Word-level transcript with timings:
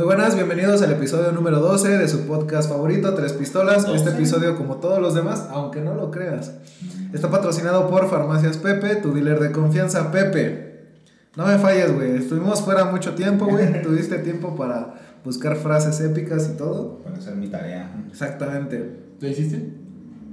Muy 0.00 0.06
buenas, 0.06 0.34
bienvenidos 0.34 0.80
al 0.80 0.92
episodio 0.92 1.30
número 1.30 1.60
12 1.60 1.98
de 1.98 2.08
su 2.08 2.26
podcast 2.26 2.70
favorito, 2.70 3.12
Tres 3.12 3.34
Pistolas. 3.34 3.86
Este 3.86 4.08
episodio, 4.08 4.56
como 4.56 4.76
todos 4.76 4.98
los 4.98 5.14
demás, 5.14 5.46
aunque 5.50 5.82
no 5.82 5.94
lo 5.94 6.10
creas, 6.10 6.54
está 7.12 7.30
patrocinado 7.30 7.86
por 7.90 8.08
Farmacias 8.08 8.56
Pepe, 8.56 8.96
tu 8.96 9.12
dealer 9.12 9.38
de 9.40 9.52
confianza, 9.52 10.10
Pepe. 10.10 10.86
No 11.36 11.44
me 11.44 11.58
falles, 11.58 11.94
güey. 11.94 12.16
Estuvimos 12.16 12.62
fuera 12.62 12.86
mucho 12.86 13.14
tiempo, 13.14 13.44
güey. 13.44 13.82
Tuviste 13.82 14.16
tiempo 14.20 14.56
para 14.56 14.94
buscar 15.22 15.54
frases 15.56 16.00
épicas 16.00 16.48
y 16.50 16.56
todo. 16.56 17.00
Para 17.00 17.18
hacer 17.18 17.36
mi 17.36 17.48
tarea. 17.48 17.94
Exactamente. 18.08 19.00
¿La 19.20 19.28
hiciste? 19.28 19.70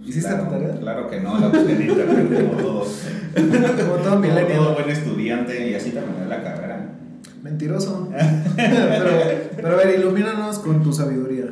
¿Hiciste 0.02 0.30
claro, 0.30 0.46
tu 0.46 0.50
tarea? 0.52 0.80
Claro 0.80 1.10
que 1.10 1.20
no, 1.20 1.38
la 1.40 1.50
busqué 1.50 1.74
en 1.74 1.90
internet 1.90 2.50
como 2.50 2.62
todo. 2.62 2.86
Como 3.36 3.96
todo 3.98 4.10
como 4.12 4.20
milenio. 4.22 4.64
todo 4.64 4.76
buen 4.76 4.90
estudiante 4.90 5.70
y 5.70 5.76
así 5.76 5.92
terminé 5.92 6.26
la 6.26 6.42
carrera. 6.42 6.98
Mentiroso. 7.42 8.10
pero, 8.56 9.10
pero 9.56 9.68
a 9.70 9.76
ver, 9.76 10.00
ilumínanos 10.00 10.60
con 10.60 10.84
tu 10.84 10.92
sabiduría. 10.92 11.46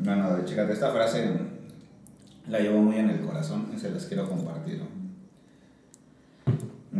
No, 0.00 0.16
no, 0.16 0.44
chécate, 0.44 0.72
esta 0.72 0.92
frase 0.92 1.30
la 2.48 2.60
llevo 2.60 2.80
muy 2.80 2.96
en 2.96 3.10
el 3.10 3.20
corazón 3.20 3.66
y 3.74 3.78
se 3.78 3.90
las 3.90 4.06
quiero 4.06 4.28
compartir. 4.28 4.80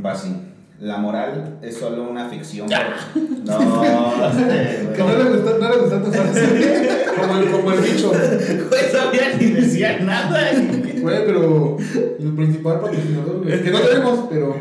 Va 0.05 0.13
así. 0.13 0.35
La 0.81 0.99
moral 0.99 1.59
es 1.61 1.77
solo 1.77 2.09
una 2.09 2.29
ficción. 2.29 2.69
No, 2.69 2.79
este, 4.29 4.93
Que 4.95 5.03
no 5.03 5.19
le 5.19 5.31
gustó, 5.31 5.59
no 5.59 5.69
le 5.71 5.77
gustó 5.79 6.03
tu 6.03 6.13
frase. 6.13 7.07
Como 7.19 7.39
el, 7.39 7.51
como 7.51 7.73
el 7.73 7.81
bicho. 7.81 8.11
Güey, 8.11 8.93
todavía 8.93 9.37
ni 9.41 9.47
decía 9.47 9.99
nada. 10.01 10.53
Güey, 11.01 11.27
pero 11.27 11.77
el 12.21 12.33
principal 12.35 12.81
patrocinador. 12.81 13.45
Que 13.45 13.71
no 13.71 13.81
tenemos, 13.81 14.27
pero. 14.31 14.57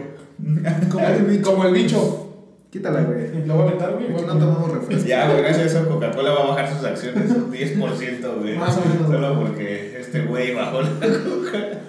Como 0.89 1.07
el, 1.07 1.41
como 1.41 1.65
el 1.65 1.73
bicho. 1.73 2.26
Quítala, 2.69 3.01
güey. 3.03 3.45
La 3.47 3.53
voy 3.53 3.63
a 3.63 3.67
aventar, 3.67 3.93
güey. 3.93 4.13
Aquí 4.13 4.23
no 4.25 4.37
tomamos 4.37 4.71
refresco. 4.71 5.07
Ya, 5.07 5.29
güey, 5.29 5.41
gracias 5.41 5.75
a 5.75 5.79
eso 5.79 5.89
Coca-Cola 5.89 6.31
va 6.31 6.43
a 6.43 6.47
bajar 6.47 6.73
sus 6.73 6.83
acciones 6.83 7.31
un 7.31 7.51
10%, 7.51 8.39
güey. 8.39 8.57
Más 8.57 8.77
o 8.77 8.81
menos. 8.81 9.07
Solo 9.07 9.39
porque 9.39 9.99
este 9.99 10.21
güey 10.23 10.53
bajó 10.53 10.81
la 10.81 10.89
coca. 10.89 11.79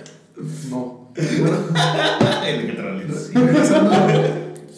No. 0.70 1.08
El 2.46 2.60
electrolito. 2.60 3.14
Regresando, 3.34 3.90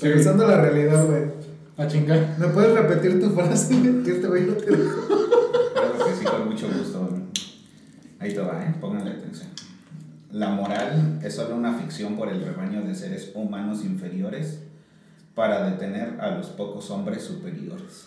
regresando 0.01 0.45
a 0.45 0.49
la 0.49 0.61
realidad, 0.63 1.07
güey. 1.07 1.23
A 1.77 1.87
chingar. 1.87 2.37
¿Me 2.39 2.49
puedes 2.49 2.73
repetir 2.73 3.21
tu 3.21 3.31
frase 3.31 3.75
que 4.05 4.11
este 4.11 4.27
güey 4.27 4.45
no 4.45 4.55
te 4.55 4.75
dijo? 4.75 5.07
Claro 5.73 6.07
que 6.07 6.15
sí, 6.19 6.25
con 6.25 6.49
mucho 6.49 6.67
gusto. 6.67 7.11
Ahí 8.19 8.33
te 8.33 8.41
va, 8.41 8.63
¿eh? 8.63 8.75
Pónganle 8.81 9.13
atención. 9.13 9.49
La 10.33 10.51
moral 10.51 11.19
es 11.23 11.35
solo 11.35 11.57
una 11.57 11.75
ficción 11.75 12.17
por 12.17 12.29
el 12.29 12.43
rebaño 12.43 12.83
de 12.83 12.95
seres 12.95 13.33
humanos 13.35 13.85
inferiores 13.85 14.61
para 15.35 15.71
detener 15.71 16.21
a 16.21 16.31
los 16.37 16.47
pocos 16.49 16.91
hombres 16.91 17.23
superiores. 17.23 18.07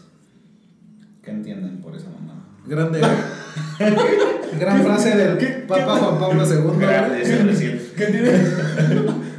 ¿Qué 1.23 1.31
entienden 1.31 1.77
por 1.81 1.95
esa 1.95 2.07
mamá? 2.09 2.45
Grande. 2.66 3.02
Gran 4.59 4.83
frase 4.83 5.16
del 5.17 5.63
Papa 5.63 5.95
Juan 5.97 6.19
Pablo 6.19 6.44
II. 6.45 6.57
güey. 6.63 6.79
Grande, 6.79 7.21
ese 7.21 7.44
recién. 7.44 7.81
¿Qué 7.95 8.05
tiene? 8.07 8.29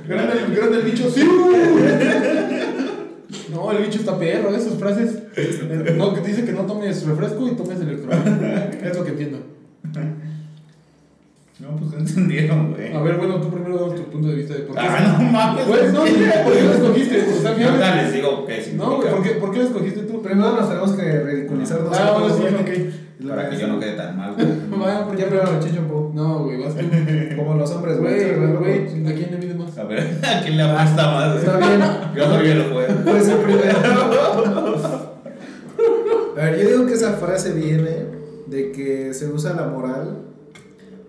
Grande, 0.08 0.32
el- 0.46 0.55
grande 0.56 0.77
el 0.78 0.82
bicho, 0.84 1.08
sí. 1.10 1.24
No, 3.50 3.70
el 3.72 3.84
bicho 3.84 3.98
está 4.00 4.18
perro, 4.18 4.52
de 4.52 4.60
sus 4.60 4.74
frases. 4.78 5.18
No, 5.96 6.14
que 6.14 6.20
te 6.20 6.28
dice 6.28 6.44
que 6.44 6.52
no 6.52 6.62
tomes 6.62 7.05
refresco 7.06 7.48
y 7.48 7.52
tomes 7.56 7.80
electrolito. 7.80 8.30
Es 8.82 8.96
lo 8.96 9.05
que 9.05 9.10
entiendo. 9.10 9.38
No, 11.60 11.77
pues 11.77 11.92
no 11.92 11.98
entendieron, 12.00 12.72
güey. 12.72 12.92
A 12.92 13.00
ver, 13.00 13.16
bueno, 13.16 13.41
tú 13.41 13.48
primero 13.48 13.77
damos 13.78 13.94
tu 13.94 14.02
punto 14.10 14.27
de 14.28 14.34
vista 14.34 14.55
de 14.55 14.60
por 14.60 14.74
qué. 14.74 14.83
Ah, 14.83 15.16
no 15.20 15.24
mames. 15.30 15.66
Güey, 15.69 15.92
no, 15.92 16.05
sí, 16.05 16.12
¿por 16.44 16.52
qué 16.52 16.62
lo 16.62 16.72
escogiste? 16.72 17.22
O 17.22 17.41
sea, 17.41 17.50
al 17.50 17.56
final- 17.56 17.70
Ahorita 17.70 18.02
les 18.02 18.12
digo 18.12 18.44
qué 18.46 18.55
significa. 18.62 18.84
No, 18.84 18.96
güey, 18.96 19.11
¿por 19.11 19.22
qué, 19.22 19.30
¿por 19.30 19.50
qué 19.52 19.58
lo 19.58 19.64
escogiste 19.64 20.00
tú? 20.02 20.20
Primero 20.20 20.52
nos 20.52 20.69
tenemos 20.69 20.92
que 20.92 21.20
ridiculizar 21.20 21.78
Ah, 21.80 21.84
nosotros. 21.84 22.41
bueno, 22.41 22.58
sí, 22.58 22.72
ok. 23.22 23.28
Para 23.28 23.48
que 23.48 23.56
yo 23.56 23.69
no 23.69 23.78
quede 23.78 23.92
tan 23.92 24.16
mal, 24.16 24.34
güey. 24.34 24.46
Vaya, 24.80 25.06
Ya 25.16 25.27
primero 25.28 25.61
chichompo. 25.61 26.11
No, 26.12 26.41
güey, 26.44 26.61
vas 26.61 26.74
tú. 26.74 26.84
Como 27.36 27.55
los 27.55 27.70
hombres, 27.70 27.98
Güey, 28.00 28.18
Sí, 28.18 28.27
güey, 28.36 28.52
güey. 28.52 28.86
güey, 28.89 29.12
¿a 29.12 29.14
quién 29.16 29.30
le 29.30 29.39
mide 29.39 29.55
más? 29.55 29.78
A 29.78 29.84
ver, 29.84 30.18
¿a 30.24 30.40
quién 30.42 30.57
le 30.57 30.62
apuesta 30.64 31.07
más? 31.12 31.36
Está 31.36 31.57
bien. 31.58 31.80
Yo 32.17 32.24
soy 32.24 32.48
el 32.48 32.62
juego. 32.73 32.95
Puede 33.05 33.20
ser 33.23 33.36
primero. 33.39 33.78
A 36.36 36.45
ver, 36.45 36.58
yo 36.61 36.68
digo 36.68 36.86
que 36.86 36.95
esa 36.95 37.12
frase 37.12 37.52
viene 37.52 38.07
de 38.46 38.73
que 38.73 39.14
se 39.14 39.28
usa 39.28 39.55
la 39.55 39.67
moral 39.68 40.18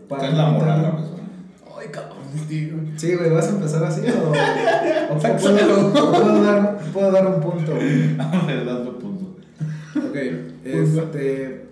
¿Qué 0.07 0.27
es 0.27 0.33
la 0.33 0.49
moral, 0.49 0.81
la 0.83 0.91
persona? 0.91 1.23
Ay, 1.77 1.87
cabrón, 1.91 2.17
tío. 2.47 2.73
Sí, 2.97 3.15
güey, 3.15 3.29
¿vas 3.31 3.47
a 3.47 3.49
empezar 3.51 3.83
así 3.83 4.01
o, 4.09 5.13
o 5.13 5.17
puedo, 5.19 5.87
o 5.87 6.11
puedo 6.11 6.43
dar, 6.43 6.77
puedo 6.93 7.11
dar 7.11 7.27
un 7.27 7.41
punto? 7.41 7.75
güey? 7.75 8.15
A 8.19 8.45
ver, 8.45 8.83
tu 8.85 8.99
punto. 8.99 9.35
Ok, 9.97 10.15
este, 10.65 11.65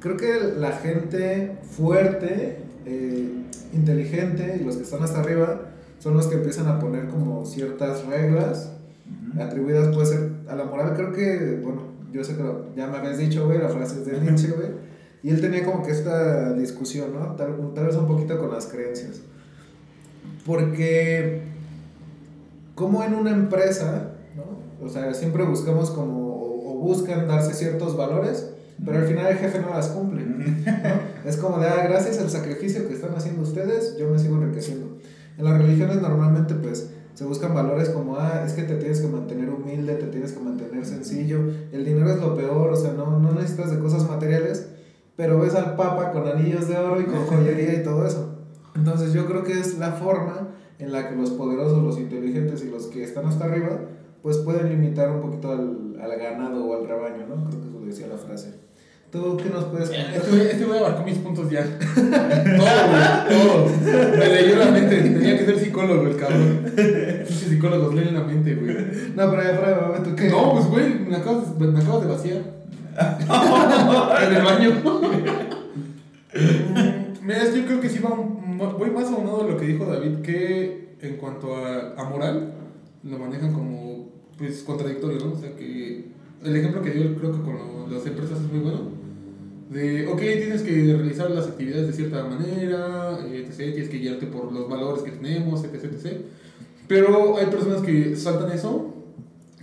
creo 0.00 0.16
que 0.16 0.54
la 0.58 0.72
gente 0.72 1.56
fuerte, 1.70 2.58
eh, 2.86 3.28
inteligente 3.72 4.58
y 4.60 4.64
los 4.64 4.76
que 4.76 4.82
están 4.82 5.02
hasta 5.02 5.20
arriba 5.20 5.62
son 5.98 6.14
los 6.16 6.26
que 6.26 6.34
empiezan 6.36 6.66
a 6.68 6.78
poner 6.78 7.06
como 7.08 7.44
ciertas 7.46 8.04
reglas 8.06 8.70
atribuidas 9.40 9.88
puede 9.94 10.06
ser 10.06 10.30
a 10.48 10.54
la 10.54 10.64
moral. 10.64 10.92
Creo 10.94 11.12
que, 11.12 11.60
bueno, 11.62 11.82
yo 12.12 12.22
sé 12.22 12.36
que 12.36 12.42
lo- 12.42 12.74
ya 12.76 12.86
me 12.86 12.98
habías 12.98 13.18
dicho, 13.18 13.46
güey, 13.46 13.58
la 13.58 13.68
frase 13.68 14.00
es 14.00 14.06
de 14.06 14.20
Nietzsche, 14.20 14.48
güey. 14.48 14.68
Y 15.24 15.30
él 15.30 15.40
tenía 15.40 15.64
como 15.64 15.82
que 15.82 15.90
esta 15.90 16.52
discusión, 16.52 17.14
¿no? 17.14 17.34
Tal, 17.34 17.56
tal 17.74 17.86
vez 17.86 17.96
un 17.96 18.06
poquito 18.06 18.38
con 18.38 18.50
las 18.50 18.66
creencias. 18.66 19.22
Porque, 20.44 21.40
como 22.74 23.02
en 23.02 23.14
una 23.14 23.30
empresa, 23.30 24.10
¿no? 24.36 24.86
O 24.86 24.90
sea, 24.90 25.14
siempre 25.14 25.42
buscamos 25.44 25.90
como, 25.90 26.28
o, 26.28 26.72
o 26.72 26.78
buscan 26.78 27.26
darse 27.26 27.54
ciertos 27.54 27.96
valores, 27.96 28.50
pero 28.84 28.98
al 28.98 29.06
final 29.06 29.32
el 29.32 29.38
jefe 29.38 29.60
no 29.60 29.70
las 29.70 29.88
cumple. 29.88 30.26
¿no? 30.26 30.44
Es 31.24 31.38
como 31.38 31.58
de, 31.58 31.68
ah, 31.68 31.86
gracias 31.88 32.18
al 32.18 32.28
sacrificio 32.28 32.86
que 32.86 32.92
están 32.92 33.14
haciendo 33.14 33.44
ustedes, 33.44 33.96
yo 33.96 34.10
me 34.10 34.18
sigo 34.18 34.36
enriqueciendo. 34.36 34.98
En 35.38 35.44
las 35.46 35.56
religiones 35.56 36.02
normalmente, 36.02 36.54
pues, 36.54 36.90
se 37.14 37.24
buscan 37.24 37.54
valores 37.54 37.88
como, 37.88 38.18
ah, 38.18 38.42
es 38.46 38.52
que 38.52 38.64
te 38.64 38.74
tienes 38.74 39.00
que 39.00 39.06
mantener 39.06 39.48
humilde, 39.48 39.94
te 39.94 40.08
tienes 40.08 40.32
que 40.32 40.40
mantener 40.40 40.84
sencillo, 40.84 41.38
el 41.72 41.82
dinero 41.82 42.12
es 42.12 42.20
lo 42.20 42.34
peor, 42.34 42.72
o 42.72 42.76
sea, 42.76 42.92
no, 42.92 43.18
no 43.20 43.32
necesitas 43.32 43.70
de 43.70 43.78
cosas 43.78 44.06
materiales, 44.06 44.68
pero 45.16 45.38
ves 45.40 45.54
al 45.54 45.76
Papa 45.76 46.12
con 46.12 46.26
anillos 46.26 46.68
de 46.68 46.76
oro 46.76 47.00
y 47.00 47.04
con 47.04 47.26
joyería 47.26 47.74
y 47.74 47.82
todo 47.82 48.06
eso. 48.06 48.38
Entonces 48.74 49.12
yo 49.12 49.26
creo 49.26 49.44
que 49.44 49.58
es 49.58 49.78
la 49.78 49.92
forma 49.92 50.48
en 50.78 50.92
la 50.92 51.08
que 51.08 51.16
los 51.16 51.30
poderosos, 51.30 51.82
los 51.82 51.98
inteligentes 51.98 52.64
y 52.64 52.70
los 52.70 52.86
que 52.86 53.04
están 53.04 53.26
hasta 53.26 53.44
arriba, 53.44 53.78
pues 54.22 54.38
pueden 54.38 54.68
limitar 54.68 55.10
un 55.10 55.20
poquito 55.20 55.52
al, 55.52 56.00
al 56.00 56.18
ganado 56.18 56.64
o 56.64 56.74
al 56.74 56.88
rebaño, 56.88 57.26
¿no? 57.28 57.44
Creo 57.44 57.60
que 57.60 57.68
eso 57.68 57.80
decía 57.86 58.06
la 58.08 58.16
frase. 58.16 58.64
¿Tú 59.14 59.36
qué 59.36 59.48
nos 59.48 59.66
puedes 59.66 59.90
contar? 59.90 60.12
Este 60.12 60.50
este 60.50 60.64
güey 60.64 60.80
abarcó 60.80 61.04
mis 61.04 61.18
puntos 61.18 61.48
ya. 61.48 61.62
todo, 61.62 62.08
güey, 62.90 63.28
todo. 63.28 64.16
Me 64.18 64.26
leyó 64.26 64.56
la 64.56 64.72
mente. 64.72 65.02
Tenía 65.02 65.38
que 65.38 65.44
ser 65.44 65.58
psicólogo 65.60 66.08
el 66.08 66.16
cabrón. 66.16 66.64
Pinches 66.74 67.48
psicólogos 67.48 67.94
leen 67.94 68.14
la 68.14 68.24
mente, 68.24 68.56
güey. 68.56 68.74
No, 69.14 69.30
pero 69.30 69.42
ya, 69.44 70.02
¿tú 70.02 70.16
qué? 70.16 70.30
No, 70.30 70.54
pues 70.54 70.66
güey, 70.66 70.98
me 70.98 71.14
acabas, 71.14 71.56
me 71.56 71.78
acabas 71.78 72.02
de 72.02 72.08
vaciar. 72.08 72.42
en 74.28 74.36
el 74.36 74.42
baño. 74.44 74.70
Mm, 76.34 77.26
Mira, 77.26 77.42
es 77.42 77.50
que 77.50 77.60
yo 77.60 77.66
creo 77.66 77.80
que 77.80 77.88
sí 77.88 77.98
va 78.00 78.10
un- 78.12 78.58
voy 78.58 78.90
más 78.90 79.06
aunado 79.10 79.44
de 79.44 79.52
lo 79.52 79.56
que 79.58 79.66
dijo 79.66 79.84
David, 79.86 80.18
que 80.22 80.96
en 81.00 81.16
cuanto 81.16 81.56
a, 81.56 81.94
a 81.96 82.04
moral, 82.04 82.52
lo 83.02 83.18
manejan 83.18 83.52
como 83.52 84.08
pues 84.38 84.62
contradictorio, 84.62 85.18
¿no? 85.24 85.32
O 85.32 85.36
sea 85.40 85.54
que 85.56 86.06
el 86.44 86.56
ejemplo 86.56 86.82
que 86.82 86.90
dio 86.90 87.16
creo 87.16 87.32
que 87.32 87.40
con 87.42 87.54
lo- 87.56 87.86
las 87.88 88.04
empresas 88.06 88.38
es 88.40 88.50
muy 88.52 88.60
bueno. 88.60 88.80
De, 89.70 90.06
ok, 90.08 90.18
tienes 90.20 90.62
que 90.62 90.70
realizar 90.94 91.30
las 91.30 91.46
actividades 91.46 91.86
de 91.88 91.92
cierta 91.94 92.22
manera, 92.24 93.18
eh, 93.26 93.46
etc., 93.48 93.56
tienes 93.72 93.88
que 93.88 93.98
guiarte 93.98 94.26
por 94.26 94.52
los 94.52 94.68
valores 94.68 95.02
que 95.02 95.10
tenemos, 95.12 95.64
etc., 95.64 95.84
etc. 95.84 96.18
Pero 96.86 97.38
hay 97.38 97.46
personas 97.46 97.80
que 97.80 98.14
saltan 98.14 98.52
eso 98.52 98.94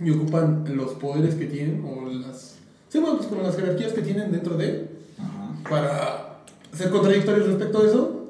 y 0.04 0.10
ocupan 0.10 0.64
los 0.74 0.92
poderes 0.94 1.36
que 1.36 1.46
tienen 1.46 1.84
o 1.86 2.08
las... 2.10 2.51
Sí, 2.92 2.98
bueno, 2.98 3.16
pues 3.16 3.28
con 3.30 3.42
las 3.42 3.56
jerarquías 3.56 3.94
que 3.94 4.02
tienen 4.02 4.30
dentro 4.30 4.54
de 4.54 4.86
Ajá. 5.18 5.70
para 5.70 6.42
ser 6.76 6.90
contradictorios 6.90 7.46
respecto 7.46 7.78
a 7.78 7.86
eso 7.86 8.28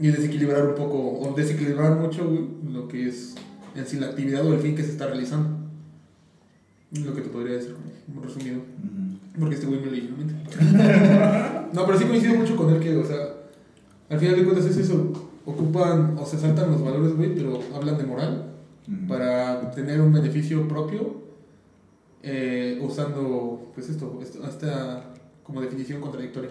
y 0.00 0.08
desequilibrar 0.08 0.66
un 0.66 0.74
poco 0.74 1.20
o 1.20 1.34
desequilibrar 1.36 1.94
mucho 1.94 2.28
güey, 2.28 2.48
lo 2.68 2.88
que 2.88 3.08
es 3.08 3.36
en 3.76 3.86
sí 3.86 4.00
la 4.00 4.06
actividad 4.06 4.44
o 4.44 4.54
el 4.54 4.58
fin 4.58 4.74
que 4.74 4.82
se 4.82 4.90
está 4.90 5.06
realizando. 5.06 5.50
Lo 7.00 7.14
que 7.14 7.20
te 7.20 7.28
podría 7.28 7.58
decir 7.58 7.76
como 8.06 8.22
resumido. 8.24 8.60
Porque 9.38 9.54
este 9.54 9.68
güey 9.68 9.78
me 9.78 9.92
leyó 9.92 10.10
la 10.10 10.16
mente. 10.16 11.68
no, 11.72 11.86
pero 11.86 11.96
sí 11.96 12.06
coincido 12.06 12.34
mucho 12.34 12.56
con 12.56 12.74
él 12.74 12.80
que, 12.80 12.96
o 12.96 13.06
sea, 13.06 13.18
al 14.10 14.18
final 14.18 14.34
de 14.34 14.44
cuentas 14.44 14.66
es 14.66 14.78
eso. 14.78 15.12
Ocupan 15.44 16.16
o 16.18 16.26
se 16.26 16.40
saltan 16.40 16.72
los 16.72 16.82
valores, 16.82 17.14
güey, 17.14 17.36
pero 17.36 17.60
hablan 17.72 17.98
de 17.98 18.04
moral 18.04 18.46
para 19.06 19.70
tener 19.70 20.00
un 20.00 20.12
beneficio 20.12 20.66
propio 20.66 21.25
eh, 22.28 22.78
usando, 22.82 23.70
pues 23.74 23.88
esto, 23.88 24.18
esto, 24.20 24.44
esta 24.46 25.04
como 25.44 25.60
definición 25.60 26.00
contradictoria. 26.00 26.50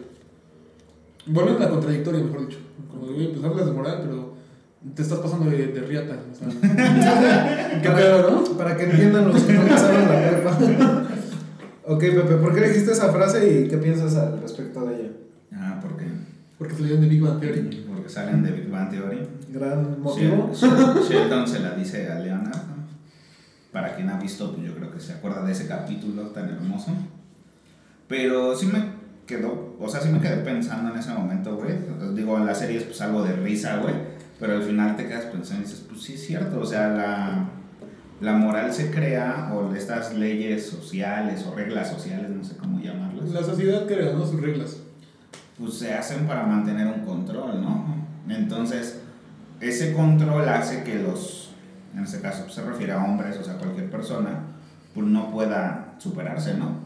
Volviendo 1.28 1.62
a 1.62 1.66
la 1.66 1.72
contradictoria, 1.72 2.24
mejor 2.24 2.48
dicho. 2.48 2.60
Como 2.90 3.08
güey, 3.08 3.34
pues 3.34 3.44
hablas 3.44 3.66
de 3.66 3.72
moral, 3.74 4.00
pero 4.04 4.34
te 4.96 5.02
estás 5.02 5.20
pasando 5.20 5.50
de, 5.50 5.68
de 5.68 5.82
riata. 5.82 6.18
O 6.32 6.36
sea, 6.36 6.48
¿Qué 7.84 7.90
pedo, 7.90 8.30
no? 8.32 8.44
Para 8.58 8.78
que 8.78 8.84
entiendan 8.86 9.28
los 9.28 9.42
que 9.44 9.54
no 9.54 9.68
pasaron 9.68 10.02
la 10.08 10.30
prepa. 10.30 11.02
Ok, 11.88 12.00
Pepe, 12.00 12.36
¿por 12.38 12.56
qué 12.56 12.62
dijiste 12.68 12.94
esa 12.94 13.12
frase 13.14 13.48
y 13.62 13.68
qué 13.68 13.78
piensas 13.78 14.16
al 14.16 14.42
respecto 14.42 14.84
de 14.88 14.96
ella? 14.96 15.10
Ah, 15.54 15.80
¿por 15.80 15.96
qué? 15.96 16.06
Porque 16.58 16.74
salían 16.74 17.00
de 17.00 17.08
Big 17.08 17.22
Bang 17.22 17.40
Theory. 17.40 17.86
Porque 17.88 18.10
salen 18.10 18.42
de 18.42 18.52
Big 18.54 18.72
Bang 18.72 18.90
Theory. 18.90 19.20
Gran 19.50 20.02
motivo. 20.02 20.50
Shel- 20.52 21.08
Sheldon 21.08 21.48
se 21.48 21.60
la 21.60 21.76
dice 21.76 22.10
a 22.10 22.18
Leonard. 22.18 22.58
Para 23.76 23.94
quien 23.94 24.10
ha 24.10 24.18
visto, 24.18 24.54
pues 24.54 24.66
yo 24.66 24.74
creo 24.74 24.90
que 24.90 25.02
se 25.02 25.12
acuerda 25.12 25.44
de 25.44 25.52
ese 25.52 25.68
capítulo 25.68 26.28
tan 26.28 26.48
hermoso. 26.48 26.92
Pero 28.08 28.56
sí 28.56 28.68
me 28.68 28.86
quedó, 29.28 29.76
o 29.78 29.90
sea, 29.90 30.00
sí 30.00 30.08
me 30.08 30.22
quedé 30.22 30.38
pensando 30.38 30.94
en 30.94 30.98
ese 30.98 31.12
momento, 31.12 31.58
güey. 31.58 31.74
Digo, 32.14 32.38
en 32.38 32.46
la 32.46 32.56
serie 32.56 32.78
es 32.78 32.86
pues 32.86 33.02
algo 33.02 33.22
de 33.24 33.34
risa, 33.34 33.80
güey. 33.80 33.94
Pero 34.40 34.54
al 34.54 34.64
final 34.64 34.96
te 34.96 35.06
quedas 35.06 35.26
pensando 35.26 35.64
y 35.64 35.66
dices, 35.66 35.84
pues 35.90 36.04
sí 36.04 36.14
es 36.14 36.26
cierto. 36.26 36.62
O 36.62 36.66
sea, 36.66 36.88
la, 36.88 37.50
la 38.22 38.32
moral 38.38 38.74
se 38.74 38.92
crea, 38.92 39.52
o 39.54 39.76
estas 39.76 40.14
leyes 40.16 40.66
sociales 40.70 41.46
o 41.46 41.54
reglas 41.54 41.90
sociales, 41.90 42.30
no 42.30 42.46
sé 42.46 42.56
cómo 42.56 42.80
llamarlas. 42.80 43.28
La 43.32 43.44
sociedad 43.44 43.86
crea, 43.86 44.14
¿no? 44.14 44.26
Sus 44.26 44.40
reglas. 44.40 44.78
pues 45.60 45.74
se 45.74 45.94
hacen 45.94 46.26
para 46.28 46.46
mantener 46.46 46.88
un 46.88 47.04
control, 47.04 47.62
¿no? 47.62 47.94
Entonces, 48.30 49.02
ese 49.60 49.92
control 49.92 50.48
hace 50.48 50.84
que 50.84 50.96
los, 50.96 51.45
en 51.96 52.04
este 52.04 52.20
caso 52.20 52.44
pues, 52.44 52.56
se 52.56 52.64
refiere 52.64 52.92
a 52.92 53.04
hombres, 53.04 53.38
o 53.38 53.44
sea, 53.44 53.56
cualquier 53.56 53.90
persona, 53.90 54.40
pues 54.94 55.08
no 55.08 55.32
pueda 55.32 55.96
superarse, 55.98 56.56
¿no? 56.56 56.84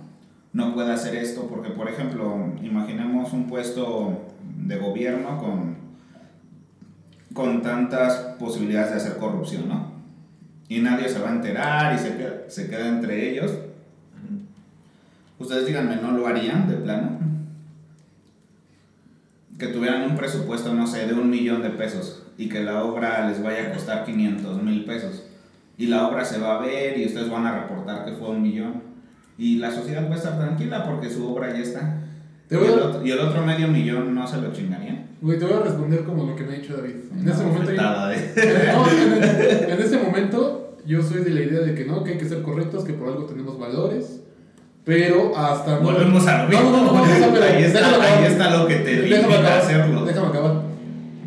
No 0.53 0.73
pueda 0.73 0.93
hacer 0.93 1.15
esto 1.15 1.47
porque, 1.47 1.69
por 1.69 1.89
ejemplo, 1.89 2.53
imaginemos 2.61 3.33
un 3.33 3.47
puesto 3.47 4.25
de 4.57 4.77
gobierno 4.77 5.37
con, 5.37 5.77
con 7.33 7.61
tantas 7.61 8.15
posibilidades 8.39 8.91
de 8.91 8.97
hacer 8.97 9.17
corrupción, 9.17 9.67
¿no? 9.67 9.91
Y 10.67 10.79
nadie 10.79 11.09
se 11.09 11.19
va 11.19 11.29
a 11.29 11.33
enterar 11.33 11.95
y 11.95 11.99
se 11.99 12.15
queda, 12.17 12.33
se 12.47 12.69
queda 12.69 12.87
entre 12.87 13.31
ellos. 13.31 13.51
Ustedes 15.39 15.65
díganme, 15.65 15.95
¿no 15.95 16.11
lo 16.11 16.27
harían 16.27 16.67
de 16.67 16.75
plano? 16.75 17.19
que 19.57 19.67
tuvieran 19.67 20.09
un 20.09 20.15
presupuesto, 20.15 20.73
no 20.73 20.87
sé, 20.87 21.05
de 21.05 21.13
un 21.13 21.29
millón 21.29 21.61
de 21.61 21.69
pesos 21.69 22.23
y 22.39 22.47
que 22.49 22.61
la 22.63 22.83
obra 22.83 23.27
les 23.29 23.43
vaya 23.43 23.67
a 23.67 23.71
costar 23.73 24.05
500 24.05 24.63
mil 24.63 24.85
pesos 24.85 25.23
y 25.77 25.87
la 25.87 26.07
obra 26.07 26.23
se 26.25 26.39
va 26.39 26.55
a 26.55 26.59
ver 26.61 26.97
y 26.97 27.05
ustedes 27.05 27.29
van 27.29 27.45
a 27.45 27.59
reportar 27.61 28.05
que 28.05 28.13
fue 28.13 28.29
un 28.29 28.41
millón 28.41 28.81
y 29.37 29.57
la 29.57 29.69
sociedad 29.71 30.09
va 30.09 30.15
a 30.15 30.17
estar 30.17 30.37
tranquila 30.39 30.83
porque 30.85 31.09
su 31.09 31.27
obra 31.31 31.51
ya 31.53 31.59
está. 31.59 31.97
Te 32.47 32.55
Y 32.55 32.57
voy 32.57 32.67
el, 32.69 32.79
a, 32.79 32.85
otro, 32.85 33.05
y 33.05 33.11
el 33.11 33.19
otro 33.19 33.45
medio 33.45 33.67
millón 33.67 34.15
no 34.15 34.25
se 34.27 34.37
lo 34.41 34.51
chingarían. 34.51 35.05
güey, 35.21 35.37
te 35.37 35.45
voy 35.45 35.53
a 35.53 35.59
responder 35.63 36.03
como 36.03 36.23
lo 36.25 36.35
que 36.35 36.43
me 36.43 36.53
ha 36.53 36.57
dicho 36.57 36.75
David. 36.77 36.95
En 37.13 37.19
Una 37.21 37.31
este 37.31 37.43
momento. 37.45 37.71
yo- 37.71 38.07
de- 38.07 38.73
No, 38.73 38.89
en, 38.89 39.71
en 39.71 39.79
este 39.79 39.97
momento 39.97 40.77
yo 40.85 41.01
soy 41.03 41.23
de 41.23 41.29
la 41.31 41.41
idea 41.41 41.59
de 41.59 41.75
que 41.75 41.85
no, 41.85 42.03
que 42.03 42.11
hay 42.13 42.17
que 42.17 42.25
ser 42.25 42.41
correctos, 42.41 42.83
que 42.85 42.93
por 42.93 43.07
algo 43.09 43.25
tenemos 43.25 43.59
valores, 43.59 44.21
pero 44.83 45.37
hasta 45.37 45.75
no- 45.75 45.81
Volvemos 45.81 46.25
a 46.27 46.43
lo 46.45 46.49
No, 46.49 46.63
no, 46.63 46.71
no, 46.71 46.81
no, 46.81 46.93
no, 46.93 47.31
no, 47.31 47.43
ahí, 47.43 47.63
está, 47.63 47.79
ahí 48.49 48.57
lo 48.57 48.67
que 48.67 48.75
te 48.77 48.95
limita 49.03 49.55
a 49.55 49.59
hacerlo. 49.59 50.03
Déjame 50.05 50.27
acabar. 50.27 50.68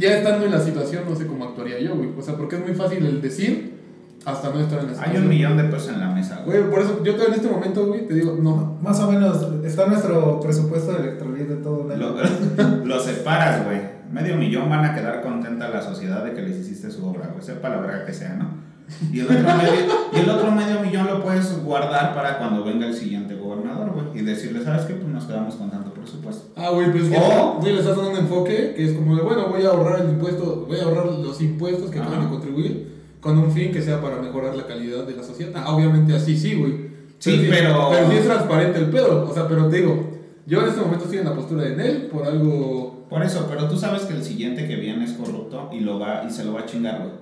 Ya 0.03 0.17
estando 0.17 0.45
en 0.47 0.51
la 0.51 0.59
situación, 0.59 1.05
no 1.09 1.15
sé 1.15 1.29
cómo 1.29 1.45
actuaría 1.45 1.79
yo, 1.79 1.95
güey. 1.95 2.09
O 2.19 2.21
sea, 2.21 2.35
porque 2.35 2.57
es 2.57 2.63
muy 2.63 2.75
fácil 2.75 3.07
el 3.07 3.23
decir 3.23 3.81
hasta 4.25 4.51
no 4.51 4.59
estar 4.59 4.81
en 4.81 4.87
la 4.87 4.93
Hay 4.93 4.97
situación. 4.97 5.23
un 5.23 5.29
millón 5.29 5.57
de 5.57 5.65
pesos 5.65 5.89
en 5.91 6.01
la 6.01 6.09
mesa, 6.09 6.43
güey. 6.45 6.59
Güey, 6.59 6.71
por 6.71 6.81
eso 6.81 7.05
yo 7.05 7.13
en 7.13 7.35
este 7.35 7.49
momento, 7.49 7.87
güey, 7.87 8.09
te 8.09 8.15
digo, 8.15 8.37
no. 8.41 8.79
Más 8.83 8.99
o 8.99 9.11
menos, 9.11 9.47
está 9.65 9.87
nuestro 9.87 10.41
presupuesto 10.41 10.93
de 10.93 10.99
electrolit 10.99 11.47
de 11.47 11.57
todo 11.57 11.85
un 11.85 11.93
año. 11.93 12.17
Lo, 12.57 12.85
lo 12.85 13.01
separas, 13.01 13.65
güey. 13.65 13.81
Medio 14.13 14.37
millón 14.37 14.69
van 14.69 14.85
a 14.85 14.93
quedar 14.93 15.23
contenta 15.23 15.69
la 15.69 15.81
sociedad 15.81 16.25
de 16.25 16.33
que 16.35 16.43
les 16.43 16.59
hiciste 16.59 16.91
su 16.91 17.07
obra, 17.07 17.29
güey. 17.33 17.45
Sepa 17.45 17.69
la 17.69 17.77
verga 17.77 18.05
que 18.05 18.13
sea, 18.13 18.35
¿no? 18.35 18.73
Y 19.13 19.21
el, 19.21 19.27
otro 19.27 19.57
medio, 19.57 19.73
y 20.13 20.19
el 20.19 20.29
otro 20.29 20.51
medio 20.51 20.81
millón 20.81 21.07
lo 21.07 21.23
puedes 21.23 21.63
guardar 21.63 22.13
para 22.13 22.39
cuando 22.39 22.65
venga 22.65 22.87
el 22.87 22.95
siguiente 22.95 23.37
gobernador, 23.37 23.93
güey. 23.93 24.21
Y 24.21 24.25
decirle, 24.25 24.65
¿sabes 24.65 24.85
qué? 24.85 24.95
Pues 24.95 25.09
nos 25.09 25.25
quedamos 25.25 25.55
con 25.55 25.71
tanto 25.71 25.92
presupuesto. 26.03 26.43
Ah, 26.57 26.71
güey, 26.71 26.91
pues 26.93 27.05
O- 27.17 27.59
güey, 27.61 27.73
le 27.73 27.81
estás 27.81 27.97
dando 27.97 28.11
un 28.13 28.17
enfoque 28.19 28.75
que 28.77 28.85
es 28.85 28.93
como 28.93 29.17
de, 29.17 29.23
bueno, 29.23 29.49
voy 29.49 29.63
a 29.65 29.69
ahorrar 29.69 30.01
el 30.03 30.11
impuesto, 30.11 30.67
voy 30.69 30.79
a 30.79 30.85
ahorrar 30.85 31.07
los 31.07 31.41
impuestos 31.41 31.91
que 31.91 31.99
acaban 31.99 32.23
de 32.23 32.29
contribuir 32.29 32.93
con 33.21 33.39
un 33.39 33.51
fin 33.53 33.73
que 33.73 33.81
sea 33.83 34.01
para 34.01 34.17
mejorar 34.21 34.55
la 34.57 34.67
calidad 34.67 35.05
de 35.05 35.17
la 35.17 35.23
sociedad. 35.23 35.53
Ah, 35.55 35.75
obviamente 35.75 36.15
así 36.15 36.37
sí, 36.37 36.55
güey. 36.55 36.93
Sí, 37.19 37.47
pero- 37.49 37.89
Pero 37.93 38.11
sí 38.11 38.17
es 38.17 38.25
transparente 38.25 38.79
el 38.81 38.87
pedo. 38.91 39.29
O 39.31 39.33
sea, 39.33 39.47
pero 39.47 39.69
te 39.69 39.77
digo, 39.77 40.11
yo 40.47 40.61
en 40.63 40.69
este 40.69 40.81
momento 40.81 41.05
estoy 41.05 41.19
en 41.21 41.25
la 41.27 41.35
postura 41.35 41.63
de 41.63 41.77
Nel 41.77 42.03
por 42.07 42.27
algo. 42.27 43.07
Por 43.09 43.23
eso, 43.23 43.47
pero 43.49 43.69
tú 43.69 43.77
sabes 43.77 44.03
que 44.03 44.15
el 44.15 44.25
siguiente 44.25 44.67
que 44.67 44.75
viene 44.77 45.05
es 45.05 45.13
corrupto 45.13 45.69
y, 45.73 45.81
lo 45.81 45.99
va, 45.99 46.25
y 46.27 46.31
se 46.33 46.45
lo 46.45 46.55
va 46.55 46.61
a 46.61 46.67
chingar, 46.67 46.99
güey. 46.99 47.22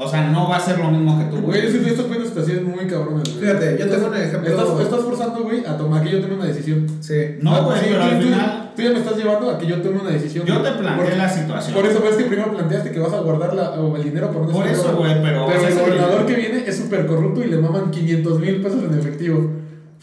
O 0.00 0.08
sea, 0.08 0.30
no 0.30 0.48
va 0.48 0.58
a 0.58 0.60
ser 0.60 0.78
lo 0.78 0.92
mismo 0.92 1.18
que 1.18 1.24
tú, 1.24 1.42
Güey, 1.42 1.60
güey. 1.60 1.66
es 1.76 1.82
que 1.84 1.90
estos 1.90 2.06
pedos 2.06 2.28
situaciones 2.28 2.62
muy 2.62 2.86
cabrones, 2.86 3.34
güey. 3.34 3.40
Fíjate, 3.46 3.76
yo 3.80 3.88
tengo 3.88 4.06
un 4.06 4.14
ejemplo- 4.16 4.48
Estás, 4.48 4.80
estás 4.80 5.00
forzando, 5.00 5.42
güey, 5.42 5.66
a 5.66 5.76
tomar 5.76 6.04
que 6.04 6.10
yo 6.12 6.20
tome 6.20 6.34
una 6.34 6.44
decisión. 6.44 6.86
Sí. 7.00 7.14
No, 7.42 7.52
Ah, 7.56 7.60
güey, 7.62 7.78
sí, 7.80 7.86
pero 7.90 7.98
tú- 8.04 8.06
al 8.14 8.22
final 8.22 8.64
Tú 8.76 8.82
ya 8.84 8.90
me 8.92 8.98
estás 9.00 9.16
llevando 9.16 9.50
a 9.50 9.58
que 9.58 9.66
yo 9.66 9.82
tome 9.82 9.98
una 10.00 10.10
decisión. 10.10 10.46
yo 10.46 10.62
te 10.62 10.70
planteé 10.70 11.02
Porque- 11.04 11.16
la 11.16 11.28
situación. 11.28 11.74
Por 11.74 11.84
eso 11.84 12.00
ves 12.00 12.14
que 12.14 12.24
primero 12.26 12.52
planteaste 12.54 12.92
que 12.92 13.00
vas 13.00 13.12
a 13.12 13.18
guardar 13.22 13.52
la, 13.54 13.70
o 13.72 13.96
el 13.96 14.04
dinero 14.04 14.30
por 14.30 14.48
Por 14.52 14.66
eso, 14.68 14.94
güey, 14.96 15.20
pero... 15.20 15.46
Pero 15.48 15.66
el 15.66 15.74
gobernador 15.74 16.26
que 16.26 16.34
viene 16.36 16.62
es 16.64 16.76
súper 16.76 17.04
corrupto 17.06 17.42
y 17.42 17.48
le 17.48 17.56
maman 17.58 17.90
500 17.90 18.38
mil 18.38 18.62
pesos 18.62 18.84
en 18.84 18.96
efectivo. 18.96 19.50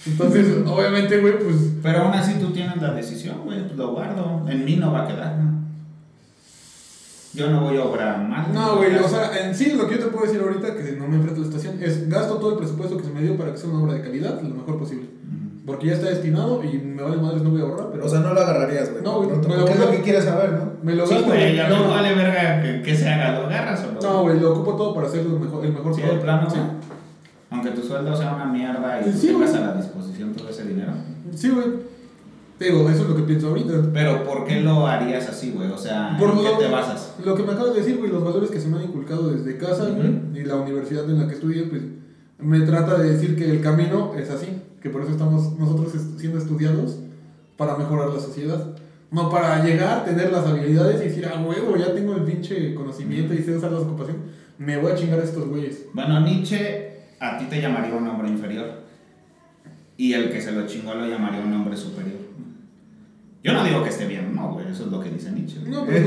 Entonces, 0.06 0.46
obviamente, 0.68 1.20
güey, 1.22 1.40
pues. 1.40 1.56
Pero 1.82 2.00
aún 2.02 2.14
así 2.16 2.34
tú 2.38 2.48
tienes 2.52 2.82
la 2.82 2.92
decisión, 2.94 3.38
güey, 3.46 3.60
lo 3.78 3.94
guardo. 3.94 4.46
En 4.50 4.66
mí 4.66 4.76
no 4.76 4.92
va 4.92 5.04
a 5.04 5.08
quedar, 5.08 5.38
¿no? 5.38 5.65
Yo 7.36 7.50
no 7.50 7.62
voy 7.62 7.78
a 7.78 7.84
obrar 7.86 8.22
mal. 8.28 8.54
No, 8.54 8.78
güey, 8.78 8.96
o 8.96 9.08
sea, 9.08 9.32
en 9.46 9.54
sí 9.56 9.74
lo 9.74 9.88
que 9.88 9.96
yo 9.96 10.06
te 10.06 10.08
puedo 10.12 10.26
decir 10.26 10.42
ahorita, 10.42 10.76
que 10.76 10.94
no 10.94 11.08
me 11.08 11.16
enfrento 11.18 11.42
a 11.42 11.46
la 11.46 11.52
situación, 11.52 11.78
es 11.82 12.10
gasto 12.10 12.36
todo 12.36 12.52
el 12.52 12.58
presupuesto 12.58 12.98
que 12.98 13.04
se 13.04 13.10
me 13.12 13.22
dio 13.22 13.36
para 13.38 13.52
que 13.52 13.58
sea 13.58 13.70
una 13.70 13.84
obra 13.84 13.94
de 13.94 14.02
calidad 14.02 14.42
lo 14.42 14.56
mejor 14.56 14.80
posible. 14.80 15.06
Ujú. 15.06 15.66
Porque 15.66 15.88
ya 15.88 15.94
está 15.94 16.08
destinado 16.10 16.64
y 16.64 16.78
me 16.78 17.02
vale 17.02 17.18
madres, 17.18 17.42
no 17.42 17.50
voy 17.50 17.62
a 17.62 17.64
ahorrar, 17.66 17.88
pero. 17.92 18.06
O 18.06 18.10
sea, 18.10 18.20
no 18.20 18.34
lo 18.34 18.40
agarrarías, 18.42 18.92
güey. 18.92 19.04
No, 19.04 19.18
güey, 19.18 19.30
Pronto, 19.30 19.48
me 19.50 19.56
lo 19.58 19.68
es 19.68 19.80
lo 19.80 19.92
que 19.92 20.02
quieres 20.02 20.24
saber, 20.26 20.52
¿no? 20.54 20.72
me 20.84 20.94
lo 20.96 21.06
Sí, 21.08 21.16
gasto. 21.16 21.28
güey, 21.30 21.54
mí 21.54 21.60
no, 21.70 21.80
no 21.84 21.90
vale 21.90 22.14
verga 22.16 22.62
que, 22.62 22.82
que 22.84 22.96
se 22.96 23.10
haga, 23.10 23.40
lo 23.40 23.48
agarras 23.48 23.84
o 23.84 23.94
lo... 23.94 24.02
No, 24.02 24.22
güey, 24.24 24.40
lo 24.40 24.52
ocupo 24.54 24.76
todo 24.76 24.94
para 24.94 25.08
hacer 25.08 25.26
lo 25.26 25.40
mejor, 25.40 25.66
el 25.66 25.74
mejor 25.74 25.94
Sí, 25.96 26.02
de 26.02 26.08
producto. 26.08 26.26
plano, 26.26 26.50
Sí. 26.50 26.58
¿no? 26.58 26.86
Aunque 27.52 27.72
tu 27.72 27.82
sueldo 27.82 28.16
sea 28.16 28.36
una 28.36 28.46
mierda 28.46 29.02
y 29.02 29.12
tú 29.12 29.18
Sí, 29.18 29.28
tengas 29.28 29.54
a 29.56 29.60
la 29.62 29.74
disposición 29.74 30.34
todo 30.34 30.50
ese 30.50 30.64
dinero. 30.66 30.92
Sí, 31.34 31.50
güey. 31.50 31.66
Te 32.58 32.66
digo, 32.66 32.90
eso 32.90 33.02
es 33.04 33.10
lo 33.10 33.16
que 33.18 33.24
pienso 33.24 33.50
ahorita. 33.50 33.74
Pero 33.94 34.24
¿por 34.24 34.46
qué 34.46 34.62
lo 34.62 34.88
harías 34.88 35.28
así, 35.28 35.52
güey? 35.52 35.70
O 35.70 35.78
sea, 35.78 36.16
Por 36.18 36.30
¿en 36.32 36.36
lo, 36.38 36.58
qué 36.58 36.66
te 36.66 36.72
basas? 36.72 37.16
lo 37.24 37.36
que 37.36 37.44
me 37.44 37.52
acabas 37.52 37.74
de 37.74 37.82
decir, 37.82 37.98
güey, 37.98 38.10
los 38.12 38.24
valores 38.24 38.50
que 38.50 38.60
se 38.62 38.68
me 38.70 38.78
han 38.78 38.84
inculcado 38.86 39.30
desde 39.30 39.58
casa, 39.58 39.90
y 40.34 40.44
la 40.44 40.56
universidad 40.56 41.10
en 41.10 41.20
la 41.20 41.28
que 41.28 41.34
estudié, 41.34 41.64
pues 41.64 41.82
me 42.40 42.62
trata 42.62 42.98
de 42.98 43.12
decir 43.12 43.36
que 43.36 43.50
el 43.50 43.62
camino 43.62 44.14
es 44.18 44.30
así, 44.30 44.48
que 44.82 44.90
por 44.90 45.02
eso 45.02 45.12
estamos 45.12 45.58
nosotros 45.60 45.96
est- 45.96 46.18
siendo 46.20 46.38
estudiados 46.38 46.98
para 47.58 47.76
mejorar 47.78 48.10
la 48.10 48.20
sociedad. 48.22 48.76
No 49.12 49.30
para 49.30 49.64
llegar, 49.64 50.04
tener 50.06 50.32
las 50.32 50.46
habilidades 50.46 51.02
y 51.02 51.06
decir, 51.10 51.28
ah, 51.34 51.42
huevo, 51.42 51.76
ya 51.78 51.94
tengo 51.94 52.16
el 52.16 52.24
pinche 52.24 52.74
conocimiento 52.74 53.34
y 53.34 53.38
sé 53.40 53.56
usar 53.56 53.72
las 53.72 53.84
ocupaciones, 53.84 54.22
me 54.58 54.78
voy 54.78 54.92
a 54.92 54.96
chingar 54.96 55.20
a 55.20 55.24
estos 55.24 55.48
güeyes. 55.48 55.86
Bueno, 55.94 56.20
Nietzsche 56.22 56.92
a 57.20 57.38
ti 57.38 57.46
te 57.50 57.62
llamaría 57.62 57.96
un 57.96 58.08
hombre 58.08 58.30
inferior. 58.30 58.66
Y 59.98 60.14
el 60.14 60.30
que 60.32 60.42
se 60.42 60.52
lo 60.52 60.66
chingó 60.68 60.94
lo 60.94 61.08
llamaría 61.08 61.40
un 61.42 61.54
hombre 61.54 61.78
superior. 61.78 62.20
Yo 63.46 63.54
no 63.54 63.64
digo 63.64 63.84
que 63.84 63.90
esté 63.90 64.06
bien, 64.08 64.34
no, 64.36 64.54
güey, 64.54 64.68
eso 64.72 64.86
es 64.86 64.92
lo 64.92 65.00
que 65.00 65.10
dice 65.12 65.32
Nietzsche. 65.32 65.60
No, 65.68 65.86
pero 65.86 65.98
es 66.00 66.06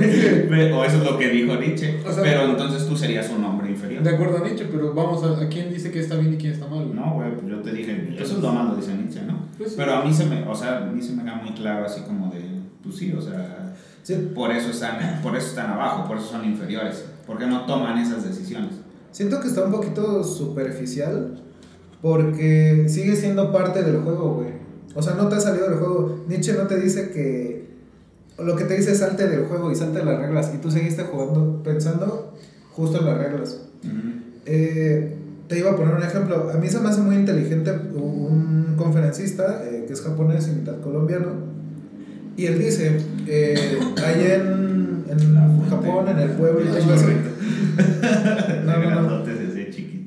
que- 0.48 0.72
o 0.74 0.84
eso 0.84 0.96
es 0.98 1.04
lo 1.04 1.16
que 1.18 1.28
dijo 1.28 1.54
Nietzsche. 1.54 2.00
O 2.06 2.12
sea- 2.12 2.22
pero 2.22 2.42
entonces 2.44 2.86
tú 2.88 2.96
serías 2.96 3.30
un 3.30 3.44
hombre 3.44 3.70
inferior. 3.70 4.02
De 4.02 4.10
acuerdo 4.10 4.38
a 4.38 4.40
Nietzsche, 4.46 4.66
pero 4.70 4.92
vamos 4.92 5.22
a, 5.24 5.42
a 5.44 5.48
quién 5.48 5.72
dice 5.72 5.90
que 5.92 6.00
está 6.00 6.16
bien 6.16 6.34
y 6.34 6.36
quién 6.36 6.52
está 6.52 6.66
mal, 6.66 6.84
güey. 6.84 6.94
No, 6.94 7.14
güey, 7.14 7.30
pues 7.36 7.46
yo 7.48 7.60
te 7.60 7.72
dije, 7.72 8.14
eso 8.18 8.36
es 8.36 8.42
lo 8.42 8.52
malo, 8.52 8.74
dice 8.74 8.92
Nietzsche, 8.94 9.22
¿no? 9.26 9.38
Pues. 9.56 9.74
Pero 9.76 9.94
a 9.94 10.04
mí 10.04 10.12
se 10.12 10.26
me, 10.26 10.42
o 10.48 10.54
sea, 10.54 10.78
a 10.78 10.86
mí 10.86 11.00
se 11.00 11.12
me 11.12 11.22
queda 11.22 11.36
muy 11.36 11.52
claro 11.52 11.86
así 11.86 12.00
como 12.02 12.30
de, 12.32 12.42
pues 12.82 12.96
sí, 12.96 13.12
o 13.16 13.20
sea, 13.22 13.74
Sí. 14.02 14.14
por 14.34 14.50
eso 14.50 14.70
están, 14.70 15.20
por 15.22 15.36
eso 15.36 15.48
están 15.48 15.70
abajo, 15.70 16.06
por 16.08 16.16
eso 16.18 16.26
son 16.28 16.44
inferiores, 16.44 17.04
porque 17.26 17.46
no 17.46 17.66
toman 17.66 17.98
esas 17.98 18.24
decisiones. 18.26 18.70
Siento 19.12 19.40
que 19.40 19.48
está 19.48 19.64
un 19.64 19.72
poquito 19.72 20.24
superficial 20.24 21.40
porque 22.00 22.84
sigue 22.88 23.16
siendo 23.16 23.52
parte 23.52 23.82
del 23.82 24.00
juego, 24.02 24.34
güey. 24.34 24.57
O 24.98 25.02
sea, 25.02 25.14
no 25.14 25.28
te 25.28 25.36
ha 25.36 25.40
salido 25.40 25.68
del 25.68 25.78
juego. 25.78 26.24
Nietzsche 26.26 26.54
no 26.54 26.66
te 26.66 26.76
dice 26.80 27.10
que... 27.10 27.68
Lo 28.36 28.56
que 28.56 28.64
te 28.64 28.76
dice 28.76 28.90
es 28.90 28.98
salte 28.98 29.28
del 29.28 29.44
juego 29.44 29.70
y 29.70 29.76
salte 29.76 30.00
de 30.00 30.04
las 30.04 30.18
reglas. 30.18 30.50
Y 30.52 30.58
tú 30.58 30.72
seguiste 30.72 31.04
jugando, 31.04 31.62
pensando 31.62 32.34
justo 32.72 32.98
en 32.98 33.06
las 33.06 33.18
reglas. 33.18 33.60
Eh, 34.44 35.14
te 35.46 35.56
iba 35.56 35.70
a 35.70 35.76
poner 35.76 35.94
un 35.94 36.02
ejemplo. 36.02 36.50
A 36.52 36.56
mí 36.56 36.68
se 36.68 36.80
me 36.80 36.88
hace 36.88 37.00
muy 37.00 37.14
inteligente 37.14 37.70
un 37.94 38.74
conferencista 38.76 39.62
eh, 39.64 39.84
que 39.86 39.92
es 39.92 40.00
japonés 40.00 40.48
y 40.48 40.58
mitad 40.58 40.80
colombiano. 40.80 41.28
Y 42.36 42.46
él 42.46 42.58
dice, 42.58 43.00
eh, 43.28 43.78
allá 43.98 44.34
en, 44.34 45.04
en. 45.08 45.38
Japón, 45.68 46.08
en 46.08 46.18
el 46.18 46.30
pueblo, 46.30 46.60
y 46.60 46.64
todo 46.64 46.94
eso. 46.94 47.06
No, 48.64 48.78
no, 48.78 49.02
no. 49.02 49.24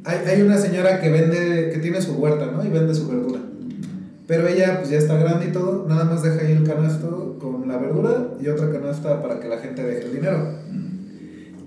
Hay, 0.03 0.17
hay 0.27 0.41
una 0.41 0.57
señora 0.57 1.00
que 1.00 1.10
vende, 1.10 1.69
que 1.71 1.79
tiene 1.79 2.01
su 2.01 2.13
huerta, 2.15 2.51
¿no? 2.51 2.65
Y 2.65 2.69
vende 2.69 2.93
su 2.93 3.07
verdura. 3.07 3.39
Pero 4.31 4.47
ella 4.47 4.77
pues 4.77 4.89
ya 4.89 4.97
está 4.97 5.17
grande 5.17 5.47
y 5.47 5.51
todo, 5.51 5.85
nada 5.89 6.05
más 6.05 6.23
deja 6.23 6.39
ahí 6.39 6.53
el 6.53 6.63
canasto 6.63 7.38
con 7.38 7.67
la 7.67 7.75
verdura 7.75 8.29
y 8.39 8.47
otra 8.47 8.71
canasta 8.71 9.21
para 9.21 9.41
que 9.41 9.50
la 9.50 9.57
gente 9.57 9.83
deje 9.83 10.05
el 10.05 10.13
dinero. 10.13 10.53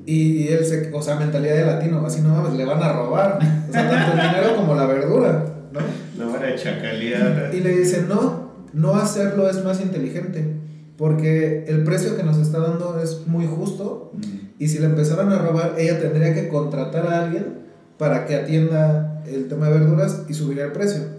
Y 0.06 0.48
él 0.48 0.64
se, 0.64 0.90
o 0.90 1.02
sea, 1.02 1.16
mentalidad 1.16 1.56
de 1.56 1.66
latino, 1.66 2.06
así 2.06 2.22
no 2.22 2.30
mames, 2.30 2.54
le 2.54 2.64
van 2.64 2.82
a 2.82 2.94
robar. 2.94 3.38
O 3.68 3.70
sea, 3.70 3.90
tanto 3.90 4.12
el 4.12 4.30
dinero 4.30 4.56
como 4.56 4.74
la 4.76 4.86
verdura, 4.86 5.44
¿no? 5.72 5.80
Lo 6.18 6.32
van 6.32 6.40
de 6.40 6.54
chacalía. 6.54 7.50
Y 7.52 7.60
le 7.60 7.68
dice, 7.68 8.06
no, 8.08 8.52
no 8.72 8.94
hacerlo 8.94 9.50
es 9.50 9.62
más 9.62 9.82
inteligente. 9.82 10.56
Porque 10.96 11.66
el 11.68 11.84
precio 11.84 12.16
que 12.16 12.22
nos 12.22 12.38
está 12.38 12.60
dando 12.60 12.98
es 12.98 13.26
muy 13.26 13.46
justo. 13.46 14.10
Y 14.58 14.68
si 14.68 14.78
le 14.78 14.86
empezaran 14.86 15.30
a 15.32 15.38
robar, 15.38 15.74
ella 15.76 16.00
tendría 16.00 16.32
que 16.32 16.48
contratar 16.48 17.08
a 17.08 17.26
alguien 17.26 17.58
para 17.98 18.24
que 18.24 18.36
atienda 18.36 19.22
el 19.26 19.48
tema 19.48 19.68
de 19.68 19.80
verduras 19.80 20.22
y 20.30 20.32
subiría 20.32 20.64
el 20.64 20.72
precio. 20.72 21.13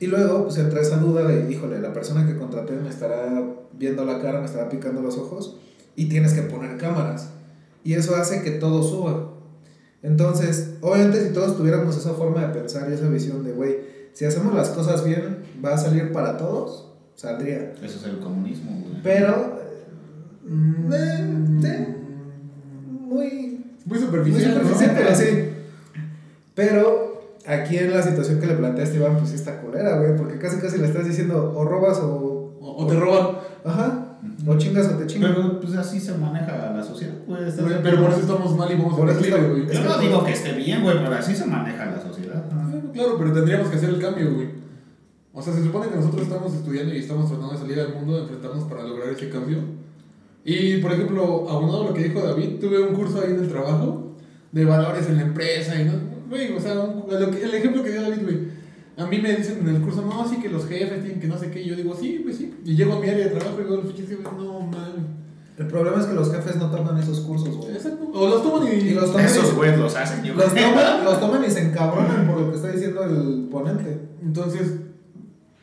Y 0.00 0.06
luego 0.06 0.44
pues 0.44 0.58
entra 0.58 0.80
esa 0.80 0.98
duda 0.98 1.24
de, 1.24 1.50
híjole, 1.50 1.80
la 1.80 1.92
persona 1.92 2.26
que 2.26 2.36
contraté 2.36 2.74
me 2.74 2.88
estará 2.88 3.44
viendo 3.72 4.04
la 4.04 4.20
cara, 4.20 4.40
me 4.40 4.46
estará 4.46 4.68
picando 4.68 5.02
los 5.02 5.16
ojos 5.18 5.56
y 5.96 6.08
tienes 6.08 6.34
que 6.34 6.42
poner 6.42 6.76
cámaras. 6.76 7.30
Y 7.82 7.94
eso 7.94 8.14
hace 8.14 8.42
que 8.42 8.52
todo 8.52 8.82
suba. 8.82 9.30
Entonces, 10.02 10.74
obviamente 10.80 11.26
si 11.26 11.32
todos 11.32 11.56
tuviéramos 11.56 11.96
esa 11.96 12.14
forma 12.14 12.46
de 12.46 12.54
pensar 12.54 12.88
y 12.88 12.94
esa 12.94 13.08
visión 13.08 13.44
de, 13.44 13.52
güey, 13.52 13.78
si 14.12 14.24
hacemos 14.24 14.54
las 14.54 14.68
cosas 14.70 15.04
bien, 15.04 15.38
va 15.64 15.74
a 15.74 15.78
salir 15.78 16.12
para 16.12 16.36
todos, 16.36 16.92
saldría. 17.16 17.72
Eso 17.82 17.98
es 17.98 18.04
el 18.04 18.18
comunismo, 18.20 18.80
güey. 18.82 19.02
Pero, 19.02 19.60
eh, 20.92 21.22
sí, 21.60 21.68
muy, 22.86 23.24
Muy 23.26 23.64
muy 23.84 23.98
superficial. 23.98 24.54
¿no? 24.54 24.60
superficial, 24.60 24.94
pero 24.96 25.14
sí. 25.16 25.48
Pero 26.54 27.07
aquí 27.48 27.78
en 27.78 27.90
la 27.92 28.02
situación 28.02 28.38
que 28.40 28.46
le 28.46 28.54
planteaste, 28.54 28.96
Iván, 28.96 29.16
pues 29.18 29.30
sí 29.30 29.36
está 29.36 29.60
culera, 29.60 29.98
güey, 29.98 30.16
porque 30.16 30.38
casi 30.38 30.58
casi 30.58 30.78
le 30.78 30.86
estás 30.86 31.06
diciendo 31.06 31.52
o 31.56 31.64
robas 31.64 31.98
o... 31.98 32.36
O, 32.60 32.84
o 32.84 32.86
te 32.86 32.98
roban. 32.98 33.38
Ajá, 33.64 34.18
o 34.46 34.56
chingas 34.58 34.88
o 34.88 34.98
te 34.98 35.06
chingas. 35.06 35.30
Pero 35.34 35.60
pues 35.60 35.74
así 35.76 35.98
se 36.00 36.12
maneja 36.18 36.72
la 36.74 36.82
sociedad, 36.82 37.14
güey. 37.26 37.48
¿estás 37.48 37.56
de 37.68 37.76
Pero, 37.76 37.78
acuerdo? 37.78 38.02
por 38.02 38.10
eso 38.10 38.20
estamos 38.20 38.56
mal 38.56 38.70
y 38.72 38.74
vamos 38.74 38.94
Por 38.98 39.08
a 39.08 39.12
eso 39.12 39.20
está- 39.20 39.36
güey. 39.38 39.62
es 39.66 39.72
Yo 39.72 39.82
que- 39.82 39.88
no 39.88 39.98
digo 39.98 40.24
que 40.24 40.32
esté 40.32 40.52
bien, 40.52 40.82
güey, 40.82 40.96
pero 41.02 41.14
así 41.14 41.34
se 41.36 41.46
maneja 41.46 41.86
la 41.86 42.00
sociedad. 42.02 42.44
Bueno, 42.52 42.92
Claro, 42.92 43.14
pero 43.18 43.32
tendríamos 43.32 43.68
que 43.68 43.76
hacer 43.76 43.90
el 43.90 44.00
cambio, 44.00 44.34
güey. 44.34 44.48
O 45.32 45.40
sea, 45.42 45.52
se 45.54 45.62
supone 45.62 45.86
que 45.88 45.96
nosotros 45.96 46.22
estamos 46.22 46.52
estudiando 46.52 46.92
y 46.94 46.98
estamos 46.98 47.28
tratando 47.28 47.52
de 47.52 47.58
salir 47.58 47.78
al 47.80 47.94
mundo, 47.94 48.16
de 48.16 48.22
enfrentarnos 48.22 48.64
para 48.64 48.82
lograr 48.82 49.08
ese 49.10 49.28
cambio. 49.30 49.58
Y, 50.44 50.78
por 50.78 50.92
ejemplo, 50.92 51.48
abonado 51.48 51.82
a 51.84 51.86
lo 51.88 51.94
que 51.94 52.02
dijo 52.04 52.20
David, 52.20 52.58
tuve 52.60 52.80
un 52.80 52.94
curso 52.94 53.20
ahí 53.22 53.30
en 53.32 53.38
el 53.40 53.48
trabajo 53.48 54.14
de 54.50 54.64
valores 54.64 55.06
en 55.08 55.16
la 55.16 55.22
empresa 55.22 55.80
y 55.80 55.84
no, 55.84 55.92
güey, 56.28 56.52
o 56.52 56.60
sea, 56.60 56.78
un- 56.80 57.04
lo 57.08 57.30
que- 57.30 57.42
el 57.42 57.54
ejemplo 57.54 57.82
que 57.82 57.90
dio 57.92 58.02
David, 58.02 58.22
güey. 58.22 58.38
A 58.96 59.06
mí 59.06 59.18
me 59.20 59.32
dicen 59.36 59.58
en 59.60 59.76
el 59.76 59.80
curso, 59.82 60.02
no, 60.02 60.28
sí 60.28 60.36
que 60.40 60.48
los 60.48 60.66
jefes 60.66 61.02
tienen 61.02 61.20
que 61.20 61.28
no 61.28 61.38
sé 61.38 61.50
qué, 61.50 61.62
y 61.62 61.68
yo 61.68 61.76
digo, 61.76 61.94
sí, 61.94 62.20
pues 62.24 62.36
sí. 62.36 62.52
Y 62.64 62.74
llego 62.74 62.94
a 62.94 63.00
mi 63.00 63.08
área 63.08 63.26
de 63.28 63.30
trabajo 63.36 63.60
y 63.60 63.64
los 63.64 63.96
digo, 64.08 64.22
no, 64.36 64.60
mames. 64.60 65.06
El 65.56 65.66
problema 65.66 65.98
es 66.00 66.06
que 66.06 66.14
los 66.14 66.32
jefes 66.32 66.56
no 66.56 66.70
toman 66.70 66.98
esos 66.98 67.20
cursos, 67.20 67.56
güey. 67.56 67.72
Exacto. 67.72 68.10
O 68.12 68.28
los 68.28 68.42
toman 68.42 68.68
y, 68.68 68.76
Y 68.76 68.94
los 68.94 69.06
toman 69.10 69.24
Esos 69.26 69.52
y- 69.52 69.56
güeyes 69.56 69.78
los 69.78 69.94
hacen, 69.96 70.24
yo 70.24 70.34
Los 70.34 70.46
creo. 70.52 70.68
toman, 70.70 71.04
los 71.04 71.20
toman 71.20 71.44
y 71.44 71.50
se 71.50 71.62
encabronan 71.68 72.26
por 72.28 72.40
lo 72.40 72.50
que 72.50 72.56
está 72.56 72.70
diciendo 72.72 73.02
el 73.04 73.48
ponente. 73.50 73.98
Entonces, 74.22 74.74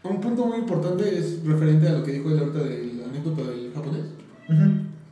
un 0.04 0.22
punto 0.22 0.46
muy 0.46 0.58
importante 0.60 1.18
es 1.18 1.44
referente 1.46 1.88
a 1.88 1.94
lo 1.94 2.04
que 2.04 2.12
dijo 2.14 2.30
él 2.30 2.40
ahorita 2.40 2.60
de 2.60 2.94
la 3.00 3.06
anécdota 3.08 3.42
del 3.50 3.72
japonés. 3.74 4.04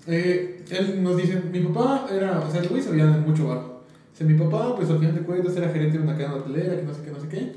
Eh, 0.07 0.63
él 0.69 1.01
nos 1.03 1.17
dice, 1.17 1.41
mi 1.51 1.59
papá 1.61 2.07
era, 2.11 2.39
o 2.41 2.51
sea, 2.51 2.61
el 2.61 2.67
güey 2.69 2.81
sabía 2.81 3.05
mucho 3.07 3.47
barro. 3.47 3.72
Dice, 4.13 4.25
mi 4.25 4.37
papá, 4.37 4.75
pues 4.75 4.91
al 4.91 4.99
final 4.99 5.15
de 5.15 5.21
cuentas 5.21 5.57
era 5.57 5.69
gerente 5.69 5.97
de 5.97 6.03
una 6.03 6.15
cadena 6.15 6.35
hotelera, 6.35 6.75
que 6.75 6.83
no 6.83 6.93
sé 6.93 7.01
qué, 7.03 7.11
no 7.11 7.19
sé 7.19 7.27
qué. 7.27 7.51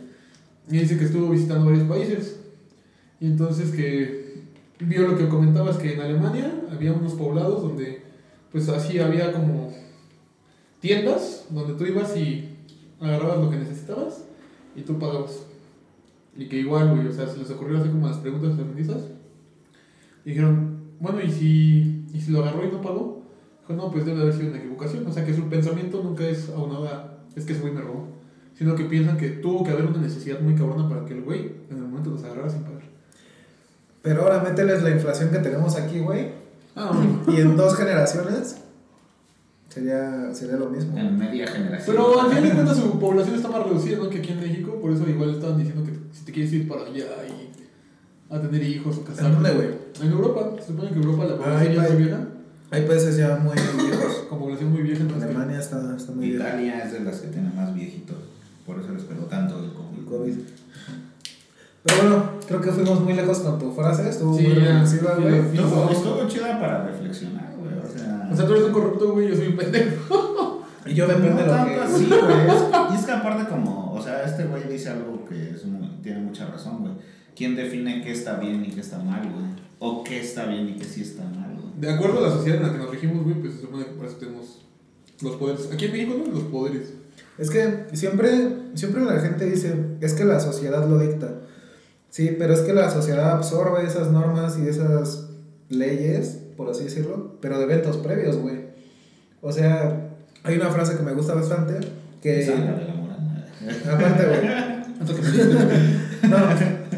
Y 0.70 0.78
dice 0.78 0.98
que 0.98 1.04
estuvo 1.04 1.28
visitando 1.28 1.66
varios 1.66 1.86
países. 1.86 2.40
Y 3.20 3.26
entonces 3.26 3.72
que 3.72 4.44
vio 4.80 5.06
lo 5.06 5.18
que 5.18 5.28
comentabas, 5.28 5.76
que 5.76 5.92
en 5.92 6.00
Alemania 6.00 6.50
había 6.72 6.94
unos 6.94 7.12
poblados 7.12 7.62
donde, 7.62 8.02
pues 8.50 8.70
así 8.70 8.98
había 8.98 9.32
como 9.32 9.74
tiendas 10.80 11.46
donde 11.50 11.74
tú 11.74 11.84
ibas 11.84 12.16
y 12.16 12.56
agarrabas 13.00 13.38
lo 13.38 13.50
que 13.50 13.58
necesitabas 13.58 14.24
y 14.74 14.80
tú 14.80 14.98
pagabas. 14.98 15.42
Y 16.38 16.48
que 16.48 16.56
igual, 16.56 16.94
güey, 16.94 17.06
o 17.06 17.12
sea, 17.12 17.28
se 17.28 17.36
les 17.36 17.50
ocurrió 17.50 17.78
hacer 17.78 17.90
como 17.90 18.08
las 18.08 18.18
preguntas 18.18 18.56
feministas. 18.56 19.02
Y 20.24 20.30
dijeron, 20.30 20.80
bueno, 21.00 21.20
¿y 21.20 21.30
si, 21.30 22.06
¿y 22.14 22.20
si 22.20 22.30
lo 22.30 22.42
agarró 22.42 22.66
y 22.66 22.72
no 22.72 22.80
pagó? 22.80 23.25
Dijo, 23.66 23.82
no, 23.82 23.90
pues 23.90 24.06
debe 24.06 24.22
haber 24.22 24.34
sido 24.34 24.48
una 24.48 24.58
equivocación. 24.58 25.06
O 25.06 25.12
sea, 25.12 25.24
que 25.24 25.34
su 25.34 25.48
pensamiento 25.48 26.02
nunca 26.02 26.24
es 26.24 26.48
aunada, 26.50 27.18
es 27.34 27.44
que 27.44 27.52
ese 27.52 27.62
güey 27.62 27.72
me 27.72 27.80
robó. 27.80 28.08
Sino 28.56 28.74
que 28.74 28.84
piensan 28.84 29.16
que 29.16 29.28
tuvo 29.28 29.64
que 29.64 29.70
haber 29.70 29.86
una 29.86 29.98
necesidad 29.98 30.40
muy 30.40 30.54
cabrona 30.54 30.88
para 30.88 31.04
que 31.04 31.14
el 31.14 31.22
güey 31.22 31.52
en 31.70 31.76
el 31.76 31.82
momento 31.82 32.10
los 32.10 32.24
agarrara 32.24 32.48
sin 32.48 32.62
pagar. 32.62 32.82
Pero 34.02 34.22
ahora 34.22 34.40
mételes 34.40 34.82
la 34.82 34.90
inflación 34.90 35.30
que 35.30 35.38
tenemos 35.38 35.76
aquí, 35.76 35.98
güey. 35.98 36.30
Ah. 36.74 36.92
Y 37.28 37.40
en 37.40 37.56
dos 37.56 37.74
generaciones 37.74 38.56
sería, 39.68 40.32
sería 40.32 40.56
lo 40.56 40.70
mismo. 40.70 40.96
En 40.96 41.18
media 41.18 41.46
generación. 41.46 41.96
Pero 41.96 42.20
al 42.20 42.28
final 42.28 42.42
de 42.44 42.50
cuentas 42.50 42.76
su 42.76 42.98
población 42.98 43.34
está 43.34 43.48
más 43.48 43.64
reducida 43.64 43.98
¿no? 43.98 44.08
que 44.08 44.18
aquí 44.18 44.32
en 44.32 44.40
México. 44.40 44.78
Por 44.80 44.92
eso 44.92 45.06
igual 45.08 45.30
estaban 45.30 45.58
diciendo 45.58 45.84
que 45.84 45.92
si 46.16 46.24
te 46.24 46.32
quieres 46.32 46.52
ir 46.52 46.68
para 46.68 46.82
allá 46.82 47.04
y 47.28 48.32
a 48.32 48.40
tener 48.40 48.62
hijos 48.62 48.96
o 48.98 49.04
casarte. 49.04 49.26
¿En 49.26 49.32
dónde, 49.34 49.50
güey? 49.52 49.68
En 50.02 50.12
Europa. 50.12 50.52
Se 50.60 50.68
supone 50.68 50.88
que 50.90 50.94
en 50.94 51.02
Europa 51.02 51.24
la 51.24 51.36
población 51.36 51.74
ya 51.74 51.86
es 51.86 51.94
muy. 51.94 52.35
Hay 52.70 52.82
países 52.86 53.16
ya 53.16 53.36
muy 53.36 53.54
viejos. 53.54 54.26
Con 54.28 54.38
población 54.38 54.72
muy 54.72 54.82
vieja. 54.82 55.02
Entonces, 55.02 55.24
Alemania 55.30 55.58
está, 55.60 55.96
está 55.96 56.12
muy 56.12 56.30
vieja. 56.30 56.48
Italia 56.48 56.82
es 56.84 56.92
de 56.92 57.00
las 57.00 57.16
que 57.20 57.28
tiene 57.28 57.50
más 57.54 57.72
viejitos. 57.74 58.16
Por 58.66 58.78
eso 58.80 58.92
les 58.92 59.04
pegó 59.04 59.24
tanto 59.26 59.58
el 59.62 59.72
COVID. 59.72 59.98
El 59.98 60.04
COVID. 60.04 60.34
Pero 61.84 62.02
bueno, 62.02 62.30
creo 62.48 62.60
que 62.60 62.72
fuimos 62.72 63.00
muy 63.00 63.12
lejos 63.14 63.38
con 63.38 63.58
tu 63.60 63.70
frase. 63.72 64.08
Estuvo 64.08 64.36
Sí, 64.36 64.42
muy 64.48 64.54
reflexiva, 64.54 65.14
güey. 65.14 65.40
sí. 65.52 65.58
Estuvo, 65.92 66.26
chida 66.28 66.58
para 66.60 66.84
reflexionar, 66.86 67.54
güey. 67.56 67.78
O 67.78 67.88
sea. 67.98 68.28
O 68.32 68.36
sea, 68.36 68.46
tú 68.46 68.52
eres 68.54 68.64
un 68.66 68.72
corrupto, 68.72 69.12
güey, 69.12 69.28
yo 69.28 69.36
soy 69.36 69.46
un 69.48 69.56
pendejo. 69.56 70.64
Y 70.84 70.94
yo 70.94 71.06
depende 71.06 71.30
no 71.30 71.36
de 71.36 71.46
lo 71.46 71.52
tanto 71.52 71.72
que. 71.74 71.80
así, 71.80 72.04
güey. 72.06 72.92
Y 72.92 72.96
es 72.96 73.04
que 73.06 73.12
aparte 73.12 73.48
como, 73.48 73.92
o 73.92 74.02
sea, 74.02 74.24
este 74.24 74.44
güey 74.44 74.68
dice 74.68 74.88
algo 74.90 75.24
que 75.24 75.50
es 75.50 75.64
muy- 75.64 75.88
tiene 76.02 76.20
mucha 76.20 76.46
razón, 76.46 76.78
güey. 76.80 76.92
¿Quién 77.36 77.54
define 77.54 78.02
qué 78.02 78.12
está 78.12 78.36
bien 78.36 78.64
y 78.64 78.68
qué 78.70 78.80
está 78.80 78.98
mal, 78.98 79.20
güey? 79.22 79.44
O 79.78 80.02
qué 80.02 80.20
está 80.20 80.46
bien 80.46 80.68
y 80.68 80.72
qué 80.74 80.84
sí 80.84 81.02
está 81.02 81.22
mal, 81.24 81.54
güey. 81.54 81.65
De 81.78 81.90
acuerdo 81.90 82.18
a 82.18 82.28
la 82.28 82.30
sociedad 82.30 82.58
en 82.60 82.66
la 82.66 82.72
que 82.72 82.78
nos 82.78 82.90
regimos, 82.90 83.24
güey, 83.24 83.36
pues 83.40 83.54
se 83.54 83.60
supone 83.62 83.84
que 83.84 83.90
por 83.92 84.06
eso 84.06 84.16
tenemos 84.16 84.62
los 85.22 85.36
poderes. 85.36 85.68
Aquí 85.72 85.86
en 85.86 85.92
México, 85.92 86.14
¿no? 86.18 86.32
Los 86.32 86.44
poderes. 86.44 86.92
Es 87.38 87.50
que 87.50 87.84
siempre, 87.92 88.30
siempre 88.74 89.04
la 89.04 89.20
gente 89.20 89.44
dice, 89.44 89.74
es 90.00 90.14
que 90.14 90.24
la 90.24 90.40
sociedad 90.40 90.88
lo 90.88 90.98
dicta. 90.98 91.40
Sí, 92.10 92.34
pero 92.38 92.54
es 92.54 92.60
que 92.60 92.72
la 92.72 92.90
sociedad 92.90 93.32
absorbe 93.32 93.84
esas 93.86 94.10
normas 94.10 94.58
y 94.58 94.66
esas 94.66 95.28
leyes, 95.68 96.38
por 96.56 96.70
así 96.70 96.84
decirlo, 96.84 97.36
pero 97.42 97.58
de 97.58 97.64
eventos 97.64 97.98
previos, 97.98 98.36
güey. 98.38 98.66
O 99.42 99.52
sea, 99.52 100.08
hay 100.44 100.56
una 100.56 100.70
frase 100.70 100.96
que 100.96 101.02
me 101.02 101.12
gusta 101.12 101.34
bastante, 101.34 101.74
que... 102.22 102.40
Es 102.40 102.48
la 102.48 102.54
de 102.54 102.84
la 102.86 102.94
moral. 102.94 103.46
Aparte, 103.92 104.26
güey. 104.26 104.66
No, 106.30 106.36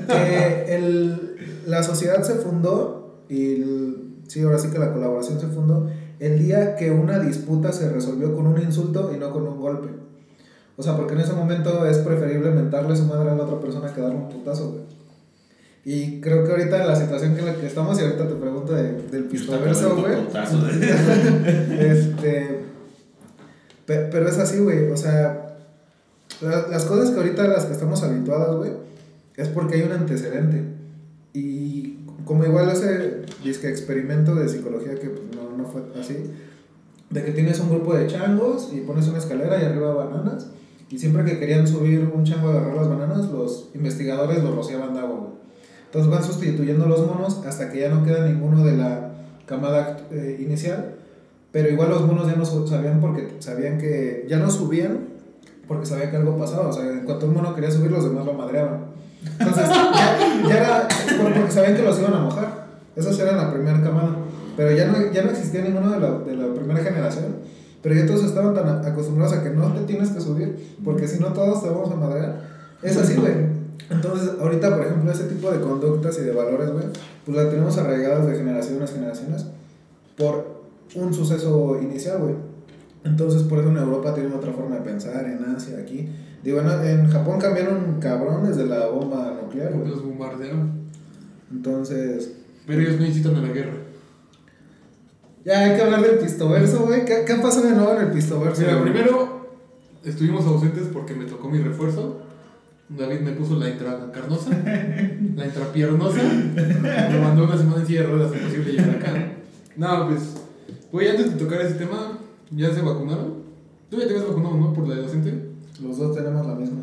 que 0.09 0.75
el, 0.77 1.63
la 1.67 1.83
sociedad 1.83 2.23
se 2.23 2.35
fundó 2.37 3.25
y 3.29 3.55
el- 3.55 4.08
sí, 4.29 4.43
ahora 4.43 4.59
sí 4.59 4.69
que 4.71 4.79
la 4.79 4.93
colaboración 4.93 5.41
se 5.41 5.49
fundó 5.49 5.91
el 6.21 6.39
día 6.39 6.77
que 6.77 6.91
una 6.93 7.19
disputa 7.19 7.73
se 7.73 7.91
resolvió 7.91 8.35
con 8.35 8.47
un 8.47 8.61
insulto 8.63 9.13
y 9.15 9.19
no 9.19 9.33
con 9.33 9.47
un 9.47 9.61
golpe. 9.61 9.89
O 10.77 10.83
sea, 10.83 10.97
porque 10.97 11.15
en 11.15 11.21
ese 11.21 11.33
momento 11.33 11.85
es 11.87 11.99
preferible 11.99 12.51
mentarle 12.53 12.97
su 12.97 13.05
madre 13.07 13.31
a 13.31 13.35
la 13.35 13.43
otra 13.45 13.61
persona 13.61 13.93
que 13.93 14.01
darle 14.01 14.17
un 14.17 14.29
putazo, 14.29 14.71
güey. 14.71 14.83
Y 15.85 16.21
creo 16.21 16.45
que 16.45 16.51
ahorita 16.53 16.81
en 16.83 16.89
la 16.89 16.97
situación 16.97 17.39
en 17.39 17.47
la 17.47 17.55
que 17.55 17.67
estamos, 17.67 17.99
y 17.99 18.03
ahorita 18.05 18.29
te 18.29 18.35
pregunto 18.35 18.75
de- 18.75 19.03
del 19.11 19.25
pistoverso, 19.25 19.97
güey. 19.97 20.15
De- 20.79 21.91
Este. 21.91 22.61
pe- 23.87 24.09
Pero 24.11 24.29
es 24.29 24.39
así, 24.39 24.59
güey. 24.59 24.91
O 24.91 24.97
sea, 24.97 25.57
la- 26.43 26.67
las 26.69 26.85
cosas 26.85 27.11
que 27.11 27.17
ahorita 27.17 27.47
las 27.49 27.65
que 27.67 27.73
estamos 27.73 28.03
habituadas, 28.03 28.57
güey, 28.57 28.73
es 29.37 29.49
porque 29.49 29.77
hay 29.77 29.83
un 29.83 29.93
antecedente. 29.93 30.65
Y 31.33 31.99
como 32.25 32.45
igual 32.45 32.69
ese 33.41 33.49
disque 33.49 33.69
experimento 33.69 34.35
de 34.35 34.49
psicología 34.49 34.95
que 34.95 35.09
pues, 35.09 35.23
no, 35.37 35.57
no 35.57 35.65
fue 35.69 35.83
así, 36.01 36.17
de 37.11 37.25
que 37.25 37.33
tienes 37.33 37.59
un 37.61 37.71
grupo 37.71 37.95
de 37.95 38.07
changos 38.07 38.71
y 38.73 38.81
pones 38.81 39.07
una 39.09 39.19
escalera 39.19 39.61
y 39.61 39.65
arriba 39.65 39.95
bananas. 39.95 40.49
Y 40.91 40.99
siempre 40.99 41.25
que 41.25 41.39
querían 41.39 41.67
subir 41.67 42.11
un 42.15 42.25
chango 42.25 42.49
a 42.49 42.53
agarrar 42.53 42.75
las 42.77 42.89
bananas, 42.89 43.31
los 43.31 43.69
investigadores 43.75 44.43
los 44.43 44.55
rociaban 44.55 44.95
de 44.95 45.01
agua. 45.01 45.29
Entonces 45.87 46.11
van 46.11 46.23
sustituyendo 46.25 46.87
los 46.87 47.07
monos 47.07 47.43
hasta 47.47 47.71
que 47.71 47.81
ya 47.81 47.89
no 47.91 48.05
queda 48.05 48.27
ninguno 48.27 48.65
de 48.65 48.77
la 48.77 49.11
camada 49.47 49.99
eh, 50.11 50.39
inicial. 50.41 50.95
Pero 51.53 51.69
igual 51.71 51.91
los 51.91 52.07
monos 52.07 52.27
ya 52.27 52.37
no 52.37 52.45
sabían 52.45 53.01
porque 53.01 53.37
sabían 53.39 53.79
que 53.79 54.27
ya 54.29 54.39
no 54.39 54.51
subían 54.51 54.99
porque 55.67 55.85
sabían 55.87 56.11
que 56.11 56.17
algo 56.17 56.39
pasaba. 56.39 56.69
O 56.69 56.73
sea, 56.73 56.85
en 56.91 57.01
cuanto 57.01 57.27
un 57.27 57.35
mono 57.35 57.55
quería 57.55 57.71
subir, 57.71 57.91
los 57.91 58.05
demás 58.05 58.25
lo 58.25 58.33
madreaban. 58.35 58.87
Entonces, 59.39 59.65
ya, 59.69 60.19
ya 60.49 60.57
era 60.57 60.89
por- 61.19 61.33
porque 61.35 61.51
sabían 61.51 61.77
que 61.77 61.83
los 61.83 61.99
iban 61.99 62.15
a 62.15 62.21
mojar. 62.21 62.58
Esos 62.99 63.19
eran 63.21 63.37
la 63.37 63.53
primera 63.53 63.81
camada. 63.83 64.17
Pero 64.57 64.77
ya 64.77 64.89
no, 64.89 65.13
ya 65.13 65.23
no 65.23 65.31
existía 65.31 65.63
ninguno 65.63 65.91
de 65.93 66.01
la, 66.01 66.19
de 66.19 66.37
la 66.37 66.53
primera 66.55 66.81
generación. 66.81 67.27
Pero 67.81 67.95
ya 67.95 68.07
todos 68.07 68.25
estaban 68.25 68.55
tan 68.55 68.69
a- 68.69 68.81
acostumbrados 68.89 69.33
a 69.37 69.43
que 69.43 69.51
no 69.51 69.73
te 69.73 69.83
tienes 69.83 70.11
que 70.11 70.21
subir, 70.21 70.75
porque 70.85 71.07
si 71.07 71.21
no 71.21 71.29
todos 71.33 71.63
te 71.63 71.71
vamos 71.71 71.91
a 71.93 71.95
madrear. 71.97 72.41
Es 72.83 72.97
así, 72.97 73.15
güey. 73.15 73.35
Entonces, 73.91 74.31
ahorita, 74.41 74.77
por 74.77 74.85
ejemplo, 74.85 75.11
ese 75.13 75.25
tipo 75.25 75.51
de 75.51 75.61
conductas 75.61 76.19
y 76.19 76.23
de 76.23 76.33
valores, 76.33 76.71
güey, 76.73 76.85
pues 77.25 77.37
las 77.37 77.49
tenemos 77.51 77.79
arraigadas 77.79 78.27
de 78.27 78.35
generaciones, 78.37 78.91
generaciones, 78.93 79.47
por 80.17 80.59
un 80.97 81.15
suceso 81.15 81.79
inicial, 81.81 82.19
güey. 82.19 82.35
Entonces, 83.05 83.45
por 83.45 83.61
eso 83.61 83.69
en 83.69 83.77
Europa 83.77 84.13
tienen 84.13 84.33
otra 84.33 84.53
forma 84.53 84.75
de 84.77 84.83
pensar, 84.83 85.25
en 85.25 85.45
Asia, 85.55 85.79
aquí. 85.79 86.09
Digo, 86.43 86.61
en, 86.61 86.69
en 86.87 87.09
Japón 87.09 87.39
cambiaron 87.41 87.99
cabrones 88.01 88.57
de 88.57 88.67
la 88.67 88.89
bomba 88.89 89.39
nuclear, 89.41 89.73
güey. 89.73 89.89
los 89.89 90.05
bombardearon. 90.05 90.73
Entonces, 91.51 92.33
Pero 92.69 92.83
ellos 92.83 93.01
no 93.01 93.07
incitan 93.07 93.35
a 93.35 93.41
la 93.41 93.49
guerra. 93.49 93.73
ya 95.43 95.61
hay 95.61 95.75
que 95.75 95.83
hablar 95.83 96.03
del 96.03 96.19
pistoverso, 96.19 96.85
güey. 96.85 97.07
¿Qué, 97.07 97.25
¿Qué 97.27 97.35
pasó 97.37 97.63
de 97.63 97.71
nuevo 97.71 97.95
en 97.95 98.07
el 98.07 98.13
pistoverso? 98.13 98.61
Mira, 98.61 98.75
güey? 98.75 98.93
primero 98.93 99.49
estuvimos 100.05 100.45
ausentes 100.45 100.85
porque 100.93 101.15
me 101.15 101.25
tocó 101.25 101.49
mi 101.49 101.61
refuerzo. 101.61 102.21
David 102.91 103.21
me 103.21 103.33
puso 103.33 103.57
la 103.57 103.71
intracarnosa, 103.71 104.51
la 104.51 105.47
intrapiernosa. 105.47 106.23
Me 106.23 107.21
mandó 107.21 107.45
una 107.45 107.57
semana 107.57 107.81
en 107.81 107.87
silla 107.87 108.03
de 108.03 108.07
ruedas, 108.07 108.33
imposible 108.35 108.73
llegar 108.73 108.91
acá. 108.97 109.33
No, 109.77 110.09
pues, 110.09 110.35
güey, 110.93 111.09
antes 111.09 111.33
de 111.33 111.43
tocar 111.43 111.63
ese 111.63 111.75
tema, 111.75 112.19
¿ya 112.51 112.75
se 112.75 112.83
vacunaron? 112.83 113.45
Tú 113.91 113.99
ya 113.99 114.07
te 114.07 114.11
habías 114.11 114.29
vacunado, 114.29 114.57
¿no? 114.57 114.75
Por 114.75 114.87
la 114.87 114.97
de 114.97 115.03
docente. 115.03 115.49
Los 115.83 115.97
dos 115.97 116.15
tenemos 116.15 116.47
la 116.47 116.55
misma. 116.55 116.83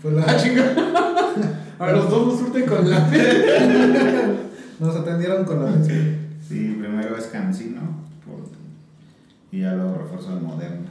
Fue 0.00 0.12
la... 0.12 0.24
Ah, 0.28 0.36
chinga. 0.36 0.74
A 1.78 1.86
ver, 1.86 1.96
los 1.96 2.08
dos 2.08 2.26
nos 2.26 2.38
surten 2.38 2.66
con 2.66 2.88
la 2.88 3.08
Nos 4.84 4.96
atendieron 4.96 5.44
con 5.44 5.64
la. 5.64 5.82
Sí, 5.84 6.76
primero 6.78 7.16
es 7.16 7.24
Cancino 7.26 7.80
por- 8.26 8.44
y 9.50 9.60
ya 9.62 9.74
luego 9.74 9.94
refuerzo 9.96 10.36
el 10.36 10.42
Moderna. 10.42 10.88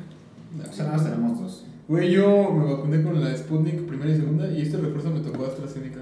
O 0.69 0.73
sea, 0.73 0.85
nada 0.85 0.97
más 0.97 1.05
tenemos 1.05 1.39
dos. 1.39 1.65
Güey, 1.87 2.11
yo 2.11 2.51
me 2.53 2.73
vacuné 2.73 3.03
con 3.03 3.21
la 3.23 3.35
Sputnik 3.37 3.81
primera 3.85 4.11
y 4.11 4.15
segunda 4.17 4.47
y 4.51 4.61
este 4.61 4.77
refuerzo 4.77 5.11
me 5.11 5.19
tocó 5.19 5.45
AstraZeneca. 5.45 5.99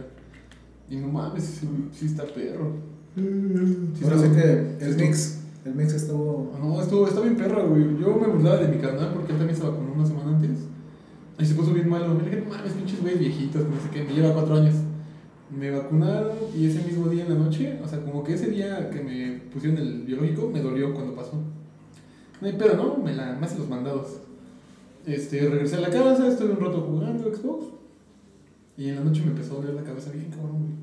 Y 0.89 0.97
no 0.97 1.07
mames, 1.07 1.43
sí, 1.43 1.67
sí 1.93 2.05
está 2.05 2.23
perro. 2.23 2.75
Sí 3.15 4.03
está- 4.03 4.17
sí 4.17 4.29
que 4.29 4.75
sí 4.79 4.85
el 4.85 4.95
mix, 4.97 5.39
el 5.65 5.75
mix 5.75 5.93
estuvo... 5.93 6.55
No, 6.61 6.81
estuvo, 6.81 7.07
está 7.07 7.19
bien 7.21 7.35
perra, 7.35 7.63
güey. 7.63 7.97
Yo 7.99 8.15
me 8.17 8.27
burlaba 8.27 8.57
de 8.57 8.67
mi 8.69 8.77
carnal 8.81 9.11
porque 9.13 9.31
él 9.33 9.37
también 9.37 9.57
se 9.57 9.65
vacunó 9.65 9.93
una 9.93 10.05
semana 10.05 10.35
antes. 10.37 10.59
Y 11.39 11.45
se 11.45 11.55
puso 11.55 11.73
bien 11.73 11.89
malo. 11.89 12.13
Me 12.13 12.23
dije, 12.23 12.43
no 12.47 12.49
mames, 12.55 12.73
pinches 12.73 13.01
güeyes 13.01 13.19
viejitos, 13.19 13.63
que 13.63 13.69
no 13.69 13.75
sé 13.81 13.89
qué, 13.91 14.03
me 14.03 14.13
lleva 14.13 14.33
cuatro 14.33 14.55
años. 14.55 14.75
Me 15.57 15.69
vacunaron 15.69 16.31
y 16.55 16.67
ese 16.67 16.83
mismo 16.83 17.09
día 17.09 17.25
en 17.25 17.33
la 17.33 17.39
noche, 17.43 17.79
o 17.83 17.87
sea, 17.87 17.99
como 17.99 18.23
que 18.23 18.33
ese 18.33 18.49
día 18.49 18.89
que 18.89 19.01
me 19.01 19.41
pusieron 19.51 19.77
el 19.77 20.03
biológico, 20.03 20.49
me 20.49 20.61
dolió 20.61 20.93
cuando 20.93 21.13
pasó. 21.13 21.33
No 22.39 22.47
hay 22.47 22.53
pedo, 22.53 22.75
¿no? 22.75 22.97
Me 22.97 23.13
la, 23.13 23.33
me 23.33 23.45
hace 23.45 23.57
los 23.57 23.69
mandados. 23.69 24.21
Este, 25.05 25.39
regresé 25.49 25.77
a 25.77 25.81
la 25.81 25.89
casa, 25.89 26.27
estuve 26.27 26.51
un 26.51 26.59
rato 26.59 26.81
jugando 26.81 27.35
Xbox. 27.35 27.65
Y 28.77 28.89
en 28.89 28.95
la 28.95 29.03
noche 29.03 29.21
me 29.23 29.31
empezó 29.31 29.53
a 29.53 29.61
doler 29.61 29.75
la 29.75 29.83
cabeza 29.83 30.11
bien 30.11 30.29
cabrón, 30.29 30.59
güey. 30.59 30.73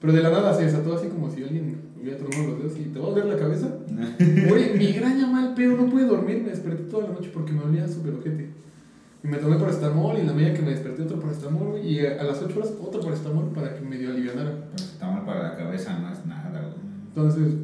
Pero 0.00 0.12
de 0.12 0.22
la 0.22 0.30
nada 0.30 0.54
se 0.54 0.64
desató 0.64 0.94
así 0.94 1.08
como 1.08 1.30
si 1.30 1.42
alguien 1.42 1.80
hubiera 2.00 2.18
tronado 2.18 2.48
los 2.48 2.58
dedos 2.58 2.78
y 2.78 2.90
te 2.90 2.98
va 2.98 3.06
a 3.06 3.10
doler 3.10 3.26
la 3.26 3.36
cabeza. 3.36 3.68
Güey, 4.48 4.76
migraña 4.76 5.26
mal 5.28 5.54
pedo, 5.54 5.76
no 5.76 5.88
pude 5.88 6.06
dormir, 6.06 6.42
me 6.42 6.50
desperté 6.50 6.84
toda 6.84 7.08
la 7.08 7.14
noche 7.14 7.30
porque 7.32 7.52
me 7.52 7.60
dolía 7.60 7.86
súper 7.86 8.14
ojete. 8.14 8.48
Y 9.24 9.28
me 9.28 9.36
tomé 9.38 9.56
paracetamol 9.56 10.16
y 10.16 10.20
en 10.20 10.26
la 10.26 10.32
media 10.32 10.52
que 10.54 10.62
me 10.62 10.70
desperté 10.70 11.02
otro 11.02 11.20
paracetamol, 11.20 11.68
güey, 11.70 11.88
y 11.94 12.06
a, 12.06 12.22
las 12.24 12.42
8 12.42 12.58
horas 12.58 12.72
otro 12.82 13.00
paracetamol 13.00 13.50
para 13.54 13.74
que 13.74 13.80
medio 13.82 14.10
alivianara. 14.10 14.50
Pero 14.70 14.78
si 14.78 14.84
está 14.84 15.08
mal 15.10 15.24
para 15.24 15.50
la 15.50 15.56
cabeza 15.56 15.96
no 15.98 16.12
es 16.12 16.26
nada, 16.26 16.60
güey. 16.60 16.72
Entonces, 17.08 17.54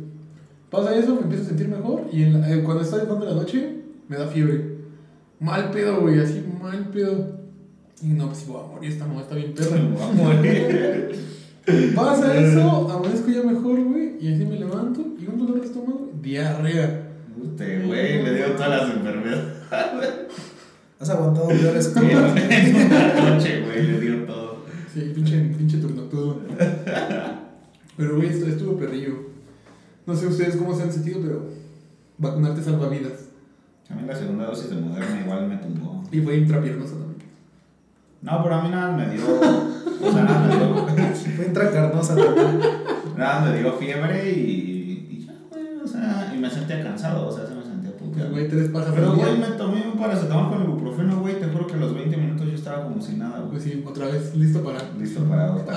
pasa 0.71 0.95
eso, 0.97 1.15
me 1.17 1.23
empiezo 1.23 1.45
a 1.45 1.49
sentir 1.49 1.69
mejor 1.69 2.03
y 2.13 2.23
en 2.23 2.41
la- 2.41 2.53
eh, 2.53 2.63
cuando 2.63 2.83
está 2.83 2.99
de 2.99 3.07
la 3.07 3.35
noche 3.35 3.77
me 4.09 4.17
da 4.17 4.27
fiebre. 4.29 4.79
Mal 5.41 5.71
pedo, 5.71 6.01
güey, 6.01 6.21
así 6.21 6.45
mal 6.61 6.89
pedo. 6.93 7.39
Y 8.03 8.09
no, 8.09 8.27
pues 8.29 8.47
voy 8.47 8.63
a 8.63 8.67
morir, 8.75 8.91
esta 8.93 9.07
mamá 9.07 9.23
está 9.23 9.35
bien 9.35 9.53
perra. 9.55 9.77
Me 9.77 9.89
voy 9.95 10.03
a 10.03 10.13
morir. 10.13 11.19
Pasa 11.95 12.39
eso, 12.41 12.91
amanezco 12.91 13.31
ya 13.31 13.43
mejor, 13.43 13.83
güey, 13.85 14.17
y 14.21 14.33
así 14.33 14.45
me 14.45 14.59
levanto 14.59 15.05
y 15.19 15.27
un 15.27 15.39
dolor 15.39 15.61
de 15.61 15.67
estómago, 15.67 16.11
diarrea. 16.23 17.05
Usted, 17.41 17.87
güey, 17.87 18.23
le 18.23 18.35
dio 18.35 18.47
todas 18.53 18.71
las 18.71 18.97
enfermedades. 18.97 19.48
Has 21.01 21.11
aguantado 21.11 21.49
peores 21.49 21.89
cosas. 21.89 22.05
una 22.05 23.31
noche, 23.31 23.63
güey, 23.63 23.87
le 23.87 24.01
dio 24.01 24.25
todo. 24.25 24.65
Sí, 24.93 25.13
pinche, 25.15 25.41
pinche 25.57 25.79
turnotudo. 25.79 26.41
Pero, 27.97 28.17
güey, 28.17 28.29
esto 28.29 28.47
estuvo 28.47 28.77
perrillo. 28.77 29.29
No 30.07 30.17
sé 30.17 30.27
ustedes 30.27 30.57
cómo 30.57 30.75
se 30.75 30.83
han 30.83 30.93
sentido, 30.93 31.21
pero 31.23 31.43
vacunarte 32.17 32.63
salva 32.63 32.89
vidas. 32.89 33.27
A 33.91 33.95
mí 33.95 34.03
la 34.07 34.15
segunda 34.17 34.47
dosis 34.47 34.71
de 34.71 34.77
Moderna 34.77 35.21
igual 35.21 35.49
me 35.49 35.57
tumbó. 35.57 36.03
Y 36.11 36.21
fue 36.21 36.37
intrapiernosa 36.37 36.95
también. 36.95 37.29
No, 38.23 38.43
pero 38.43 38.55
a 38.57 38.63
mí 38.63 38.71
nada 38.71 38.97
me 38.97 39.09
dio. 39.09 39.23
O 39.25 40.13
sea, 40.13 40.25
nada 40.25 40.47
me 40.47 40.57
dio. 40.57 41.15
Fue 41.37 41.47
intracarnosa 41.47 42.17
también. 42.17 42.61
Nada 43.17 43.51
me 43.51 43.59
dio 43.59 43.73
fiebre 43.75 44.33
y. 44.33 45.09
Y 45.11 45.27
ya, 45.27 45.35
güey. 45.51 45.77
O 45.83 45.87
sea, 45.87 46.33
y 46.35 46.39
me 46.39 46.51
sentía 46.51 46.83
cansado. 46.83 47.29
O 47.29 47.33
sea, 47.33 47.47
se 47.47 47.55
Pues, 48.19 48.31
güey, 48.31 48.49
tres 48.49 48.69
pajas 48.71 48.93
Pero, 48.95 49.15
güey, 49.15 49.39
me 49.39 49.47
tomé 49.57 49.85
un 49.93 49.99
paracetamol 49.99 50.51
con 50.51 50.63
ibuprofeno, 50.65 51.21
güey. 51.21 51.39
Te 51.41 51.47
juro 51.47 51.67
que 51.67 51.75
a 51.75 51.79
los 51.79 51.95
20 51.95 52.17
minutos 52.17 52.47
yo 52.47 52.55
estaba 52.55 52.85
como 52.85 53.01
sin 53.01 53.19
nada, 53.19 53.39
güey. 53.39 53.51
Pues 53.53 53.63
sí, 53.65 53.85
otra 53.87 54.07
vez, 54.07 54.35
listo 54.37 54.63
para. 54.63 54.79
Listo 54.99 55.23
para 55.25 55.53
otra. 55.55 55.75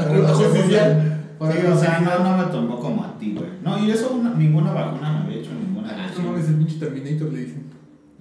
Para 1.39 1.53
Sí, 1.53 1.59
o 1.65 1.75
sea, 1.75 1.99
no, 2.01 2.23
no 2.23 2.37
me 2.37 2.43
tomó 2.51 2.79
como 2.79 3.03
a 3.03 3.17
ti, 3.17 3.33
güey. 3.35 3.49
No, 3.63 3.83
y 3.83 3.89
eso 3.89 4.11
una- 4.13 4.35
ninguna 4.35 4.71
vacuna 4.73 5.11
me 5.11 5.19
había 5.25 5.37
hecho 5.39 5.49
ninguna 5.53 5.89
Ah, 5.89 6.07
no 6.15 6.31
mames, 6.31 6.47
el 6.49 6.55
pinche 6.55 6.77
Terminator 6.77 7.33
le 7.33 7.39
dicen. 7.39 7.63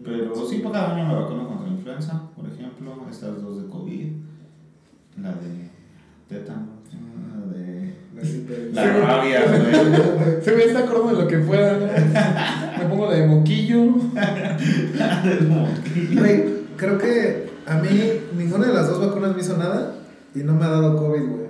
Pero 0.03 0.35
sí, 0.49 0.59
por 0.59 0.73
cada 0.73 0.95
año 0.97 1.07
me 1.07 1.15
vacuno 1.15 1.47
contra 1.47 1.67
la 1.67 1.73
influenza, 1.75 2.23
por 2.35 2.47
ejemplo, 2.47 2.95
estas 3.11 3.43
dos 3.43 3.63
de 3.63 3.69
COVID, 3.69 4.07
la 5.23 5.29
de 5.33 5.71
tétano, 6.29 6.67
la 7.29 7.53
de 7.53 7.95
la 8.73 8.85
rabia, 9.07 9.41
güey. 9.49 10.43
Se 10.43 10.53
me 10.57 10.63
está 10.65 10.79
acordando 10.81 11.17
de 11.17 11.23
lo 11.25 11.29
que 11.29 11.39
fuera, 11.41 11.73
¿no? 11.79 11.87
Me 12.83 12.89
pongo 12.89 13.07
la 13.11 13.15
de 13.17 13.27
moquillo. 13.27 13.85
Güey, 16.19 16.45
creo 16.77 16.99
que 16.99 17.47
a 17.67 17.79
mí 17.79 17.89
ninguna 18.37 18.67
de 18.67 18.75
las 18.75 18.89
dos 18.89 19.01
vacunas 19.07 19.35
me 19.35 19.43
hizo 19.43 19.57
nada 19.57 19.95
y 20.35 20.39
no 20.41 20.55
me 20.55 20.65
ha 20.65 20.69
dado 20.71 20.97
COVID, 20.97 21.21
güey. 21.21 21.41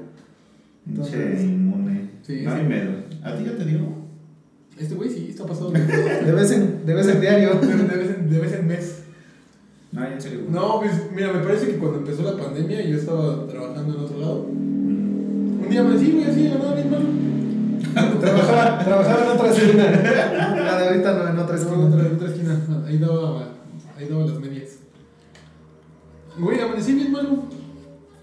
Entonces- 0.89 1.41
inmune. 1.43 2.11
Sí, 2.23 2.43
no 2.45 2.51
sí. 2.53 2.57
hay 2.61 2.67
miedo. 2.67 2.91
¿A 3.23 3.35
ti 3.37 3.45
ya 3.45 3.57
te 3.57 3.65
dio? 3.65 3.81
Este 4.79 4.95
güey 4.95 5.11
sí 5.11 5.27
está 5.31 5.45
pasado 5.47 5.71
de 5.71 5.81
De 6.27 6.33
vez 6.33 6.51
en, 6.53 6.87
de 6.87 6.95
vez 6.95 7.07
en 7.09 7.21
diario. 7.21 7.55
de 7.55 7.67
vez 7.67 8.11
en, 8.17 8.31
de 8.31 8.39
vez 8.39 8.53
en 8.55 8.67
mes. 8.67 9.03
No, 9.93 10.07
en 10.07 10.21
serio. 10.21 10.41
güey. 10.49 10.53
No, 10.53 10.81
pues 10.81 10.93
mira, 11.15 11.33
me 11.33 11.41
parece 11.41 11.67
que 11.67 11.77
cuando 11.77 11.99
empezó 11.99 12.23
la 12.23 12.37
pandemia 12.43 12.83
y 12.83 12.91
yo 12.93 12.97
estaba 12.99 13.47
trabajando 13.47 13.95
en 13.95 14.01
otro 14.01 14.19
lado. 14.21 14.47
Mm. 14.51 15.61
Un 15.63 15.69
día 15.69 15.83
me 15.83 15.93
decía, 15.95 16.15
güey, 16.15 16.25
así, 16.25 16.43
nada, 16.49 16.75
bien 16.75 16.91
malo. 16.91 17.05
Trabajaba, 17.95 18.85
trabajaba 18.85 19.25
en 19.25 19.31
otra 19.31 19.51
esquina. 19.51 19.85
La 20.57 20.79
de 20.79 20.89
ahorita 20.89 21.13
no, 21.15 21.29
en 21.29 21.39
otra 21.39 21.57
En 21.57 21.63
esquina. 21.63 21.87
otra, 21.87 22.07
en 22.07 22.15
otra 22.15 22.29
esquina. 22.29 22.85
Ahí 22.87 22.99
daba, 22.99 23.49
ahí 23.99 24.09
daba 24.09 24.27
las 24.27 24.41
medias. 24.41 24.69
Güey, 26.39 26.61
amanecí 26.61 26.95
bien 26.95 27.13
malo. 27.13 27.45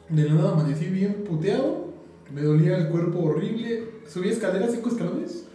De 0.09 0.23
la 0.23 0.33
nada 0.35 0.51
amanecí 0.53 0.85
bien 0.85 1.23
puteado. 1.27 1.87
Me 2.33 2.41
dolía 2.41 2.77
el 2.77 2.87
cuerpo 2.89 3.19
horrible. 3.19 3.89
Subí 4.07 4.29
escaleras, 4.29 4.71
cinco 4.73 4.89
escalones. 4.89 5.45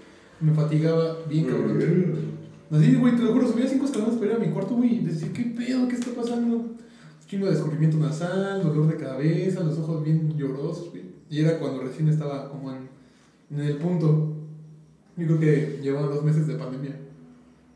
Me 0.40 0.52
fatigaba 0.52 1.16
bien 1.28 1.46
cabrón. 1.46 1.78
Así, 2.70 2.94
güey, 2.96 3.14
te 3.14 3.22
lo 3.22 3.32
juro, 3.32 3.46
subía 3.48 3.66
cinco 3.68 3.84
escalones 3.84 4.14
para 4.14 4.30
ir 4.32 4.36
a 4.36 4.38
mi 4.40 4.48
cuarto, 4.50 4.74
güey. 4.74 4.96
y 4.96 5.00
Decía, 5.00 5.28
¿qué 5.32 5.42
pedo? 5.44 5.86
¿Qué 5.88 5.94
está 5.94 6.10
pasando? 6.12 6.70
Chingo 7.26 7.46
de 7.46 7.52
descubrimiento 7.52 7.96
nasal, 7.98 8.62
dolor 8.62 8.88
de 8.88 8.96
cabeza, 8.96 9.60
los 9.60 9.78
ojos 9.78 10.02
bien 10.04 10.34
llorosos, 10.36 10.90
güey. 10.90 11.02
Y 11.30 11.40
era 11.40 11.58
cuando 11.58 11.82
recién 11.82 12.08
estaba 12.08 12.48
como 12.50 12.70
en, 12.72 12.88
en 13.52 13.60
el 13.60 13.76
punto. 13.76 14.36
Yo 15.16 15.26
creo 15.26 15.40
que 15.40 15.80
llevaba 15.82 16.06
dos 16.08 16.24
meses 16.24 16.46
de 16.46 16.54
pandemia. 16.54 16.96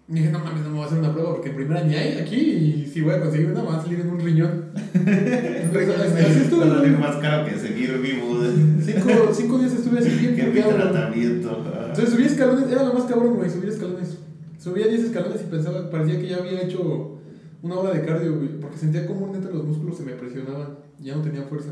Y 0.09 0.15
dije, 0.15 0.31
no 0.31 0.39
mames, 0.39 0.63
no 0.63 0.69
me 0.69 0.77
voy 0.77 0.85
a 0.85 0.87
hacer 0.87 0.99
una 1.01 1.13
prueba 1.13 1.33
porque 1.33 1.51
en 1.51 1.57
primera 1.57 1.83
ni 1.83 1.95
hay 1.97 2.19
aquí 2.19 2.37
y 2.37 2.87
si 2.87 3.01
voy 3.01 3.15
a 3.15 3.21
conseguir 3.21 3.51
una, 3.51 3.77
a 3.77 3.83
salir 3.83 4.01
en 4.01 4.11
un 4.11 4.21
riñón. 4.21 4.67
Entonces, 4.95 6.37
estuve, 6.43 6.91
más 6.93 7.17
caro 7.17 7.45
que 7.45 7.59
seguir 7.59 7.99
vivo. 7.99 8.41
Cinco, 8.81 9.11
cinco 9.33 9.59
días 9.59 9.73
estuve 9.73 9.99
así 9.99 10.11
bien 10.11 10.53
güey. 10.53 10.63
tratamiento. 10.63 11.65
Entonces 11.89 12.11
subí 12.11 12.25
escalones, 12.25 12.71
era 12.71 12.85
lo 12.85 12.95
más 12.95 13.05
cabrón, 13.05 13.35
güey, 13.35 13.51
subir 13.51 13.69
escalones. 13.69 14.19
Subía 14.59 14.89
10 14.89 15.05
escalones 15.05 15.43
y 15.43 15.45
pensaba, 15.45 15.91
parecía 15.91 16.19
que 16.19 16.29
ya 16.29 16.39
había 16.39 16.63
hecho 16.63 17.19
una 17.63 17.77
hora 17.77 17.95
de 17.95 18.05
cardio, 18.05 18.37
güey, 18.37 18.61
porque 18.61 18.77
sentía 18.77 19.07
como 19.07 19.33
neta 19.33 19.49
los 19.51 19.65
músculos 19.65 19.97
se 19.97 20.03
me 20.03 20.13
presionaban, 20.13 20.79
ya 21.01 21.15
no 21.15 21.23
tenía 21.23 21.43
fuerza. 21.43 21.71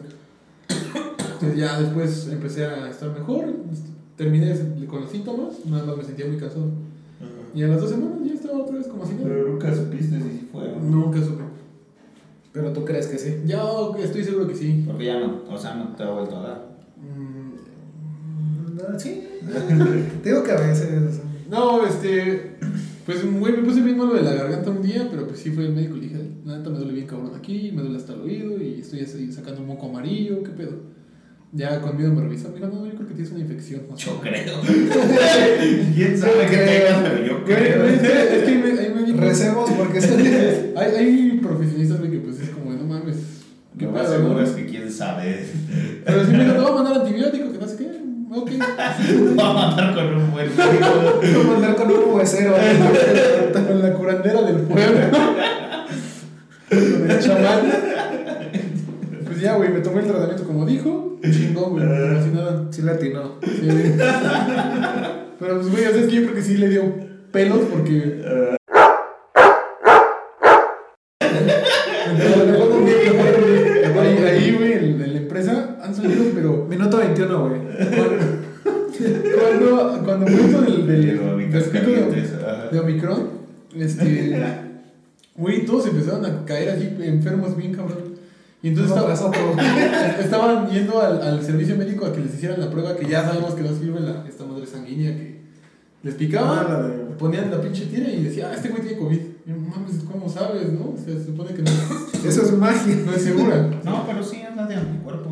Entonces 1.34 1.58
ya 1.58 1.80
después 1.80 2.28
empecé 2.30 2.64
a 2.66 2.88
estar 2.90 3.10
mejor, 3.12 3.46
terminé 4.16 4.54
con 4.86 5.02
los 5.02 5.10
síntomas, 5.10 5.64
nada 5.66 5.84
más 5.84 5.96
me 5.96 6.04
sentía 6.04 6.26
muy 6.26 6.36
cansado. 6.36 6.66
Y 7.54 7.62
a 7.62 7.68
las 7.68 7.80
dos 7.80 7.90
semanas 7.90 8.18
ya 8.24 8.34
estaba 8.34 8.58
otra 8.58 8.76
vez 8.76 8.88
como 8.88 9.04
así. 9.04 9.14
Pero 9.22 9.48
nunca 9.48 9.74
supiste 9.74 10.18
si 10.18 10.48
fue 10.50 10.68
no. 10.68 10.80
Nunca 10.80 11.20
supe. 11.20 11.44
Pero 12.52 12.72
tú 12.72 12.84
crees 12.84 13.06
que 13.06 13.18
sí. 13.18 13.42
Ya 13.46 13.62
estoy 14.02 14.24
seguro 14.24 14.48
que 14.48 14.54
sí. 14.54 14.82
Porque 14.86 15.04
ya 15.06 15.20
no, 15.20 15.42
o 15.48 15.58
sea, 15.58 15.74
no 15.76 15.94
te 15.94 16.02
ha 16.02 16.10
vuelto 16.10 16.36
a 16.38 16.42
dar. 16.42 16.76
Mm, 17.00 18.76
No, 18.76 18.98
sí. 18.98 19.22
Te 20.22 20.28
digo 20.30 20.42
que 20.42 20.52
a 20.52 20.60
veces. 20.60 21.20
No, 21.50 21.84
este. 21.86 22.56
Pues, 23.06 23.22
güey, 23.38 23.56
me 23.56 23.62
puse 23.62 23.82
bien 23.82 23.98
malo 23.98 24.14
de 24.14 24.22
la 24.22 24.32
garganta 24.32 24.70
un 24.70 24.80
día, 24.82 25.08
pero 25.10 25.26
pues 25.26 25.38
sí 25.38 25.50
fue 25.50 25.66
el 25.66 25.74
médico 25.74 25.96
y 25.96 26.00
le 26.00 26.06
dije, 26.08 26.30
la 26.46 26.56
neta 26.56 26.70
me 26.70 26.78
duele 26.78 26.94
bien 26.94 27.06
cabrón 27.06 27.32
aquí, 27.36 27.70
me 27.70 27.82
duele 27.82 27.98
hasta 27.98 28.14
el 28.14 28.22
oído 28.22 28.56
y 28.62 28.80
estoy 28.80 29.00
así 29.00 29.30
sacando 29.30 29.60
un 29.60 29.66
moco 29.66 29.90
amarillo, 29.90 30.42
¿qué 30.42 30.50
pedo? 30.52 30.72
Ya 31.52 31.80
conmigo 31.80 32.12
me 32.12 32.22
revisó, 32.22 32.48
me 32.48 32.56
dijo, 32.56 32.66
no, 32.66 32.84
yo 32.84 32.94
creo 32.94 33.06
que 33.08 33.14
tienes 33.14 33.30
una 33.32 33.40
infección. 33.42 33.82
o 33.92 33.96
sea, 33.96 34.12
Yo 34.12 34.20
creo. 34.20 34.54
¿Quién 35.94 36.18
sabe 36.18 36.46
qué 36.50 36.56
tengas? 36.56 37.02
Pero 37.02 37.24
yo 37.26 37.38
es 37.38 37.44
creo. 37.44 37.84
que, 37.84 37.94
es 37.94 38.42
que 38.42 38.50
hay, 38.50 38.78
hay 38.86 38.94
médicos- 38.94 39.20
Recemos 39.20 39.70
porque 39.70 39.98
estoy. 40.00 40.26
hay, 40.76 40.96
hay 40.96 41.38
profesionistas, 41.42 41.98
güey, 42.00 42.10
que 42.10 42.18
pues 42.18 42.40
es 42.40 42.48
como, 42.50 42.72
no 42.72 42.84
mames, 42.84 43.16
¿Qué 43.78 43.84
Lo 43.86 43.92
más 43.92 44.02
pedo, 44.02 44.12
seguro 44.16 44.34
no? 44.34 44.40
es 44.42 44.50
que 44.50 44.66
quién 44.66 44.90
sabe. 44.90 45.46
Pero 46.04 46.24
si 46.24 46.30
me 46.32 46.44
dijo, 46.44 46.52
te 46.54 46.60
voy 46.60 46.70
a 46.70 46.74
mandar 46.74 46.94
antibiótico, 47.02 47.52
que 47.52 47.58
no 47.58 47.66
sé 47.68 47.76
qué. 47.76 48.04
Ok. 48.30 48.50
Va 49.38 49.50
a 49.50 49.52
matar 49.70 49.94
con 49.94 50.14
un 50.16 50.30
buen 50.32 50.46
médico. 50.48 50.86
Voy 51.44 51.52
a 51.52 51.56
andar 51.56 51.76
con 51.76 51.90
un 51.90 52.14
huesero. 52.14 52.54
Con 53.52 53.82
la 53.82 53.92
curandera 53.94 54.42
del 54.42 54.56
pueblo. 54.58 55.00
Con 56.68 57.10
el 57.10 57.20
chamán. 57.20 57.60
Ya, 59.44 59.56
güey, 59.56 59.68
me 59.68 59.80
tomé 59.80 60.00
el 60.00 60.06
tratamiento 60.06 60.44
como 60.44 60.64
dijo. 60.64 61.18
Chingón, 61.22 61.72
güey, 61.72 61.84
como 61.86 62.22
si 62.22 62.30
nada. 62.30 62.66
Sí 62.70 62.80
latinó. 62.80 63.34
Sí. 63.42 63.68
Pero 65.38 65.56
pues, 65.56 65.70
güey, 65.70 65.84
o 65.84 65.90
sea, 65.90 66.00
es 66.00 66.06
que 66.06 66.14
yo 66.14 66.22
creo 66.22 66.34
que 66.34 66.40
sí 66.40 66.56
le 66.56 66.70
dio 66.70 66.82
pelos 67.30 67.58
porque. 67.70 68.22
Ahí, 74.00 74.18
ahí, 74.24 74.52
güey, 74.56 74.72
en, 74.72 75.02
en 75.02 75.12
la 75.12 75.18
empresa 75.18 75.76
han 75.82 75.94
salido, 75.94 76.24
pero. 76.34 76.64
Minuto 76.64 76.96
21, 76.96 77.48
güey. 77.48 77.60
Cuando, 79.38 80.02
cuando 80.06 80.26
fue 80.26 80.40
esto 80.40 80.62
del, 80.62 80.86
del, 80.86 81.02
del 81.06 81.50
pico 81.50 81.58
de, 81.58 81.70
Calientes, 81.70 82.32
ajá. 82.42 82.68
de 82.72 82.80
Omicron, 82.80 83.28
este. 83.76 84.42
Güey, 85.36 85.66
todos 85.66 85.86
empezaron 85.88 86.24
a 86.24 86.46
caer 86.46 86.70
así 86.70 86.96
enfermos 87.02 87.54
bien 87.58 87.74
cabrón. 87.74 88.13
Y 88.64 88.68
entonces 88.68 88.96
estaba- 88.96 89.12
estaban 90.20 90.68
yendo 90.70 91.00
al, 91.00 91.20
al 91.22 91.42
servicio 91.44 91.76
médico 91.76 92.06
a 92.06 92.12
que 92.12 92.20
les 92.20 92.34
hicieran 92.34 92.58
la 92.60 92.70
prueba 92.70 92.96
que 92.96 93.06
ya 93.06 93.22
sabemos 93.24 93.54
que 93.54 93.62
no 93.62 93.68
sirve 93.76 94.00
la, 94.00 94.24
esta 94.26 94.44
madre 94.44 94.66
sanguínea 94.66 95.10
que 95.14 95.40
les 96.02 96.14
picaba, 96.14 96.66
Ah, 96.68 96.88
ponían 97.18 97.50
la 97.50 97.60
pinche 97.60 97.86
tira 97.86 98.08
y 98.08 98.24
decía, 98.24 98.48
ah, 98.50 98.54
este 98.54 98.68
güey 98.70 98.82
tiene 98.82 98.98
COVID. 98.98 99.16
Y 99.46 99.50
yo, 99.50 99.56
mames, 99.56 100.02
¿cómo 100.10 100.28
sabes, 100.28 100.72
no? 100.72 100.94
O 100.94 100.96
sea, 100.96 101.14
se 101.14 101.26
supone 101.26 101.52
que 101.54 101.62
no, 101.62 101.70
Eso 102.28 102.42
es 102.42 102.52
magia. 102.52 102.96
no 103.04 103.12
es 103.12 103.22
segura. 103.22 103.70
No, 103.84 104.04
pero 104.06 104.22
sí 104.22 104.40
anda 104.42 104.66
de 104.66 104.76
anticuerpo. 104.76 105.30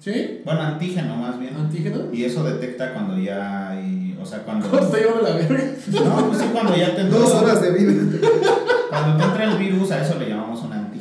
¿Sí? 0.00 0.40
Bueno, 0.44 0.60
antígeno 0.62 1.14
más 1.16 1.38
bien. 1.38 1.54
¿Antígeno? 1.54 2.12
Y 2.12 2.24
eso 2.24 2.42
detecta 2.42 2.92
cuando 2.94 3.16
ya 3.16 3.70
hay. 3.70 4.18
O 4.20 4.26
sea, 4.26 4.40
cuando. 4.44 4.66
¿Cómo 4.68 4.80
te 4.80 4.86
está 4.86 4.98
llevando 4.98 5.22
la 5.22 5.34
verga? 5.36 5.64
No, 6.04 6.26
pues 6.28 6.38
sí, 6.40 6.44
cuando 6.52 6.76
ya 6.76 6.94
te 6.96 7.00
entró. 7.02 7.18
Dos 7.20 7.32
horas 7.34 7.62
de 7.62 7.70
vida. 7.70 7.92
Cuando 8.90 9.16
te 9.18 9.24
entra 9.24 9.44
el 9.52 9.58
virus, 9.58 9.90
a 9.92 10.02
eso 10.04 10.18
le 10.18 10.28
llamamos 10.28 10.60
un 10.62 10.72
antígeno, 10.72 10.91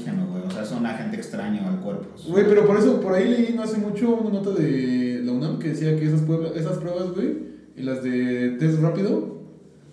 agente 0.92 1.18
extraño 1.18 1.68
al 1.68 1.80
cuerpo. 1.80 2.06
Güey, 2.28 2.46
pero 2.48 2.66
por 2.68 2.78
eso, 2.78 3.02
por 3.02 3.14
ahí 3.14 3.28
leí 3.30 3.54
no 3.56 3.64
hace 3.64 3.78
mucho 3.78 4.16
una 4.16 4.40
nota 4.40 4.52
de 4.52 5.22
la 5.24 5.32
UNAM 5.32 5.60
que 5.60 5.70
decía 5.70 5.96
que 5.98 6.06
esas, 6.06 6.22
pruebas, 6.22 6.52
esas 6.56 6.78
pruebas, 6.78 7.12
güey, 7.16 7.38
y 7.76 7.82
las 7.84 8.04
de 8.04 8.58
test 8.60 8.80
rápido, 8.82 9.40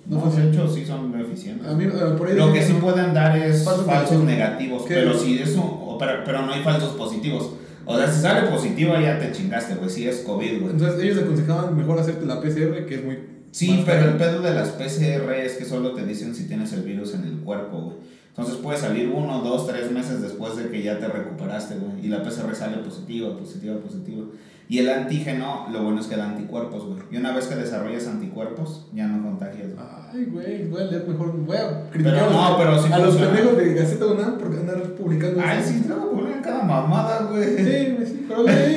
no, 0.06 0.16
No, 0.16 0.16
de 0.16 0.22
funcionan. 0.30 0.52
hecho, 0.54 0.68
sí 0.68 0.84
son 0.87 1.20
eficientes. 1.20 1.66
A 1.66 1.74
mí, 1.74 1.87
por 2.16 2.28
ahí 2.28 2.37
Lo 2.37 2.52
que 2.52 2.62
sí 2.62 2.72
no. 2.74 2.80
pueden 2.80 3.12
dar 3.14 3.37
es 3.38 3.64
Falsos 3.64 3.87
falsos, 3.87 4.24
negativos. 4.24 4.82
¿Qué? 4.84 4.94
pero 4.94 5.12
si 5.18 5.38
es 5.38 5.54
un, 5.54 5.61
o- 5.64 5.96
pero, 5.98 6.22
pero 6.24 6.42
no 6.46 6.52
hay 6.52 6.62
falsos 6.62 6.90
positivos. 6.94 7.50
O 7.84 7.96
sea, 7.96 8.11
si 8.11 8.20
sale 8.20 8.48
positivo 8.50 8.92
ya 9.00 9.18
te 9.18 9.32
chingaste, 9.32 9.74
güey, 9.76 9.88
sí 9.90 10.06
es 10.06 10.18
COVID, 10.20 10.61
güey. 10.61 10.72
Entonces 10.72 11.02
ellos 11.02 11.18
aconsejaban 11.22 11.76
mejor 11.76 11.98
hacerte 11.98 12.26
la 12.26 12.40
PCR, 12.40 12.84
que 12.87 12.94
es 12.96 13.04
muy... 13.04 13.18
Sí, 13.50 13.82
pero 13.87 14.00
cara. 14.00 14.11
el 14.12 14.16
pedo 14.18 14.42
de 14.42 14.54
las 14.54 14.68
PCR 14.70 15.32
es 15.42 15.54
que 15.54 15.64
solo 15.64 15.92
te 15.92 16.04
dicen 16.04 16.34
si 16.34 16.46
tienes 16.46 16.70
el 16.74 16.82
virus 16.82 17.14
en 17.14 17.24
el 17.24 17.38
cuerpo, 17.38 17.78
güey. 17.80 17.96
Entonces 18.38 18.62
puede 18.62 18.79
salir 18.79 19.09
uno, 19.12 19.40
dos, 19.40 19.66
tres 19.66 19.90
meses 19.90 20.22
después 20.22 20.55
de 20.57 20.68
que 20.70 20.81
ya 20.81 20.96
te 21.01 21.09
recuperaste, 21.09 21.74
güey. 21.74 22.07
Y 22.07 22.09
la 22.09 22.22
PCR 22.22 22.55
sale 22.55 22.77
positiva, 22.79 23.37
positiva, 23.37 23.77
positiva. 23.79 24.22
Y 24.68 24.79
el 24.79 24.88
antígeno, 24.90 25.66
lo 25.72 25.83
bueno 25.83 26.01
es 26.01 26.07
que 26.07 26.16
da 26.16 26.27
anticuerpos, 26.29 26.85
güey. 26.85 26.98
Y 27.11 27.16
una 27.16 27.35
vez 27.35 27.46
que 27.46 27.57
desarrollas 27.57 28.07
anticuerpos, 28.07 28.87
ya 28.94 29.09
no 29.09 29.24
contagias, 29.24 29.74
güey. 29.74 29.87
Ay, 30.12 30.24
güey, 30.27 30.68
voy 30.68 30.83
a 30.83 30.85
leer 30.85 31.09
mejor, 31.09 31.33
voy 31.37 31.57
a 31.57 31.90
criticar 31.90 32.14
Pero 32.14 32.27
a 32.27 32.31
los- 32.31 32.51
no, 32.51 32.59
pero 32.59 32.83
sí 32.83 32.92
a 32.92 32.98
los 32.98 33.16
pendejos 33.16 33.57
de 33.57 33.74
Gaceta 33.74 34.07
UNAM 34.07 34.38
por 34.38 34.46
andar 34.48 34.83
publicando 34.94 35.40
Ay, 35.44 35.62
sí, 35.64 35.85
luego 35.88 36.12
publican 36.12 36.40
cada 36.42 36.62
mamada, 36.62 37.29
güey. 37.31 37.57
Sí, 37.57 37.92
güey, 37.96 38.07
sí, 38.07 38.24
pero 38.29 38.44
lee. 38.44 38.77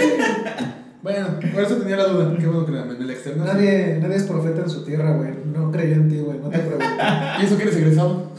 Bueno, 1.03 1.27
por 1.53 1.63
eso 1.63 1.75
tenía 1.77 1.97
la 1.97 2.05
duda. 2.07 2.35
Qué 2.39 2.47
bueno 2.47 2.65
que 2.65 2.71
la 2.71 2.83
en 2.83 3.01
el 3.01 3.09
externo. 3.11 3.45
Nadie, 3.45 3.97
nadie 4.01 4.15
es 4.15 4.23
profeta 4.23 4.61
en 4.61 4.69
su 4.69 4.83
tierra, 4.83 5.17
güey. 5.17 5.31
No 5.53 5.71
creyó 5.71 5.95
en 5.95 6.09
ti, 6.09 6.17
güey. 6.19 6.37
No 6.39 6.49
te 6.49 6.59
pregunto. 6.59 6.85
Y 7.41 7.45
eso 7.45 7.57
que 7.57 7.63
eres 7.63 7.75
egresado. 7.75 8.31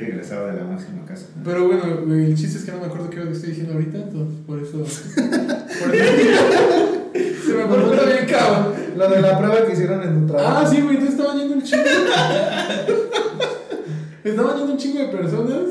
Regresado 0.00 0.46
de 0.46 0.54
la 0.54 0.64
máxima 0.64 1.04
casa. 1.04 1.26
Pero 1.44 1.66
bueno, 1.66 2.14
el 2.14 2.34
chiste 2.34 2.58
es 2.58 2.64
que 2.64 2.72
no 2.72 2.80
me 2.80 2.86
acuerdo 2.86 3.10
qué 3.10 3.16
era 3.16 3.24
lo 3.24 3.30
que 3.30 3.36
estoy 3.36 3.50
diciendo 3.50 3.74
ahorita, 3.74 3.98
entonces 3.98 4.38
por 4.46 4.58
eso. 4.58 4.78
Por 5.80 5.94
eso. 5.94 6.12
Se 7.12 7.54
me 7.54 7.64
pregunta 7.64 8.04
bien, 8.04 8.26
cabrón. 8.28 8.74
Lo 8.96 9.08
de 9.08 9.22
la 9.22 9.38
prueba 9.38 9.66
que 9.66 9.72
hicieron 9.72 10.02
en 10.02 10.20
tu 10.20 10.26
trabajo. 10.32 10.58
Ah, 10.58 10.66
sí, 10.66 10.80
güey, 10.80 10.96
entonces 10.96 11.18
estaban 11.18 11.38
yendo 11.38 11.54
un 11.54 11.62
chingo. 11.62 11.82
estaban 14.24 14.56
yendo 14.58 14.72
un 14.72 14.78
chingo 14.78 14.98
de 14.98 15.06
personas. 15.06 15.62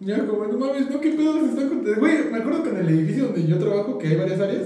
Ya, 0.00 0.26
como, 0.26 0.46
no 0.46 0.58
mames, 0.58 0.90
no, 0.90 1.00
qué 1.00 1.10
pedo 1.10 1.40
se 1.40 1.46
están 1.46 1.68
contando. 1.68 2.00
Güey, 2.00 2.30
me 2.30 2.38
acuerdo 2.38 2.62
que 2.62 2.70
en 2.70 2.76
el 2.76 2.88
edificio 2.88 3.24
donde 3.26 3.46
yo 3.46 3.58
trabajo, 3.58 3.98
que 3.98 4.08
hay 4.08 4.16
varias 4.16 4.40
áreas, 4.40 4.64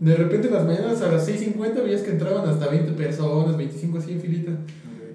de 0.00 0.16
repente 0.16 0.48
en 0.48 0.54
las 0.54 0.66
mañanas 0.66 1.00
a 1.00 1.10
las 1.10 1.28
6.50 1.28 1.82
veías 1.82 2.02
que 2.02 2.10
entraban 2.10 2.48
hasta 2.48 2.68
20 2.68 2.92
personas, 2.92 3.56
25 3.56 3.98
así 3.98 4.12
en 4.12 4.20
filita. 4.20 4.52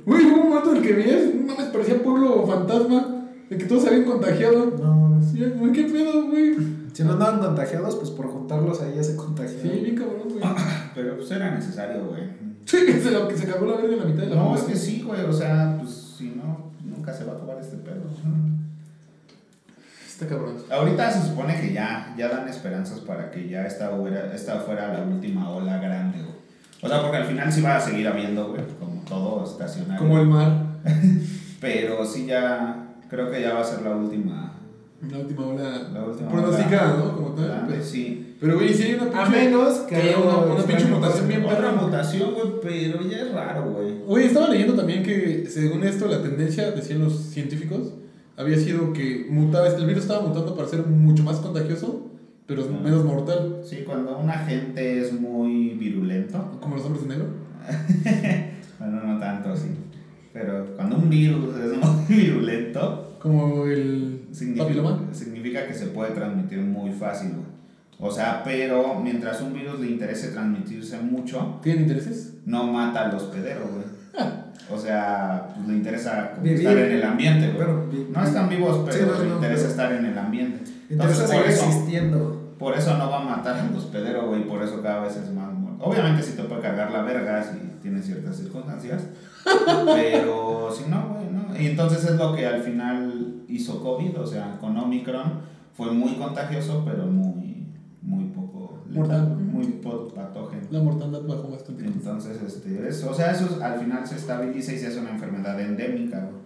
Güey, 0.06 0.26
hubo 0.26 0.42
un 0.42 0.50
momento 0.50 0.72
en 0.72 0.78
el 0.78 0.84
que 0.84 0.94
veías, 0.94 1.36
no 1.36 1.46
mames, 1.46 1.68
parecía 1.68 2.02
pueblo 2.02 2.48
fantasma, 2.48 3.21
de 3.52 3.58
que 3.58 3.66
todos 3.66 3.84
se 3.84 3.90
habían 3.90 4.06
contagiado. 4.06 4.78
No 4.82 4.96
mames. 4.96 5.32
Sí, 5.32 5.44
güey, 5.44 5.74
qué 5.74 5.84
pedo, 5.84 6.28
güey. 6.28 6.56
Si 6.94 7.04
no 7.04 7.14
andaban 7.14 7.40
contagiados, 7.42 7.98
pues 7.98 8.10
por 8.10 8.28
juntarlos 8.28 8.82
ahí 8.82 8.94
ya 8.96 9.04
se 9.04 9.18
contagiaron. 9.18 9.62
Sí, 9.62 9.80
bien 9.82 9.96
cabrón, 9.96 10.30
güey. 10.30 10.42
Pero 10.96 11.18
pues 11.18 11.32
era 11.32 11.52
necesario, 11.52 12.06
güey. 12.06 12.24
Sí, 12.64 12.86
que 12.86 13.02
se, 13.02 13.12
lo, 13.12 13.28
que 13.28 13.38
se 13.38 13.46
cagó 13.46 13.66
la 13.66 13.76
verga 13.76 13.94
en 13.94 14.00
la 14.00 14.06
mitad 14.06 14.24
de 14.24 14.30
la 14.30 14.36
No, 14.38 14.56
es 14.56 14.62
que 14.62 14.76
sí, 14.76 15.04
güey. 15.06 15.20
O 15.26 15.34
sea, 15.34 15.76
pues 15.78 16.16
si 16.18 16.30
no, 16.30 16.72
nunca 16.82 17.14
se 17.14 17.26
va 17.26 17.34
a 17.34 17.36
acabar 17.36 17.58
este 17.60 17.76
pedo. 17.76 18.04
Está 20.08 20.28
cabrón. 20.28 20.56
Ahorita 20.72 21.12
se 21.12 21.28
supone 21.28 21.60
que 21.60 21.74
ya, 21.74 22.16
ya 22.18 22.30
dan 22.30 22.48
esperanzas 22.48 23.02
para 23.02 23.32
que 23.32 23.50
ya 23.50 23.68
esta, 23.68 23.92
hubiera, 23.92 24.34
esta 24.34 24.60
fuera 24.60 24.94
la 24.94 25.04
última 25.04 25.50
ola 25.50 25.78
grande, 25.80 26.20
güey. 26.20 26.36
O 26.84 26.88
sea, 26.88 27.02
porque 27.02 27.18
al 27.18 27.26
final 27.26 27.52
sí 27.52 27.62
va 27.62 27.76
a 27.76 27.82
seguir 27.82 28.08
habiendo, 28.08 28.48
güey, 28.48 28.62
como 28.80 29.02
todo 29.04 29.44
estacionario. 29.44 30.00
Como 30.00 30.20
el 30.20 30.28
mar. 30.28 30.68
Pero 31.60 32.06
sí 32.06 32.26
ya, 32.26 32.91
creo 33.12 33.30
que 33.30 33.42
ya 33.42 33.54
va 33.54 33.60
a 33.62 33.64
ser 33.64 33.84
la 33.84 33.96
última. 33.96 34.54
La 35.12 35.18
última 35.20 35.46
ola. 35.48 35.90
La 35.94 36.04
última 36.06 36.30
pronosticada, 36.32 36.94
ola 36.96 37.06
¿no? 37.06 37.16
Como 37.16 37.30
tal. 37.36 37.46
grande, 37.48 37.74
Pero, 37.74 37.84
sí. 37.84 38.36
pero, 38.40 38.56
güey, 38.56 38.74
sí 38.74 38.84
hay 38.84 38.94
una 38.96 39.04
A 39.06 39.26
pinche. 39.26 39.46
menos 39.46 39.74
que 39.80 39.96
haya 39.96 40.18
una, 40.20 40.38
una 40.38 40.64
pinche 40.64 40.86
mutación 40.86 41.28
bien 41.28 41.44
Otra 41.44 41.56
perra. 41.58 41.72
mutación, 41.74 42.34
güey, 42.34 42.48
pero 42.62 43.02
ya 43.10 43.18
es 43.18 43.32
raro, 43.34 43.72
güey. 43.74 44.00
Güey, 44.08 44.26
estaba 44.28 44.48
leyendo 44.50 44.74
también 44.76 45.04
que, 45.04 45.46
según 45.50 45.84
esto, 45.84 46.08
la 46.08 46.22
tendencia, 46.22 46.72
decían 46.72 47.04
los 47.04 47.14
científicos, 47.18 47.94
había 48.38 48.58
sido 48.58 48.94
que 48.94 49.28
mutaba, 49.30 49.68
el 49.68 49.86
virus 49.86 50.04
estaba 50.04 50.22
mutando 50.26 50.56
para 50.56 50.68
ser 50.68 50.86
mucho 50.86 51.24
más 51.24 51.38
contagioso, 51.38 52.08
pero 52.48 52.64
Ah. 52.64 52.80
menos 52.84 53.04
mortal. 53.04 53.62
Sí, 53.64 53.84
cuando 53.86 54.18
un 54.18 54.30
agente 54.30 55.00
es 55.02 55.14
muy 55.20 55.70
virulento, 55.70 56.58
Como 56.62 56.76
los 56.76 56.86
hombres 56.86 57.04
de 57.08 57.10
negro. 57.10 57.26
bueno, 58.80 59.02
no 59.04 59.20
tanto, 59.20 59.56
sí. 59.56 59.68
Pero 60.34 60.66
cuando 60.76 60.98
un 60.98 61.10
virus 61.10 61.56
es 61.58 61.78
muy 61.78 62.06
virulento, 62.16 63.18
Como 63.22 63.66
el 63.66 64.28
significa, 64.32 64.98
significa 65.12 65.68
que 65.68 65.74
se 65.74 65.88
puede 65.88 66.12
transmitir 66.12 66.60
muy 66.60 66.92
fácil, 66.92 67.32
güey. 67.32 67.52
O 68.04 68.12
sea, 68.12 68.42
pero 68.44 69.00
mientras 69.00 69.42
un 69.42 69.54
virus 69.54 69.80
le 69.80 69.88
interese 69.92 70.30
transmitirse 70.30 70.98
mucho, 71.00 71.60
¿Tienen 71.62 71.84
intereses? 71.84 72.34
no 72.46 72.64
mata 72.66 73.06
al 73.06 73.16
hospedero, 73.16 73.62
güey. 73.68 73.86
O 74.74 74.78
sea, 74.78 75.50
pues 75.56 75.68
le 75.68 75.74
interesa 75.76 76.32
Vivir. 76.42 76.60
estar 76.60 76.78
en 76.78 76.92
el 76.94 77.04
ambiente, 77.04 77.52
güey. 77.52 77.68
Vi- 77.92 78.08
No 78.14 78.24
están 78.24 78.48
vivos, 78.48 78.88
pero 78.90 78.98
Sí, 78.98 79.12
no, 79.18 79.24
le 79.24 79.30
no, 79.30 79.36
interesa 79.36 79.62
pero- 79.64 79.70
estar 79.72 79.92
en 79.94 80.06
el 80.06 80.18
ambiente. 80.18 80.72
Entonces, 80.90 81.30
por 81.30 81.46
eso, 81.46 81.66
existiendo. 81.66 82.56
por 82.58 82.78
eso 82.78 82.98
no 82.98 83.10
va 83.10 83.22
a 83.22 83.24
matar 83.38 83.58
al 83.60 83.76
hospedero, 83.76 84.28
güey. 84.28 84.48
Por 84.48 84.64
eso 84.64 84.82
cada 84.82 85.02
vez 85.02 85.18
es 85.18 85.30
más 85.34 85.52
muerto. 85.54 85.84
Obviamente 85.84 86.24
sí 86.24 86.34
te 86.38 86.44
puede 86.44 86.62
cargar 86.62 86.90
la 86.92 87.02
verga 87.02 87.44
si 87.44 87.58
tienes 87.82 88.06
ciertas 88.06 88.38
circunstancias. 88.38 89.02
Pero 89.44 90.70
si 90.72 90.90
no, 90.90 91.10
güey, 91.10 91.26
no. 91.32 91.60
Y 91.60 91.68
entonces 91.68 92.04
es 92.06 92.16
lo 92.16 92.34
que 92.34 92.46
al 92.46 92.62
final 92.62 93.44
hizo 93.48 93.82
COVID. 93.82 94.20
O 94.20 94.26
sea, 94.28 94.58
con 94.60 94.78
Omicron 94.78 95.42
fue 95.74 95.92
muy 95.92 96.16
contagioso, 96.16 96.84
pero 96.86 97.06
muy, 97.06 97.68
muy 98.02 98.26
poco 98.26 98.80
letal, 98.88 99.08
Mortal. 99.08 99.38
muy 99.38 99.66
poco 99.74 100.08
patógeno. 100.14 100.64
La 100.70 100.80
mortandad 100.82 101.22
bajó 101.24 101.50
bastante. 101.50 101.86
Entonces, 101.86 102.42
este, 102.42 102.88
es, 102.88 103.04
o 103.04 103.14
sea, 103.14 103.32
eso 103.32 103.60
al 103.62 103.80
final 103.80 104.08
se 104.08 104.16
estabiliza 104.16 104.74
y 104.74 104.78
se 104.78 104.88
hace 104.88 105.00
una 105.00 105.12
enfermedad 105.12 105.60
endémica, 105.60 106.20
güey. 106.20 106.41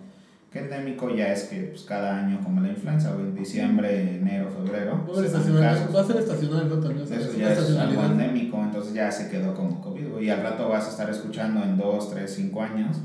Que 0.55 0.61
endémico 0.61 1.13
ya 1.13 1.33
es 1.33 1.49
que 1.49 1.63
pues, 1.63 1.81
cada 1.81 2.17
año, 2.17 2.39
como 2.41 2.61
la 2.61 2.69
influenza, 2.69 3.11
güey, 3.11 3.29
diciembre, 3.33 4.15
enero, 4.15 4.49
febrero. 4.49 5.03
Va 5.05 5.13
a, 5.13 5.17
haber 5.17 5.29
se 5.29 5.33
dan 5.33 5.41
estacional, 5.41 5.75
casos. 5.75 5.95
va 5.97 5.99
a 5.99 6.03
ser 6.05 6.15
estacional, 6.15 6.69
¿no? 6.69 6.75
También. 6.77 7.03
Eso 7.03 7.13
es 7.13 7.37
ya 7.37 7.51
es 7.51 7.77
algo 7.77 8.05
endémico, 8.05 8.63
entonces 8.63 8.93
ya 8.93 9.11
se 9.11 9.29
quedó 9.29 9.53
como 9.53 9.81
COVID, 9.81 10.11
güey. 10.13 10.27
Y 10.27 10.29
al 10.29 10.43
rato 10.43 10.69
vas 10.69 10.85
a 10.85 10.91
estar 10.91 11.09
escuchando 11.09 11.61
en 11.61 11.75
2, 11.75 12.09
3, 12.09 12.33
5 12.33 12.61
años 12.61 12.95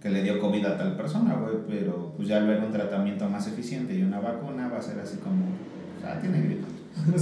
que 0.00 0.10
le 0.10 0.22
dio 0.22 0.38
COVID 0.38 0.64
a 0.64 0.78
tal 0.78 0.96
persona, 0.96 1.34
güey. 1.34 1.56
Pero 1.66 2.12
pues 2.16 2.28
ya 2.28 2.36
al 2.36 2.46
ver 2.46 2.60
un 2.60 2.70
tratamiento 2.70 3.28
más 3.28 3.48
eficiente 3.48 3.96
y 3.96 4.04
una 4.04 4.20
vacuna 4.20 4.68
va 4.68 4.78
a 4.78 4.82
ser 4.82 5.00
así 5.00 5.16
como, 5.16 5.46
o 5.98 6.00
sea, 6.00 6.20
tiene 6.20 6.40
gripe. 6.40 6.66
Un. 7.02 7.14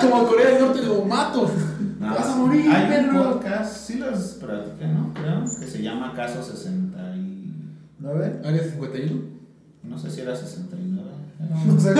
Como 0.00 0.26
Corea 0.28 0.50
del 0.50 0.60
Norte 0.60 0.82
lo 0.82 1.04
mato. 1.04 1.50
No, 1.98 2.14
Vas 2.14 2.26
a 2.26 2.36
morir, 2.36 2.70
Hay 2.70 2.84
un 2.84 2.88
perro. 2.88 3.32
podcast, 3.32 3.86
sí 3.86 3.98
los 3.98 4.38
practiqué, 4.40 4.86
¿no? 4.86 5.12
Creo, 5.12 5.42
que 5.42 5.66
se 5.66 5.82
llama 5.82 6.14
Caso 6.14 6.40
60 6.42 6.85
y... 8.06 8.12
¿Nueve? 8.12 8.32
Área 8.44 8.62
51. 8.62 9.22
No 9.84 9.98
sé 9.98 10.10
si 10.10 10.20
era 10.20 10.36
69. 10.36 11.10
No 11.66 11.80
sé. 11.80 11.94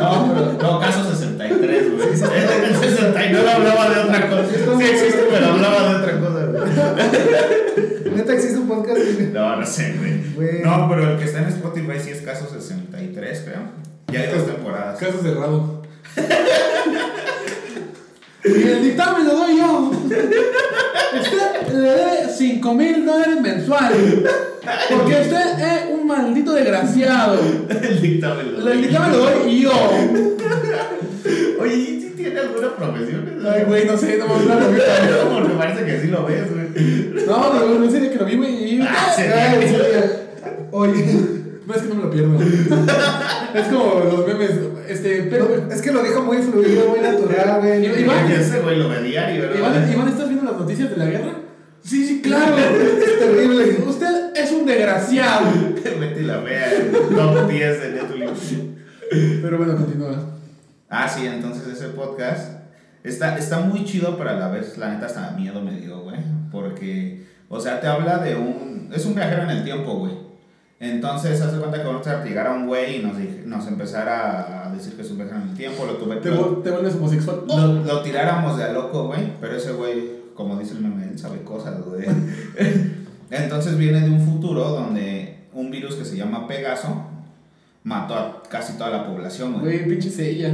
No, 0.00 0.34
pero 0.34 0.52
no, 0.52 0.80
caso 0.80 1.10
63, 1.10 1.96
güey. 1.96 2.08
El 2.08 2.16
69 2.16 3.50
hablaba 3.50 3.90
de 3.90 4.00
otra 4.00 4.30
cosa. 4.30 4.44
Sí 4.78 4.84
existe, 4.84 5.26
pero 5.30 5.46
hablaba 5.46 5.88
de 5.88 5.96
otra 5.96 6.20
cosa, 6.20 6.46
güey. 6.46 8.14
Neta 8.16 8.32
existe 8.32 8.58
un 8.58 8.68
podcast. 8.68 9.00
No, 9.32 9.56
no 9.56 9.66
sé, 9.66 9.94
güey. 9.98 10.34
Güey. 10.34 10.62
No, 10.62 10.88
pero 10.88 11.12
el 11.12 11.18
que 11.18 11.24
está 11.24 11.40
en 11.40 11.48
Spotify 11.48 11.98
sí 12.02 12.10
es 12.10 12.20
caso 12.22 12.48
63, 12.48 13.42
creo. 13.44 13.60
Ya 14.12 14.20
hay 14.20 14.32
dos 14.32 14.46
temporadas. 14.46 14.98
Caso 14.98 15.20
cerrado. 15.20 15.82
Y 18.44 18.62
el 18.62 18.82
dictamen 18.84 19.26
lo 19.26 19.34
doy 19.34 19.58
yo. 19.58 19.90
Usted 19.90 21.72
le 21.72 21.78
debe 21.78 22.28
5 22.36 22.74
mil 22.74 23.04
dólares 23.06 23.40
mensuales. 23.40 23.98
Porque 24.90 25.12
usted 25.22 25.58
es 25.58 25.90
un 25.92 26.06
maldito 26.06 26.52
desgraciado. 26.52 27.38
El 27.68 28.00
dictamen. 28.00 28.52
lo 28.52 28.58
El 28.58 28.64
doy. 28.64 28.76
dictamen 28.82 29.12
lo 29.12 29.18
doy 29.18 29.60
yo. 29.60 29.72
Oye, 31.60 31.74
¿y 31.74 32.00
si 32.00 32.10
tiene 32.10 32.38
alguna 32.40 32.76
profesión? 32.76 33.38
Ay, 33.52 33.64
güey, 33.66 33.84
no 33.86 33.96
sé, 33.96 34.16
no 34.18 34.26
me 34.28 34.34
hablar 34.34 34.62
ahorita. 34.62 34.84
Porque 35.32 35.54
parece 35.54 35.84
que 35.84 36.00
sí 36.00 36.06
lo 36.08 36.24
ves, 36.24 36.44
güey. 36.50 37.26
No, 37.26 37.52
no, 37.52 37.66
no, 37.66 37.84
en 37.84 37.90
serio 37.90 38.12
que 38.12 38.18
lo 38.18 38.24
vi, 38.24 38.36
güey. 38.36 38.80
Ah. 38.82 39.16
Oye, 40.70 41.37
No 41.68 41.74
es 41.74 41.82
que 41.82 41.88
no 41.88 41.94
me 41.96 42.02
lo 42.04 42.10
pierdo. 42.10 42.38
Es 43.54 43.66
como 43.66 44.00
los 44.00 44.26
memes. 44.26 44.50
Este, 44.88 45.24
pero. 45.30 45.68
es 45.70 45.82
que 45.82 45.92
lo 45.92 46.02
dijo 46.02 46.22
muy 46.22 46.38
fluido, 46.38 46.88
muy 46.88 47.00
natural, 47.00 47.60
güey. 47.60 47.84
Y- 47.84 48.04
Iván. 48.04 48.32
Ese 48.32 48.60
güey 48.60 48.78
lo 48.78 48.88
ve 48.88 49.02
diario, 49.02 49.42
¿verdad? 49.42 49.58
Iván, 49.58 49.92
Iván, 49.92 50.08
¿estás 50.08 50.28
viendo 50.30 50.50
las 50.50 50.58
noticias 50.58 50.88
de 50.88 50.96
la 50.96 51.04
guerra? 51.04 51.32
Sí, 51.82 52.06
sí, 52.06 52.22
claro. 52.22 52.56
Es 52.58 53.18
terrible. 53.18 53.84
Usted 53.86 54.32
es 54.34 54.50
un 54.52 54.64
desgraciado. 54.64 55.46
Vete 56.00 56.20
y 56.22 56.24
la 56.24 56.38
vea. 56.38 56.70
Top 57.14 57.46
10 57.50 57.80
de 57.82 57.90
Netflix. 57.90 58.54
Pero 59.42 59.58
bueno, 59.58 59.76
continúa. 59.76 60.16
Ah, 60.88 61.06
sí, 61.06 61.26
entonces 61.26 61.66
ese 61.66 61.88
podcast 61.88 62.60
está, 63.04 63.36
está 63.36 63.60
muy 63.60 63.84
chido, 63.84 64.16
pero 64.16 64.30
a 64.30 64.34
la 64.34 64.48
vez, 64.48 64.78
la 64.78 64.88
neta, 64.94 65.04
hasta 65.04 65.32
miedo 65.32 65.60
me 65.60 65.78
dio, 65.78 66.00
güey. 66.00 66.16
Porque, 66.50 67.26
o 67.50 67.60
sea, 67.60 67.78
te 67.78 67.86
habla 67.88 68.16
de 68.18 68.36
un. 68.36 68.90
Es 68.94 69.04
un 69.04 69.14
viajero 69.14 69.42
en 69.42 69.50
el 69.50 69.64
tiempo, 69.64 69.98
güey. 69.98 70.27
Entonces, 70.80 71.40
hace 71.40 71.58
cuenta 71.58 71.78
que 71.78 71.88
vamos 71.88 72.06
a 72.06 72.24
llegar 72.24 72.46
a 72.46 72.52
un 72.52 72.66
güey 72.66 73.00
y 73.00 73.02
nos, 73.02 73.16
nos 73.46 73.66
empezara 73.66 74.66
a 74.66 74.70
decir 74.72 74.94
que 74.94 75.02
es 75.02 75.10
un 75.10 75.20
en 75.20 75.28
el 75.28 75.54
tiempo. 75.54 75.84
Lo 75.84 75.94
tuve 75.94 76.16
¿Te, 76.16 76.30
lo, 76.30 76.58
te 76.58 76.70
vuelves 76.70 76.94
homosexual? 76.94 77.42
lo, 77.48 77.82
lo 77.82 78.02
tiráramos 78.02 78.56
de 78.56 78.64
a 78.64 78.72
loco, 78.72 79.08
güey. 79.08 79.32
Pero 79.40 79.56
ese 79.56 79.72
güey, 79.72 80.10
como 80.34 80.56
dice 80.56 80.74
el 80.74 80.82
meme, 80.82 81.08
él 81.10 81.18
sabe 81.18 81.42
cosas, 81.42 81.84
güey. 81.84 82.06
Entonces 83.30 83.76
viene 83.76 84.00
de 84.00 84.10
un 84.10 84.20
futuro 84.20 84.68
donde 84.70 85.38
un 85.52 85.70
virus 85.70 85.96
que 85.96 86.04
se 86.04 86.16
llama 86.16 86.46
Pegaso 86.46 87.06
mató 87.82 88.14
a 88.14 88.42
casi 88.48 88.74
toda 88.74 88.90
la 88.90 89.06
población, 89.06 89.54
güey. 89.54 89.78
Güey, 89.78 89.88
pinche 89.88 90.10
sella. 90.10 90.52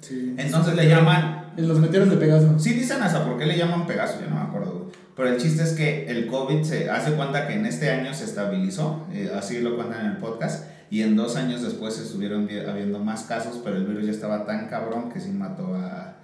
Sí. 0.00 0.34
Entonces 0.38 0.76
le 0.76 0.88
llaman 0.88 1.52
En 1.56 1.66
los 1.66 1.78
meteoros 1.80 2.10
de 2.10 2.16
Pegaso. 2.16 2.58
Sí 2.58 2.74
dicen 2.74 3.02
hasta 3.02 3.24
por 3.24 3.38
qué 3.38 3.46
le 3.46 3.56
llaman 3.56 3.86
Pegaso, 3.86 4.20
yo 4.20 4.28
no 4.28 4.36
me 4.36 4.42
acuerdo. 4.42 4.73
Pero 5.16 5.28
el 5.28 5.36
chiste 5.40 5.62
es 5.62 5.72
que 5.74 6.06
el 6.08 6.26
COVID 6.26 6.64
se 6.64 6.90
hace 6.90 7.12
cuenta 7.12 7.46
que 7.46 7.54
en 7.54 7.66
este 7.66 7.90
año 7.90 8.12
se 8.14 8.24
estabilizó, 8.24 9.06
eh, 9.12 9.30
así 9.36 9.60
lo 9.60 9.76
cuentan 9.76 10.06
en 10.06 10.12
el 10.12 10.16
podcast, 10.16 10.66
y 10.90 11.02
en 11.02 11.14
dos 11.16 11.36
años 11.36 11.62
después 11.62 11.98
estuvieron 12.00 12.46
vi- 12.46 12.58
habiendo 12.58 12.98
más 12.98 13.22
casos, 13.22 13.60
pero 13.64 13.76
el 13.76 13.84
virus 13.84 14.06
ya 14.06 14.10
estaba 14.12 14.44
tan 14.44 14.68
cabrón 14.68 15.10
que 15.12 15.20
sí 15.20 15.30
mató 15.30 15.74
a, 15.74 16.16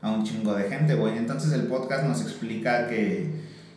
a 0.00 0.10
un 0.10 0.24
chingo 0.24 0.54
de 0.54 0.64
gente, 0.64 0.94
güey. 0.94 1.18
Entonces 1.18 1.52
el 1.52 1.62
podcast 1.62 2.04
nos 2.04 2.22
explica 2.22 2.88
que, 2.88 3.30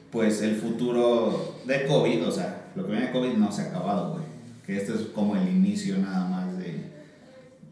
pues, 0.10 0.42
el 0.42 0.56
futuro 0.56 1.58
de 1.66 1.86
COVID, 1.86 2.28
o 2.28 2.32
sea, 2.32 2.66
lo 2.76 2.86
que 2.86 2.92
viene 2.92 3.08
de 3.08 3.12
COVID 3.12 3.34
no 3.34 3.52
se 3.52 3.64
ha 3.64 3.66
acabado, 3.66 4.14
güey. 4.14 4.24
Que 4.66 4.78
este 4.78 4.94
es 4.94 5.02
como 5.14 5.36
el 5.36 5.48
inicio 5.50 5.98
nada 5.98 6.26
más 6.30 6.58
de 6.58 6.92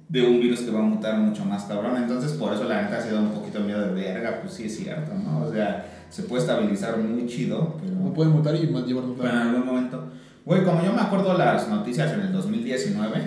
de 0.09 0.25
un 0.25 0.39
virus 0.41 0.62
que 0.62 0.71
va 0.71 0.79
a 0.79 0.81
mutar 0.81 1.19
mucho 1.19 1.45
más 1.45 1.65
cabrón. 1.65 1.95
Entonces, 1.97 2.31
por 2.31 2.51
eso 2.51 2.63
la 2.63 2.81
neta 2.81 2.97
ha 2.97 3.01
sido 3.01 3.19
un 3.19 3.29
poquito 3.31 3.59
miedo 3.59 3.79
de 3.79 3.93
verga, 3.93 4.39
pues 4.41 4.55
sí 4.55 4.63
es 4.65 4.75
cierto, 4.75 5.13
¿no? 5.13 5.41
O 5.45 5.53
sea, 5.53 5.85
se 6.10 6.24
puede 6.24 6.41
estabilizar 6.41 6.98
muy 6.98 7.26
chido, 7.28 7.58
No 7.60 7.76
pero, 8.04 8.13
puede 8.13 8.30
mutar 8.30 8.56
y 8.56 8.67
más 8.67 8.86
llevarnos 8.86 9.15
pero 9.17 9.30
en 9.30 9.38
algún 9.38 9.65
momento. 9.65 10.04
Güey, 10.45 10.63
como 10.63 10.84
yo 10.84 10.93
me 10.93 11.02
acuerdo 11.02 11.38
las 11.38 11.67
noticias 11.69 12.12
en 12.13 12.22
el 12.22 12.32
2019, 12.32 13.22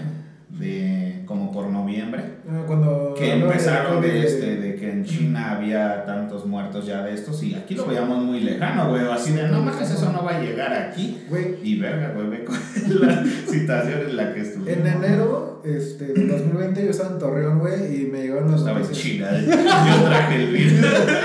de 0.51 1.23
como 1.27 1.51
por 1.53 1.69
noviembre, 1.69 2.33
Ah, 2.49 2.65
Cuando 2.67 3.15
que 3.17 3.35
empezaron 3.35 3.97
COVID, 3.97 4.07
de, 4.09 4.27
este, 4.27 4.57
de 4.57 4.75
que 4.75 4.91
en 4.91 5.05
China 5.05 5.53
había 5.53 6.05
tantos 6.05 6.45
muertos 6.45 6.85
ya 6.87 7.03
de 7.03 7.15
estos, 7.15 7.41
y 7.45 7.55
aquí 7.55 7.75
lo 7.77 7.87
veíamos 7.87 8.23
muy 8.25 8.41
lejano, 8.41 8.89
güey, 8.91 9.03
así 9.11 9.33
de, 9.33 9.49
no 9.49 9.63
mames, 9.63 9.91
eso 9.91 10.11
no 10.13 10.25
va 10.25 10.37
a 10.37 10.41
llegar 10.41 10.73
aquí. 10.73 11.23
Güey, 11.31 11.57
Y 11.63 11.79
verga, 11.79 12.13
güey, 12.15 12.29
ve 12.29 12.45
con 12.45 12.57
la 13.01 13.25
situación 13.25 14.01
en 14.11 14.17
la 14.17 14.35
que 14.35 14.41
estuvimos. 14.41 14.69
en 14.77 14.87
enero 14.87 15.52
este, 15.65 16.07
del 16.07 16.29
2020 16.29 16.85
yo 16.85 16.91
estaba 16.91 17.11
en 17.11 17.19
Torreón, 17.19 17.59
güey, 17.61 18.03
y 18.03 18.07
me 18.07 18.23
llegaron 18.23 18.51
las 18.51 18.61
Estaba 18.61 18.81
en. 18.81 18.91
China, 18.91 19.31
yo 19.41 20.05
traje 20.05 20.43
el 20.43 20.47
virus. 20.53 20.81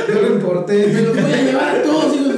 Yo 0.08 0.21
lo 0.21 0.36
importé. 0.36 0.88
Me 0.88 1.02
los 1.02 1.21
voy 1.21 1.32
a 1.32 1.41
llevar 1.43 1.76
a 1.76 1.84
todos 1.84 2.15
y 2.15 2.19
los. 2.28 2.38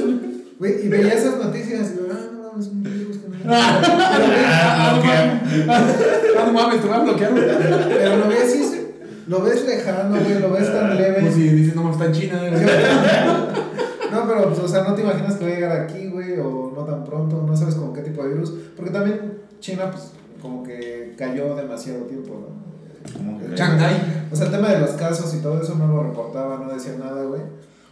Güey, 0.58 0.86
y 0.86 0.88
veía 0.88 1.14
esas 1.14 1.36
noticias 1.38 1.92
y 1.92 1.96
yo, 1.96 2.02
ah, 2.12 2.28
no 2.32 2.50
mames, 2.50 2.66
un 2.68 2.82
virus 2.82 3.16
que 3.18 3.28
no. 3.28 3.34
Ah, 3.46 4.92
no 4.94 5.02
bloquea. 5.02 5.42
mames. 5.66 5.96
Ah, 6.38 6.44
no 6.46 6.52
mames, 6.52 6.80
te 6.80 6.86
voy 6.86 6.96
a 6.96 7.00
bloquear. 7.00 7.32
Pero 7.34 8.16
lo 8.16 8.28
ves, 8.28 8.52
sí, 8.52 8.86
lo 9.26 9.42
ves 9.42 9.64
lejano, 9.66 10.16
güey, 10.20 10.38
lo 10.38 10.50
ves 10.52 10.72
tan 10.72 10.96
leve. 10.96 11.20
Pues 11.20 11.34
si 11.34 11.48
dices, 11.48 11.74
no 11.74 11.82
mames, 11.82 11.96
está 12.00 12.06
en 12.06 12.20
China, 12.20 12.38
güey. 12.40 12.52
No, 14.10 14.26
pero, 14.26 14.48
pues, 14.48 14.58
o 14.58 14.66
sea, 14.66 14.82
no 14.82 14.94
te 14.94 15.02
imaginas 15.02 15.36
que 15.36 15.44
va 15.44 15.50
a 15.52 15.54
llegar 15.54 15.80
aquí, 15.82 16.08
güey, 16.08 16.32
o 16.40 16.72
no 16.74 16.84
tan 16.84 17.04
pronto, 17.04 17.44
no 17.46 17.56
sabes 17.56 17.76
como 17.76 17.92
qué 17.92 18.00
tipo 18.02 18.22
de 18.24 18.30
virus. 18.30 18.52
Porque 18.74 18.90
también 18.90 19.38
China, 19.60 19.88
pues, 19.92 20.10
como 20.40 20.62
que 20.62 21.14
cayó 21.16 21.54
demasiado 21.56 22.00
tiempo, 22.04 22.34
¿no? 22.40 23.12
Como 23.16 23.38
que- 23.38 23.56
Shanghai. 23.56 24.26
O 24.32 24.36
sea, 24.36 24.46
el 24.46 24.52
tema 24.52 24.68
de 24.70 24.80
los 24.80 24.90
casos 24.90 25.34
y 25.34 25.38
todo 25.38 25.60
eso 25.62 25.74
no 25.76 25.86
lo 25.88 26.02
reportaba, 26.04 26.58
no 26.58 26.72
decía 26.72 26.94
nada, 26.98 27.24
güey. 27.24 27.40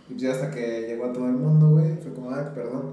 Y 0.09 0.13
pues 0.15 0.23
ya 0.23 0.33
hasta 0.33 0.51
que 0.51 0.87
llegó 0.89 1.07
a 1.07 1.13
todo 1.13 1.27
el 1.27 1.33
mundo, 1.33 1.71
güey, 1.71 1.97
fue 2.03 2.13
como, 2.15 2.31
ay, 2.31 2.45
perdón. 2.55 2.93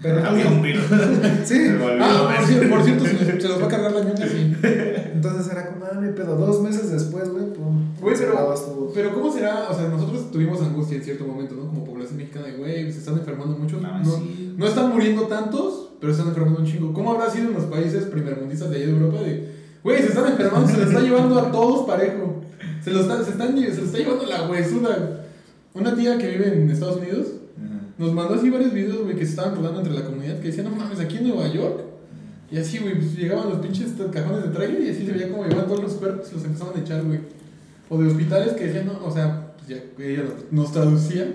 Pero 0.00 0.24
Había 0.24 0.46
un 0.46 0.62
virus. 0.62 0.84
sí, 1.44 1.54
Se 1.66 1.76
volvió 1.76 1.98
Ah, 2.04 2.32
por 2.36 2.46
cierto, 2.46 2.70
por 2.70 2.84
cierto, 2.84 3.04
se, 3.04 3.40
se 3.40 3.48
los 3.48 3.60
va 3.60 3.66
a 3.66 3.68
cargar 3.68 3.90
la 3.92 4.00
ñonga, 4.04 4.28
sí. 4.28 4.54
entonces 5.12 5.50
era 5.52 5.66
como, 5.72 5.84
ah, 5.86 5.94
no 5.96 6.02
hay 6.06 6.12
pedo. 6.12 6.36
Dos 6.36 6.62
meses 6.62 6.90
después, 6.92 7.28
güey, 7.30 7.52
pum. 7.52 7.94
Güey, 8.00 8.16
pero, 8.16 8.54
pero 8.94 9.12
¿cómo 9.14 9.32
será? 9.32 9.66
O 9.68 9.74
sea, 9.74 9.88
nosotros 9.88 10.30
tuvimos 10.30 10.62
angustia 10.62 10.98
en 10.98 11.02
cierto 11.04 11.24
momento, 11.26 11.56
¿no? 11.56 11.66
Como 11.66 11.84
población 11.84 12.16
mexicana 12.18 12.46
de, 12.46 12.52
güey, 12.52 12.92
se 12.92 13.00
están 13.00 13.14
enfermando 13.18 13.58
muchos. 13.58 13.82
No, 13.82 13.98
No, 13.98 14.04
sí. 14.18 14.54
no 14.56 14.66
están 14.68 14.90
muriendo 14.92 15.22
tantos, 15.22 15.87
pero 16.00 16.12
se 16.12 16.18
están 16.20 16.28
enfermando 16.28 16.60
un 16.60 16.66
chingo. 16.66 16.92
¿Cómo 16.92 17.12
habrá 17.12 17.30
sido 17.30 17.48
en 17.48 17.54
los 17.54 17.64
países 17.64 18.04
primermundistas 18.04 18.70
de 18.70 18.76
allá 18.76 18.86
de 18.86 18.92
Europa? 18.92 19.20
De, 19.22 19.48
güey, 19.82 19.98
se 20.02 20.08
están 20.08 20.30
enfermando, 20.32 20.68
se 20.68 20.76
les 20.78 20.88
está 20.88 21.00
llevando 21.00 21.38
a 21.38 21.50
todos 21.52 21.86
parejo. 21.86 22.42
Se 22.82 22.90
los 22.90 23.02
está, 23.02 23.22
se 23.24 23.30
están, 23.32 23.56
se 23.58 23.66
los 23.68 23.78
está 23.78 23.98
llevando 23.98 24.24
la 24.26 24.48
huesuda. 24.48 25.24
Una 25.74 25.94
tía 25.94 26.16
que 26.18 26.28
vive 26.28 26.52
en 26.54 26.70
Estados 26.70 26.96
Unidos 26.96 27.26
nos 27.98 28.12
mandó 28.14 28.34
así 28.34 28.48
varios 28.48 28.72
videos, 28.72 29.02
güey, 29.02 29.16
que 29.16 29.24
se 29.24 29.30
estaban 29.30 29.56
rodando 29.56 29.80
entre 29.80 29.92
la 29.94 30.04
comunidad 30.04 30.38
que 30.38 30.48
decían, 30.48 30.66
no 30.70 30.76
mames, 30.76 31.00
aquí 31.00 31.16
en 31.18 31.28
Nueva 31.28 31.48
York. 31.48 31.80
Y 32.50 32.56
así, 32.58 32.78
güey, 32.78 32.94
pues 32.94 33.16
llegaban 33.16 33.48
los 33.50 33.58
pinches 33.58 33.90
cajones 34.12 34.44
de 34.44 34.50
trailer 34.50 34.80
y 34.82 34.88
así 34.90 35.04
se 35.04 35.12
veía 35.12 35.30
como 35.30 35.42
llevaban 35.44 35.66
todos 35.66 35.82
los 35.82 35.92
cuerpos 35.94 36.28
y 36.30 36.34
los 36.36 36.44
empezaban 36.44 36.76
a 36.76 36.80
echar, 36.80 37.02
güey. 37.04 37.18
O 37.90 37.98
de 38.00 38.06
hospitales 38.08 38.52
que 38.54 38.66
decían, 38.66 38.86
no, 38.86 39.04
o 39.04 39.10
sea, 39.12 39.52
pues 39.56 39.68
ya 39.68 40.04
ella 40.04 40.22
nos- 40.50 40.72
traducía. 40.72 41.26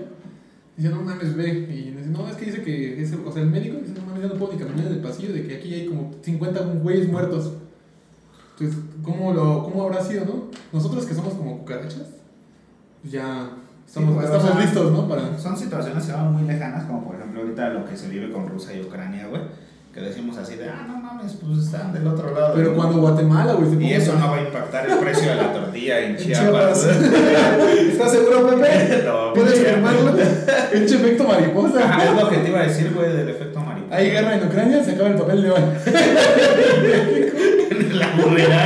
Decía, 0.76 0.90
no 0.90 1.02
mames, 1.02 1.36
ve. 1.36 1.68
Y 1.70 1.90
dice, 1.96 2.08
no, 2.10 2.26
es 2.28 2.34
que 2.36 2.46
dice 2.46 2.62
que, 2.62 3.00
ese, 3.02 3.16
o 3.24 3.30
sea, 3.30 3.42
el 3.42 3.50
médico 3.50 3.76
dice, 3.80 3.92
no 3.92 4.03
ya 4.24 4.32
no 4.32 4.38
puedo 4.38 4.52
ni 4.52 4.58
caminar 4.58 4.86
en 4.86 4.92
el 4.94 5.00
pasillo, 5.00 5.32
de 5.32 5.46
que 5.46 5.56
aquí 5.56 5.74
hay 5.74 5.86
como 5.86 6.10
50 6.22 6.60
güeyes 6.82 7.08
muertos. 7.08 7.52
Entonces, 8.58 8.82
¿cómo, 9.02 9.32
lo, 9.32 9.64
¿cómo 9.64 9.82
habrá 9.84 10.00
sido, 10.00 10.24
no? 10.24 10.44
Nosotros 10.72 11.04
que 11.06 11.14
somos 11.14 11.34
como 11.34 11.58
cucarachas, 11.58 12.06
pues 13.02 13.12
ya 13.12 13.50
estamos, 13.86 14.10
Sí, 14.10 14.14
pues, 14.14 14.24
estamos 14.26 14.44
o 14.44 14.52
sea, 14.52 14.60
listos, 14.60 14.92
¿no? 14.92 15.08
Para... 15.08 15.38
Son 15.38 15.56
situaciones 15.56 16.04
que 16.04 16.12
van 16.12 16.32
muy 16.32 16.42
lejanas, 16.44 16.84
como 16.84 17.04
por 17.04 17.16
ejemplo 17.16 17.40
ahorita 17.42 17.70
lo 17.70 17.84
que 17.84 17.96
se 17.96 18.08
vive 18.08 18.30
con 18.32 18.48
Rusia 18.48 18.74
y 18.76 18.82
Ucrania, 18.82 19.26
güey. 19.28 19.42
Que 19.92 20.00
decimos 20.00 20.36
así 20.36 20.56
de, 20.56 20.68
ah, 20.68 20.84
no 20.88 20.96
mames, 20.96 21.34
pues 21.34 21.66
están 21.66 21.92
del 21.92 22.04
otro 22.08 22.34
lado. 22.34 22.54
Pero 22.54 22.70
del 22.70 22.76
cuando 22.76 22.96
mundo". 22.96 23.12
Guatemala, 23.12 23.52
güey, 23.52 23.84
Y 23.84 23.92
eso 23.92 24.18
no 24.18 24.28
va 24.28 24.38
a 24.38 24.42
impactar 24.42 24.90
el 24.90 24.98
precio 24.98 25.30
de 25.30 25.36
la 25.36 25.52
tortilla 25.52 26.00
en 26.00 26.16
Chiapas. 26.18 26.84
¿Estás 27.92 28.10
seguro, 28.10 28.48
Pepe? 28.48 29.02
no, 29.04 29.32
¿Puedes 29.32 29.60
firmarlo? 29.60 30.12
Pinche 30.72 30.96
efecto 30.96 31.24
mariposa. 31.24 32.04
Es 32.04 32.20
lo 32.20 32.28
que 32.28 32.38
te 32.38 32.48
iba 32.48 32.60
a 32.60 32.62
decir, 32.64 32.92
güey, 32.92 33.12
del 33.16 33.28
efecto. 33.28 33.53
Hay 33.94 34.10
guerra 34.10 34.34
en 34.36 34.44
Ucrania, 34.46 34.84
se 34.84 34.92
acaba 34.92 35.10
el 35.10 35.16
papel 35.16 35.42
de 35.42 35.50
baño. 35.50 35.72
La 37.94 38.08
burrera. 38.16 38.62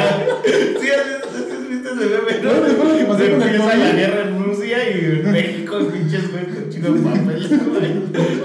Sí, 0.81 0.89
¿has 0.89 1.01
has 1.01 1.69
visto 1.69 1.89
ese 1.91 2.05
meme, 2.07 2.33
No, 2.43 2.51
después 2.63 2.89
lo 2.89 2.95
que 2.97 3.05
pasó 3.05 3.19
con 3.19 3.25
el 3.43 3.59
la 3.59 3.93
guerra 3.93 4.21
en 4.23 4.31
Rusia 4.43 4.79
y 4.91 4.93
en 5.05 5.31
México, 5.33 5.73
pinches 5.93 6.31
güey 6.33 6.45
con 6.47 6.71
chino 6.71 6.93
de 6.93 7.01
papel, 7.01 7.61
güey. 7.69 7.93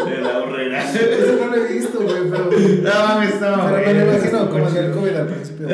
De 0.10 0.18
la 0.22 0.34
burrera. 0.40 0.78
Eso 0.92 1.34
no 1.40 1.46
lo 1.48 1.56
he 1.56 1.58
visto, 1.74 1.98
güey, 2.02 2.24
pero. 2.30 2.46
No 2.52 2.92
mames, 3.08 3.30
estaba 3.34 3.66
Pero 3.66 3.78
me 3.78 3.84
bueno, 3.84 4.00
lo 4.06 4.12
imagino 4.14 4.38
como 4.50 4.68
el 4.68 4.74
del 4.74 4.84
chido. 4.86 4.96
COVID 5.00 5.16
al 5.16 5.28
principio. 5.28 5.68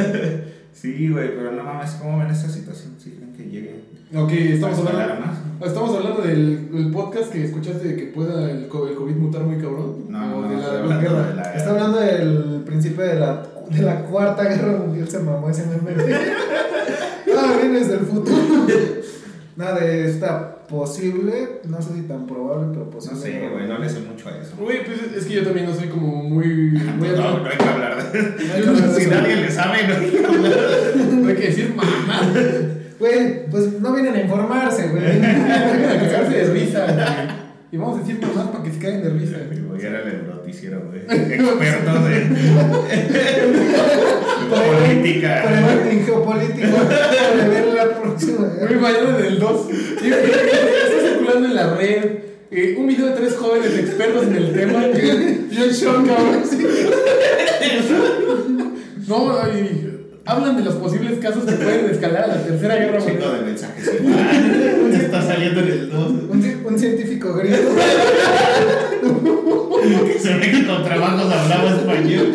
Sí, 0.73 1.09
güey, 1.09 1.29
pero 1.35 1.51
no 1.51 1.63
mames, 1.63 1.91
¿cómo 1.91 2.19
ven 2.19 2.29
esta 2.29 2.49
situación? 2.49 2.93
¿Sí 2.99 3.15
creen 3.17 3.33
que 3.33 3.43
llegue 3.49 3.75
Ok, 4.15 4.31
estamos 4.31 4.79
hablando, 4.79 5.15
más? 5.25 5.37
Estamos 5.65 5.95
hablando 5.95 6.21
del, 6.21 6.71
del 6.71 6.91
podcast 6.91 7.31
que 7.31 7.45
escuchaste 7.45 7.87
de 7.89 7.95
que 7.95 8.03
pueda 8.07 8.49
el, 8.49 8.67
co- 8.67 8.87
el 8.87 8.95
COVID 8.95 9.15
mutar 9.15 9.43
muy 9.43 9.57
cabrón. 9.61 10.05
No, 10.09 10.19
no, 10.27 10.37
o 10.37 10.41
no, 10.41 10.49
de 10.49 10.55
estoy 10.55 10.73
la, 10.73 10.79
hablando 10.79 11.01
guerra. 11.09 11.27
de 11.29 11.35
la 11.35 11.53
Está 11.53 11.69
hablando 11.71 11.99
del 11.99 12.61
principio 12.65 13.03
de 13.03 13.19
la, 13.19 13.43
de 13.69 13.81
la 13.81 14.01
cuarta 14.05 14.43
guerra 14.43 14.71
mundial. 14.77 15.07
Se 15.09 15.19
mamó 15.19 15.49
ese 15.49 15.65
meme. 15.65 16.03
ah, 17.37 17.53
vienes 17.61 17.89
del 17.89 17.99
futuro. 17.99 18.37
Nada 19.55 19.79
de 19.81 20.09
esta 20.09 20.55
posible, 20.69 21.59
no 21.67 21.81
sé 21.81 21.93
si 21.95 22.01
tan 22.03 22.25
probable, 22.27 22.67
pero 22.71 22.85
No 22.85 22.91
posible. 22.91 23.19
sé, 23.19 23.49
güey, 23.51 23.67
no 23.67 23.77
le 23.79 23.89
sé 23.89 23.99
mucho 24.01 24.29
a 24.29 24.37
eso. 24.37 24.55
Güey, 24.57 24.85
pues 24.85 24.99
es 25.17 25.25
que 25.25 25.33
yo 25.33 25.43
también 25.43 25.65
no 25.65 25.75
soy 25.75 25.87
como 25.89 26.23
muy. 26.23 26.45
muy 26.97 27.09
No, 27.09 27.39
no 27.39 27.45
hay 27.49 27.57
que 27.57 27.65
hablar 27.65 28.11
de 28.13 28.19
No 28.21 28.53
hay 28.53 28.61
que 28.61 28.69
hablar 28.69 28.89
de 28.89 28.95
Si 28.95 29.01
eso. 29.01 29.11
nadie 29.11 29.35
le 29.35 29.51
sabe, 29.51 29.87
no 29.87 29.95
hay 29.95 30.09
que 30.11 30.25
hablar. 30.25 30.57
No 31.11 31.27
hay 31.27 31.35
que 31.35 31.47
decir 31.47 31.73
mamá. 31.75 32.21
Güey, 32.99 33.45
pues 33.49 33.79
no 33.79 33.93
vienen 33.93 34.15
a 34.15 34.21
informarse, 34.21 34.87
güey. 34.89 35.03
Vengan 35.03 35.41
a 35.41 35.99
cagarse 35.99 36.37
de 36.37 36.45
risa, 36.53 36.85
güey. 36.85 37.39
Y 37.71 37.77
vamos 37.77 37.97
a 37.97 37.99
decir 38.01 38.19
mamás 38.19 38.47
para 38.47 38.63
que 38.63 38.71
se 38.71 38.79
caigan 38.79 39.03
de 39.03 39.09
risa. 39.11 39.37
Güey, 39.67 39.85
era 39.85 39.99
el 40.01 40.27
noticiero, 40.27 40.81
güey. 40.87 41.01
Experto 41.09 42.03
de 42.03 42.21
política. 44.49 45.43
Pero 45.45 45.91
en 45.91 46.05
geopolítico, 46.05 46.77
para 46.77 47.47
ver 47.47 47.67
la 47.73 48.01
próxima. 48.01 48.47
Güey, 48.59 48.75
mañana 48.75 49.17
en 49.19 49.25
el 49.25 49.39
2. 49.39 49.67
Está 49.71 51.07
circulando 51.07 51.47
en 51.47 51.55
la 51.55 51.75
red. 51.75 52.05
eh, 52.51 52.75
un 52.77 52.87
video 52.87 53.07
de 53.07 53.13
tres 53.13 53.35
jóvenes 53.35 53.77
expertos 53.77 54.27
en 54.27 54.35
el 54.35 54.53
tema. 54.53 54.85
Yo 55.51 55.63
en 55.65 55.71
shock, 55.71 56.07
cabrón. 56.07 56.43
No, 59.07 59.31
y 59.47 59.88
hablan 60.29 60.57
de 60.57 60.63
los 60.63 60.75
posibles 60.75 61.17
casos 61.19 61.45
que 61.45 61.53
pueden 61.53 61.89
escalar 61.89 62.23
a 62.25 62.27
la 62.27 62.43
tercera 62.43 62.75
guerra 62.75 62.99
Un 62.99 63.05
chico 63.05 63.25
mundial. 63.25 63.39
de 63.39 63.45
mensajes. 63.45 63.87
Está 65.03 65.21
saliendo 65.21 65.59
en 65.61 65.67
el 65.67 65.89
2. 65.89 66.11
Un, 66.29 66.43
ci- 66.43 66.65
un 66.65 66.77
científico 66.79 67.33
griego. 67.33 67.71
Se 70.19 70.33
ve 70.35 70.51
que 70.51 70.67
con 70.67 70.83
trabajos 70.83 71.31
hablaba 71.33 71.69
español. 71.71 72.33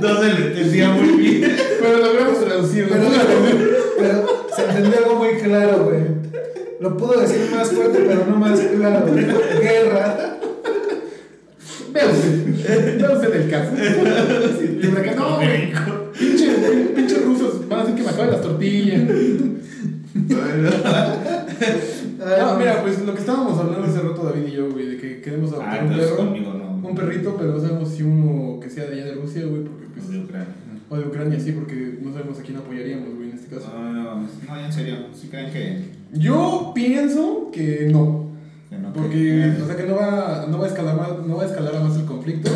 No 0.00 0.20
se 0.20 0.32
le 0.32 0.46
entendía 0.46 0.88
muy 0.90 1.08
bien. 1.16 1.56
Pero 1.80 1.98
logramos 1.98 2.44
traducirlo. 2.44 2.94
Pero, 2.96 3.10
pero 3.98 4.46
se 4.54 4.62
entendió 4.64 4.98
algo 4.98 5.14
muy 5.16 5.34
claro, 5.34 5.84
güey. 5.84 6.02
Lo 6.80 6.96
pudo 6.96 7.20
decir 7.20 7.50
más 7.54 7.68
fuerte, 7.70 8.04
pero 8.06 8.24
no 8.28 8.36
más 8.36 8.58
claro. 8.60 9.06
Guerra. 9.60 10.36
Usted. 11.58 12.43
Por 14.90 14.98
acá, 14.98 15.14
no, 15.16 15.36
güey. 15.36 15.72
Pinche, 16.18 16.46
pinches 16.94 17.24
rusos 17.24 17.68
van 17.68 17.80
a 17.80 17.82
hacer 17.82 17.94
que 17.94 18.02
me 18.02 18.08
acaben 18.10 18.30
las 18.32 18.42
tortillas. 18.42 19.02
No, 22.18 22.56
mira, 22.58 22.82
pues 22.82 23.04
lo 23.04 23.12
que 23.14 23.20
estábamos 23.20 23.58
hablando 23.58 23.86
hace 23.86 24.00
rato 24.00 24.22
David 24.24 24.46
y 24.48 24.52
yo, 24.52 24.70
güey, 24.70 24.86
de 24.86 24.96
que 24.96 25.20
queremos 25.20 25.50
Ah, 25.52 25.56
adoptar 25.56 25.80
un 25.84 25.90
entonces 25.90 26.10
perro. 26.12 26.24
conmigo 26.24 26.54
no. 26.54 26.88
Un 26.88 26.94
perrito, 26.94 27.36
pero 27.38 27.52
no 27.52 27.60
sabemos 27.60 27.88
si 27.90 28.02
uno 28.02 28.60
que 28.60 28.70
sea 28.70 28.84
de 28.86 28.94
allá 28.94 29.04
de 29.06 29.14
Rusia, 29.14 29.44
güey, 29.44 29.62
porque 29.64 29.86
pues, 29.94 30.08
De 30.10 30.18
Ucrania. 30.20 30.48
o 30.88 30.96
de 30.96 31.06
Ucrania, 31.06 31.38
sí, 31.40 31.52
porque 31.52 31.98
no 32.02 32.12
sabemos 32.12 32.38
a 32.38 32.42
quién 32.42 32.56
apoyaríamos, 32.56 33.14
güey, 33.16 33.30
en 33.30 33.36
este 33.36 33.54
caso. 33.54 33.70
No, 33.74 33.92
no, 33.92 34.14
no, 34.22 34.64
en 34.64 34.72
serio. 34.72 34.96
¿Sí 35.14 35.28
creen 35.28 35.50
que, 35.52 35.84
Yo 36.18 36.72
pienso 36.74 37.50
que 37.52 37.88
no, 37.92 38.26
que 38.70 38.78
no? 38.78 38.92
porque, 38.92 39.10
que- 39.56 39.62
o 39.62 39.66
sea, 39.66 39.76
que 39.76 39.84
no 39.84 39.96
va, 39.96 40.46
no 40.48 40.58
va 40.58 40.64
a 40.64 40.68
escalar 40.68 40.96
más, 40.96 41.26
no 41.26 41.36
va 41.36 41.42
a 41.42 41.46
escalar 41.46 41.82
más 41.82 41.96
el 41.96 42.04
conflicto. 42.04 42.50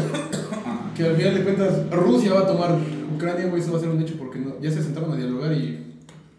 Que 0.98 1.04
al 1.04 1.16
final 1.16 1.34
de 1.34 1.42
cuentas 1.44 1.90
Rusia 1.90 2.34
va 2.34 2.40
a 2.40 2.46
tomar 2.46 2.76
Ucrania, 3.14 3.46
güey, 3.46 3.62
eso 3.62 3.72
va 3.72 3.78
a 3.78 3.80
ser 3.80 3.88
un 3.90 4.02
hecho 4.02 4.14
porque 4.18 4.38
no, 4.40 4.60
ya 4.60 4.70
se 4.70 4.82
sentaron 4.82 5.12
a 5.12 5.16
dialogar 5.16 5.52
y 5.52 5.78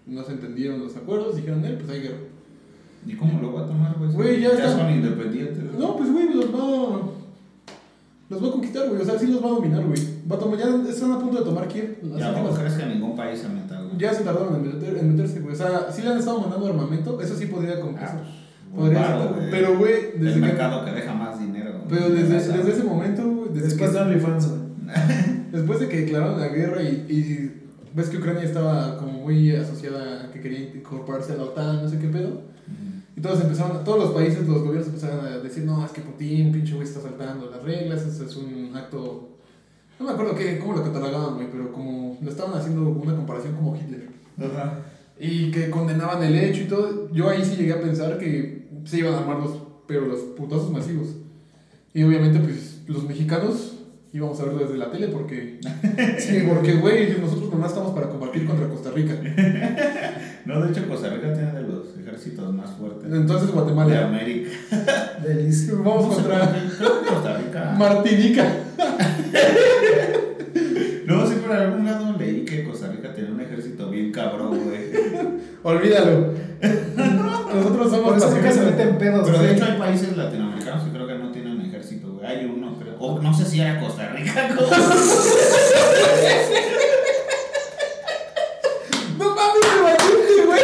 no 0.06 0.24
se 0.24 0.34
entendieron 0.34 0.80
los 0.80 0.96
acuerdos, 0.96 1.36
dijeron, 1.38 1.64
eh, 1.66 1.76
pues 1.80 1.90
hay 1.90 2.02
guerra. 2.02 2.18
¿Y 3.08 3.14
cómo 3.16 3.40
lo 3.42 3.54
va 3.54 3.62
a 3.62 3.66
tomar, 3.68 3.96
güey? 3.98 4.12
Güey, 4.12 4.42
ya 4.42 4.50
está. 4.50 4.76
son 4.78 4.92
independientes. 4.92 5.64
No, 5.80 5.96
pues, 5.96 6.12
güey, 6.12 6.34
los 6.34 6.54
va. 6.54 7.00
Los 8.30 8.44
va 8.44 8.48
a 8.48 8.52
conquistar, 8.52 8.88
güey. 8.90 9.02
O 9.02 9.06
sea, 9.06 9.18
sí 9.18 9.28
los 9.28 9.42
va 9.44 9.48
a 9.48 9.52
dominar, 9.52 9.84
güey. 9.86 10.00
Va 10.32 10.36
a 10.36 10.40
tomar, 10.40 10.60
ya 10.60 10.66
están 10.90 11.12
a 11.14 11.20
punto 11.20 11.40
de 11.40 11.46
tomar 11.46 11.68
Kiev. 11.68 11.98
Las 12.04 12.20
¿Ya 12.20 12.32
no 12.34 12.50
crees 12.54 12.74
que 12.74 12.86
ningún 12.86 13.16
país 13.16 13.40
se 13.40 13.50
meta, 13.50 13.82
güey? 13.82 13.98
ya 13.98 14.14
se 14.14 14.24
tardaron 14.24 14.56
en, 14.56 14.64
meter- 14.80 14.98
en 15.00 15.16
meterse, 15.16 15.40
güey. 15.40 15.54
O 15.54 15.58
sea, 15.58 15.88
sí 15.92 16.02
le 16.04 16.10
han 16.10 16.20
estado 16.20 16.40
mandando 16.42 16.68
armamento. 16.68 17.20
Eso 17.22 17.36
sí 17.36 17.46
podría 17.48 17.80
con 17.80 17.96
Ah, 17.98 18.20
pues, 18.76 18.84
podría 18.86 19.08
ser. 19.18 19.34
güey. 19.34 19.50
Pero, 19.50 19.78
güey, 19.80 19.94
El 20.16 20.20
desde 20.26 20.34
que. 20.42 20.46
mercado 20.46 20.86
que 20.86 20.92
deja 20.92 21.14
más 21.14 21.40
dinero. 21.40 21.72
Pero 21.90 22.10
desde, 22.10 22.36
desde 22.36 22.72
ese 22.72 22.84
momento, 22.84 23.39
Después 23.54 23.92
que- 23.92 23.96
de 23.98 24.02
OnlyFans, 24.04 24.48
después 25.52 25.80
de 25.80 25.88
que 25.90 26.02
declararon 26.02 26.40
la 26.40 26.48
guerra 26.48 26.82
y, 26.84 27.06
y 27.10 27.62
ves 27.96 28.10
que 28.10 28.18
Ucrania 28.18 28.44
estaba 28.44 28.98
como 28.98 29.12
muy 29.14 29.56
asociada 29.56 30.26
a 30.26 30.32
que 30.32 30.42
quería 30.42 30.60
incorporarse 30.76 31.34
a 31.34 31.38
la 31.38 31.44
OTAN, 31.44 31.84
no 31.84 31.90
sé 31.90 31.98
qué 32.00 32.08
pedo. 32.08 32.42
Y 33.16 33.22
todos 33.22 33.42
empezaron, 33.42 33.84
todos 33.84 34.00
los 34.00 34.12
países, 34.12 34.48
los 34.48 34.60
gobiernos 34.60 34.88
empezaron 34.88 35.26
a 35.26 35.40
decir, 35.40 35.66
no, 35.66 35.84
es 35.86 35.92
que 35.92 36.00
Putin, 36.02 36.52
pinche 36.54 36.74
güey, 36.76 36.88
está 36.88 37.02
saltando 37.02 37.50
las 37.50 37.62
reglas, 37.64 38.06
eso 38.06 38.24
es 38.26 38.36
un 38.38 38.72
acto... 38.76 39.30
No 40.00 40.06
me 40.06 40.12
acuerdo 40.14 40.36
qué, 40.36 40.58
cómo 40.60 40.74
lo 40.78 40.84
catalogaban, 40.84 41.36
güey, 41.36 41.48
pero 41.52 41.74
como 41.74 42.18
lo 42.22 42.30
estaban 42.32 42.58
haciendo 42.58 42.88
una 42.90 43.14
comparación 43.16 43.56
como 43.56 43.76
Hitler. 43.76 44.08
Ajá. 44.40 44.80
Y 45.20 45.52
que 45.52 45.70
condenaban 45.70 46.24
el 46.24 46.34
hecho 46.38 46.62
y 46.62 46.68
todo. 46.68 47.12
Yo 47.12 47.30
ahí 47.30 47.44
sí 47.44 47.58
llegué 47.58 47.74
a 47.74 47.82
pensar 47.82 48.18
que 48.18 48.70
se 48.86 49.00
iban 49.00 49.16
a 49.16 49.20
armar 49.20 49.40
los, 49.40 49.52
pero 49.86 50.06
los 50.06 50.20
putazos 50.38 50.72
masivos. 50.72 51.08
Y 51.94 52.04
obviamente, 52.04 52.40
pues, 52.40 52.69
los 52.90 53.04
mexicanos 53.04 53.76
íbamos 54.12 54.40
a 54.40 54.46
verlo 54.46 54.60
desde 54.60 54.78
la 54.78 54.90
tele 54.92 55.08
porque... 55.10 55.60
Sí, 56.20 56.44
porque, 56.48 56.74
güey, 56.76 57.16
nosotros 57.20 57.52
nomás 57.52 57.70
estamos 57.72 57.94
para 57.94 58.10
combatir 58.10 58.46
contra 58.46 58.68
Costa 58.68 58.92
Rica. 58.92 59.16
No, 60.46 60.62
de 60.62 60.72
hecho, 60.72 60.88
Costa 60.88 61.10
Rica 61.10 61.32
tiene 61.34 61.52
de 61.52 61.62
los 61.62 61.96
ejércitos 62.00 62.52
más 62.52 62.72
fuertes 62.72 63.12
Entonces, 63.12 63.48
de 63.50 63.54
Guatemala. 63.54 64.08
América. 64.08 64.50
Delicioso. 65.22 65.84
Vamos 65.84 66.06
No 66.08 66.16
contra 66.16 66.56
Costa 67.08 67.38
Rica. 67.38 67.76
Martinica. 67.78 68.48
No, 71.06 71.28
sí, 71.28 71.36
por 71.46 71.52
algún 71.56 71.86
lado 71.86 72.16
leí 72.18 72.46
que 72.46 72.64
Costa 72.64 72.88
Rica 72.88 73.14
tenía 73.14 73.32
un 73.32 73.42
ejército 73.42 73.92
bien 73.92 74.12
cabrón, 74.12 74.60
güey. 74.64 74.92
Olvídalo. 75.62 76.34
Nosotros 77.54 77.92
somos 77.92 78.18
eso 78.18 78.30
nunca 78.32 78.52
se 78.52 78.60
pacifistas. 78.62 78.66
meten 78.66 78.98
pedos, 78.98 79.30
Pero 79.30 79.44
de 79.44 79.54
hecho 79.54 79.66
hay 79.66 79.78
países 79.78 80.18
latinoamericanos 80.18 80.84
Hay 82.30 82.46
uno, 82.46 82.78
creo. 82.78 82.96
O 83.00 83.20
no 83.20 83.34
sé 83.34 83.44
si 83.44 83.60
era 83.60 83.80
Costa 83.80 84.08
Rica. 84.10 84.50
¿cómo? 84.56 84.70
No 89.18 89.36
mames, 89.36 89.64
me 89.74 89.82
batiste, 89.82 90.46
güey. 90.46 90.64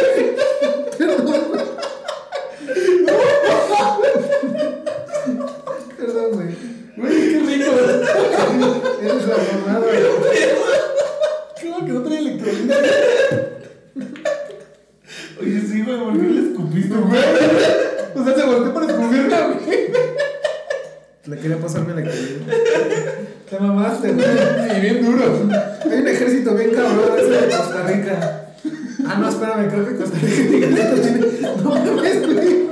Perdón, 5.98 6.30
güey. 6.34 6.56
Güey, 6.96 7.30
qué 7.32 7.38
rico. 7.40 7.70
Eres 9.02 9.26
la 9.26 9.36
mamada, 9.36 9.80
güey. 9.80 10.25
Le 21.26 21.36
quería 21.38 21.58
pasarme 21.58 21.94
la 21.94 22.02
que 22.04 22.10
Te 23.50 23.58
mamaste, 23.60 24.12
güey. 24.12 24.26
Y 24.76 24.80
bien 24.80 25.04
duro. 25.04 25.48
Hay 25.90 25.98
un 26.00 26.08
ejército 26.08 26.54
bien 26.54 26.70
cabrón, 26.70 27.18
ese 27.18 27.30
de 27.30 27.56
Costa 27.56 27.82
Rica. 27.86 28.46
Ah, 29.06 29.18
no, 29.20 29.28
espérame, 29.28 29.68
creo 29.68 29.86
que 29.86 29.96
Costa 29.96 30.18
Rica 30.20 30.48
tiene 30.48 30.76
No 31.62 31.70
mames, 31.70 32.26
güey. 32.26 32.66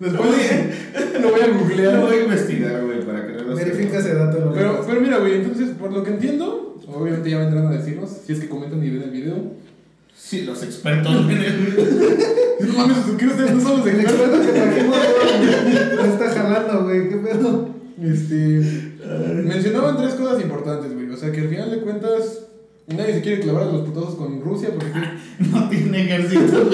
Después 0.00 0.30
lo 1.20 1.30
voy 1.30 1.40
a 1.40 1.46
Lo 1.46 1.58
googlear. 1.58 2.00
voy 2.00 2.14
a 2.16 2.22
investigar, 2.24 2.84
güey, 2.84 3.00
para 3.06 3.26
que 3.26 3.32
no 3.32 3.42
lo 3.44 3.56
Verifica 3.56 3.98
ese 3.98 4.14
dato. 4.14 4.40
lo 4.40 4.52
Pero, 4.52 4.84
pero 4.86 5.00
mira, 5.00 5.18
güey, 5.18 5.36
entonces, 5.36 5.70
por 5.78 5.92
lo 5.92 6.02
que 6.02 6.10
entiendo, 6.10 6.78
obviamente 6.88 7.30
ya 7.30 7.38
vendrán 7.38 7.66
a 7.68 7.70
decirnos, 7.70 8.10
si 8.26 8.32
es 8.32 8.40
que 8.40 8.48
comentan 8.48 8.82
y 8.84 8.90
ven 8.90 9.02
el 9.02 9.10
video. 9.10 9.36
Sí, 10.16 10.42
los 10.42 10.62
expertos, 10.62 11.24
güey. 11.24 11.36
No 12.62 12.72
mames, 12.78 12.98
¿qué 13.18 13.26
ustedes 13.26 13.54
no 13.54 13.60
son 13.60 13.78
los 13.78 13.86
El 13.88 14.00
expertos? 14.00 14.46
experto 14.46 14.52
que 14.52 14.60
trajimos 14.60 14.96
no 15.96 16.04
está 16.04 16.30
jalando, 16.30 16.84
güey. 16.84 17.08
¿Qué 17.08 17.16
pedo? 17.16 17.68
Este. 18.00 18.92
Mencionaban 19.44 19.96
tres 19.96 20.14
cosas 20.14 20.40
importantes, 20.42 20.94
güey. 20.94 21.10
O 21.10 21.16
sea, 21.16 21.32
que 21.32 21.40
al 21.40 21.48
final 21.48 21.70
de 21.72 21.80
cuentas, 21.80 22.40
nadie 22.86 23.14
se 23.14 23.20
quiere 23.20 23.40
clavar 23.42 23.64
a 23.64 23.72
los 23.72 23.82
putazos 23.82 24.14
con 24.14 24.40
Rusia 24.40 24.70
porque. 24.72 25.00
No 25.50 25.68
tiene 25.68 26.04
ejército. 26.04 26.70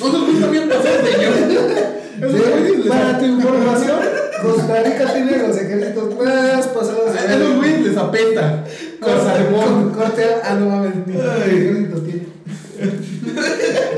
No 0.00 0.10
se 0.10 0.18
gusta 0.32 0.50
bien 0.50 0.68
pasar, 0.68 1.04
señor. 1.04 2.88
Para 2.88 3.18
tu 3.18 3.24
información, 3.26 3.98
Costa 4.42 4.82
Rica 4.82 5.12
tiene 5.12 5.38
los 5.38 5.56
ejércitos 5.56 6.16
más 6.16 6.66
pasados 6.68 7.16
a 7.16 7.34
esos 7.34 7.56
güeyes 7.56 7.86
les 7.86 7.96
apesta. 7.96 8.64
Con 9.00 9.18
salmón. 9.24 9.92
Corte, 9.92 10.24
ah, 10.44 10.54
no 10.54 10.66
mames. 10.66 10.92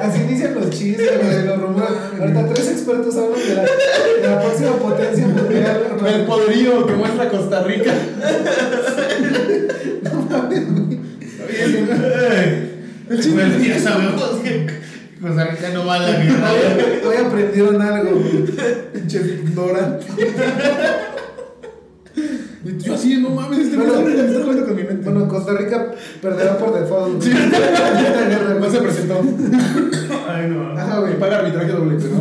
Así 0.02 0.22
inician 0.22 0.54
los 0.54 0.70
chistes, 0.70 1.10
güey, 1.22 1.44
los 1.44 1.60
rumores. 1.60 1.90
Ahorita 2.18 2.46
tres 2.54 2.68
expertos 2.68 3.16
hablan 3.16 3.38
de 3.38 3.54
la, 3.54 3.62
de 3.62 4.28
la 4.28 4.40
próxima 4.40 4.72
potencia 4.72 5.26
mundial. 5.26 5.98
El 6.06 6.24
poderío 6.24 6.86
que 6.86 6.92
muestra 6.94 7.28
Costa 7.28 7.62
Rica. 7.62 7.92
Bueno, 13.10 13.58
ya 13.58 13.78
sabemos 13.78 14.40
que 14.42 14.66
Costa 15.20 15.44
Rica 15.44 15.68
no 15.74 15.84
va 15.84 15.96
a 15.96 15.98
la 15.98 16.18
guerra. 16.18 16.52
Hoy 17.06 17.16
aprendieron 17.16 17.82
algo, 17.82 18.20
güey. 18.20 18.44
Pinche 18.92 19.18
ignorante. 19.18 20.06
Bueno, 22.78 23.50
me 23.50 23.60
está 23.62 24.42
jugando 24.42 24.66
con 24.66 24.76
mi 24.76 24.82
mente. 24.84 25.04
Bueno, 25.10 25.28
Costa 25.28 25.52
Rica 25.54 25.92
perderá 26.22 26.58
por 26.58 26.78
default. 26.78 27.22
Sí. 27.22 27.30
No 28.60 28.70
se 28.70 28.78
presentó. 28.80 29.20
Ay, 30.28 30.48
no. 30.50 30.72
Ajá, 30.78 31.00
güey. 31.00 31.18
paga 31.18 31.38
arbitraje 31.38 31.72
doble, 31.72 31.96
pero. 31.98 32.14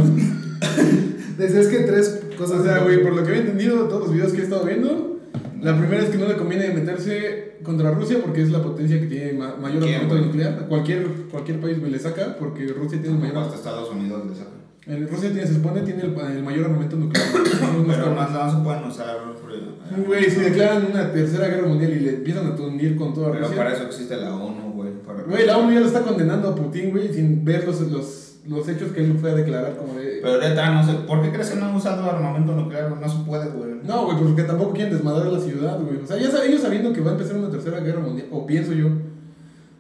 Decías 1.38 1.68
que 1.68 1.80
tres 1.80 2.20
cosas. 2.38 2.60
O 2.60 2.64
sea, 2.64 2.80
güey, 2.80 3.02
por 3.04 3.14
lo 3.16 3.24
que 3.24 3.34
he 3.34 3.38
entendido 3.40 3.84
de 3.84 3.90
todos 3.90 4.04
los 4.08 4.14
videos 4.14 4.32
que 4.34 4.40
he 4.40 4.44
estado 4.44 4.64
viendo, 4.66 5.20
la 5.62 5.78
primera 5.78 6.04
es 6.04 6.10
que 6.10 6.18
no 6.18 6.28
le 6.28 6.36
conviene 6.38 6.70
meterse 6.74 7.58
contra 7.64 7.92
Rusia 7.92 8.20
porque 8.24 8.42
es 8.42 8.52
la 8.52 8.62
potencia 8.64 9.00
que 9.00 9.08
tiene 9.08 9.34
ma- 9.34 9.56
mayor 9.58 9.84
¿Quién, 9.84 9.96
armamento 10.02 10.26
nuclear. 10.28 10.68
Cualquier, 10.68 11.08
cualquier 11.32 11.60
país 11.60 11.80
güey, 11.80 11.92
le 11.92 12.00
saca 12.00 12.36
porque 12.40 12.68
Rusia 12.68 13.00
tiene 13.02 13.16
el 13.18 13.22
mayor. 13.22 13.38
Hasta 13.38 13.56
Estados 13.56 13.90
Unidos 13.92 14.24
le 14.30 14.36
saca. 14.36 14.52
El- 14.90 15.08
Rusia 15.10 15.32
tiene, 15.32 15.48
se 15.48 15.54
supone, 15.56 15.82
tiene 15.82 16.02
el, 16.04 16.18
el 16.36 16.44
mayor 16.44 16.66
armamento 16.66 16.96
nuclear. 16.98 17.28
Pero 17.34 18.16
no 18.16 18.52
se 18.52 18.58
pueden 18.64 18.84
usar. 18.86 19.18
Güey, 20.06 20.30
si 20.30 20.40
declaran 20.40 20.88
una 20.92 21.12
tercera 21.12 21.48
guerra 21.48 21.68
mundial 21.68 21.92
y 21.94 22.00
le 22.00 22.10
empiezan 22.16 22.48
a 22.48 22.56
tundir 22.56 22.96
con 22.96 23.14
toda 23.14 23.32
Pero 23.32 23.46
Rusia. 23.46 23.58
para 23.58 23.74
eso 23.74 23.84
existe 23.84 24.16
la 24.18 24.36
ONU, 24.36 24.74
güey. 24.74 24.90
Güey, 25.28 25.46
la 25.46 25.58
ONU 25.58 25.72
ya 25.74 25.80
lo 25.80 25.88
está 25.88 26.02
condenando 26.04 26.50
a 26.50 26.56
Putin, 26.56 26.92
güey, 26.92 27.12
sin 27.14 27.44
ver 27.44 27.66
los, 27.66 27.82
los, 27.82 28.36
los 28.48 28.68
hechos 28.68 28.92
que 28.92 29.04
él 29.04 29.18
fue 29.20 29.32
a 29.32 29.36
declarar 29.36 29.76
como 29.78 29.96
de. 30.00 30.20
Pero 30.22 30.42
ahorita 30.42 30.72
no 30.72 30.86
sé. 30.86 30.94
¿Por 31.08 31.22
qué 31.24 31.32
crees 31.32 31.50
que 31.50 31.60
no 31.60 31.66
han 31.66 31.76
usado 31.76 32.10
armamento 32.10 32.54
nuclear? 32.54 32.92
No 33.00 33.10
se 33.10 33.18
puede, 33.26 33.50
güey. 33.50 33.72
No, 33.84 34.06
güey, 34.06 34.18
porque 34.18 34.44
tampoco 34.44 34.74
quieren 34.74 34.94
desmadrar 34.94 35.28
la 35.32 35.40
ciudad, 35.40 35.80
güey. 35.82 36.04
O 36.04 36.08
sea, 36.08 36.18
ya 36.18 36.30
sab- 36.30 36.44
ellos 36.48 36.62
sabiendo 36.62 36.94
que 36.94 37.02
va 37.02 37.10
a 37.12 37.14
empezar 37.14 37.36
una 37.38 37.50
tercera 37.50 37.80
guerra 37.80 38.00
mundial, 38.02 38.28
o 38.32 38.46
pienso 38.46 38.74
yo, 38.74 38.90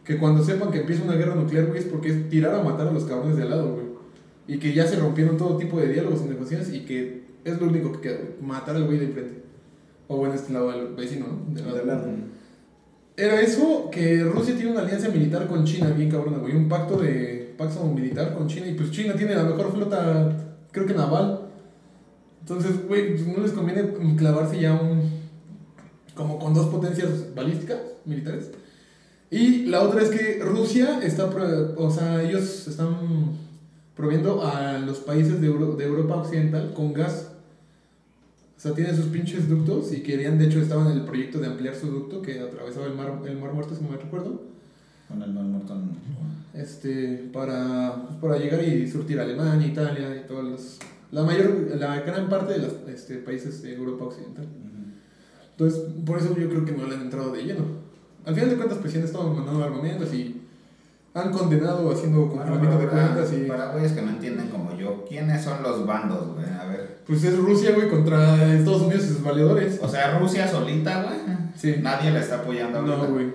que 0.04 0.18
cuando 0.18 0.44
sepan 0.44 0.72
que 0.72 0.80
empieza 0.80 1.04
una 1.04 1.14
guerra 1.16 1.36
nuclear, 1.36 1.66
güey, 1.68 1.80
es 1.80 1.86
porque 1.86 2.10
es 2.10 2.30
tirar 2.30 2.56
a 2.56 2.64
matar 2.64 2.88
a 2.88 2.92
los 2.92 3.04
cabrones 3.04 3.38
de 3.38 3.44
al 3.44 3.50
lado, 3.52 3.74
güey. 3.74 3.89
Y 4.50 4.58
que 4.58 4.74
ya 4.74 4.88
se 4.88 4.96
rompieron 4.96 5.38
todo 5.38 5.58
tipo 5.58 5.80
de 5.80 5.90
diálogos 5.90 6.22
y 6.26 6.30
negociaciones 6.30 6.74
y 6.74 6.84
que 6.84 7.22
es 7.46 7.62
lo 7.62 7.68
único 7.68 7.92
que 7.92 8.02
queda, 8.02 8.18
matar 8.42 8.76
al 8.76 8.86
güey 8.86 8.98
de 8.98 9.06
enfrente. 9.06 9.44
O 10.08 10.18
bueno, 10.18 10.34
este 10.34 10.52
lado 10.52 10.72
al 10.72 10.96
vecino, 10.96 11.28
¿no? 11.28 11.54
De 11.54 11.62
De 11.62 11.86
lado. 11.86 12.08
Era 13.16 13.40
eso 13.42 13.90
que 13.92 14.24
Rusia 14.24 14.56
tiene 14.56 14.72
una 14.72 14.82
alianza 14.82 15.10
militar 15.10 15.46
con 15.46 15.66
China, 15.66 15.92
bien 15.92 16.10
cabrona, 16.10 16.40
güey. 16.40 16.56
Un 16.56 16.68
pacto 16.68 16.98
de 16.98 17.54
pacto 17.60 17.84
militar 17.86 18.34
con 18.34 18.48
China. 18.48 18.66
Y 18.66 18.74
pues 18.74 18.90
China 18.90 19.14
tiene 19.16 19.36
la 19.36 19.44
mejor 19.44 19.72
flota, 19.72 20.56
creo 20.72 20.88
que 20.88 20.96
naval. 20.96 21.42
Entonces, 22.40 22.88
güey, 22.88 23.16
pues, 23.16 23.28
no 23.28 23.44
les 23.44 23.52
conviene 23.52 23.94
clavarse 24.18 24.60
ya 24.60 24.74
un. 24.74 25.12
como 26.16 26.40
con 26.40 26.56
dos 26.56 26.70
potencias 26.70 27.36
balísticas 27.36 27.78
militares. 28.04 28.50
Y 29.30 29.66
la 29.66 29.84
otra 29.84 30.02
es 30.02 30.10
que 30.10 30.40
Rusia 30.44 31.02
está. 31.04 31.26
O 31.78 31.92
sea, 31.92 32.24
ellos 32.24 32.68
están 32.68 32.96
proviendo 34.04 34.42
a 34.48 34.78
los 34.80 35.00
países 35.00 35.42
de, 35.42 35.48
Euro- 35.48 35.76
de 35.76 35.84
Europa 35.84 36.16
Occidental 36.16 36.72
con 36.74 36.94
gas. 36.94 37.28
O 38.58 38.62
sea, 38.62 38.74
tienen 38.74 38.96
sus 38.96 39.08
pinches 39.08 39.50
ductos 39.50 39.92
y 39.92 40.02
querían, 40.02 40.40
de 40.40 40.46
hecho, 40.46 40.60
estaban 40.62 40.88
en 40.92 41.00
el 41.00 41.04
proyecto 41.04 41.38
de 41.40 41.48
ampliar 41.48 41.76
su 41.76 41.88
ducto 41.88 42.22
que 42.22 42.40
atravesaba 42.40 42.86
el 42.88 42.94
mar, 42.96 43.12
el 43.26 43.38
mar 43.38 43.52
Muerto, 43.54 43.76
si 43.76 43.84
no 43.84 43.90
me 43.90 43.98
recuerdo, 43.98 44.42
Con 45.10 45.22
el 45.22 45.34
Mar 45.34 45.44
Muerto. 45.44 45.76
no. 45.76 46.60
este, 46.62 47.30
para, 47.34 47.94
pues, 48.08 48.16
para 48.22 48.38
llegar 48.38 48.64
y 48.64 48.90
surtir 48.90 49.20
a 49.20 49.24
Alemania, 49.24 49.68
Italia 49.68 50.16
y 50.24 50.28
todos 50.30 50.46
los, 50.46 50.78
la 51.12 51.24
mayor, 51.24 51.68
la 51.78 52.00
gran 52.02 52.30
parte 52.30 52.54
de 52.54 52.60
los 52.60 52.74
este, 52.88 53.16
países 53.18 53.62
de 53.62 53.76
Europa 53.76 54.06
Occidental. 54.06 54.46
Entonces, 55.52 55.82
por 56.06 56.18
eso 56.20 56.38
yo 56.38 56.48
creo 56.50 56.64
que 56.64 56.72
no 56.72 56.88
le 56.88 56.96
han 56.96 57.02
entrado 57.02 57.34
de 57.34 57.44
lleno. 57.44 57.66
Al 58.26 58.34
final 58.34 58.50
de 58.50 58.56
cuentas, 58.56 58.78
pues 58.78 58.94
sí 58.94 58.98
han 58.98 59.04
estado 59.04 59.34
mandando 59.34 59.62
armamentos 59.62 60.14
y 60.14 60.39
han 61.20 61.32
condenado 61.32 61.92
haciendo 61.92 62.26
Bueno, 62.26 62.44
congelamiento 62.44 62.78
de 62.80 62.88
cuentas 62.88 63.34
y... 63.34 63.48
para 63.48 63.72
güeyes 63.72 63.92
que 63.94 64.02
no 64.02 64.10
entienden 64.10 64.48
como 64.50 64.76
yo, 64.78 65.06
¿quiénes 65.08 65.44
son 65.44 65.62
los 65.64 65.86
bandos, 65.86 66.36
güey? 66.36 66.46
A 66.60 66.66
ver. 66.66 67.00
Pues 67.06 67.24
es 67.24 67.38
Rusia, 67.38 67.72
güey, 67.76 67.90
contra 67.90 68.54
Estados 68.54 68.82
Unidos 68.84 69.04
y 69.06 69.08
sus 69.10 69.24
valedores. 69.24 69.80
O 69.82 69.88
sea, 69.88 70.18
Rusia 70.20 70.48
solita, 70.48 71.04
güey. 71.04 71.38
Sí. 71.56 71.76
Nadie 71.82 72.12
la 72.12 72.20
está 72.22 72.36
apoyando 72.38 72.82
No, 72.82 73.08
güey. 73.08 73.28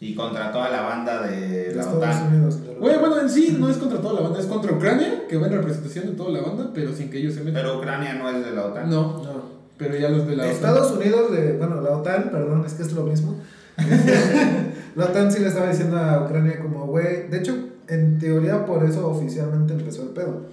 Y 0.00 0.14
contra 0.14 0.52
toda 0.52 0.68
la 0.68 0.82
banda 0.82 1.22
de 1.22 1.68
de 1.68 1.74
la 1.76 1.82
Estados 1.82 1.96
OTAN. 1.98 2.26
Unidos. 2.34 2.58
Güey, 2.78 2.98
bueno, 2.98 3.20
en 3.20 3.30
sí 3.30 3.56
no 3.58 3.70
es 3.70 3.76
contra 3.78 4.00
toda 4.00 4.14
la 4.14 4.20
banda, 4.20 4.38
es 4.40 4.46
contra 4.46 4.72
Ucrania, 4.72 5.22
que 5.28 5.36
va 5.38 5.46
en 5.46 5.52
representación 5.54 6.06
de 6.06 6.12
toda 6.12 6.30
la 6.30 6.40
banda, 6.42 6.70
pero 6.74 6.94
sin 6.94 7.08
que 7.10 7.18
ellos 7.18 7.32
se 7.34 7.40
metan. 7.40 7.62
Pero 7.62 7.78
Ucrania 7.78 8.14
no 8.14 8.28
es 8.28 8.44
de 8.44 8.50
la 8.50 8.66
OTAN. 8.66 8.90
No, 8.90 9.22
No. 9.22 9.42
pero 9.78 9.96
ya 9.96 10.10
los 10.10 10.26
de 10.26 10.36
la 10.36 10.46
Estados 10.46 10.92
Unidos, 10.92 11.32
de, 11.32 11.56
bueno, 11.56 11.80
la 11.80 11.90
OTAN, 11.96 12.28
perdón, 12.30 12.64
es 12.66 12.74
que 12.74 12.82
es 12.82 12.92
lo 12.92 13.04
mismo. 13.04 13.36
la 14.94 15.06
OTAN 15.06 15.32
sí 15.32 15.40
le 15.40 15.48
estaba 15.48 15.68
diciendo 15.70 15.96
a 15.98 16.24
Ucrania 16.24 16.58
como, 16.60 16.86
güey, 16.86 17.28
de 17.28 17.38
hecho, 17.38 17.56
en 17.88 18.18
teoría 18.18 18.64
por 18.64 18.84
eso 18.84 19.08
oficialmente 19.08 19.74
empezó 19.74 20.02
el 20.02 20.08
pedo. 20.10 20.46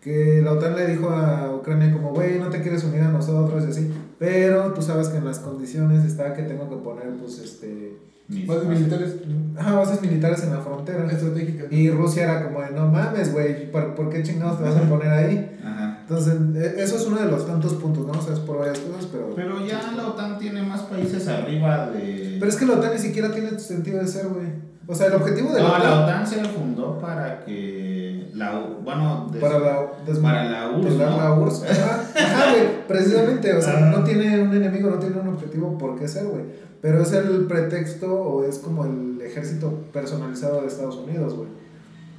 Que 0.00 0.40
la 0.42 0.52
OTAN 0.52 0.74
le 0.76 0.86
dijo 0.86 1.10
a 1.10 1.54
Ucrania 1.54 1.92
como, 1.92 2.12
güey, 2.12 2.38
no 2.38 2.48
te 2.48 2.60
quieres 2.60 2.82
unir 2.84 3.02
a 3.02 3.08
nosotros 3.10 3.64
y 3.66 3.70
así. 3.70 3.92
Pero 4.18 4.72
tú 4.72 4.82
sabes 4.82 5.08
que 5.08 5.18
en 5.18 5.24
las 5.24 5.38
condiciones 5.38 6.04
está 6.04 6.34
que 6.34 6.42
tengo 6.42 6.68
que 6.68 6.76
poner, 6.76 7.10
pues, 7.20 7.38
este... 7.38 7.98
Bases 8.46 8.66
militares 8.66 9.16
Ajá, 9.58 9.74
bases 9.74 10.00
militares 10.00 10.42
en 10.42 10.50
la 10.50 10.60
frontera. 10.60 11.06
estratégicas. 11.10 11.70
Y 11.70 11.90
Rusia 11.90 12.22
era 12.22 12.44
como 12.44 12.62
de, 12.62 12.70
no 12.70 12.88
mames, 12.88 13.32
güey, 13.32 13.70
¿por, 13.70 13.94
por 13.94 14.08
qué 14.08 14.22
chingados 14.22 14.58
te 14.58 14.64
vas 14.64 14.76
a 14.76 14.88
poner 14.88 15.08
ahí? 15.08 15.58
Ajá. 15.62 15.91
Entonces, 16.02 16.34
e- 16.56 16.82
eso 16.82 16.96
es 16.96 17.06
uno 17.06 17.16
de 17.20 17.26
los 17.30 17.46
tantos 17.46 17.74
puntos, 17.74 18.06
¿no? 18.06 18.12
O 18.12 18.22
sea, 18.22 18.34
es 18.34 18.40
por 18.40 18.58
varias 18.58 18.78
cosas, 18.80 19.06
pero... 19.10 19.30
Pero 19.34 19.64
ya 19.66 19.92
la 19.96 20.08
OTAN 20.08 20.38
tiene 20.38 20.62
más 20.62 20.82
países 20.82 21.26
arriba 21.28 21.90
de. 21.90 22.36
Pero 22.38 22.50
es 22.50 22.56
que 22.56 22.66
la 22.66 22.74
OTAN 22.74 22.92
ni 22.92 22.98
siquiera 22.98 23.30
tiene 23.32 23.58
sentido 23.58 23.98
de 24.00 24.06
ser, 24.08 24.26
güey. 24.28 24.46
O 24.86 24.94
sea, 24.94 25.06
el 25.06 25.14
objetivo 25.14 25.52
de 25.52 25.62
No, 25.62 25.68
la 25.68 25.78
la 25.78 25.90
OTAN 26.02 26.22
OTAN 26.22 26.26
se 26.26 26.44
fundó 26.44 26.98
para 26.98 27.44
que. 27.44 28.30
La, 28.34 28.58
bueno, 28.82 29.28
des- 29.30 29.40
para 29.42 29.58
la 29.58 29.78
des- 30.06 30.18
para 30.18 30.44
la 30.44 30.70
URSS, 30.70 30.94
para 30.96 31.10
¿no? 31.10 31.16
la 31.18 31.32
URSS. 31.34 31.64
Ajá, 31.70 32.00
ajá, 32.16 32.52
güey, 32.52 32.86
precisamente, 32.88 33.52
o 33.52 33.60
sea, 33.62 33.78
no 33.80 34.02
tiene 34.04 34.40
un 34.40 34.54
enemigo, 34.54 34.88
no 34.90 34.96
tiene 34.98 35.20
un 35.20 35.28
objetivo 35.28 35.76
por 35.78 35.98
qué 35.98 36.08
ser, 36.08 36.24
güey. 36.26 36.44
Pero 36.80 37.02
es 37.02 37.12
el 37.12 37.44
pretexto 37.46 38.12
o 38.12 38.44
es 38.44 38.58
como 38.58 38.84
el 38.86 39.20
ejército 39.22 39.70
personalizado 39.92 40.62
de 40.62 40.66
Estados 40.68 40.96
Unidos, 40.96 41.34
güey. 41.34 41.48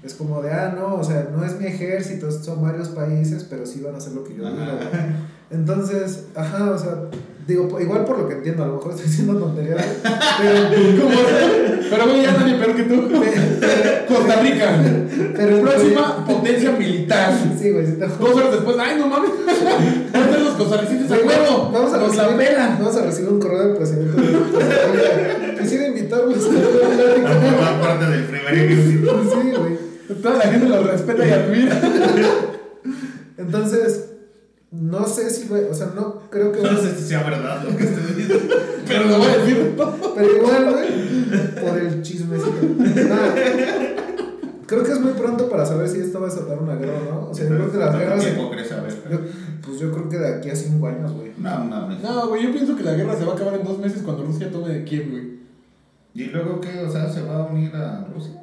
Es 0.04 0.14
como 0.16 0.41
de, 0.41 0.51
ah, 0.51 0.74
no, 0.78 0.95
o 0.95 1.04
sea, 1.04 1.30
no 1.34 1.45
es 1.45 1.58
mi 1.60 1.66
ejército, 1.68 2.30
son 2.32 2.62
varios 2.62 2.89
países, 2.89 3.45
pero 3.49 3.66
sí 3.66 3.80
van 3.82 3.95
a 3.95 3.97
hacer 3.99 4.14
lo 4.14 4.24
que 4.24 4.36
yo 4.36 4.43
güey. 4.43 4.54
Entonces, 5.49 6.26
ajá, 6.36 6.72
o 6.72 6.78
sea, 6.78 6.95
digo, 7.47 7.80
igual 7.80 8.04
por 8.04 8.18
lo 8.20 8.28
que 8.28 8.36
entiendo, 8.36 8.64
a 8.64 8.68
lo 8.68 8.74
mejor 8.76 8.91
estoy 8.91 9.08
diciendo 9.08 9.36
tonterías, 9.38 9.86
pero, 10.04 11.01
¿Cómo 11.04 11.16
se- 11.16 11.89
Pero 11.89 12.06
güey, 12.08 12.22
ya 12.24 12.32
nadie 12.34 12.56
peor 12.56 12.76
que 12.76 12.84
tú. 12.84 13.04
Costa 14.14 14.41
Rica. 14.41 14.78
pero 15.36 15.62
Próxima 15.62 16.26
potencia 16.26 16.72
militar. 16.74 17.34
Sí, 17.60 17.72
güey, 17.72 17.86
sí 17.86 17.93
te 17.93 18.08
Dos 18.08 18.36
horas 18.36 18.51
después, 18.51 18.76
ay, 18.80 18.97
no 18.99 19.08
mames. 19.08 19.32
¿Dónde 20.14 20.39
los 20.39 20.54
costarricenses 20.56 21.12
a 21.12 21.16
huevo? 21.16 21.70
Vamos 21.72 21.93
a, 21.93 21.97
Nos 21.97 22.16
la 22.18 22.28
recibir, 22.28 22.47
pelan. 22.47 22.78
vamos 22.80 22.97
a 22.97 23.06
recibir 23.06 23.30
un 23.32 23.39
correo 23.39 23.68
del 23.70 23.78
presidente 23.78 24.22
de 24.22 24.39
Costa 24.39 24.60
Rica. 24.60 25.62
Quisiera 25.62 25.88
invitarlos 25.88 26.38
a 26.38 27.30
A 27.30 27.34
formar 27.41 27.82
parte 27.82 28.06
del 28.08 28.24
primer 28.26 28.54
ejército. 28.54 29.24
Sí, 29.24 29.51
güey. 29.58 29.83
Toda 30.22 30.38
la 30.38 30.43
gente 30.43 30.70
los 30.70 30.86
respeta 30.86 31.28
y 31.28 31.32
admira. 31.32 31.82
Entonces, 33.38 34.10
no 34.72 35.06
sé 35.06 35.30
si, 35.30 35.47
güey, 35.47 35.66
o 35.66 35.74
sea, 35.74 35.91
no 35.95 36.22
creo 36.30 36.51
que. 36.51 36.62
No 36.62 36.78
sé 36.78 36.95
si 36.95 37.04
sea 37.04 37.24
verdad 37.24 37.64
lo 37.64 37.76
que 37.78 37.84
estoy 37.84 38.14
diciendo. 38.16 38.56
Pero 38.88 39.06
lo 39.06 39.18
voy 39.18 39.28
a 39.28 39.38
decir. 39.38 39.76
Pero 40.16 40.36
igual, 40.36 40.72
güey, 40.72 41.64
por 41.64 41.78
el 41.80 42.01
chismecito. 42.01 42.51
Nada. 43.08 43.36
Creo 44.66 44.84
que 44.84 44.91
es 44.91 44.99
muy 44.99 45.12
pronto 45.14 45.49
para 45.49 45.66
saber 45.66 45.88
si 45.88 45.99
esto 45.99 46.20
va 46.20 46.28
a 46.28 46.30
desatar 46.30 46.58
una 46.58 46.76
guerra 46.76 46.97
o 46.97 47.14
no. 47.14 47.30
O 47.30 47.34
sea, 47.34 47.47
yo 47.47 47.56
creo 47.56 47.72
que 47.72 47.78
las 47.78 47.89
¿Cuánto 47.89 48.06
guerras. 48.08 48.24
tiempo 48.24 48.49
crees 48.49 48.70
saber? 48.70 48.93
pues 49.64 49.80
yo 49.80 49.91
creo 49.91 50.10
que 50.10 50.18
de 50.18 50.36
aquí 50.36 50.49
a 50.49 50.56
cinco 50.56 50.88
años, 50.88 51.12
güey. 51.14 51.32
No, 51.38 51.64
no, 51.66 51.89
no. 51.89 51.99
No, 51.99 52.28
güey, 52.30 52.43
yo 52.43 52.51
pienso 52.51 52.76
que 52.76 52.84
la 52.84 52.93
guerra 52.93 53.16
se 53.16 53.26
va 53.26 53.34
a 53.34 53.36
acabar 53.36 53.54
en 53.56 53.64
dos 53.64 53.78
meses 53.78 54.01
cuando 54.04 54.24
Rusia 54.24 54.51
tome 54.51 54.74
de 54.74 54.84
Kiev, 54.84 55.12
güey. 55.12 55.39
¿Y 56.16 56.26
luego 56.26 56.60
qué? 56.62 56.80
O 56.80 56.91
sea, 56.91 57.10
¿se 57.10 57.22
va 57.22 57.38
a 57.38 57.45
unir 57.45 57.76
a 57.76 58.08
Rusia? 58.14 58.43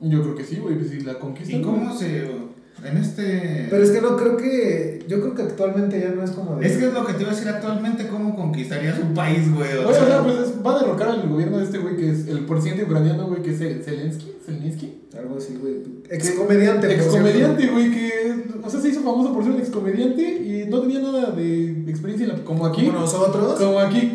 Yo 0.00 0.22
creo 0.22 0.34
que 0.34 0.44
sí, 0.44 0.56
güey, 0.56 0.76
pues 0.76 0.90
si 0.90 1.00
la 1.00 1.18
conquista. 1.18 1.56
¿Y 1.56 1.62
cómo 1.62 1.96
se.? 1.96 2.50
En 2.82 2.96
este. 2.96 3.66
Pero 3.68 3.82
es 3.82 3.90
que 3.90 4.00
no 4.00 4.16
creo 4.16 4.36
que. 4.38 5.04
Yo 5.06 5.20
creo 5.20 5.34
que 5.34 5.42
actualmente 5.42 6.00
ya 6.00 6.12
no 6.14 6.22
es 6.24 6.30
como 6.30 6.56
de. 6.56 6.66
Es 6.66 6.78
que 6.78 6.86
es 6.86 6.94
lo 6.94 7.04
que 7.04 7.12
te 7.12 7.22
iba 7.22 7.30
a 7.30 7.34
decir 7.34 7.48
actualmente, 7.48 8.06
¿cómo 8.08 8.34
conquistarías 8.34 8.98
un 8.98 9.12
país, 9.12 9.52
güey? 9.54 9.68
Oye, 9.70 9.84
o 9.84 9.92
sea, 9.92 10.22
pues 10.22 10.36
es- 10.38 10.54
va 10.64 10.76
a 10.76 10.82
derrocar 10.82 11.08
al 11.10 11.28
gobierno 11.28 11.58
de 11.58 11.64
este 11.64 11.76
güey 11.78 11.96
que 11.96 12.10
es 12.10 12.26
el 12.28 12.46
presidente 12.46 12.84
ucraniano, 12.84 13.26
güey, 13.26 13.42
que 13.42 13.50
es 13.50 13.60
Zel- 13.60 13.82
Zelensky. 13.82 14.32
Zelensky. 14.46 15.02
Algo 15.18 15.36
así, 15.36 15.58
güey. 15.60 15.74
Excomediante, 16.08 16.94
Excomediante, 16.94 17.66
güey, 17.66 17.90
que. 17.90 18.44
O 18.64 18.70
sea, 18.70 18.80
se 18.80 18.88
hizo 18.88 19.00
famoso 19.02 19.34
por 19.34 19.42
ser 19.42 19.52
un 19.52 19.58
excomediante 19.60 20.22
y 20.22 20.66
no 20.70 20.80
tenía 20.80 21.00
nada 21.00 21.32
de 21.32 21.82
experiencia 21.86 22.28
en 22.28 22.38
la- 22.38 22.44
como 22.44 22.64
aquí. 22.64 22.86
Como 22.86 23.00
nosotros. 23.00 23.58
Como 23.60 23.78
aquí, 23.78 24.12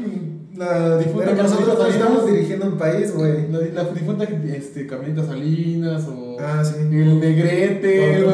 la 0.58 0.98
difunta 0.98 1.26
Pero 1.32 1.44
nosotros 1.44 1.78
no 1.80 1.86
estamos 1.88 2.26
dirigiendo 2.28 2.66
un 2.68 2.78
país, 2.78 3.14
güey. 3.14 3.52
La, 3.52 3.60
la 3.84 3.90
difunta 3.92 4.24
este, 4.24 4.88
Carmelita 4.88 5.26
Salinas 5.26 6.06
o. 6.08 6.38
Ah, 6.40 6.64
sí. 6.64 6.76
El 6.80 7.20
Negrete, 7.20 8.16
el, 8.16 8.24
el, 8.24 8.30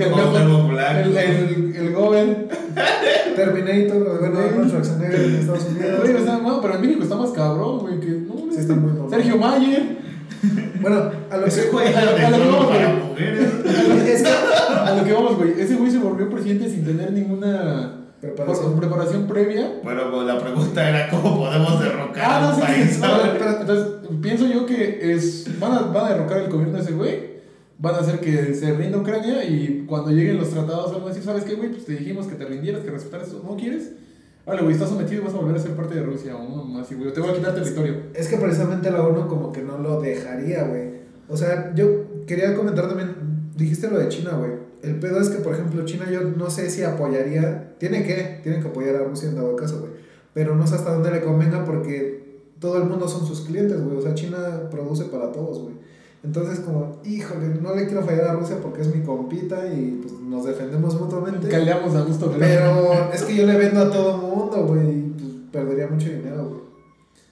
el, 0.00 1.76
el, 1.76 1.92
Goben. 1.94 2.48
Terminator, 3.36 4.18
bueno, 4.20 4.38
Arnold 4.38 4.68
Schwarzenegger 4.70 5.20
en 5.20 5.34
Estados 5.36 5.66
Unidos. 5.66 6.00
Güey, 6.02 6.14
o 6.14 6.24
sea, 6.24 6.38
no, 6.38 6.60
pero 6.60 6.74
en 6.74 6.80
México 6.80 7.02
está 7.02 7.14
más 7.16 7.30
cabrón, 7.30 7.78
güey. 7.80 8.00
Que, 8.00 8.06
no, 8.08 8.34
Sí, 8.52 8.58
está 8.60 8.74
muy 8.74 8.90
cabrón. 8.90 9.10
Sergio 9.10 9.36
Mayer. 9.38 9.98
Bueno, 10.80 11.10
a 11.30 11.36
lo 11.36 11.46
Ese 11.46 11.64
que. 11.64 11.70
güey 11.70 11.94
a 11.94 12.04
lo- 12.04 12.16
era 12.16 12.26
a 12.26 12.30
lo 12.30 12.36
de 12.38 12.42
que 12.44 12.48
solo 12.48 12.56
vamos, 12.58 12.76
para 12.76 12.94
mujeres. 12.94 14.24
A 14.86 14.96
lo 14.96 15.04
que 15.04 15.12
vamos, 15.12 15.36
güey. 15.36 15.60
Ese 15.60 15.74
güey 15.76 15.90
se 15.90 15.98
volvió 15.98 16.28
presidente 16.30 16.68
sin 16.68 16.84
tener 16.84 17.12
ninguna 17.12 17.99
Preparación. 18.20 18.76
preparación 18.78 19.26
previa. 19.26 19.80
Pero 19.82 20.10
pues, 20.10 20.26
la 20.26 20.38
pregunta 20.38 20.88
era 20.88 21.08
cómo 21.10 21.38
podemos 21.38 21.80
derrocar 21.80 22.22
Ah, 22.24 22.36
a 22.36 22.40
no, 22.42 22.48
un 22.50 22.54
sí, 22.56 22.60
país. 22.62 22.98
no, 23.00 23.06
pero- 23.38 23.60
entonces, 23.60 23.86
pienso 24.20 24.46
yo 24.46 24.66
que 24.66 25.12
es, 25.14 25.46
van, 25.58 25.72
a, 25.72 25.80
van 25.82 26.04
a 26.06 26.08
derrocar 26.10 26.38
el 26.38 26.50
gobierno 26.50 26.76
de 26.76 26.82
ese 26.82 26.92
güey, 26.92 27.30
van 27.78 27.94
a 27.94 27.98
hacer 27.98 28.20
que 28.20 28.54
se 28.54 28.72
rinda 28.74 28.98
Ucrania 28.98 29.42
y 29.44 29.84
cuando 29.88 30.10
lleguen 30.10 30.36
los 30.36 30.50
tratados 30.50 30.92
van 30.92 31.02
a 31.02 31.06
decir, 31.06 31.22
¿sabes 31.22 31.44
qué, 31.44 31.54
güey? 31.54 31.70
Pues 31.70 31.86
te 31.86 31.92
dijimos 31.92 32.26
que 32.26 32.34
te 32.34 32.44
rindieras, 32.44 32.82
que 32.82 32.90
respetaras 32.90 33.28
eso, 33.28 33.42
¿no 33.42 33.56
quieres? 33.56 33.92
Vale, 34.44 34.62
güey, 34.62 34.74
estás 34.74 34.88
sometido 34.90 35.22
y 35.22 35.24
vas 35.24 35.34
a 35.34 35.38
volver 35.38 35.56
a 35.56 35.58
ser 35.60 35.72
parte 35.72 35.94
de 35.94 36.02
Rusia 36.02 36.36
o 36.36 36.42
no 36.46 36.64
más, 36.64 36.90
y 36.92 36.96
güey, 36.96 37.12
te 37.12 37.20
voy 37.20 37.30
a 37.30 37.34
quitar 37.34 37.54
territorio. 37.54 37.94
Es 38.14 38.28
que 38.28 38.36
precisamente 38.36 38.90
la 38.90 39.02
ONU 39.02 39.28
como 39.28 39.50
que 39.52 39.62
no 39.62 39.78
lo 39.78 40.00
dejaría, 40.00 40.64
güey. 40.64 41.00
O 41.28 41.36
sea, 41.36 41.72
yo 41.74 41.86
quería 42.26 42.54
comentar 42.54 42.86
también, 42.88 43.14
dijiste 43.56 43.88
lo 43.90 43.98
de 43.98 44.08
China, 44.08 44.32
güey. 44.38 44.52
El 44.82 44.98
pedo 44.98 45.20
es 45.20 45.28
que, 45.28 45.38
por 45.38 45.54
ejemplo, 45.54 45.84
China 45.84 46.10
yo 46.10 46.22
no 46.22 46.50
sé 46.50 46.70
si 46.70 46.82
apoyaría, 46.82 47.74
tiene 47.78 48.04
que, 48.04 48.40
tiene 48.42 48.60
que 48.60 48.68
apoyar 48.68 48.96
a 48.96 49.04
Rusia 49.04 49.28
en 49.28 49.36
dado 49.36 49.54
caso, 49.56 49.80
güey. 49.80 49.92
Pero 50.32 50.54
no 50.54 50.66
sé 50.66 50.76
hasta 50.76 50.94
dónde 50.94 51.10
le 51.10 51.20
convenga 51.20 51.64
porque 51.64 52.40
todo 52.60 52.78
el 52.78 52.84
mundo 52.84 53.08
son 53.08 53.26
sus 53.26 53.42
clientes, 53.42 53.82
güey. 53.82 53.96
O 53.96 54.02
sea, 54.02 54.14
China 54.14 54.68
produce 54.70 55.04
para 55.04 55.32
todos, 55.32 55.60
güey. 55.60 55.74
Entonces, 56.22 56.60
como, 56.60 57.00
híjole, 57.04 57.48
no 57.60 57.74
le 57.74 57.86
quiero 57.86 58.02
fallar 58.02 58.26
a 58.26 58.34
Rusia 58.34 58.58
porque 58.62 58.82
es 58.82 58.94
mi 58.94 59.02
compita 59.02 59.66
y 59.72 60.00
pues 60.02 60.20
nos 60.20 60.44
defendemos 60.44 61.00
mutuamente. 61.00 61.48
Caleamos 61.48 61.94
a 61.94 62.02
gusto, 62.02 62.34
Pero 62.38 63.10
es 63.12 63.22
que 63.22 63.36
yo 63.36 63.46
le 63.46 63.56
vendo 63.56 63.80
a 63.80 63.90
todo 63.90 64.18
mundo, 64.18 64.66
güey, 64.66 64.88
y 64.88 65.14
pues 65.18 65.30
perdería 65.50 65.88
mucho 65.88 66.08
dinero, 66.08 66.46
güey. 66.46 66.60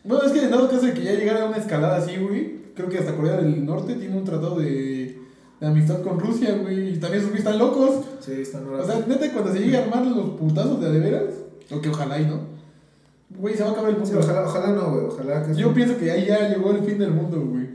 Bueno, 0.04 0.24
es 0.24 0.32
que 0.32 0.42
en 0.42 0.50
dado 0.50 0.70
caso 0.70 0.86
de 0.86 0.94
que 0.94 1.04
ya 1.04 1.12
llegara 1.12 1.42
a 1.42 1.48
una 1.48 1.58
escalada 1.58 1.98
así, 1.98 2.16
güey, 2.16 2.72
creo 2.74 2.88
que 2.88 2.98
hasta 2.98 3.14
Corea 3.14 3.36
del 3.36 3.66
Norte 3.66 3.94
tiene 3.94 4.16
un 4.16 4.24
tratado 4.24 4.58
de, 4.58 4.97
de 5.60 5.66
amistad 5.66 6.02
con 6.02 6.20
Rusia, 6.20 6.56
güey, 6.56 6.94
y 6.94 6.98
también 6.98 7.20
esos 7.20 7.30
güeyes 7.30 7.46
están 7.46 7.58
locos. 7.58 8.04
Sí, 8.20 8.32
están 8.32 8.68
O 8.68 8.84
sea, 8.84 9.04
neta, 9.06 9.32
cuando 9.32 9.52
se 9.52 9.60
llegue 9.60 9.76
a 9.76 9.84
armar 9.84 10.06
los 10.06 10.30
putazos 10.30 10.80
de 10.80 10.90
de 10.90 11.00
veras, 11.00 11.34
o 11.70 11.80
que 11.80 11.88
ojalá 11.88 12.20
y 12.20 12.26
no, 12.26 12.40
güey, 13.30 13.56
se 13.56 13.62
va 13.62 13.70
a 13.70 13.72
acabar 13.72 13.90
el 13.90 13.96
mundo. 13.96 14.10
Sí, 14.10 14.16
ojalá, 14.18 14.46
ojalá 14.46 14.72
no, 14.72 14.90
güey, 14.92 15.04
ojalá 15.06 15.46
que... 15.46 15.54
Yo 15.54 15.74
pienso 15.74 15.98
que 15.98 16.10
ahí 16.10 16.26
ya 16.26 16.48
llegó 16.48 16.70
el 16.70 16.82
fin 16.82 16.98
del 16.98 17.10
mundo, 17.10 17.40
güey. 17.40 17.68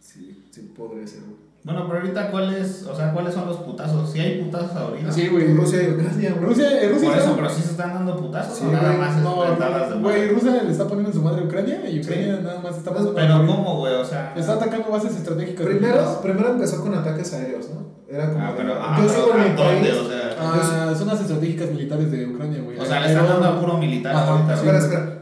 Sí, 0.00 0.44
sí 0.50 0.72
podría 0.76 1.06
ser, 1.06 1.20
güey. 1.20 1.36
Bueno, 1.66 1.84
pero 1.88 1.98
ahorita, 2.00 2.30
¿cuáles, 2.30 2.84
o 2.88 2.94
sea, 2.94 3.12
¿cuáles 3.12 3.34
son 3.34 3.46
los 3.48 3.56
putazos? 3.56 4.08
Si 4.12 4.20
hay 4.20 4.40
putazos 4.40 4.70
ahorita. 4.76 5.10
Sí, 5.10 5.26
güey. 5.26 5.52
Rusia 5.52 5.82
y 5.82 5.90
Ucrania, 5.90 6.30
güey. 6.34 6.44
Rusia, 6.46 6.68
Rusia 6.92 7.08
Por 7.10 7.18
eso, 7.18 7.32
pero 7.34 7.50
sí 7.50 7.60
se 7.62 7.70
están 7.72 7.92
dando 7.92 8.16
putazos 8.16 8.56
Sí, 8.56 8.64
o 8.68 8.70
nada 8.70 8.86
güey. 8.90 8.98
más 8.98 9.16
No, 9.16 9.44
mentadas 9.44 9.90
de 9.90 9.96
güey? 9.98 10.28
Rusia 10.28 10.62
le 10.62 10.70
está 10.70 10.84
poniendo 10.86 11.10
en 11.10 11.14
su 11.16 11.22
madre 11.22 11.42
a 11.42 11.44
Ucrania 11.44 11.90
y 11.90 12.00
Ucrania 12.00 12.38
nada 12.40 12.60
más 12.60 12.76
está 12.76 12.90
pasando. 12.92 13.14
Pero 13.14 13.44
¿cómo, 13.46 13.78
güey? 13.80 13.94
O 13.94 14.04
sea... 14.04 14.32
Está 14.36 14.52
atacando 14.54 14.90
bases 14.92 15.16
estratégicas. 15.16 15.66
Primero, 15.66 16.20
primero 16.22 16.48
empezó 16.50 16.80
con 16.82 16.94
ataques 16.94 17.34
aéreos, 17.34 17.66
¿no? 17.70 17.84
Era 18.08 18.30
como... 18.32 18.44
Ah, 18.46 18.50
de, 18.52 18.56
pero, 18.58 18.74
ah, 18.80 18.96
yo 19.00 19.06
pero 19.08 19.18
sigo 19.20 19.32
¿a 19.32 19.36
mi 19.36 19.48
dónde? 19.56 19.62
país... 19.90 19.96
O 19.98 20.08
sea, 20.08 20.22
Ah, 20.38 20.94
zonas 20.96 21.20
estratégicas 21.20 21.70
militares 21.70 22.12
de 22.12 22.26
Ucrania, 22.28 22.62
güey. 22.62 22.78
o 22.78 22.84
sea, 22.84 23.00
le 23.00 23.08
están 23.08 23.26
dando 23.26 23.48
a 23.48 23.60
puro 23.60 23.76
militar 23.78 24.14
ahorita. 24.14 24.54
Espera, 24.54 24.78
espera. 24.78 25.18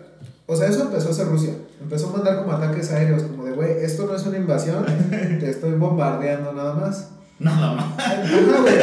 O 0.47 0.55
sea, 0.55 0.68
eso 0.68 0.82
empezó 0.82 1.09
a 1.09 1.11
hacer 1.12 1.26
Rusia. 1.26 1.55
Empezó 1.80 2.11
a 2.11 2.12
mandar 2.12 2.36
como 2.42 2.53
ataques 2.53 2.92
aéreos, 2.92 3.22
como 3.22 3.43
de, 3.43 3.43
güey, 3.55 3.70
esto 3.84 4.07
no 4.07 4.14
es 4.16 4.24
una 4.26 4.36
invasión, 4.38 4.84
te 5.11 5.50
estoy 5.50 5.72
bombardeando 5.72 6.52
nada 6.52 6.74
más. 6.74 7.11
Nada 7.38 7.72
más. 7.74 7.86
Güey. 7.96 8.74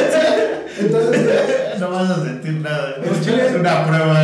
Entonces, 0.80 1.24
güey, 1.24 1.36
No 1.80 1.90
vas 1.90 2.10
a 2.12 2.24
sentir 2.24 2.62
nada. 2.62 2.96
Chile- 3.22 3.48
Es 3.48 3.56
una 3.56 3.86
prueba. 3.88 4.24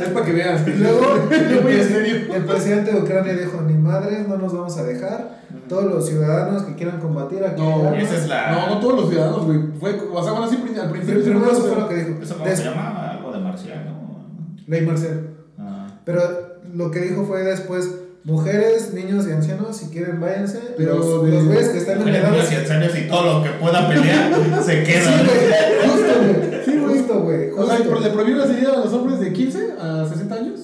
Es 0.00 0.08
para 0.08 0.24
que 0.24 0.32
veas. 0.32 0.66
Y 0.66 0.70
luego, 0.70 1.28
el 1.30 2.44
presidente 2.46 2.92
de 2.92 2.98
Ucrania 3.00 3.34
dijo, 3.34 3.60
ni 3.66 3.74
madres, 3.74 4.26
no 4.26 4.36
nos 4.38 4.54
vamos 4.54 4.76
a 4.78 4.84
dejar. 4.84 5.42
Todos 5.68 5.84
los 5.84 6.08
ciudadanos 6.08 6.62
que 6.62 6.74
quieran 6.74 6.98
combatir 7.00 7.44
aquí. 7.44 7.60
No, 7.60 7.76
hay 7.80 7.86
armas". 7.86 8.02
esa 8.04 8.16
es 8.16 8.28
la- 8.28 8.52
No, 8.52 8.74
no 8.74 8.80
todos 8.80 9.00
los 9.00 9.10
ciudadanos, 9.10 9.44
güey. 9.44 9.60
Fue, 9.78 10.00
o 10.12 10.22
sea, 10.22 10.32
bueno, 10.32 10.48
sí, 10.48 10.56
pri- 10.56 10.78
al 10.80 10.90
principio. 10.90 11.22
Primero 11.22 11.40
primero 11.40 11.52
eso 11.58 11.68
fue 11.74 11.80
lo 11.82 11.88
que 11.88 11.94
dijo. 11.96 12.22
¿Eso 12.22 12.56
se 12.56 12.64
llama? 12.64 13.10
Algo 13.10 13.32
de 13.32 13.38
marciano. 13.40 14.24
Ley 14.66 14.86
Marcel. 14.86 15.30
Ah. 15.58 15.88
Pero 16.06 16.22
lo 16.74 16.90
que 16.90 17.00
dijo 17.00 17.24
fue 17.26 17.42
después, 17.42 17.90
mujeres, 18.24 18.92
niños 18.94 19.26
y 19.28 19.32
ancianos, 19.32 19.76
si 19.76 19.86
quieren 19.86 20.20
váyanse. 20.20 20.60
Pero 20.76 20.96
los, 20.98 21.24
de- 21.24 21.30
los 21.30 21.44
güeyes 21.44 21.68
que 21.68 21.78
están 21.78 21.94
en 21.94 21.98
Mujeres, 22.00 22.20
edades... 22.22 22.34
niños 22.36 22.52
y 22.52 22.56
ancianos 22.56 22.98
y 22.98 23.08
todo 23.08 23.38
lo 23.38 23.42
que 23.44 23.50
pueda 23.50 23.88
pelear 23.88 24.62
se 24.64 24.84
Sí, 24.86 24.92
queda. 24.92 25.10
güey, 25.24 25.90
justo, 25.90 26.20
güey. 26.22 26.64
Sí. 26.64 26.78
Justo, 26.86 27.20
güey. 27.20 27.50
O 27.50 27.66
sea, 27.66 27.78
le 27.78 28.10
prohibieron 28.10 28.38
la 28.38 28.46
salida 28.46 28.72
a 28.72 28.84
los 28.84 28.92
hombres 28.92 29.20
de 29.20 29.32
15 29.32 29.58
a 29.80 30.06
60 30.08 30.34
años. 30.34 30.60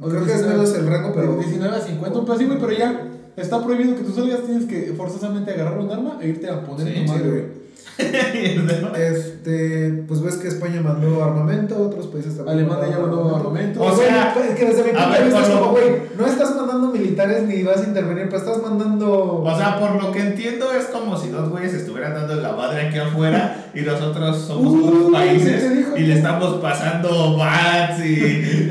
O 0.00 0.08
Creo 0.08 0.24
que 0.24 0.32
es 0.32 0.38
19 0.38 0.58
menos 0.58 0.74
el 0.76 0.86
rango, 0.86 1.12
pero... 1.14 1.32
De 1.36 1.44
19 1.44 1.76
a 1.76 1.80
50, 1.80 2.18
un 2.18 2.24
pedo 2.24 2.34
así, 2.34 2.44
güey, 2.46 2.58
pero 2.58 2.72
ya 2.72 3.08
está 3.36 3.64
prohibido 3.64 3.94
que 3.96 4.02
tú 4.02 4.12
salgas, 4.12 4.40
tienes 4.44 4.64
que 4.66 4.92
forzosamente 4.96 5.52
agarrar 5.52 5.78
un 5.78 5.90
arma 5.90 6.18
e 6.20 6.28
irte 6.28 6.48
a 6.48 6.64
poner 6.64 6.86
Sí, 6.92 6.98
en 6.98 7.06
tu 7.06 7.12
Sí, 7.12 7.18
madre, 7.18 7.30
güey. 7.30 7.61
Este, 8.96 10.04
pues 10.08 10.22
ves 10.22 10.36
que 10.36 10.48
España 10.48 10.80
mandó 10.82 11.22
armamento, 11.22 11.76
otros 11.78 12.06
países 12.06 12.36
también. 12.36 12.58
Alemania 12.58 12.90
ya 12.90 12.98
mandó 13.00 13.36
armamento. 13.36 13.80
O 13.80 13.86
O 13.92 13.96
sea, 13.96 14.34
es 14.48 14.54
que 14.56 14.64
desde 14.66 14.84
mi 14.84 14.90
punto 14.90 15.10
de 15.18 15.24
vista 15.24 15.40
es 15.42 15.48
como, 15.48 15.70
güey, 15.72 15.84
no 16.18 16.26
estás 16.26 16.54
mandando 16.56 16.88
militares 16.88 17.42
ni 17.44 17.62
vas 17.62 17.78
a 17.78 17.84
intervenir, 17.84 18.26
pero 18.26 18.38
estás 18.38 18.62
mandando. 18.62 19.42
O 19.42 19.56
sea, 19.56 19.78
por 19.78 20.02
lo 20.02 20.12
que 20.12 20.20
entiendo 20.20 20.72
es 20.72 20.86
como 20.86 21.16
si 21.16 21.28
dos 21.28 21.48
güeyes 21.50 21.74
estuvieran 21.74 22.14
dando 22.14 22.36
la 22.36 22.52
madre 22.52 22.88
aquí 22.88 22.98
afuera 22.98 23.66
y 23.74 23.80
nosotros 23.82 24.38
somos 24.38 24.72
Uh, 24.72 24.86
otros 24.88 25.06
¿te 25.06 25.12
países 25.12 25.76
dijo? 25.76 25.96
y 25.96 26.00
le 26.02 26.14
estamos 26.14 26.54
pasando 26.60 27.36
bats 27.36 27.98
y 28.04 28.68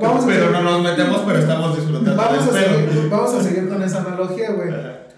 vamos 0.00 0.24
a 0.24 0.26
pero 0.26 0.50
no 0.50 0.62
nos 0.62 0.82
metemos, 0.82 1.22
pero 1.26 1.38
estamos 1.38 1.76
disfrutando 1.76 2.16
vamos, 2.16 2.48
a 2.48 2.52
seguir, 2.52 3.08
vamos 3.10 3.34
a 3.34 3.42
seguir 3.42 3.68
con 3.68 3.82
esa 3.82 4.00
analogía, 4.00 4.50
güey. 4.52 4.70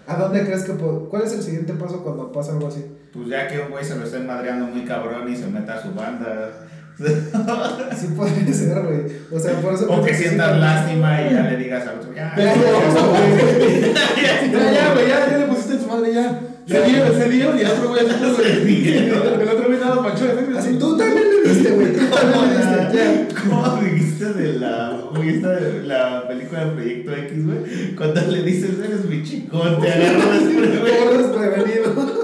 ¿A 0.07 0.15
dónde 0.15 0.43
crees 0.45 0.63
que 0.63 0.73
po- 0.73 1.07
cuál 1.09 1.23
es 1.23 1.33
el 1.33 1.41
siguiente 1.43 1.73
paso 1.73 2.03
cuando 2.03 2.31
pasa 2.31 2.51
algo 2.53 2.67
así? 2.67 2.85
Pues 3.13 3.27
ya 3.29 3.47
que 3.47 3.59
un 3.59 3.69
güey 3.71 3.85
se 3.85 3.95
lo 3.95 4.03
esté 4.03 4.19
madreando 4.19 4.65
muy 4.65 4.83
cabrón 4.85 5.31
y 5.31 5.35
se 5.35 5.47
meta 5.47 5.75
a 5.75 5.81
su 5.81 5.93
banda. 5.93 6.51
Sí 7.97 8.07
puede 8.15 8.53
ser, 8.53 8.79
güey. 8.81 9.01
O 9.31 9.39
sea, 9.39 9.53
por 9.61 9.73
eso 9.73 9.91
O 9.91 10.03
que 10.03 10.13
sientas 10.13 10.59
lástima 10.59 11.21
y 11.23 11.33
ya 11.33 11.41
le 11.49 11.57
digas 11.57 11.87
al 11.87 11.95
otro, 11.99 12.13
ya. 12.13 12.33
Ya, 12.37 12.53
ya, 14.71 14.93
güey. 14.93 15.07
Ya, 15.07 15.29
ya, 15.31 15.37
le 15.39 15.45
pusiste 15.47 15.73
en 15.73 15.81
su 15.81 15.87
madre, 15.87 16.13
ya. 16.13 16.39
Se 16.67 16.81
dieron, 16.83 17.13
se 17.17 17.29
dieron 17.29 17.57
y 17.57 17.61
el 17.61 17.67
otro 17.71 17.89
güey 17.89 18.05
así. 18.05 18.13
El 18.95 19.49
otro 19.49 19.67
güey 19.67 19.79
nada 19.79 20.01
manchó 20.01 20.25
de 20.25 20.57
Así, 20.57 20.77
tú 20.77 20.95
también 20.97 21.23
güey. 21.71 21.87
Diste. 21.93 23.27
¿Cómo 23.49 23.77
dijiste 23.81 24.33
de 24.33 24.53
la, 24.59 25.03
¿viste 25.19 25.47
de 25.47 25.83
la 25.83 26.27
película 26.27 26.65
de 26.65 26.71
Proyecto 26.71 27.11
X, 27.13 27.45
güey? 27.45 27.95
Cuando 27.95 28.21
le 28.21 28.41
dices, 28.43 28.71
eres 28.83 29.05
mi 29.05 29.23
chicón, 29.23 29.79
te 29.81 29.91
agarro 29.91 30.31
de 30.31 30.79
güey. 30.79 30.93
Eres 31.13 31.27
prevenido. 31.27 31.93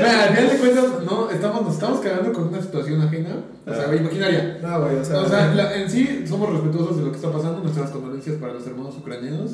Mira, 0.00 0.24
al 0.24 0.28
final 0.36 0.50
de 0.50 0.56
cuentas, 0.58 0.84
no, 1.04 1.30
estamos, 1.30 1.62
nos 1.62 1.74
estamos 1.74 2.00
cagando 2.00 2.32
con 2.32 2.48
una 2.48 2.60
situación 2.60 3.00
ajena. 3.02 3.36
O 3.66 3.74
sea, 3.74 3.86
güey, 3.86 3.98
imaginaria. 4.00 4.58
No, 4.62 4.80
güey, 4.82 4.96
o 4.96 5.04
sea. 5.04 5.20
O 5.20 5.28
sea, 5.28 5.54
la- 5.54 5.74
en 5.76 5.90
sí 5.90 6.24
somos 6.28 6.50
respetuosos 6.50 6.98
de 6.98 7.04
lo 7.04 7.10
que 7.10 7.16
está 7.16 7.32
pasando. 7.32 7.60
Nuestras 7.60 7.90
condolencias 7.90 8.36
para 8.36 8.52
los 8.54 8.66
hermanos 8.66 8.94
ucranianos. 8.98 9.50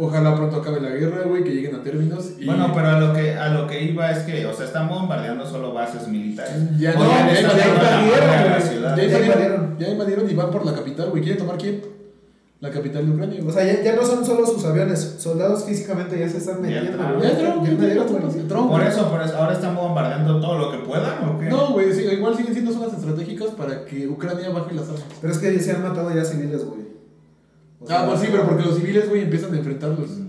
Ojalá 0.00 0.36
pronto 0.36 0.58
acabe 0.58 0.80
la 0.80 0.90
guerra, 0.90 1.24
güey, 1.26 1.42
que 1.42 1.50
lleguen 1.50 1.74
a 1.74 1.82
términos. 1.82 2.30
Y... 2.38 2.46
Bueno, 2.46 2.70
pero 2.72 2.86
a 2.86 3.00
lo 3.00 3.12
que 3.12 3.34
a 3.34 3.48
lo 3.48 3.66
que 3.66 3.82
iba 3.82 4.08
es 4.12 4.20
que, 4.20 4.46
o 4.46 4.54
sea, 4.54 4.66
están 4.66 4.88
bombardeando 4.88 5.44
solo 5.44 5.74
bases 5.74 6.06
militares. 6.06 6.54
Ya 6.78 6.94
O 6.96 7.02
no, 7.02 7.10
ya 7.10 7.40
invadieron. 7.40 8.96
Ya 8.96 9.02
invadieron, 9.02 9.76
ya 9.76 9.88
invadieron 9.88 10.30
y 10.30 10.34
van 10.34 10.52
por 10.52 10.64
la 10.64 10.72
capital, 10.72 11.10
güey. 11.10 11.24
¿Quieren 11.24 11.38
tomar 11.38 11.58
quién? 11.58 11.82
La 12.60 12.70
capital 12.70 13.06
de 13.06 13.12
Ucrania, 13.12 13.40
O 13.40 13.42
güey. 13.42 13.54
sea, 13.56 13.64
ya, 13.64 13.82
ya 13.82 13.96
no 13.96 14.04
son 14.04 14.24
solo 14.24 14.46
sus 14.46 14.64
aviones, 14.64 15.16
soldados 15.18 15.64
físicamente 15.64 16.16
ya 16.16 16.28
se 16.28 16.38
están 16.38 16.62
metiendo. 16.62 16.92
Ya 16.92 17.14
güey. 17.14 17.30
entraron. 18.38 18.68
Por 18.68 18.82
eso, 18.82 19.10
por 19.10 19.20
eso, 19.20 19.36
ahora 19.36 19.52
están 19.54 19.74
bombardeando 19.74 20.40
todo 20.40 20.58
lo 20.58 20.70
que 20.70 20.78
puedan, 20.78 21.28
¿o 21.28 21.40
qué? 21.40 21.46
No, 21.46 21.72
güey, 21.72 21.92
sí, 21.92 22.02
igual 22.02 22.36
siguen 22.36 22.52
siendo 22.52 22.72
zonas 22.72 22.94
estratégicas 22.94 23.48
para 23.50 23.84
que 23.84 24.06
Ucrania 24.06 24.50
baje 24.50 24.74
las 24.76 24.86
armas. 24.86 25.04
Pero 25.20 25.32
es 25.32 25.38
que 25.40 25.58
se 25.58 25.72
han 25.72 25.82
matado 25.82 26.14
ya 26.14 26.24
civiles, 26.24 26.64
güey. 26.64 26.87
O 27.80 27.86
sea, 27.86 28.02
Ah, 28.02 28.06
pues 28.06 28.20
sí, 28.20 28.28
pero 28.30 28.44
porque 28.46 28.64
los 28.64 28.76
civiles, 28.76 29.08
güey, 29.08 29.22
empiezan 29.22 29.54
a 29.54 29.58
enfrentarlos. 29.58 30.10
Mm. 30.10 30.24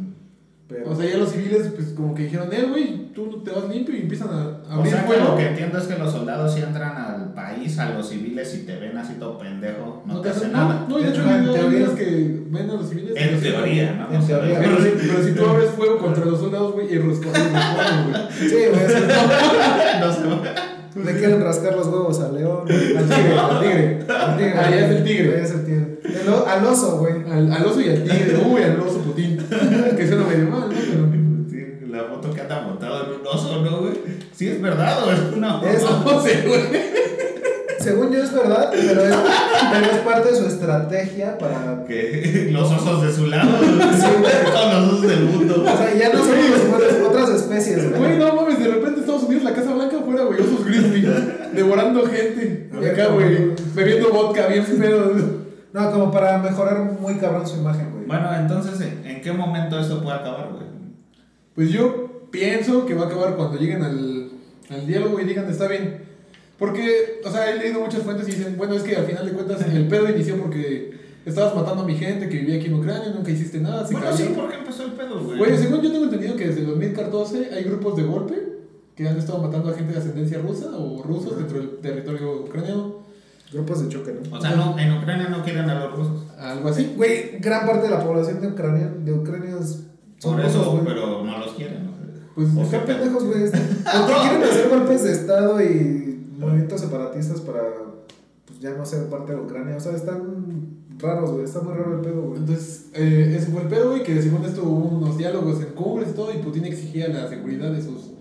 pero- 0.68 0.92
O 0.92 0.96
sea, 0.96 1.10
ya 1.10 1.18
los 1.18 1.32
civiles, 1.32 1.72
pues 1.76 1.88
como 1.96 2.14
que 2.14 2.24
dijeron, 2.26 2.48
eh, 2.54 2.64
güey, 2.70 3.12
tú 3.16 3.42
te 3.44 3.50
vas 3.50 3.68
limpio 3.68 3.96
y 3.96 4.02
empiezan 4.02 4.30
a 4.30 4.60
O 4.70 4.74
abrir 4.78 4.92
sea, 4.92 5.02
que 5.02 5.08
fuego. 5.08 5.30
lo 5.30 5.36
que 5.36 5.48
entiendo 5.48 5.78
es 5.80 5.86
que 5.86 5.98
los 5.98 6.12
soldados 6.12 6.54
sí 6.54 6.62
entran 6.62 6.96
al 6.96 7.34
país, 7.34 7.80
a 7.80 7.90
los 7.90 8.08
civiles, 8.08 8.54
y 8.56 8.66
te 8.68 8.76
ven 8.78 8.96
así 8.96 9.14
todo 9.16 9.40
pendejo, 9.40 10.04
no, 10.06 10.22
te 10.22 10.30
hacen 10.30 10.52
nada. 10.52 10.86
No, 10.88 11.00
y 11.00 11.04
de 11.06 11.10
hecho, 11.10 11.24
En 11.24 11.28
hay 11.30 11.36
hay 11.48 11.54
teoría. 11.54 11.80
unas 11.86 11.96
que 11.96 12.40
ven 12.52 12.70
a 12.70 12.74
los 12.76 12.88
civiles. 12.88 13.14
En 13.16 13.32
los- 13.34 13.42
teoría, 13.42 13.94
¿no? 13.94 14.14
En 14.14 14.20
No 14.22 14.26
teoría. 14.28 14.60
Pero 14.60 14.78
si, 14.84 14.90
pero 15.08 15.24
si 15.24 15.32
tú 15.34 15.46
abres 15.48 15.70
fuego 15.72 15.98
contra 15.98 16.26
los 16.26 16.40
soldados, 16.40 16.74
güey, 16.74 16.94
y 16.94 16.98
responden, 17.00 17.50
güey. 17.52 18.24
Sí, 18.38 18.56
güey. 18.70 18.86
es 18.86 18.94
No 20.00 20.14
sé. 20.14 20.50
Le 20.96 21.14
quieren 21.18 21.42
rascar 21.44 21.76
los 21.76 21.88
huevos 21.88 22.20
al 22.20 22.36
león. 22.36 22.62
Al 22.68 23.08
tigre, 23.08 23.38
al 23.40 23.60
tigre. 23.60 24.06
Al 24.10 24.38
tigre. 24.38 24.54
Ya 24.56 24.80
es 24.86 24.92
el 24.92 25.04
tigre. 25.04 25.32
Ya 25.38 25.44
es 25.44 25.52
el 25.52 25.66
tigre. 25.66 26.00
El 26.04 26.30
o- 26.30 26.48
al 26.48 26.66
oso, 26.66 26.98
güey. 27.00 27.14
Al, 27.32 27.52
al 27.52 27.66
oso 27.66 27.80
y 27.82 27.90
al 27.90 28.04
tigre. 28.04 28.42
Uy, 28.46 28.64
al 28.64 28.80
oso 28.80 29.00
putín. 29.00 29.38
Que 29.98 30.08
suena 30.08 30.24
medio 30.26 30.50
mal, 30.50 30.70
¿no? 30.70 30.76
Pero. 30.76 31.20
La 31.90 32.04
foto 32.04 32.32
que 32.32 32.42
anda 32.42 32.62
montado 32.62 33.04
en 33.04 33.20
un 33.22 33.28
oso, 33.28 33.62
¿no, 33.64 33.80
güey? 33.82 33.94
Sí 34.32 34.48
es 34.48 34.62
verdad 34.62 35.00
es 35.12 35.36
una 35.36 35.60
foto. 35.60 36.26
Es- 36.26 36.48
güey. 36.48 36.62
Según 37.90 38.12
yo 38.12 38.24
es 38.24 38.34
verdad, 38.34 38.70
pero 38.72 39.02
es, 39.04 39.16
pero 39.72 39.86
es 39.86 39.98
parte 40.00 40.30
de 40.32 40.36
su 40.36 40.46
estrategia 40.46 41.38
para. 41.38 41.86
Que 41.86 42.50
los 42.52 42.72
osos 42.72 43.02
de 43.04 43.12
su 43.14 43.28
lado, 43.28 43.50
Sí, 43.62 44.06
güey. 44.20 44.32
todos 44.54 44.74
los 44.74 44.88
osos 44.94 45.02
del 45.08 45.24
mundo. 45.26 45.62
O 45.64 45.78
sea, 45.78 45.94
ya 45.98 46.10
no 46.14 46.20
son 46.24 46.36
los 46.38 46.62
humanos, 46.66 47.08
otras 47.10 47.30
especies, 47.32 47.90
Güey, 47.90 48.00
güey. 48.00 48.18
no 48.20 48.36
mames, 48.36 48.60
de 48.60 48.68
repente 48.68 49.00
Estados 49.02 49.24
Unidos, 49.24 49.44
la 49.44 49.54
Casa 49.54 49.74
Blanca 49.74 49.98
afuera, 49.98 50.24
güey. 50.24 50.40
devorando 51.54 52.06
gente. 52.06 52.70
Y 52.82 52.86
acá, 52.86 53.08
güey, 53.08 53.52
bebiendo 53.74 54.10
vodka 54.12 54.48
bien 54.48 54.66
pedo. 54.66 55.14
No, 55.74 55.92
como 55.92 56.12
para 56.12 56.38
mejorar 56.40 56.80
muy 57.00 57.16
cabrón 57.16 57.46
su 57.48 57.58
imagen, 57.58 57.92
güey. 57.94 58.06
Bueno, 58.06 58.30
entonces, 58.40 58.80
¿en- 58.82 59.06
¿en 59.06 59.22
qué 59.22 59.32
momento 59.32 59.80
esto 59.80 60.02
puede 60.02 60.18
acabar, 60.18 60.50
güey? 60.52 60.64
Pues 61.54 61.70
yo 61.70 62.28
pienso 62.32 62.86
que 62.86 62.94
va 62.96 63.04
a 63.04 63.08
acabar 63.08 63.36
cuando 63.36 63.58
lleguen 63.60 63.84
al, 63.84 64.30
al 64.72 64.88
diálogo 64.88 65.20
y 65.20 65.26
digan, 65.26 65.48
está 65.50 65.68
bien. 65.68 66.09
Porque, 66.60 67.22
o 67.26 67.32
sea, 67.32 67.50
he 67.50 67.58
leído 67.58 67.80
muchas 67.80 68.04
fuentes 68.04 68.28
y 68.28 68.32
dicen, 68.34 68.56
bueno, 68.58 68.74
es 68.76 68.84
que 68.84 68.96
al 68.96 69.06
final 69.06 69.26
de 69.26 69.32
cuentas 69.32 69.62
el 69.66 69.88
pedo 69.88 70.10
inició 70.10 70.38
porque 70.38 70.92
estabas 71.26 71.56
matando 71.56 71.84
a 71.84 71.86
mi 71.86 71.96
gente 71.96 72.28
que 72.28 72.38
vivía 72.40 72.58
aquí 72.58 72.66
en 72.68 72.74
Ucrania, 72.76 73.14
nunca 73.16 73.32
hiciste 73.32 73.60
nada, 73.60 73.86
se 73.88 73.94
Bueno, 73.94 74.10
cayó. 74.12 74.18
sí, 74.28 74.34
¿por 74.36 74.50
qué 74.50 74.58
empezó 74.58 74.84
el 74.84 74.92
pedo, 74.92 75.24
güey? 75.24 75.38
Güey, 75.38 75.58
según 75.58 75.82
yo 75.82 75.92
tengo 75.92 76.04
entendido 76.06 76.36
que 76.36 76.48
desde 76.48 76.62
el 76.62 76.68
2014 76.68 77.50
hay 77.54 77.64
grupos 77.64 77.96
de 77.96 78.04
golpe 78.04 78.36
que 78.96 79.08
han 79.08 79.18
estado 79.18 79.40
matando 79.42 79.70
a 79.70 79.74
gente 79.74 79.94
de 79.94 80.00
ascendencia 80.00 80.40
rusa 80.40 80.68
o 80.78 81.02
rusos 81.04 81.38
dentro 81.38 81.60
del 81.60 81.78
territorio 81.78 82.42
ucraniano. 82.42 83.00
Grupos 83.52 83.82
de 83.82 83.90
choque, 83.90 84.14
¿no? 84.14 84.38
O 84.38 84.42
sea, 84.42 84.52
no, 84.56 84.78
en 84.78 84.94
Ucrania 84.98 85.28
no 85.30 85.42
quieren 85.44 85.68
a 85.70 85.80
los 85.86 85.96
rusos. 85.98 86.28
Algo 86.38 86.70
así. 86.70 86.94
Güey, 86.96 87.40
gran 87.40 87.66
parte 87.66 87.84
de 87.84 87.90
la 87.90 88.04
población 88.04 88.42
de 88.42 88.48
Ucrania, 88.50 88.94
de 89.04 89.12
Ucrania 89.12 89.56
es- 89.60 89.86
son 90.20 90.36
Por 90.36 90.44
rusos, 90.46 90.62
eso, 90.62 90.72
güey. 90.74 90.84
pero 90.86 91.24
no 91.24 91.38
los 91.40 91.54
quieren, 91.54 91.86
¿no? 91.86 91.92
Pues 92.36 92.48
O 92.56 92.70
sea, 92.70 92.86
pendejos, 92.86 93.24
güey. 93.24 93.50
¿Por 93.50 93.52
qué 93.52 94.14
quieren 94.22 94.44
hacer 94.44 94.70
golpes 94.70 95.04
de 95.04 95.12
Estado 95.14 95.62
y 95.64 96.09
movimientos 96.40 96.82
separatistas 96.82 97.42
para 97.42 97.62
pues, 98.46 98.60
ya 98.60 98.72
no 98.72 98.86
ser 98.86 99.08
parte 99.10 99.34
de 99.34 99.40
Ucrania? 99.40 99.78
O 99.78 99.80
sea, 99.80 99.96
están 99.96 100.80
raros, 100.98 101.32
güey. 101.32 101.44
Está 101.46 101.62
muy 101.62 101.74
raro 101.74 101.96
el 101.96 102.02
pedo, 102.02 102.22
güey. 102.24 102.40
Entonces, 102.40 102.88
eh, 102.94 103.36
ese 103.38 103.48
fue 103.48 103.62
el 103.62 103.68
pedo, 103.68 103.90
güey, 103.92 104.04
que 104.04 104.22
según 104.22 104.46
esto 104.46 104.64
hubo 104.64 104.98
unos 104.98 105.18
diálogos 105.18 105.62
en 105.62 105.74
cumbres 105.74 106.10
y 106.12 106.14
todo, 106.14 106.34
y 106.34 106.38
Putin 106.38 106.66
exigía 106.66 107.08
la 107.08 107.28
seguridad 107.28 107.72
de 107.72 107.82
sus 107.82 108.12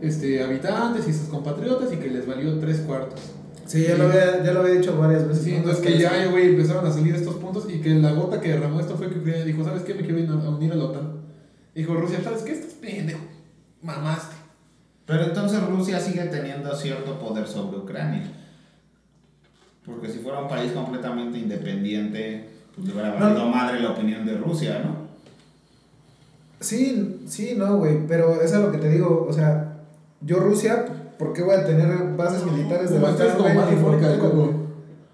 este, 0.00 0.42
habitantes 0.42 1.08
y 1.08 1.12
sus 1.12 1.28
compatriotas 1.28 1.92
y 1.92 1.96
que 1.96 2.08
les 2.08 2.26
valió 2.26 2.58
tres 2.58 2.78
cuartos. 2.80 3.20
Sí, 3.66 3.82
ya 3.82 3.98
lo 3.98 4.04
había, 4.04 4.42
ya 4.42 4.52
lo 4.52 4.60
había 4.60 4.74
dicho 4.74 4.96
varias 4.96 5.28
veces. 5.28 5.44
Sí, 5.44 5.54
entonces 5.54 5.84
que 5.84 5.98
ya, 5.98 6.26
güey, 6.30 6.48
empezaron 6.48 6.86
a 6.86 6.90
salir 6.90 7.14
estos 7.14 7.34
puntos 7.34 7.66
y 7.68 7.80
que 7.80 7.90
la 7.90 8.12
gota 8.12 8.40
que 8.40 8.48
derramó 8.48 8.80
esto 8.80 8.96
fue 8.96 9.10
que 9.10 9.18
Ucrania 9.18 9.44
dijo, 9.44 9.62
¿sabes 9.62 9.82
qué? 9.82 9.94
Me 9.94 10.02
quiero 10.02 10.18
ir 10.18 10.30
a 10.30 10.34
a 10.34 10.50
unir 10.50 10.72
a 10.72 10.76
la 10.76 10.84
OTAN. 10.84 11.18
Dijo 11.74 11.94
Rusia, 11.94 12.20
¿sabes 12.24 12.42
qué? 12.42 12.52
Estás 12.52 12.72
pendejo. 12.72 13.20
Mamaste. 13.82 14.37
Pero 15.08 15.24
entonces 15.24 15.60
Rusia 15.66 15.98
sigue 15.98 16.24
teniendo 16.26 16.72
cierto 16.76 17.18
poder 17.18 17.48
sobre 17.48 17.78
Ucrania. 17.78 18.22
Porque 19.86 20.08
si 20.08 20.18
fuera 20.18 20.40
un 20.40 20.48
país 20.48 20.70
completamente 20.72 21.38
independiente, 21.38 22.50
pues 22.74 22.86
le 22.86 22.92
hubiera 22.92 23.14
No. 23.14 23.24
valido 23.24 23.46
madre 23.48 23.80
la 23.80 23.92
opinión 23.92 24.24
de 24.26 24.36
Rusia, 24.36 24.82
¿no? 24.84 25.08
Sí, 26.60 27.22
sí, 27.26 27.54
no, 27.56 27.78
güey. 27.78 28.06
Pero 28.06 28.40
eso 28.42 28.56
es 28.56 28.60
lo 28.62 28.70
que 28.70 28.78
te 28.78 28.90
digo. 28.90 29.26
O 29.28 29.32
sea, 29.32 29.78
yo 30.20 30.40
Rusia, 30.40 30.84
¿por 31.18 31.32
qué 31.32 31.42
voy 31.42 31.54
a 31.54 31.64
tener 31.64 31.88
bases 32.16 32.44
militares 32.44 32.90
de 32.90 32.96
Como 32.96 33.06
la 33.06 33.12
estás 33.12 33.34
como 33.36 33.54
más. 33.54 33.68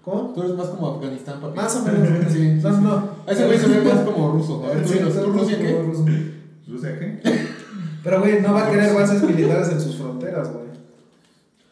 ¿Cómo? 0.03 0.33
Tú 0.35 0.43
eres 0.43 0.55
más 0.55 0.67
como 0.67 0.87
Afganistán, 0.95 1.39
papi. 1.41 1.55
Más 1.55 1.75
o 1.77 1.83
menos. 1.83 2.07
Sí, 2.31 2.37
sí, 2.39 2.59
No, 2.61 2.75
sí. 2.75 2.81
no. 2.83 3.09
A 3.25 3.31
ese 3.31 3.45
güey 3.45 3.57
se 3.57 3.67
ve 3.67 3.81
más 3.81 4.01
como 4.01 4.31
ruso. 4.33 4.63
A 4.65 4.69
ver, 4.69 4.83
tú, 4.83 4.89
Sí, 4.89 4.97
dinos, 4.99 5.13
¿tú 5.15 5.31
Rusia 5.31 5.57
qué? 5.57 5.81
ruso. 5.81 6.05
¿Rusia 6.67 6.99
qué? 6.99 7.21
Pero, 8.05 8.19
güey, 8.19 8.39
no 8.39 8.53
va 8.53 8.67
a 8.67 8.71
querer 8.71 8.93
bases 8.93 9.23
militares 9.23 9.67
en 9.69 9.81
sus 9.81 9.95
fronteras, 9.95 10.53
güey. 10.53 10.65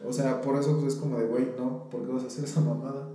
O 0.03 0.11
sea, 0.11 0.41
por 0.41 0.59
eso 0.59 0.79
pues, 0.79 0.95
es 0.95 0.99
como 0.99 1.19
de, 1.19 1.25
güey, 1.25 1.49
no, 1.59 1.87
¿por 1.91 2.03
qué 2.03 2.11
vas 2.11 2.23
a 2.23 2.27
hacer 2.27 2.43
esa 2.43 2.59
mamada? 2.59 3.07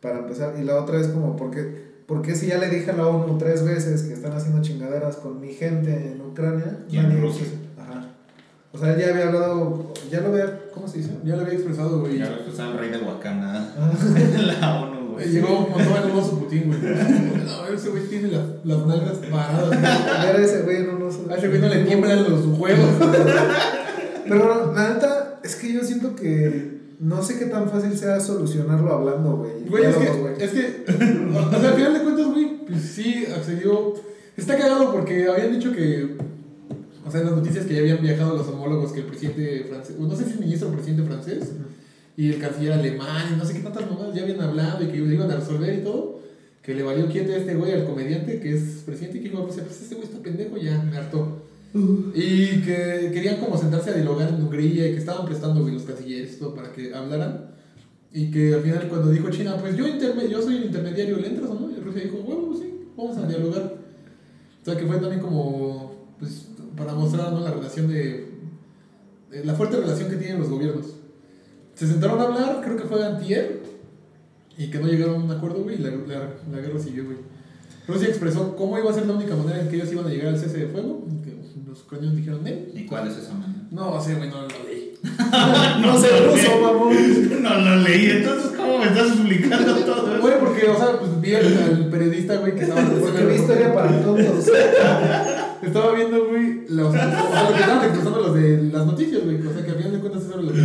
Para 0.00 0.20
empezar. 0.20 0.54
Y 0.56 0.62
la 0.62 0.80
otra 0.80 1.00
es 1.00 1.08
como, 1.08 1.36
¿por 1.36 1.50
qué, 1.50 1.90
por 2.06 2.22
qué 2.22 2.36
si 2.36 2.46
ya 2.46 2.58
le 2.58 2.68
dije 2.68 2.92
a 2.92 2.96
la 2.96 3.08
ONU 3.08 3.38
tres 3.38 3.64
veces 3.64 4.04
que 4.04 4.12
están 4.12 4.34
haciendo 4.34 4.62
chingaderas 4.62 5.16
con 5.16 5.40
mi 5.40 5.52
gente 5.52 6.12
en 6.12 6.20
Ucrania? 6.20 6.84
Y 6.88 6.98
en 6.98 7.20
Rusia. 7.20 7.48
Ajá. 7.76 8.14
O 8.72 8.78
sea, 8.78 8.94
él 8.94 9.00
ya 9.00 9.10
había 9.10 9.26
hablado, 9.26 9.92
ya 10.08 10.20
lo 10.20 10.28
había, 10.28 10.70
¿cómo 10.72 10.86
se 10.86 10.98
dice? 10.98 11.10
Ya 11.24 11.34
lo 11.34 11.42
había 11.42 11.54
expresado, 11.54 11.98
güey. 11.98 12.18
Ya 12.18 12.44
que 12.44 12.50
está 12.50 12.70
el 12.70 12.78
rey 12.78 12.90
de 12.90 12.98
Wakanda. 12.98 13.74
Ah, 13.76 13.92
la 14.60 14.82
ONU, 14.82 14.99
güey. 15.24 15.32
Llegó 15.32 15.68
montó 15.68 16.12
un 16.12 16.18
oso 16.18 16.38
Putin, 16.38 16.68
güey. 16.68 16.80
No, 16.80 17.74
ese 17.74 17.88
güey 17.90 18.04
tiene 18.08 18.28
las, 18.28 18.44
las 18.64 18.86
nalgas 18.86 19.18
paradas. 19.30 19.68
güey. 19.68 19.80
ver 19.80 20.36
a 20.36 20.44
ese 20.44 20.62
güey, 20.62 20.82
no, 20.84 20.98
no 20.98 21.10
sé. 21.10 21.20
A 21.30 21.36
ese 21.36 21.48
güey 21.48 21.60
no 21.60 21.68
le 21.68 21.84
tiemblan 21.84 22.30
los 22.30 22.46
huevos. 22.46 22.90
Pero 24.28 24.72
la 24.74 24.94
neta, 24.94 25.40
es 25.42 25.56
que 25.56 25.72
yo 25.72 25.82
siento 25.82 26.14
que 26.14 26.80
no 27.00 27.22
sé 27.22 27.38
qué 27.38 27.46
tan 27.46 27.68
fácil 27.70 27.96
sea 27.96 28.20
solucionarlo 28.20 28.92
hablando, 28.92 29.38
güey. 29.38 29.64
Güey, 29.68 29.84
es 29.84 29.96
que, 29.96 30.10
güey. 30.10 30.34
es 30.38 30.50
que, 30.50 30.84
o 30.88 31.60
sea, 31.60 31.70
al 31.70 31.74
final 31.74 31.94
de 31.94 32.00
cuentas, 32.02 32.26
güey, 32.26 32.66
pues 32.66 32.82
sí 32.82 33.24
accedió. 33.34 33.94
Está 34.36 34.56
cagado 34.56 34.92
porque 34.92 35.26
habían 35.26 35.52
dicho 35.52 35.72
que, 35.72 36.16
o 37.04 37.10
sea, 37.10 37.20
en 37.20 37.26
las 37.26 37.36
noticias 37.36 37.64
que 37.66 37.74
ya 37.74 37.80
habían 37.80 38.02
viajado 38.02 38.36
los 38.36 38.46
homólogos, 38.48 38.92
que 38.92 39.00
el 39.00 39.06
presidente 39.06 39.64
francés, 39.68 39.98
no 39.98 40.14
sé 40.14 40.24
si 40.24 40.32
el 40.32 40.40
ministro 40.40 40.68
o 40.68 40.72
presidente 40.72 41.02
francés, 41.02 41.52
y 42.20 42.28
el 42.28 42.38
canciller 42.38 42.74
alemán, 42.74 43.32
y 43.32 43.38
no 43.38 43.46
sé 43.46 43.54
qué 43.54 43.60
tantas 43.60 43.90
mamadas 43.90 44.14
ya 44.14 44.24
habían 44.24 44.42
hablado 44.42 44.84
y 44.84 44.88
que 44.88 44.98
iban 44.98 45.30
a 45.30 45.36
resolver 45.36 45.78
y 45.78 45.82
todo, 45.82 46.20
que 46.62 46.74
le 46.74 46.82
valió 46.82 47.08
quiete 47.08 47.32
a 47.32 47.38
este 47.38 47.54
güey, 47.54 47.72
al 47.72 47.86
comediante, 47.86 48.38
que 48.40 48.54
es 48.54 48.82
presidente, 48.84 49.16
y 49.16 49.22
que 49.22 49.28
dijo, 49.30 49.46
pues 49.46 49.56
este 49.56 49.94
güey 49.94 50.06
está 50.06 50.22
pendejo, 50.22 50.58
ya 50.58 50.82
me 50.82 50.98
hartó. 50.98 51.46
Y 52.14 52.60
que 52.60 53.10
querían 53.14 53.40
como 53.40 53.56
sentarse 53.56 53.88
a 53.88 53.94
dialogar 53.94 54.28
en 54.28 54.34
Hungría 54.34 54.88
y 54.88 54.92
que 54.92 54.98
estaban 54.98 55.24
prestando 55.24 55.62
güey, 55.62 55.72
los 55.72 55.84
cancilleres 55.84 56.34
y 56.34 56.36
todo 56.36 56.54
para 56.54 56.70
que 56.70 56.94
hablaran. 56.94 57.52
Y 58.12 58.30
que 58.30 58.52
al 58.52 58.60
final 58.60 58.86
cuando 58.90 59.10
dijo 59.12 59.30
China, 59.30 59.56
pues 59.58 59.74
yo, 59.74 59.86
yo 59.86 60.42
soy 60.42 60.58
el 60.58 60.64
intermediario, 60.64 61.16
¿le 61.16 61.28
entras 61.28 61.48
o 61.48 61.54
no? 61.54 61.70
Y 61.70 61.80
Rusia 61.80 62.02
dijo, 62.02 62.18
bueno, 62.18 62.54
sí, 62.54 62.86
vamos 62.98 63.16
a 63.16 63.26
dialogar. 63.26 63.76
O 64.60 64.64
sea 64.66 64.76
que 64.76 64.84
fue 64.84 64.98
también 64.98 65.22
como, 65.22 65.94
pues, 66.18 66.48
para 66.76 66.92
mostrar 66.92 67.32
¿no? 67.32 67.40
la 67.40 67.52
relación 67.52 67.88
de, 67.88 68.28
de 69.30 69.42
la 69.42 69.54
fuerte 69.54 69.78
relación 69.78 70.10
que 70.10 70.16
tienen 70.16 70.38
los 70.38 70.50
gobiernos. 70.50 71.00
Se 71.80 71.86
sentaron 71.86 72.20
a 72.20 72.24
hablar, 72.24 72.60
creo 72.62 72.76
que 72.76 72.84
fue 72.84 73.02
antier, 73.02 73.62
y 74.58 74.70
que 74.70 74.78
no 74.78 74.86
llegaron 74.86 75.14
a 75.14 75.24
un 75.24 75.30
acuerdo, 75.30 75.62
güey, 75.62 75.76
y 75.76 75.78
la, 75.78 75.88
la, 75.88 76.28
la 76.52 76.58
guerra 76.60 76.78
siguió, 76.78 77.06
güey. 77.06 77.16
Rusia 77.88 78.08
expresó 78.08 78.54
cómo 78.54 78.78
iba 78.78 78.90
a 78.90 78.92
ser 78.92 79.06
la 79.06 79.14
única 79.14 79.34
manera 79.34 79.62
en 79.62 79.68
que 79.70 79.76
ellos 79.76 79.90
iban 79.90 80.04
a 80.04 80.10
llegar 80.10 80.34
al 80.34 80.38
cese 80.38 80.58
de 80.58 80.66
fuego, 80.66 81.06
que 81.24 81.34
los 81.66 81.80
ucranianos 81.80 82.18
dijeron, 82.18 82.46
¿eh? 82.46 82.70
¿Y 82.74 82.84
cuál 82.84 83.08
es 83.08 83.16
esa 83.16 83.32
manera? 83.32 83.62
No, 83.70 83.98
sí, 83.98 84.12
güey, 84.12 84.28
no 84.28 84.42
lo 84.42 84.48
leí. 84.48 84.92
No 85.80 85.98
sé 85.98 86.08
ruso, 86.26 86.60
mamón. 86.60 87.42
No 87.42 87.58
lo 87.58 87.76
leí, 87.76 88.10
entonces, 88.10 88.50
¿cómo 88.54 88.76
me 88.76 88.84
estás 88.84 89.12
explicando 89.12 89.74
todo 89.76 90.12
eso? 90.12 90.20
Güey, 90.20 90.38
porque, 90.38 90.68
o 90.68 90.76
sea, 90.76 90.98
pues 90.98 91.18
vi 91.18 91.34
al, 91.34 91.46
al 91.46 91.86
periodista, 91.86 92.36
güey, 92.36 92.56
que 92.56 92.64
estaba... 92.64 92.82
Porque 92.82 93.24
vi 93.24 93.34
historia 93.36 93.72
para 93.72 94.02
tontos. 94.02 94.50
Estaba 95.62 95.92
viendo, 95.94 96.26
güey, 96.26 96.66
los, 96.68 96.88
o 96.88 96.92
sea, 96.92 97.44
lo 97.48 97.54
que 97.54 97.60
estaban 97.60 97.84
expresando 97.84 98.20
los 98.20 98.34
de 98.34 98.62
las 98.64 98.86
noticias, 98.86 99.22
güey. 99.24 99.46
O 99.46 99.52
sea, 99.52 99.64
que 99.64 99.70
al 99.70 99.76
final 99.76 99.92
de 99.92 99.98
cuentas 99.98 100.22
eso 100.22 100.32
era 100.32 100.42
lo 100.42 100.52
que 100.52 100.58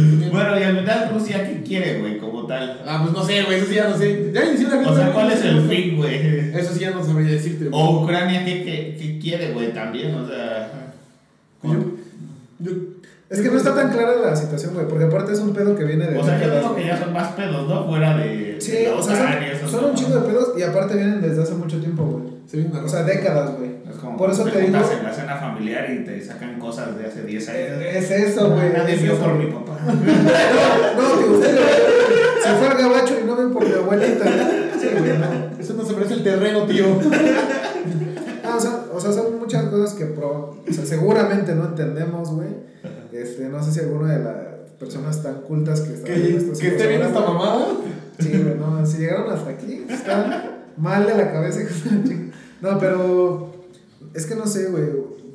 Rusia, 1.10 1.48
¿qué 1.48 1.64
quiere, 1.64 2.00
güey, 2.00 2.18
como 2.18 2.46
tal? 2.46 2.82
Ah, 2.86 3.00
pues 3.02 3.14
no 3.14 3.24
sé, 3.24 3.44
güey, 3.44 3.58
eso 3.58 3.68
sí 3.68 3.76
ya 3.76 3.90
no 3.90 3.98
sé. 3.98 4.32
Ya 4.34 4.46
inició 4.46 4.70
la 4.70 4.78
guerra. 4.78 4.92
O 4.92 4.96
sea, 4.96 5.14
¿cuál 5.14 5.32
es 5.32 5.44
el 5.44 5.62
fin, 5.68 5.98
güey? 5.98 6.16
Eso 6.56 6.74
sí 6.74 6.80
ya 6.80 6.92
no 6.92 7.04
sabría 7.04 7.32
decirte, 7.32 7.66
güey. 7.70 7.82
O 7.82 8.04
Ucrania, 8.04 8.44
¿qué, 8.46 8.64
qué, 8.64 8.98
qué 9.00 9.20
quiere, 9.20 9.54
güey, 9.54 9.74
también? 9.74 10.16
O 10.16 10.28
sea... 10.28 10.94
Yo, 11.64 11.74
yo, 12.60 12.72
Es 13.30 13.42
que 13.42 13.50
no 13.50 13.58
está 13.58 13.74
tan 13.74 13.92
clara 13.92 14.14
la 14.24 14.36
situación, 14.36 14.74
güey, 14.74 14.88
porque 14.88 15.06
aparte 15.06 15.34
es 15.34 15.40
un 15.40 15.54
pedo 15.54 15.76
que 15.76 15.84
viene 15.84 16.06
de. 16.06 16.18
O 16.18 16.24
sea, 16.24 16.40
yo 16.40 16.56
digo 16.56 16.76
que 16.76 16.86
ya 16.86 17.00
son 17.00 17.12
más 17.14 17.30
pedos, 17.34 17.68
¿no? 17.68 17.88
Fuera 17.88 18.18
de... 18.18 18.58
Sí, 18.60 18.72
de 18.72 18.90
o 18.90 19.02
sea, 19.02 19.58
son, 19.62 19.70
son 19.70 19.86
un 19.86 19.96
chingo 19.96 20.20
de 20.20 20.28
pedos 20.28 20.54
y 20.58 20.62
aparte 20.62 20.96
vienen 20.96 21.22
desde 21.22 21.42
hace 21.42 21.54
mucho 21.56 21.80
tiempo, 21.80 22.04
güey. 22.04 22.35
Viene 22.56 22.80
O 22.80 22.88
sea, 22.88 23.04
décadas, 23.04 23.52
güey. 23.58 23.72
Es 23.90 23.98
como 23.98 24.18
Por 24.18 24.32
eso 24.32 24.44
te 24.46 24.52
te 24.52 24.62
digo. 24.62 24.78
en 24.78 25.04
la 25.04 25.14
cena 25.14 25.36
familiar 25.38 25.86
y 25.92 26.04
te 26.06 26.24
sacan 26.24 26.60
cosas 26.60 26.98
de 26.98 27.06
hace 27.06 27.24
10 27.24 27.50
años. 27.50 27.82
Es 27.94 28.12
eso, 28.12 28.50
güey. 28.52 28.70
Nadie 28.74 28.96
es 28.96 29.02
vio 29.04 29.16
por 29.18 29.34
mi 29.36 29.46
papá. 29.48 29.78
No, 29.86 31.20
que 31.20 31.30
usted 31.30 31.58
se 32.44 32.50
fue 32.54 32.68
al 32.68 32.78
gabacho 32.78 33.18
y 33.22 33.26
no 33.26 33.36
ven 33.36 33.52
por 33.52 33.68
mi 33.68 33.74
abuelita. 33.74 34.26
Sí, 34.80 34.88
güey, 35.00 35.18
no. 35.18 35.60
Eso 35.60 35.74
no 35.74 35.86
se 35.86 35.94
merece 35.94 36.14
el 36.16 36.24
terreno, 36.24 36.64
tío. 36.66 36.86
Ah, 38.48 38.58
o, 38.58 38.60
sea, 38.60 38.86
o 38.94 39.00
sea, 39.00 39.12
son 39.12 39.40
muchas 39.40 39.64
cosas 39.66 39.96
que 39.96 40.06
pro- 40.06 40.56
o 40.70 40.72
sea, 40.74 40.86
seguramente 40.86 41.56
no 41.56 41.66
entendemos, 41.66 42.30
güey. 42.32 42.50
Este, 43.12 43.50
no 43.50 43.62
sé 43.64 43.72
si 43.72 43.80
alguna 43.80 44.14
de 44.16 44.24
las 44.24 44.36
personas 44.80 45.24
tan 45.24 45.42
cultas 45.42 45.82
que 45.82 45.94
están 45.96 46.14
Que, 46.14 46.36
estos 46.38 46.60
que 46.60 46.68
esté 46.68 46.86
viendo 46.88 47.08
esta 47.08 47.22
mamada. 47.22 47.66
Sí, 48.20 48.30
güey, 48.30 48.56
no, 48.56 48.86
si 48.86 49.00
llegaron 49.00 49.32
hasta 49.32 49.50
aquí, 49.50 49.84
están 49.90 50.62
mal 50.78 51.08
de 51.08 51.16
la 51.16 51.32
cabeza. 51.32 51.60
No, 52.62 52.80
pero 52.80 53.54
es 54.14 54.26
que 54.26 54.36
no 54.36 54.46
sé, 54.48 54.68
güey. 54.70 54.86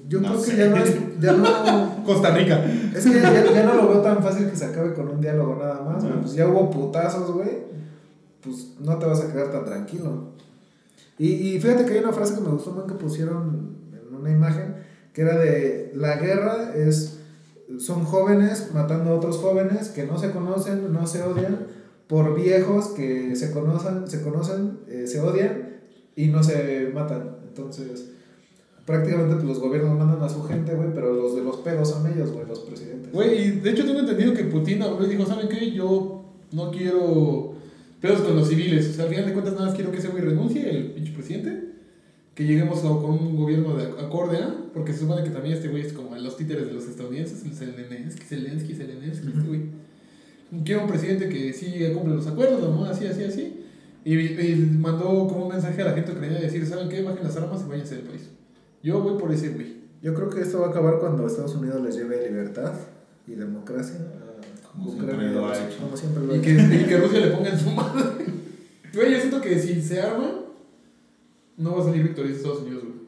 Yo 0.08 0.20
No 0.20 0.28
creo 0.28 0.40
sé. 0.40 0.50
que 0.52 0.56
ya 0.58 0.68
no 0.70 0.76
es, 0.78 0.94
ya 1.20 1.32
no, 1.32 2.04
Costa 2.04 2.30
Rica. 2.34 2.64
es 2.94 3.04
que 3.04 3.20
ya, 3.20 3.52
ya 3.52 3.64
no 3.64 3.74
lo 3.74 3.88
veo 3.88 4.00
tan 4.00 4.22
fácil 4.22 4.48
que 4.50 4.56
se 4.56 4.64
acabe 4.66 4.92
con 4.94 5.08
un 5.08 5.20
diálogo 5.20 5.56
nada 5.56 5.82
más, 5.82 6.02
güey. 6.02 6.14
No. 6.16 6.20
Pues 6.22 6.34
ya 6.34 6.48
hubo 6.48 6.70
putazos, 6.70 7.30
güey. 7.32 7.70
Pues 8.42 8.74
no 8.80 8.96
te 8.98 9.06
vas 9.06 9.20
a 9.20 9.32
quedar 9.32 9.50
tan 9.52 9.64
tranquilo. 9.64 10.30
Y, 11.18 11.28
y 11.28 11.60
fíjate 11.60 11.84
que 11.84 11.92
hay 11.92 11.98
una 12.04 12.12
frase 12.12 12.34
que 12.34 12.40
me 12.40 12.48
gustó 12.48 12.70
mucho 12.72 12.86
que 12.86 12.94
pusieron 12.94 13.76
en 13.92 14.14
una 14.16 14.30
imagen, 14.30 14.76
que 15.12 15.20
era 15.22 15.36
de 15.38 15.92
la 15.94 16.16
guerra 16.16 16.72
es 16.74 17.18
son 17.78 18.04
jóvenes 18.04 18.70
matando 18.74 19.10
a 19.10 19.14
otros 19.14 19.36
jóvenes 19.36 19.90
que 19.90 20.04
no 20.04 20.18
se 20.18 20.32
conocen, 20.32 20.92
no 20.92 21.06
se 21.06 21.22
odian, 21.22 21.66
por 22.08 22.34
viejos 22.34 22.88
que 22.88 23.36
se 23.36 23.52
conocen, 23.52 24.08
se 24.08 24.22
conocen, 24.22 24.78
eh, 24.88 25.06
se 25.06 25.20
odian 25.20 25.69
y 26.24 26.26
no 26.28 26.42
se 26.42 26.90
matan. 26.94 27.36
Entonces, 27.48 28.10
prácticamente 28.86 29.34
pues, 29.36 29.46
los 29.46 29.58
gobiernos 29.60 29.98
mandan 29.98 30.22
a 30.22 30.28
su 30.28 30.42
gente, 30.44 30.74
güey, 30.74 30.88
pero 30.94 31.12
los 31.12 31.36
de 31.36 31.42
los 31.44 31.56
pedos 31.58 31.90
son 31.90 32.06
ellos, 32.12 32.30
güey, 32.32 32.46
los 32.46 32.60
presidentes. 32.60 33.12
Güey, 33.12 33.38
y 33.38 33.50
de 33.60 33.70
hecho 33.70 33.84
tengo 33.84 34.00
entendido 34.00 34.34
que 34.34 34.44
Putin 34.44 34.82
habló 34.82 35.06
y 35.06 35.10
dijo, 35.10 35.26
¿saben 35.26 35.48
qué? 35.48 35.70
Yo 35.70 36.24
no 36.52 36.70
quiero 36.70 37.54
pedos 38.00 38.20
con 38.22 38.36
los 38.36 38.48
civiles. 38.48 38.88
O 38.88 38.92
sea, 38.94 39.04
al 39.04 39.10
final 39.10 39.26
de 39.26 39.32
cuentas 39.32 39.54
nada 39.54 39.66
más 39.66 39.74
quiero 39.74 39.90
que 39.92 39.98
ese 39.98 40.08
güey 40.08 40.22
renuncie, 40.22 40.68
el 40.70 40.92
pinche 40.92 41.12
presidente. 41.12 41.70
Que 42.34 42.46
lleguemos 42.46 42.78
a- 42.84 42.88
con 42.88 43.10
un 43.10 43.36
gobierno 43.36 43.76
de 43.76 43.84
acorde 44.02 44.38
a, 44.38 44.54
porque 44.72 44.92
se 44.92 45.00
supone 45.00 45.22
que 45.24 45.30
también 45.30 45.56
este 45.56 45.68
güey 45.68 45.82
es 45.84 45.92
como 45.92 46.16
los 46.16 46.36
títeres 46.36 46.66
de 46.68 46.72
los 46.72 46.86
estadounidenses, 46.88 47.44
el 47.44 47.52
Zelensky, 47.52 48.22
Zelensky, 48.24 48.74
Zelensky, 48.74 49.26
este 49.28 49.46
güey. 49.46 49.60
Quiero 50.64 50.82
un 50.82 50.88
presidente 50.88 51.28
que 51.28 51.52
sí 51.52 51.74
cumple 51.92 52.14
los 52.14 52.26
acuerdos, 52.26 52.60
¿no? 52.74 52.84
Así, 52.86 53.06
así, 53.06 53.24
así. 53.24 53.64
Y, 54.04 54.14
y 54.18 54.78
mandó 54.80 55.04
como 55.28 55.46
un 55.46 55.52
mensaje 55.52 55.82
a 55.82 55.86
la 55.86 55.92
gente 55.92 56.12
ucraniana 56.12 56.40
de 56.40 56.46
decir, 56.46 56.66
¿saben 56.66 56.88
qué? 56.88 57.02
Bajen 57.02 57.22
las 57.22 57.36
armas 57.36 57.62
y 57.66 57.68
váyanse 57.68 57.96
del 57.96 58.04
país. 58.04 58.30
Yo 58.82 59.00
voy 59.02 59.18
por 59.18 59.32
ese 59.32 59.50
güey. 59.50 59.80
Yo 60.02 60.14
creo 60.14 60.30
que 60.30 60.40
esto 60.40 60.60
va 60.60 60.68
a 60.68 60.70
acabar 60.70 60.98
cuando 60.98 61.26
Estados 61.26 61.54
Unidos 61.54 61.82
les 61.82 61.96
lleve 61.96 62.26
libertad 62.28 62.72
y 63.26 63.34
democracia 63.34 63.96
a 63.96 64.66
Como 64.68 64.92
Ucrania, 64.92 65.14
siempre 65.14 65.34
lo 65.34 65.48
ha 65.48 65.58
hecho. 65.58 65.78
Como 65.78 65.96
siempre 65.96 66.24
lo 66.24 66.32
ha 66.32 66.36
Y 66.36 66.40
que, 66.40 66.52
y 66.52 66.84
que 66.86 66.96
Rusia 66.98 67.20
le 67.20 67.30
ponga 67.30 67.50
en 67.50 67.58
su 67.58 67.70
madre. 67.70 68.24
Güey, 68.92 69.12
yo 69.12 69.18
siento 69.18 69.40
que 69.40 69.56
si 69.56 69.80
se 69.80 70.00
arma, 70.00 70.40
no 71.56 71.76
va 71.76 71.82
a 71.82 71.84
salir 71.84 72.02
victorioso 72.02 72.38
Estados 72.38 72.62
Unidos, 72.62 72.82
güey. 72.82 73.00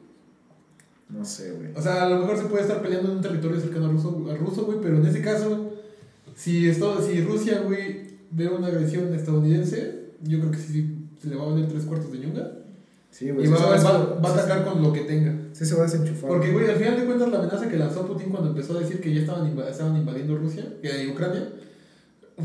No 1.09 1.25
sé, 1.25 1.51
güey. 1.51 1.71
O 1.75 1.81
sea, 1.81 2.05
a 2.05 2.09
lo 2.09 2.19
mejor 2.19 2.37
se 2.37 2.45
puede 2.45 2.61
estar 2.61 2.81
peleando 2.81 3.11
en 3.11 3.17
un 3.17 3.21
territorio 3.21 3.59
cercano 3.59 3.87
al 3.87 3.91
ruso, 3.91 4.25
al 4.29 4.37
ruso 4.37 4.63
güey, 4.63 4.79
pero 4.81 4.97
en 4.97 5.05
ese 5.05 5.21
caso, 5.21 5.73
si, 6.35 6.69
esto, 6.69 7.01
si 7.01 7.21
Rusia, 7.21 7.63
güey, 7.65 8.13
ve 8.31 8.47
una 8.47 8.67
agresión 8.67 9.13
estadounidense, 9.13 10.02
yo 10.23 10.39
creo 10.39 10.51
que 10.51 10.57
sí 10.57 10.95
se 11.21 11.29
le 11.29 11.35
va 11.35 11.43
a 11.43 11.47
valer 11.47 11.67
tres 11.67 11.83
cuartos 11.83 12.11
de 12.11 12.19
ñunga. 12.19 12.51
Sí, 13.11 13.29
güey. 13.29 13.45
Y 13.45 13.49
va, 13.49 13.57
a- 13.57 13.69
va 13.69 14.29
a 14.29 14.33
sí- 14.33 14.39
atacar 14.39 14.65
con 14.65 14.81
lo 14.81 14.91
que 14.91 15.01
tenga. 15.01 15.35
Sí 15.51 15.65
se 15.65 15.75
va 15.75 15.81
a 15.81 15.85
desenchufar. 15.85 16.29
Porque, 16.29 16.51
güey, 16.51 16.67
al 16.69 16.77
final 16.77 16.99
de 16.99 17.05
cuentas, 17.05 17.29
la 17.31 17.39
amenaza 17.39 17.69
que 17.69 17.77
lanzó 17.77 18.07
Putin 18.07 18.29
cuando 18.29 18.49
empezó 18.49 18.75
a 18.75 18.79
decir 18.81 18.99
que 18.99 19.13
ya 19.13 19.21
estaban, 19.21 19.55
inva- 19.55 19.69
estaban 19.69 19.95
invadiendo 19.97 20.35
Rusia 20.37 20.65
y 20.81 21.07
Ucrania 21.11 21.49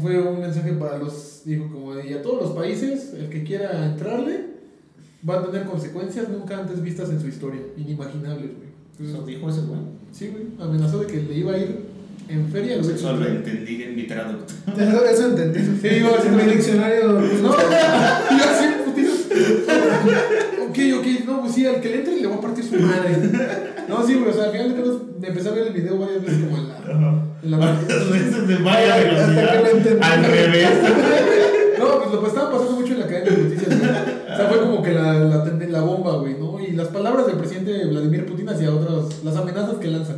fue 0.01 0.21
un 0.21 0.41
mensaje 0.41 0.73
para 0.75 0.99
los, 0.99 1.43
dijo, 1.47 1.67
como, 1.73 1.99
y 1.99 2.13
a 2.13 2.21
todos 2.23 2.43
los 2.43 2.51
países, 2.53 3.15
el 3.15 3.31
que 3.31 3.43
quiera 3.45 3.87
entrarle 3.87 4.45
va 5.29 5.41
a 5.41 5.47
tener 5.47 5.67
consecuencias 5.67 6.29
nunca 6.29 6.59
antes 6.59 6.83
vistas 6.83 7.09
en 7.09 7.21
su 7.21 7.29
historia, 7.29 7.63
inimaginables, 7.79 8.51
güey. 8.55 9.09
Eso 9.11 9.25
dijo 9.25 9.49
ese 9.49 9.63
güey. 9.63 9.81
Sí, 10.13 10.29
güey, 10.29 10.45
amenazó 10.61 10.99
de 11.01 11.07
que 11.07 11.23
le 11.23 11.35
iba 11.35 11.53
a 11.55 11.59
ir 11.59 11.88
en 12.29 12.49
feria. 12.51 12.79
güey. 12.79 12.95
Eso 12.95 13.13
lo 13.17 13.27
entendí 13.27 13.83
en 13.83 13.97
mi 13.97 14.07
traductor. 14.07 14.47
Eso, 14.79 15.05
eso 15.05 15.27
entendí. 15.29 15.59
Sí, 15.61 15.89
decir 15.89 16.05
en 16.27 16.37
mi 16.37 16.43
diccionario. 16.53 17.13
No, 17.13 17.21
yo 17.41 18.45
así, 18.45 18.67
putito. 18.85 19.13
Ok, 20.69 20.79
ok, 21.01 21.07
no, 21.27 21.41
pues 21.41 21.55
sí, 21.55 21.67
al 21.67 21.81
que 21.81 21.89
le 21.89 21.97
entre 21.97 22.17
le 22.21 22.27
va 22.27 22.37
a 22.37 22.41
partir 22.41 22.65
su 22.65 22.77
madre. 22.77 23.17
No, 23.89 24.07
sí, 24.07 24.15
güey, 24.15 24.31
o 24.31 24.35
sea, 24.35 24.45
al 24.45 24.53
final 24.53 24.69
de 24.69 24.75
cuentas 24.83 25.03
me 25.21 25.29
empecé 25.29 25.49
a 25.49 25.53
ver 25.53 25.67
el 25.69 25.73
video 25.73 25.99
varias 25.99 26.23
veces 26.23 26.45
como 26.45 26.57
en 26.59 26.69
la. 26.69 27.23
En 27.43 27.51
la 27.51 27.57
Varias 27.59 28.11
veces 28.11 28.49
de 28.49 28.57
vaya 28.57 28.97
velocidad. 28.97 30.03
Al 30.03 30.25
revés. 30.25 30.69
No, 31.79 31.99
pues 31.99 32.13
lo 32.13 32.21
que 32.21 32.27
estaba 32.29 32.51
pasando 32.53 32.73
mucho 32.73 32.93
en 32.95 33.01
la 33.01 33.07
cadena 33.07 33.31
de 33.31 33.43
noticias, 33.45 33.79
güey. 33.79 33.91
O 33.91 34.37
sea, 34.37 34.49
fue 34.49 34.61
como 34.61 34.83
que 34.83 34.93
la, 34.93 35.15
la, 35.15 35.45
la 35.45 35.81
bomba, 35.81 36.17
güey, 36.19 36.35
¿no? 36.35 36.61
Y 36.61 36.73
las 36.73 36.89
palabras 36.89 37.27
del 37.27 37.37
presidente 37.37 37.87
Vladimir 37.87 38.27
Putin 38.27 38.49
hacia 38.49 38.73
otras, 38.75 39.23
las 39.25 39.37
amenazas 39.37 39.77
que 39.77 39.89
lanza. 39.89 40.15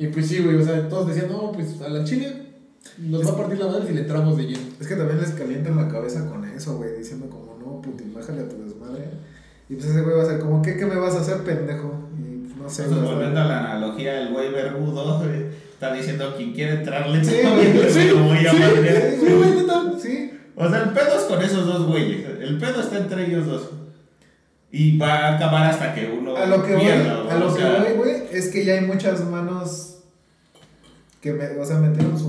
Y 0.00 0.06
pues 0.06 0.28
sí, 0.28 0.42
güey, 0.42 0.56
o 0.56 0.64
sea, 0.64 0.88
todos 0.88 1.08
decían, 1.08 1.30
no, 1.30 1.52
pues 1.52 1.78
a 1.82 1.90
la 1.90 2.02
Chile 2.04 2.32
nos 2.96 3.26
va 3.26 3.32
a 3.32 3.36
partir 3.36 3.58
la 3.58 3.66
madre 3.66 3.86
si 3.86 3.92
le 3.92 4.00
entramos 4.00 4.34
de 4.34 4.44
lleno. 4.44 4.66
Es 4.80 4.88
que 4.88 4.96
también 4.96 5.20
les 5.20 5.32
calientan 5.32 5.76
la 5.76 5.88
cabeza 5.88 6.26
con 6.26 6.42
eso, 6.42 6.78
güey, 6.78 6.96
diciendo 6.96 7.28
como, 7.28 7.58
no, 7.58 7.82
Putin, 7.82 8.14
bájale 8.14 8.40
a 8.40 8.48
tu 8.48 8.56
desmadre. 8.64 9.04
Y 9.68 9.74
pues 9.74 9.90
ese 9.90 10.00
güey 10.00 10.16
va 10.16 10.22
a 10.22 10.26
ser 10.26 10.40
como, 10.40 10.62
¿qué, 10.62 10.78
qué 10.78 10.86
me 10.86 10.96
vas 10.96 11.16
a 11.16 11.20
hacer, 11.20 11.42
pendejo? 11.42 12.08
Y 12.18 12.46
pues, 12.46 12.56
no 12.56 12.70
sé, 12.70 12.84
Entonces, 12.84 13.04
güey, 13.04 13.14
volviendo 13.14 13.40
a 13.40 13.44
la 13.44 13.72
analogía, 13.72 14.22
el 14.22 14.32
güey 14.32 14.50
vergudo 14.50 15.18
güey, 15.18 15.48
está 15.70 15.92
diciendo 15.92 16.32
quien 16.34 16.54
quiere 16.54 16.76
entrarle. 16.76 17.22
Sí, 17.22 17.36
güey, 17.42 17.72
güey, 17.74 17.90
sí, 17.90 18.08
lo 18.08 18.22
voy 18.22 18.38
a 18.38 18.50
sí, 18.52 18.58
madrear. 18.58 19.10
Sí, 19.20 19.26
güey, 19.34 19.50
neta. 19.50 19.92
Sí, 20.00 20.30
O 20.56 20.66
sea, 20.66 20.82
el 20.82 20.90
pedo 20.94 21.14
es 21.14 21.24
con 21.24 21.42
esos 21.42 21.66
dos 21.66 21.86
güeyes. 21.86 22.24
El 22.40 22.56
pedo 22.56 22.80
está 22.80 22.96
entre 22.96 23.26
ellos 23.26 23.44
dos. 23.44 23.68
Y 24.72 24.96
va 24.96 25.12
a 25.12 25.36
acabar 25.36 25.70
hasta 25.70 25.94
que 25.94 26.10
uno 26.18 26.34
a 26.34 26.46
lo 26.46 26.64
que 26.64 26.72
voy, 26.72 26.84
pierda. 26.84 27.20
a 27.30 27.38
lo 27.38 27.50
o 27.50 27.54
que 27.54 27.60
sea, 27.60 27.84
voy, 27.84 27.92
güey, 27.98 28.22
es 28.32 28.48
que 28.48 28.64
ya 28.64 28.74
hay 28.74 28.86
muchas 28.86 29.22
manos 29.28 29.89
que, 31.20 31.32
me, 31.34 31.46
o 31.58 31.64
sea, 31.64 31.78
metieron 31.78 32.18
su 32.18 32.28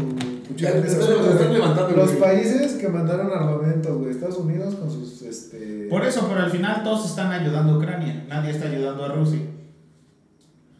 Ya, 0.55 0.71
en 0.71 1.53
levantando, 1.53 1.95
Los 1.95 2.09
güey. 2.09 2.19
países 2.19 2.73
que 2.73 2.89
mandaron 2.89 3.31
armamentos, 3.31 3.97
güey, 3.97 4.11
Estados 4.11 4.37
Unidos 4.37 4.75
con 4.75 4.91
sus, 4.91 5.21
este... 5.21 5.87
Por 5.89 6.03
eso, 6.05 6.25
pero 6.27 6.41
al 6.41 6.51
final 6.51 6.83
todos 6.83 7.09
están 7.09 7.31
ayudando 7.31 7.73
a 7.73 7.77
Ucrania. 7.77 8.25
Nadie 8.27 8.51
está 8.51 8.67
ayudando 8.67 9.05
a 9.05 9.13
Rusia. 9.15 9.39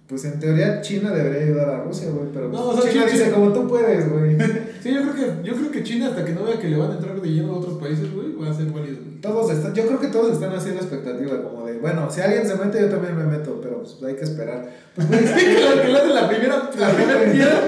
Pues 0.08 0.26
en 0.26 0.40
teoría 0.42 0.82
China 0.82 1.12
debería 1.12 1.44
ayudar 1.48 1.70
a 1.70 1.84
Rusia, 1.84 2.10
güey, 2.12 2.28
pero 2.34 2.50
No, 2.50 2.66
pues, 2.66 2.80
o 2.80 2.82
sea, 2.82 2.92
China 2.92 3.06
China- 3.06 3.18
dice 3.20 3.32
como 3.32 3.54
tú 3.54 3.68
puedes, 3.68 4.10
güey. 4.12 4.38
Sí, 4.84 4.94
yo 4.94 5.02
creo 5.04 5.14
que, 5.16 5.48
yo 5.48 5.56
creo 5.56 5.72
que 5.72 5.84
China, 5.84 6.08
hasta 6.08 6.26
que 6.26 6.34
no 6.34 6.44
vea 6.44 6.60
que 6.60 6.68
le 6.68 6.76
van 6.76 6.92
a 6.92 6.96
entrar 6.96 7.22
de 7.22 7.30
lleno 7.30 7.54
a 7.54 7.58
otros 7.60 7.78
países, 7.80 8.12
güey, 8.14 8.34
va 8.36 8.50
a 8.50 8.54
ser 8.54 8.66
válido. 8.72 8.98
Todos 9.22 9.52
están, 9.52 9.74
yo 9.76 9.86
creo 9.86 10.00
que 10.00 10.08
todos 10.08 10.34
están 10.34 10.52
haciendo 10.54 10.82
expectativa, 10.82 11.42
como 11.44 11.66
de, 11.68 11.78
bueno, 11.78 12.10
si 12.10 12.22
alguien 12.22 12.48
se 12.48 12.56
mete, 12.56 12.82
yo 12.82 12.90
también 12.90 13.16
me 13.16 13.24
meto, 13.26 13.60
pero 13.62 13.84
pues 13.84 13.98
hay 14.04 14.16
que 14.16 14.24
esperar. 14.24 14.68
Pues, 14.96 15.08
güey, 15.08 15.20
que 15.24 15.36
le 15.76 15.82
que 15.84 15.88
le 15.90 15.98
hace 16.00 16.08
la 16.14 16.28
primera, 16.28 16.70
la 16.80 16.90
primera 16.90 17.32
piedra. 17.32 17.60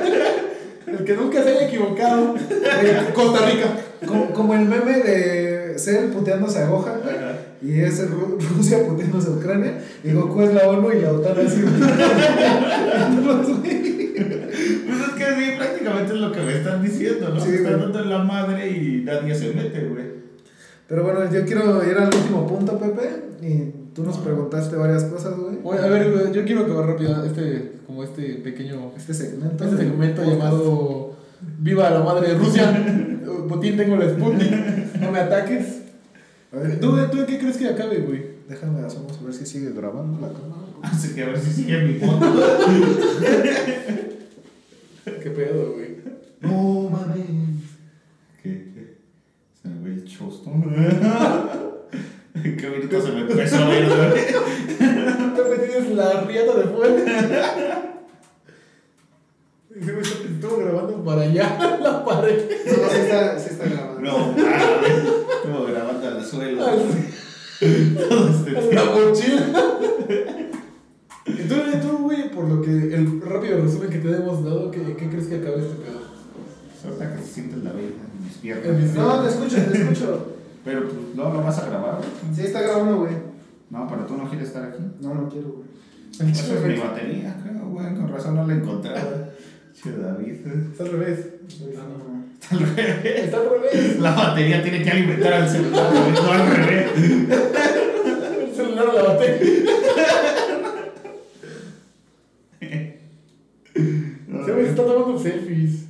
El 0.88 1.04
que 1.06 1.14
nunca 1.16 1.44
se 1.44 1.50
haya 1.50 1.68
equivocado. 1.68 2.36
Costa 3.14 3.46
Rica. 3.50 3.68
como, 4.08 4.32
como 4.32 4.54
el 4.56 4.66
meme 4.66 4.98
de 5.00 5.78
Cell 5.80 6.10
puteándose 6.12 6.60
a 6.60 6.68
güey, 6.68 6.84
y 7.62 7.80
es 7.82 8.10
Ru- 8.10 8.38
Rusia 8.56 8.86
puteándose 8.88 9.28
a 9.30 9.32
Ucrania, 9.32 9.80
y 10.04 10.12
Goku 10.12 10.42
es 10.42 10.54
la 10.54 10.68
ONU 10.70 10.92
y 10.92 11.02
la 11.02 11.12
OTAN 11.14 11.46
así. 11.46 11.62
Pues 14.86 15.00
es 15.00 15.14
que 15.18 15.26
sí, 15.26 15.52
prácticamente 15.58 16.14
es 16.14 16.20
lo 16.20 16.32
que 16.32 16.42
me 16.42 16.54
están 16.58 16.82
diciendo, 16.84 17.30
¿no? 17.30 17.40
Sí, 17.40 17.50
Se 17.50 17.56
están 17.58 17.80
dando 17.80 18.00
en 18.00 18.10
la 18.10 18.20
madre 18.20 18.70
y 18.70 19.02
nadie 19.06 19.34
se 19.36 19.52
mete, 19.54 19.80
güey. 19.86 20.23
Pero 20.88 21.04
bueno, 21.04 21.32
yo 21.32 21.46
quiero 21.46 21.84
ir 21.90 21.98
al 21.98 22.14
último 22.14 22.46
punto, 22.48 22.78
Pepe, 22.78 23.10
y 23.42 23.72
tú 23.96 24.04
nos 24.04 24.18
preguntaste 24.18 24.76
varias 24.76 25.06
cosas, 25.06 25.38
güey. 25.38 25.58
Oye, 25.64 25.80
a 25.80 25.88
ver, 25.88 26.32
yo 26.32 26.44
quiero 26.44 26.62
acabar 26.62 26.88
rápido 26.88 27.24
este, 27.26 27.74
como 27.88 28.04
este 28.04 28.36
pequeño, 28.36 28.92
Este 28.98 29.14
segmento. 29.14 29.64
este 29.64 29.78
segmento 29.78 30.24
llamado 30.24 31.16
Viva 31.60 31.90
la 31.90 32.02
madre 32.02 32.30
de 32.30 32.36
Rusia. 32.38 33.20
Putin, 33.50 33.78
tengo 33.78 33.96
la 33.98 34.10
Sputnik. 34.10 34.52
No 35.02 35.12
me 35.12 35.20
ataques. 35.20 35.80
A 36.54 36.58
ver, 36.58 36.80
¿Tú, 36.80 36.96
¿Tú 37.12 37.20
en 37.20 37.26
qué 37.26 37.40
crees 37.40 37.58
que 37.58 37.68
acabe, 37.68 38.00
güey? 38.00 38.24
Déjame, 38.48 38.82
vamos 38.82 39.20
a 39.20 39.24
ver 39.26 39.34
si 39.34 39.46
sigue 39.46 39.72
grabando 39.72 40.20
la 40.22 40.32
cámara. 40.34 40.62
Así 40.84 41.14
que 41.14 41.24
a 41.24 41.28
ver 41.28 41.40
si 41.40 41.52
sigue 41.52 41.82
mi 41.82 41.94
foto. 41.96 42.26
¿Qué 45.06 45.30
pedo, 45.30 45.74
güey? 45.74 45.98
No 46.42 46.90
mames. 46.90 47.53
¿En 52.36 52.58
qué 52.58 52.70
minuto 52.70 53.02
se 53.02 53.12
me 53.12 53.22
empezó 53.22 53.58
a 53.58 53.68
ver, 53.68 53.86
güey? 53.88 54.12
Pepe, 55.36 55.68
tienes 55.68 55.90
la 55.96 56.22
riata 56.22 56.58
de 56.58 56.64
fuera. 56.66 57.90
Estuvo 59.76 60.58
grabando 60.58 61.04
para 61.04 61.22
allá, 61.24 61.80
la 61.82 62.06
pared. 62.06 62.44
No, 62.66 62.90
sí 62.90 62.98
está, 63.00 63.40
sí 63.40 63.50
está 63.52 63.66
grabando. 63.66 64.02
No, 64.02 64.18
mames. 64.34 65.04
Estuvo 65.36 65.66
grabando 65.66 66.08
al 66.08 66.24
suelo. 66.24 66.66
Así. 66.66 67.96
Todo 68.10 68.30
este 68.30 68.74
La 68.76 68.86
mochila. 68.86 69.46
Y 71.26 71.82
tú, 71.82 71.98
güey, 72.04 72.30
por 72.30 72.48
lo 72.48 72.62
que 72.62 72.70
el 72.70 73.22
rápido 73.22 73.62
resumen 73.62 73.90
que 73.90 73.98
te 73.98 74.10
hemos 74.10 74.44
dado, 74.44 74.70
¿qué, 74.70 74.96
qué 74.96 75.10
crees 75.10 75.28
que 75.28 75.38
acabe 75.38 75.62
este 75.62 75.76
pedo? 75.76 76.03
Ahorita 76.86 77.16
que 77.16 77.22
se 77.24 77.34
siente 77.34 77.58
la 77.58 77.72
vida 77.72 77.88
en 77.88 78.24
mis 78.24 78.34
piernas. 78.38 78.96
No, 78.96 79.22
te 79.22 79.30
escucho, 79.30 79.56
te 79.72 79.82
escucho. 79.82 80.28
Pero 80.66 80.84
pues 80.84 80.96
no 81.16 81.34
lo 81.34 81.44
vas 81.44 81.58
a 81.60 81.70
grabar, 81.70 81.98
güey. 81.98 82.36
Sí 82.36 82.42
está 82.42 82.62
grabando, 82.62 83.00
güey. 83.00 83.14
No, 83.70 83.88
pero 83.88 84.06
tú 84.06 84.18
no 84.18 84.30
quieres 84.30 84.48
estar 84.50 84.64
aquí. 84.66 84.80
No, 85.02 85.14
no 85.14 85.30
quiero, 85.30 85.50
güey. 85.50 86.32
Esa 86.32 86.54
es 86.54 86.62
mi 86.64 86.76
batería, 86.78 87.36
creo, 87.44 87.66
güey. 87.70 87.94
Con 87.96 88.08
razón 88.08 88.36
no 88.36 88.48
la 88.48 88.54
encontraba. 88.54 89.00
Che, 89.74 89.92
David. 89.92 90.46
Está 90.72 90.84
al 90.84 90.92
revés. 90.92 91.20
Al 92.52 92.60
revés. 92.60 93.24
Está 93.26 93.38
al 93.38 93.50
revés. 93.50 94.00
La 94.00 94.12
batería 94.12 94.62
tiene 94.62 94.84
que 94.84 94.90
alimentar 94.92 95.34
al 95.34 95.50
celular, 95.50 95.92
güey, 95.92 96.12
no 96.12 96.32
al 96.32 96.56
revés. 96.56 96.92
El 96.98 98.56
celular 98.56 98.94
la 98.94 99.04
batería. 99.04 99.64
Se 104.46 104.52
me 104.52 104.62
está 104.62 104.84
tomando 104.86 105.18
selfies. 105.18 105.86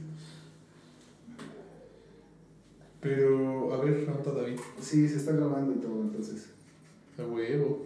Pero, 3.02 3.74
a 3.74 3.84
ver, 3.84 4.06
pregunta 4.06 4.32
David. 4.32 4.60
Sí, 4.84 5.08
se 5.08 5.18
está 5.18 5.32
grabando 5.32 5.72
y 5.72 5.76
todo, 5.82 6.02
entonces. 6.02 6.48
A 7.18 7.24
huevo. 7.26 7.86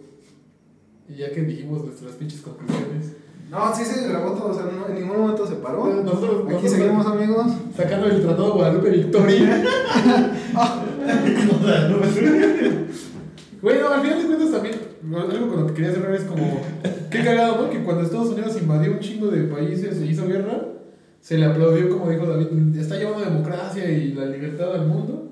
Y 1.08 1.16
ya 1.16 1.30
que 1.32 1.42
dijimos 1.42 1.84
nuestras 1.84 2.12
pinches 2.12 2.40
conclusiones. 2.40 3.12
No, 3.50 3.74
sí 3.74 3.84
se 3.84 4.06
grabó 4.08 4.32
todo, 4.32 4.48
o 4.50 4.54
sea, 4.54 4.64
no- 4.64 4.88
en 4.88 5.00
ningún 5.00 5.20
momento 5.20 5.46
se 5.46 5.54
paró. 5.54 5.86
Nosotros, 5.86 6.42
Aquí 6.44 6.52
nosotros 6.52 6.72
seguimos, 6.72 7.06
amigos. 7.06 7.46
Sacando 7.74 8.06
el 8.08 8.20
Tratado 8.20 8.46
de 8.48 8.52
Guadalupe 8.52 8.90
Victoria. 8.90 9.64
Güey, 13.60 13.80
no, 13.80 13.88
al 13.88 14.00
final 14.02 14.18
de 14.20 14.26
cuentas 14.26 14.50
también, 14.52 14.74
algo 15.14 15.48
con 15.48 15.60
lo 15.60 15.66
que 15.66 15.74
quería 15.74 15.92
cerrar 15.92 16.14
es 16.14 16.22
como, 16.24 16.60
qué 17.10 17.24
cagado, 17.24 17.62
¿no? 17.64 17.70
Que 17.70 17.82
cuando 17.82 18.02
Estados 18.04 18.28
Unidos 18.28 18.56
invadió 18.60 18.92
un 18.92 19.00
chingo 19.00 19.28
de 19.28 19.44
países 19.44 20.00
e 20.00 20.06
hizo 20.06 20.26
guerra, 20.28 20.64
se 21.20 21.38
le 21.38 21.46
aplaudió, 21.46 21.88
como 21.90 22.08
dijo 22.10 22.26
David, 22.26 22.76
está 22.78 22.96
llevando 22.96 23.24
democracia 23.24 23.90
y 23.90 24.12
la 24.12 24.26
libertad 24.26 24.74
al 24.74 24.86
mundo. 24.86 25.27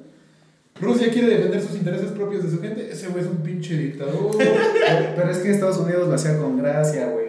Rusia 0.80 1.10
quiere 1.10 1.28
defender 1.28 1.62
sus 1.62 1.76
intereses 1.76 2.10
propios 2.10 2.44
de 2.44 2.50
su 2.50 2.60
gente, 2.60 2.90
ese 2.90 3.08
güey 3.08 3.24
es 3.24 3.30
un 3.30 3.38
pinche 3.38 3.76
dictador. 3.76 4.36
Pero 5.16 5.30
es 5.30 5.38
que 5.38 5.50
Estados 5.50 5.78
Unidos 5.78 6.08
lo 6.08 6.14
hacía 6.14 6.38
con 6.38 6.58
gracia, 6.58 7.08
güey. 7.08 7.26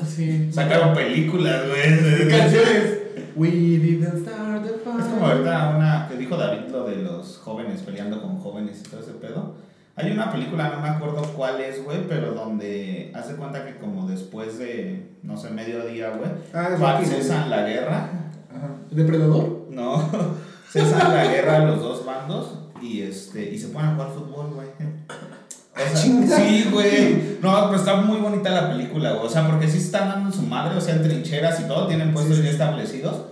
Así. 0.00 0.52
Sacaron 0.52 0.94
películas, 0.94 1.62
güey. 1.68 2.28
Canciones. 2.28 2.98
We 3.34 3.48
didn't 3.50 4.26
start 4.26 4.62
the 4.62 4.78
fire. 4.84 5.00
Es 5.00 5.06
como 5.06 5.26
ahorita 5.26 5.74
una 5.76 6.06
que 6.08 6.16
dijo 6.16 6.36
David 6.36 6.70
lo 6.70 6.84
de 6.84 6.96
los 6.96 7.38
jóvenes 7.38 7.80
peleando 7.80 8.20
con 8.20 8.38
jóvenes 8.38 8.82
y 8.84 8.90
todo 8.90 9.00
ese 9.00 9.12
pedo. 9.12 9.54
Hay 9.96 10.10
una 10.10 10.30
película, 10.30 10.70
no 10.70 10.80
me 10.80 10.88
acuerdo 10.88 11.22
cuál 11.34 11.60
es, 11.60 11.82
güey, 11.84 12.06
pero 12.08 12.32
donde 12.32 13.10
hace 13.14 13.36
cuenta 13.36 13.64
que 13.64 13.76
como 13.76 14.06
después 14.08 14.58
de, 14.58 15.06
no 15.22 15.36
sé, 15.36 15.50
mediodía, 15.50 16.10
güey, 16.10 16.30
Ah, 16.54 17.00
cesan 17.04 17.50
la 17.50 17.62
guerra. 17.66 18.10
Ajá. 18.50 18.68
¿Depredador? 18.90 19.66
No, 19.70 20.10
cesan 20.70 21.14
la 21.14 21.24
guerra 21.26 21.66
los 21.66 21.80
dos 21.80 22.06
bandos 22.06 22.61
y 22.82 23.02
este 23.02 23.50
y 23.50 23.58
se 23.58 23.68
ponen 23.68 23.90
a 23.90 23.94
jugar 23.94 24.08
fútbol, 24.10 24.50
güey. 24.54 24.68
O 25.74 25.78
sea, 25.78 25.96
sí, 25.96 26.68
güey. 26.70 27.38
No, 27.40 27.66
pero 27.68 27.76
está 27.76 27.96
muy 27.96 28.18
bonita 28.18 28.50
la 28.50 28.70
película, 28.70 29.12
güey. 29.12 29.26
O 29.26 29.30
sea, 29.30 29.46
porque 29.48 29.66
sí 29.66 29.78
están 29.78 30.06
dando 30.10 30.30
su 30.30 30.42
madre, 30.42 30.76
o 30.76 30.80
sea, 30.82 30.96
en 30.96 31.02
trincheras 31.02 31.60
y 31.60 31.64
todo, 31.64 31.86
tienen 31.86 32.12
puestos 32.12 32.36
Sí, 32.36 32.42
sí. 32.42 32.46
ya 32.46 32.52
establecidos. 32.52 33.22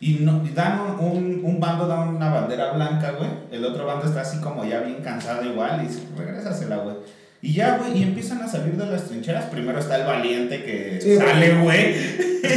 Y, 0.00 0.14
no, 0.14 0.42
y 0.44 0.50
dan 0.50 0.80
un, 0.80 0.98
un, 1.00 1.40
un 1.44 1.60
bando 1.60 1.86
da 1.86 2.00
una 2.00 2.28
bandera 2.28 2.72
blanca, 2.72 3.12
güey. 3.12 3.30
El 3.52 3.64
otro 3.64 3.86
bando 3.86 4.04
está 4.06 4.22
así 4.22 4.38
como 4.40 4.64
ya 4.64 4.80
bien 4.80 4.96
cansado 5.02 5.44
igual 5.44 5.80
y 5.84 5.86
dice, 5.86 6.00
regrésasela, 6.18 6.78
güey. 6.78 6.96
Y 7.40 7.52
ya, 7.52 7.78
güey, 7.78 7.98
y 7.98 8.02
empiezan 8.02 8.42
a 8.42 8.48
salir 8.48 8.74
de 8.76 8.86
las 8.86 9.04
trincheras. 9.04 9.44
Primero 9.44 9.78
está 9.78 9.96
el 9.96 10.06
valiente 10.06 10.64
que 10.64 10.98
Sí, 11.00 11.16
sale, 11.16 11.60
güey. 11.60 11.94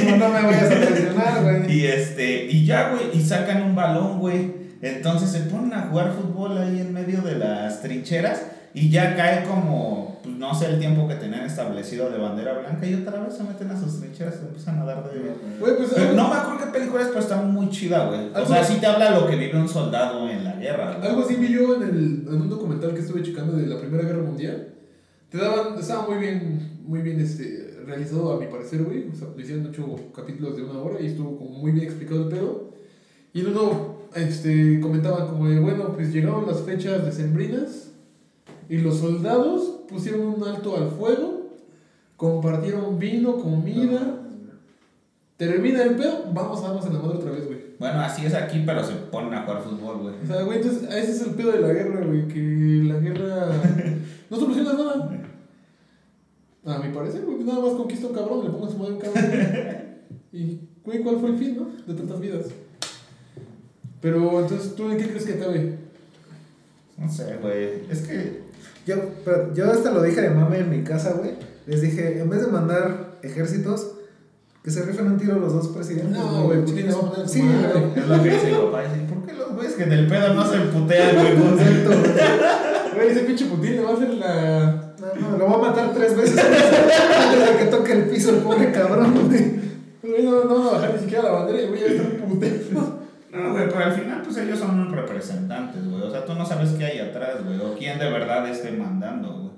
No, 0.06 0.18
no 0.18 0.30
me 0.30 0.42
vayas 0.42 0.72
a 0.72 0.76
presionar, 0.76 1.44
güey. 1.44 1.72
Y 1.78 1.86
este, 1.86 2.46
y 2.46 2.66
ya, 2.66 2.90
güey, 2.90 3.16
y 3.16 3.22
sacan 3.22 3.62
un 3.62 3.76
balón, 3.76 4.20
güey. 4.20 4.59
Entonces 4.82 5.30
se 5.30 5.42
ponen 5.42 5.74
a 5.74 5.88
jugar 5.88 6.14
fútbol 6.14 6.58
ahí 6.58 6.80
en 6.80 6.94
medio 6.94 7.22
de 7.22 7.36
las 7.36 7.82
trincheras 7.82 8.44
y 8.74 8.90
ya 8.90 9.16
cae 9.16 9.46
como, 9.46 10.20
pues 10.24 10.36
no 10.36 10.54
sé, 10.54 10.68
el 10.68 10.80
tiempo 10.80 11.08
que 11.08 11.16
tenían 11.16 11.42
establecido 11.42 12.10
de 12.10 12.18
bandera 12.18 12.60
blanca 12.60 12.86
y 12.86 12.94
otra 12.94 13.20
vez 13.20 13.36
se 13.36 13.44
meten 13.44 13.72
a 13.72 13.80
sus 13.80 14.00
trincheras 14.00 14.36
y 14.42 14.46
empiezan 14.46 14.80
a 14.80 14.86
dar 14.86 15.04
de... 15.10 15.20
Güey, 15.60 15.76
pues. 15.76 15.90
Pero 15.94 16.14
no 16.14 16.30
me 16.30 16.36
acuerdo 16.36 16.66
qué 16.66 16.72
película 16.72 17.02
es, 17.02 17.08
pero 17.08 17.20
está 17.20 17.42
muy 17.42 17.70
chida, 17.70 18.08
güey. 18.08 18.30
O 18.34 18.46
sea, 18.46 18.64
sí 18.64 18.78
te 18.80 18.86
habla 18.86 19.20
lo 19.20 19.28
que 19.28 19.36
vive 19.36 19.60
un 19.60 19.68
soldado 19.68 20.30
en 20.30 20.44
la 20.44 20.54
guerra. 20.54 21.00
Algo 21.02 21.24
así 21.24 21.36
vi 21.36 21.52
yo 21.52 21.76
en, 21.76 21.84
el, 21.84 22.26
en 22.28 22.42
un 22.42 22.50
documental 22.50 22.94
que 22.94 23.00
estuve 23.00 23.24
checando 23.24 23.58
de 23.58 23.68
la 23.68 23.80
Primera 23.80 24.04
Guerra 24.04 24.22
Mundial. 24.22 24.76
Te 25.30 25.38
daban, 25.38 25.78
estaba 25.78 26.08
muy 26.08 26.18
bien, 26.18 26.80
muy 26.84 27.02
bien 27.02 27.20
este, 27.20 27.84
realizado 27.86 28.34
a 28.34 28.40
mi 28.40 28.48
parecer, 28.48 28.84
güey. 28.84 29.10
O 29.10 29.16
sea, 29.16 29.28
le 29.36 29.44
hicieron 29.44 29.66
ocho 29.66 29.96
capítulos 30.16 30.56
de 30.56 30.64
una 30.64 30.80
hora 30.80 31.02
y 31.02 31.08
estuvo 31.08 31.38
como 31.38 31.50
muy 31.50 31.72
bien 31.72 31.86
explicado 31.86 32.24
el 32.24 32.30
pedo. 32.30 32.70
Y 33.34 33.42
en 33.42 33.48
uno 33.48 33.99
este, 34.16 34.80
comentaban 34.80 35.28
como 35.28 35.48
de, 35.48 35.60
bueno, 35.60 35.94
pues 35.94 36.12
llegaron 36.12 36.48
las 36.48 36.62
fechas 36.62 37.06
decembrinas 37.06 37.92
y 38.68 38.78
los 38.78 38.98
soldados 38.98 39.82
pusieron 39.88 40.22
un 40.22 40.44
alto 40.44 40.78
al 40.78 40.90
fuego, 40.90 41.50
compartieron 42.18 43.00
vino, 43.00 43.38
comida. 43.38 44.16
Termina 45.38 45.84
el 45.84 45.96
pedo, 45.96 46.26
vamos 46.34 46.60
a 46.60 46.68
darnos 46.68 46.86
en 46.86 46.94
la 46.94 47.00
madre 47.00 47.18
otra 47.18 47.32
vez, 47.32 47.48
güey. 47.48 47.60
Bueno, 47.80 48.02
así 48.02 48.26
es 48.26 48.34
aquí, 48.34 48.62
pero 48.66 48.84
se 48.84 48.94
ponen 48.94 49.34
a 49.34 49.44
jugar 49.44 49.64
fútbol, 49.64 50.00
güey. 50.00 50.16
O 50.22 50.28
sea, 50.28 50.44
güey, 50.44 50.58
entonces 50.58 50.84
ese 50.84 51.12
es 51.12 51.22
el 51.22 51.34
pedo 51.34 51.54
de 51.54 51.62
la 51.62 51.70
guerra, 51.70 52.06
güey, 52.06 52.28
que 52.28 52.84
la 52.86 53.00
guerra 53.00 53.48
no 54.30 54.38
soluciona 54.38 54.74
nada. 54.74 55.10
A 56.66 56.80
mi 56.80 56.94
parecer, 56.94 57.24
güey, 57.26 57.44
nada 57.44 57.62
más 57.62 57.74
conquista 57.74 58.08
un 58.08 58.14
cabrón, 58.14 58.44
le 58.44 58.50
pongo 58.52 58.70
su 58.70 58.78
madre 58.78 58.94
un 58.94 59.00
cabrón. 59.00 59.24
Y, 60.32 60.60
güey, 60.84 61.00
¿cuál 61.02 61.20
fue 61.20 61.30
el 61.30 61.38
fin, 61.38 61.58
no? 61.58 61.70
De 61.88 62.00
tantas 62.00 62.20
vidas. 62.20 62.46
Pero, 64.02 64.40
entonces, 64.42 64.76
¿tú 64.76 64.90
en 64.90 64.98
qué 64.98 65.08
crees 65.08 65.26
que 65.26 65.34
acabe? 65.34 65.76
No 66.98 67.12
sé, 67.12 67.38
güey. 67.42 67.84
Es 67.90 68.02
que... 68.02 68.42
Yo, 68.86 68.96
pero 69.24 69.54
yo 69.54 69.72
hasta 69.72 69.92
lo 69.92 70.02
dije 70.02 70.22
de 70.22 70.30
mame 70.32 70.60
en 70.60 70.70
mi 70.70 70.84
casa, 70.84 71.14
güey. 71.14 71.32
Les 71.68 71.82
dije, 71.82 72.20
en 72.22 72.30
vez 72.30 72.42
de 72.42 72.48
mandar 72.48 73.18
ejércitos, 73.22 73.92
que 74.64 74.72
se 74.72 74.84
rifen 74.84 75.08
un 75.08 75.18
tiro 75.18 75.38
los 75.38 75.54
dos 75.54 75.68
presidentes. 75.70 76.18
No, 76.18 76.44
güey, 76.44 76.62
Putin 76.66 76.88
le 76.88 76.94
va 76.94 77.00
a 77.00 77.12
poner 77.12 77.30
Sí, 77.30 77.42
madre. 77.44 77.80
güey. 77.80 78.00
Es 78.00 78.08
lo 78.08 78.24
que 78.24 78.30
dice 78.30 78.48
mi 78.48 78.58
papá. 78.58 78.82
Dice, 78.84 79.06
¿por 79.14 79.26
qué 79.26 79.34
los 79.34 79.54
güeyes 79.56 79.74
que 79.74 79.86
del 79.86 80.08
pedo 80.08 80.34
no 80.34 80.50
se 80.52 80.58
putean, 80.60 81.16
güey? 81.16 81.28
Exacto, 81.60 81.90
güey. 82.96 83.08
Ese 83.10 83.20
pinche 83.22 83.46
Putin 83.46 83.76
le 83.76 83.82
va 83.82 83.90
a 83.92 83.94
hacer 83.94 84.10
la. 84.16 84.94
No, 85.00 85.30
no, 85.32 85.38
lo 85.38 85.46
voy 85.48 85.56
a 85.56 85.70
matar 85.70 85.94
tres 85.94 86.16
veces 86.18 86.38
antes 86.44 87.50
de 87.52 87.58
que 87.58 87.66
toque 87.66 87.92
el 87.94 88.04
piso 88.10 88.32
el 88.32 88.38
pobre 88.38 88.72
cabrón, 88.72 89.28
güey. 89.30 89.60
No, 90.24 90.44
no 90.46 90.56
van 90.56 90.68
a 90.68 90.72
bajar 90.72 90.94
ni 90.96 91.00
siquiera 91.02 91.24
la 91.24 91.32
bandera 91.32 91.60
y 91.62 91.64
el 91.64 91.70
güey 91.70 91.82
ya 91.82 91.88
está 91.88 92.26
putero. 92.26 92.99
No, 93.32 93.52
güey, 93.52 93.70
pero 93.70 93.86
al 93.86 93.92
final, 93.94 94.22
pues 94.24 94.38
ellos 94.38 94.58
son 94.60 94.80
unos 94.80 94.92
representantes, 94.92 95.88
güey. 95.88 96.02
O 96.04 96.10
sea, 96.12 96.26
tú 96.26 96.34
no 96.34 96.46
sabes 96.46 96.72
qué 96.72 96.86
hay 96.86 97.00
atrás, 97.00 97.44
güey. 97.46 97.60
O 97.60 97.76
quién 97.78 98.00
de 98.00 98.10
verdad 98.10 98.48
esté 98.50 98.72
mandando, 98.72 99.34
güey. 99.34 99.50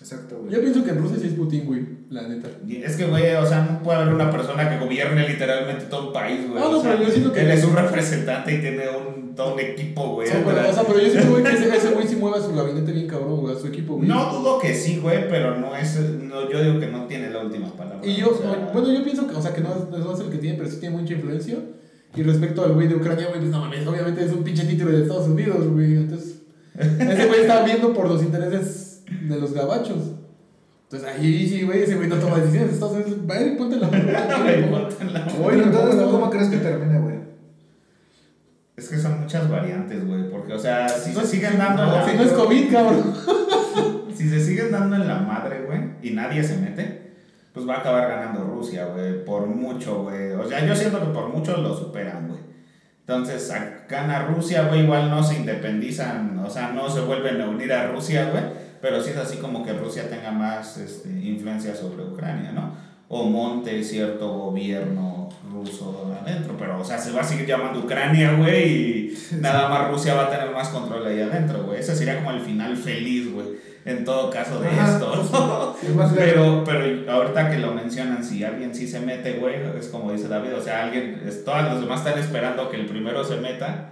Exacto, 0.00 0.38
güey. 0.40 0.52
Yo 0.52 0.60
pienso 0.60 0.84
que 0.84 0.90
en 0.90 0.98
Rusia 0.98 1.16
sí 1.18 1.28
es 1.28 1.32
Putin, 1.34 1.64
güey, 1.64 1.86
la 2.10 2.28
neta. 2.28 2.48
Es 2.68 2.96
que, 2.96 3.06
güey, 3.06 3.34
o 3.36 3.46
sea, 3.46 3.62
no 3.62 3.82
puede 3.82 3.98
haber 4.02 4.12
una 4.14 4.30
persona 4.30 4.68
que 4.68 4.84
gobierne 4.84 5.26
literalmente 5.26 5.84
todo 5.86 6.08
un 6.08 6.12
país, 6.12 6.40
güey. 6.46 6.62
Ah, 6.62 6.68
no, 6.70 6.78
o 6.78 6.82
sea, 6.82 6.92
pero 6.92 7.04
yo 7.04 7.10
siento 7.10 7.32
que- 7.32 7.40
Él 7.40 7.50
es 7.52 7.64
un 7.64 7.74
representante 7.74 8.54
y 8.54 8.60
tiene 8.60 8.84
un, 8.88 9.34
todo 9.34 9.54
un 9.54 9.60
equipo, 9.60 10.14
güey. 10.16 10.28
O 10.28 10.30
sea, 10.30 10.40
pero, 10.44 10.58
atrás. 10.58 10.70
o 10.72 10.74
sea, 10.74 10.84
pero 10.84 10.98
yo 11.00 11.10
siento, 11.10 11.30
güey, 11.30 11.44
que 11.44 11.52
ese, 11.52 11.76
ese 11.76 11.90
güey 11.92 12.06
sí 12.06 12.16
mueve 12.16 12.38
a 12.38 12.42
su 12.42 12.52
gabinete 12.54 12.92
bien 12.92 13.06
cabrón, 13.06 13.40
güey, 13.40 13.56
a 13.56 13.58
su 13.58 13.68
equipo, 13.68 13.94
güey. 13.96 14.06
No 14.08 14.30
dudo 14.32 14.58
que 14.58 14.74
sí, 14.74 14.98
güey, 14.98 15.26
pero 15.28 15.56
no 15.58 15.74
es. 15.74 15.98
No, 15.98 16.50
yo 16.50 16.62
digo 16.62 16.80
que 16.80 16.88
no 16.88 17.06
tiene 17.06 17.30
la 17.30 17.38
última 17.44 17.68
palabra. 17.72 18.00
Y 18.06 18.16
yo, 18.16 18.30
o 18.30 18.36
sea, 18.36 18.70
bueno, 18.74 18.92
yo 18.92 19.02
pienso 19.04 19.26
que, 19.26 19.36
o 19.36 19.40
sea, 19.40 19.54
que 19.54 19.62
no 19.62 19.74
no 19.90 20.12
es 20.12 20.20
el 20.20 20.28
que 20.28 20.38
tiene, 20.38 20.58
pero 20.58 20.68
sí 20.68 20.78
tiene 20.80 20.96
mucha 20.98 21.14
influencia. 21.14 21.56
Y 22.16 22.22
respecto 22.22 22.64
al 22.64 22.72
güey 22.74 22.86
de 22.88 22.94
Ucrania, 22.96 23.26
güey, 23.28 23.40
pues 23.40 23.50
no 23.50 23.60
mames, 23.60 23.86
obviamente 23.86 24.24
es 24.24 24.32
un 24.32 24.44
pinche 24.44 24.64
título 24.64 24.90
de 24.92 25.02
Estados 25.02 25.28
Unidos, 25.28 25.66
güey. 25.68 25.96
Entonces, 25.96 26.42
ese 26.78 27.26
güey 27.26 27.40
está 27.40 27.64
viendo 27.64 27.92
por 27.92 28.08
los 28.08 28.22
intereses 28.22 29.02
de 29.28 29.40
los 29.40 29.52
gabachos. 29.52 30.12
Entonces, 30.84 31.08
ahí 31.08 31.48
sí, 31.48 31.62
güey, 31.64 31.82
ese 31.82 31.96
güey 31.96 32.08
no 32.08 32.16
toma 32.16 32.38
decisiones. 32.38 32.74
Estados 32.74 32.94
Unidos, 32.94 33.18
va 33.28 33.40
y 33.40 33.56
ponte 33.56 33.76
la 33.76 33.88
Güey, 34.42 34.70
ponte 34.70 34.94
en 35.00 35.12
la- 35.12 35.26
Oye, 35.44 35.62
entonces, 35.62 36.00
¿tú 36.04 36.10
cómo 36.10 36.30
crees 36.30 36.48
que 36.50 36.58
termine, 36.58 37.00
güey? 37.00 37.14
Es 38.76 38.88
que 38.88 38.98
son 38.98 39.20
muchas 39.20 39.48
variantes, 39.50 40.06
güey. 40.06 40.30
Porque, 40.30 40.52
o 40.52 40.58
sea, 40.58 40.88
si 40.88 41.12
se 41.12 41.26
siguen 41.26 41.58
dando. 41.58 41.84
No, 41.86 41.92
la- 41.92 42.08
si 42.08 42.16
no 42.16 42.22
es 42.22 42.32
COVID, 42.32 42.72
cabrón. 42.72 43.14
Si 44.14 44.28
se 44.30 44.40
siguen 44.40 44.70
dando 44.70 44.94
en 44.94 45.08
la 45.08 45.18
madre, 45.18 45.64
güey, 45.66 45.80
y 46.00 46.10
nadie 46.14 46.40
se 46.44 46.56
mete, 46.58 47.03
pues 47.54 47.68
va 47.68 47.76
a 47.76 47.78
acabar 47.78 48.08
ganando 48.08 48.42
Rusia, 48.42 48.86
güey, 48.86 49.24
por 49.24 49.46
mucho, 49.46 50.02
güey. 50.02 50.32
O 50.32 50.46
sea, 50.46 50.66
yo 50.66 50.74
siento 50.74 50.98
que 50.98 51.06
por 51.06 51.28
mucho 51.28 51.56
lo 51.56 51.74
superan, 51.74 52.26
güey. 52.26 52.40
Entonces, 53.06 53.52
gana 53.88 54.26
Rusia, 54.26 54.64
güey, 54.64 54.82
igual 54.82 55.08
no 55.08 55.22
se 55.22 55.36
independizan, 55.36 56.38
o 56.38 56.50
sea, 56.50 56.70
no 56.70 56.90
se 56.90 57.02
vuelven 57.02 57.40
a 57.40 57.48
unir 57.48 57.72
a 57.72 57.92
Rusia, 57.92 58.30
güey, 58.30 58.42
pero 58.80 59.00
sí 59.00 59.10
es 59.10 59.18
así 59.18 59.36
como 59.36 59.64
que 59.64 59.72
Rusia 59.72 60.08
tenga 60.08 60.32
más 60.32 60.78
este, 60.78 61.10
influencia 61.10 61.76
sobre 61.76 62.02
Ucrania, 62.02 62.50
¿no? 62.52 62.72
O 63.08 63.24
monte 63.24 63.84
cierto 63.84 64.32
gobierno 64.32 65.28
ruso 65.52 66.12
adentro, 66.20 66.56
pero, 66.58 66.80
o 66.80 66.84
sea, 66.84 66.98
se 66.98 67.12
va 67.12 67.20
a 67.20 67.24
seguir 67.24 67.46
llamando 67.46 67.80
Ucrania, 67.80 68.32
güey, 68.32 68.72
y 68.72 69.18
nada 69.40 69.68
más 69.68 69.90
Rusia 69.90 70.14
va 70.14 70.24
a 70.24 70.30
tener 70.30 70.50
más 70.50 70.70
control 70.70 71.06
ahí 71.06 71.20
adentro, 71.20 71.62
güey. 71.64 71.78
Ese 71.78 71.94
sería 71.94 72.16
como 72.16 72.32
el 72.32 72.40
final 72.40 72.76
feliz, 72.76 73.32
güey, 73.32 73.46
en 73.84 74.04
todo 74.04 74.30
caso 74.30 74.60
de 74.60 74.68
Ajá. 74.68 74.92
esto. 74.94 75.76
Es 75.82 75.94
más 75.94 76.12
leve. 76.12 76.32
Pero, 76.32 76.64
pero 76.64 77.12
ahorita 77.12 77.50
que 77.50 77.58
lo 77.58 77.72
mencionan, 77.74 78.24
si 78.24 78.42
alguien 78.44 78.74
sí 78.74 78.86
se 78.88 79.00
mete, 79.00 79.34
güey, 79.34 79.56
es 79.78 79.88
como 79.88 80.12
dice 80.12 80.28
David, 80.28 80.54
o 80.56 80.62
sea, 80.62 80.84
alguien, 80.84 81.22
es, 81.26 81.44
todos 81.44 81.62
los 81.64 81.80
demás 81.80 82.04
están 82.06 82.18
esperando 82.18 82.70
que 82.70 82.76
el 82.76 82.86
primero 82.86 83.22
se 83.24 83.36
meta 83.36 83.90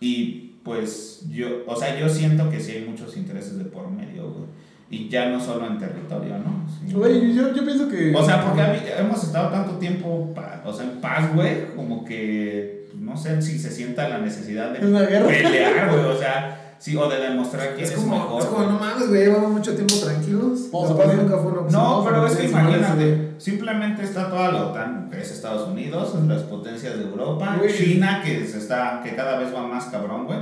y 0.00 0.50
pues 0.64 1.22
yo, 1.30 1.64
o 1.66 1.74
sea, 1.76 1.98
yo 1.98 2.08
siento 2.08 2.48
que 2.50 2.60
sí 2.60 2.72
hay 2.72 2.84
muchos 2.88 3.16
intereses 3.16 3.58
de 3.58 3.64
por 3.64 3.90
medio, 3.90 4.30
güey. 4.30 4.44
Y 4.90 5.08
ya 5.08 5.26
no 5.30 5.40
solo 5.40 5.66
en 5.66 5.78
territorio, 5.78 6.36
¿no? 6.38 6.66
Sí. 6.86 6.92
Güey, 6.92 7.34
yo, 7.34 7.54
yo 7.54 7.64
pienso 7.64 7.88
que. 7.88 8.14
O 8.14 8.22
sea, 8.24 8.44
porque 8.44 8.60
habi- 8.60 9.00
hemos 9.00 9.24
estado 9.24 9.48
tanto 9.48 9.78
tiempo, 9.78 10.30
pa- 10.34 10.62
o 10.66 10.72
sea, 10.72 10.84
en 10.84 11.00
paz, 11.00 11.34
güey, 11.34 11.74
como 11.74 12.04
que, 12.04 12.88
pues, 12.90 13.02
no 13.02 13.16
sé 13.16 13.40
si 13.40 13.58
se 13.58 13.70
sienta 13.70 14.06
la 14.10 14.18
necesidad 14.18 14.76
Es 14.76 14.82
de 14.82 15.06
pelear, 15.06 15.88
güey, 15.90 16.04
o 16.04 16.18
sea, 16.18 16.61
sí, 16.82 16.96
o 16.96 17.08
de 17.08 17.16
demostrar 17.18 17.74
quién 17.74 17.84
Es 17.84 17.90
es, 17.92 17.96
como, 17.96 18.14
mejor. 18.16 18.42
es 18.42 18.48
como, 18.48 18.64
no 18.66 18.78
mames, 18.78 19.08
güey, 19.08 19.22
llevamos 19.22 19.52
mucho 19.52 19.74
tiempo 19.74 19.94
tranquilos. 19.96 20.68
Vamos 20.72 20.88
La 20.90 20.94
a 20.94 20.98
paz 20.98 21.06
poner- 21.06 21.22
nunca 21.22 21.38
fue 21.38 21.52
una 21.52 21.60
opción. 21.62 21.82
No, 21.82 22.04
pero 22.04 22.26
es 22.26 22.36
que 22.36 22.44
imagínate, 22.48 23.30
simplemente 23.38 24.02
está 24.02 24.28
toda 24.28 24.52
la 24.52 24.66
OTAN, 24.66 25.08
que 25.10 25.20
es 25.20 25.30
Estados 25.30 25.68
Unidos, 25.68 26.14
las 26.26 26.42
potencias 26.42 26.96
de 26.98 27.02
Europa. 27.04 27.60
China, 27.76 28.20
que 28.24 28.44
se 28.46 28.58
está, 28.58 29.00
que 29.04 29.14
cada 29.14 29.38
vez 29.38 29.54
va 29.54 29.66
más 29.66 29.84
cabrón, 29.86 30.26
güey. 30.26 30.38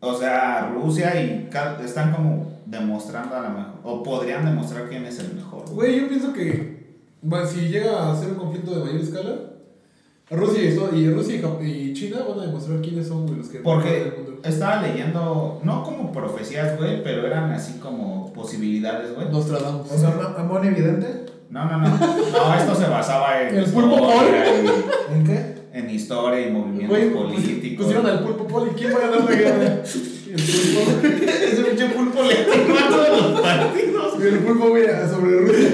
O 0.00 0.14
sea, 0.16 0.70
Rusia 0.74 1.20
y 1.20 1.48
están 1.84 2.12
como 2.12 2.58
demostrando 2.66 3.34
a 3.34 3.40
la 3.40 3.48
mejor, 3.48 3.72
o 3.82 4.02
podrían 4.02 4.44
demostrar 4.44 4.88
quién 4.88 5.04
es 5.06 5.18
el 5.18 5.34
mejor. 5.34 5.68
Güey, 5.70 6.00
yo 6.00 6.08
pienso 6.08 6.32
que. 6.32 6.78
Bueno, 7.20 7.44
si 7.46 7.62
llega 7.68 8.10
a 8.12 8.14
ser 8.16 8.30
un 8.30 8.36
conflicto 8.38 8.70
de 8.78 8.84
mayor 8.84 9.00
escala, 9.00 9.34
Rusia 10.30 10.62
y, 10.62 11.08
Rusia 11.10 11.40
y, 11.62 11.92
China 11.94 12.18
van 12.28 12.38
a 12.38 12.46
demostrar 12.46 12.80
quiénes 12.80 13.08
son 13.08 13.26
güey, 13.26 13.38
los 13.38 13.48
que. 13.48 13.58
Porque- 13.58 14.02
el 14.02 14.12
mundo, 14.14 14.27
Estaba 14.44 14.82
leyendo, 14.82 15.60
no 15.64 15.82
como 15.84 16.12
profecías, 16.12 16.76
güey, 16.78 17.02
pero 17.02 17.26
eran 17.26 17.50
así 17.52 17.78
como 17.78 18.32
posibilidades, 18.32 19.14
güey. 19.14 19.28
Nostradamus. 19.30 19.90
O 19.90 19.98
sea, 19.98 20.08
¿am- 20.10 20.36
amor 20.36 20.64
evidente. 20.64 21.26
No, 21.50 21.64
no, 21.64 21.78
no. 21.78 21.88
No, 21.88 22.54
esto 22.58 22.74
se 22.74 22.86
basaba 22.88 23.40
en 23.42 23.56
¿El 23.56 23.64
pulpo 23.66 23.96
y- 23.98 25.14
¿En 25.18 25.24
qué? 25.26 25.58
en 25.72 25.90
historia 25.90 26.46
y 26.46 26.50
movimientos 26.50 26.98
pues, 26.98 27.12
políticos. 27.12 27.86
pusieron 27.86 28.06
al 28.10 28.20
pulpo 28.20 28.46
poli. 28.46 28.70
¿Quién 28.76 28.92
va 28.92 28.98
a 28.98 29.00
ganar 29.00 29.24
la 29.24 29.30
guerra? 29.36 29.64
El 30.28 30.42
pulpo. 30.42 31.08
Ese 31.24 31.62
pinche 31.62 31.86
pulpo 31.88 32.22
le 32.22 32.34
a 32.34 32.88
todos 32.88 33.32
los 33.32 33.40
partidos. 33.40 34.22
El 34.22 34.38
pulpo, 34.40 34.66
mira, 34.74 35.08
sobre 35.08 35.36
Rusia. 35.40 35.70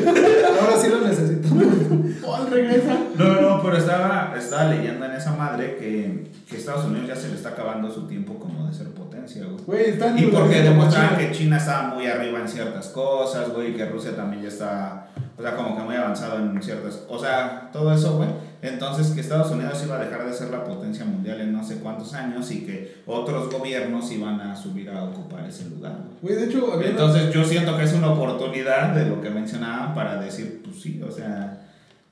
Ahora 0.61 0.77
sí 0.81 0.89
lo 0.91 1.01
necesitamos. 1.01 1.65
Paul 2.25 2.51
regresa. 2.51 2.99
No, 3.19 3.25
no, 3.41 3.44
pero 3.75 3.87
estaba, 3.87 4.35
estaba 4.39 4.65
leyendo 4.71 5.05
en 5.05 5.13
esa 5.13 5.33
madre 5.33 5.77
que, 5.77 6.31
que 6.49 6.57
Estados 6.57 6.85
Unidos 6.85 7.09
ya 7.09 7.17
se 7.17 7.29
le 7.29 7.35
está 7.35 7.51
acabando 7.51 7.91
su 7.91 8.07
tiempo 8.07 8.39
como 8.39 8.67
de 8.69 8.73
ser 8.73 8.89
potencia, 8.91 9.45
güey. 9.45 9.65
Güey, 9.67 9.91
están 9.91 10.17
Y 10.17 10.27
porque 10.27 10.63
demostraban 10.63 11.17
que 11.17 11.33
China. 11.33 11.57
Estaba 11.57 11.95
muy 11.95 12.07
arriba 12.07 12.39
en 12.41 12.49
ciertas 12.49 12.89
cosas, 12.89 13.53
güey, 13.53 13.71
y 13.71 13.75
que 13.75 13.87
Rusia 13.87 14.15
también 14.15 14.43
ya 14.43 14.49
está, 14.49 15.09
o 15.37 15.43
sea, 15.43 15.57
como 15.57 15.77
que 15.77 15.83
muy 15.83 15.97
avanzado 15.97 16.39
en 16.39 16.63
ciertas, 16.63 17.03
o 17.09 17.19
sea, 17.19 17.71
todo 17.73 17.93
eso, 17.93 18.17
güey. 18.17 18.29
Entonces 18.63 19.09
que 19.09 19.21
Estados 19.21 19.51
Unidos 19.51 19.83
iba 19.85 19.97
a 19.97 20.05
dejar 20.05 20.25
de 20.27 20.33
ser 20.33 20.51
la 20.51 20.65
potencia 20.65 21.05
mundial 21.05 21.41
en 21.41 21.53
no 21.53 21.63
sé 21.63 21.77
cuántos 21.81 22.15
años 22.15 22.51
y 22.51 22.65
que 22.65 23.03
otros 23.07 23.51
gobiernos 23.51 24.11
iban 24.11 24.41
a 24.41 24.57
subir 24.57 24.89
a 24.91 25.05
ocupar 25.05 25.47
ese 25.47 25.69
lugar. 25.69 25.97
güey. 26.23 26.35
De 26.37 26.45
hecho, 26.45 26.81
Entonces 26.81 27.33
yo 27.33 27.45
siento 27.45 27.77
que 27.77 27.85
es 27.85 27.93
una 27.93 28.13
oportunidad 28.13 28.95
de 28.95 29.07
lo 29.07 29.21
que 29.21 29.31
mencionaban 29.31 29.95
para 29.95 30.21
decir, 30.21 30.63
pues 30.65 30.81
sí, 30.81 31.03
o 31.07 31.11
sea, 31.11 31.64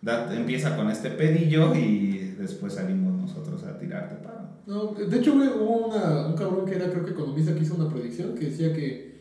da- 0.03 0.35
empieza 0.35 0.77
con 0.77 0.91
este 0.91 1.11
pedillo 1.11 1.75
y 1.75 2.35
después 2.39 2.75
salimos 2.75 3.15
nosotros 3.21 3.63
a 3.65 3.79
tirarte 3.79 4.17
paro. 4.17 4.43
No, 4.67 4.95
de 4.95 5.17
hecho, 5.19 5.33
hubo 5.35 5.89
una, 5.89 6.27
un 6.29 6.35
cabrón 6.35 6.67
que 6.67 6.75
era, 6.77 6.91
creo 6.91 7.05
que 7.05 7.13
economista, 7.13 7.55
que 7.55 7.61
hizo 7.63 7.75
una 7.75 7.89
predicción 7.89 8.35
que 8.35 8.47
decía 8.47 8.73
que 8.73 9.13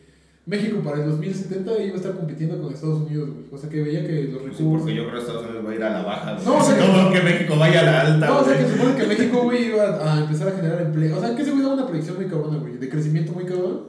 México 0.46 0.80
para 0.82 0.98
el 1.02 1.08
2070 1.10 1.82
iba 1.84 1.94
a 1.94 1.96
estar 1.96 2.12
compitiendo 2.16 2.60
con 2.60 2.72
Estados 2.72 3.02
Unidos, 3.02 3.30
güey. 3.30 3.44
O 3.52 3.56
sea, 3.58 3.70
que 3.70 3.80
veía 3.82 4.04
que 4.06 4.24
los 4.24 4.42
Sí, 4.42 4.48
recursos. 4.48 4.80
porque 4.80 4.94
yo 4.96 5.02
creo 5.04 5.14
que 5.14 5.20
Estados 5.20 5.44
Unidos 5.46 5.66
va 5.66 5.70
a 5.70 5.74
ir 5.74 5.84
a 5.84 5.90
la 5.90 6.02
baja. 6.02 6.32
güey. 6.34 6.44
No, 6.46 6.56
o 6.58 6.62
sea 6.64 6.76
que- 7.12 7.22
México 7.22 7.56
vaya 7.58 7.80
a 7.80 7.84
la 7.84 8.00
alta. 8.02 8.26
No, 8.26 8.38
o 8.40 8.44
sea, 8.44 8.58
que 8.58 8.64
se 8.64 8.72
supone 8.76 8.96
que 8.96 9.06
México, 9.06 9.42
güey, 9.44 9.66
iba 9.68 9.84
a 10.14 10.20
empezar 10.20 10.48
a 10.48 10.52
generar 10.52 10.82
empleo. 10.82 11.16
O 11.16 11.20
sea, 11.20 11.36
que 11.36 11.44
güey 11.44 11.62
daba 11.62 11.74
una 11.74 11.86
predicción 11.86 12.16
muy 12.16 12.26
cabrona, 12.26 12.58
güey, 12.58 12.76
de 12.76 12.88
crecimiento 12.88 13.32
muy 13.32 13.44
cabrón, 13.44 13.82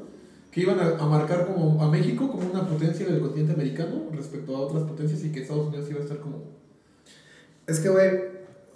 que 0.52 0.62
iban 0.62 0.80
a, 0.80 0.90
a 1.04 1.08
marcar 1.08 1.48
como 1.48 1.82
a 1.82 1.90
México 1.90 2.30
como 2.30 2.48
una 2.52 2.68
potencia 2.68 3.08
del 3.08 3.20
continente 3.20 3.54
americano 3.54 4.04
respecto 4.16 4.56
a 4.56 4.60
otras 4.62 4.84
potencias 4.84 5.24
y 5.24 5.32
que 5.32 5.42
Estados 5.42 5.68
Unidos 5.68 5.88
iba 5.90 6.00
a 6.00 6.04
estar 6.04 6.18
como... 6.20 6.62
Es 7.68 7.80
que, 7.80 7.90
güey, 7.90 8.10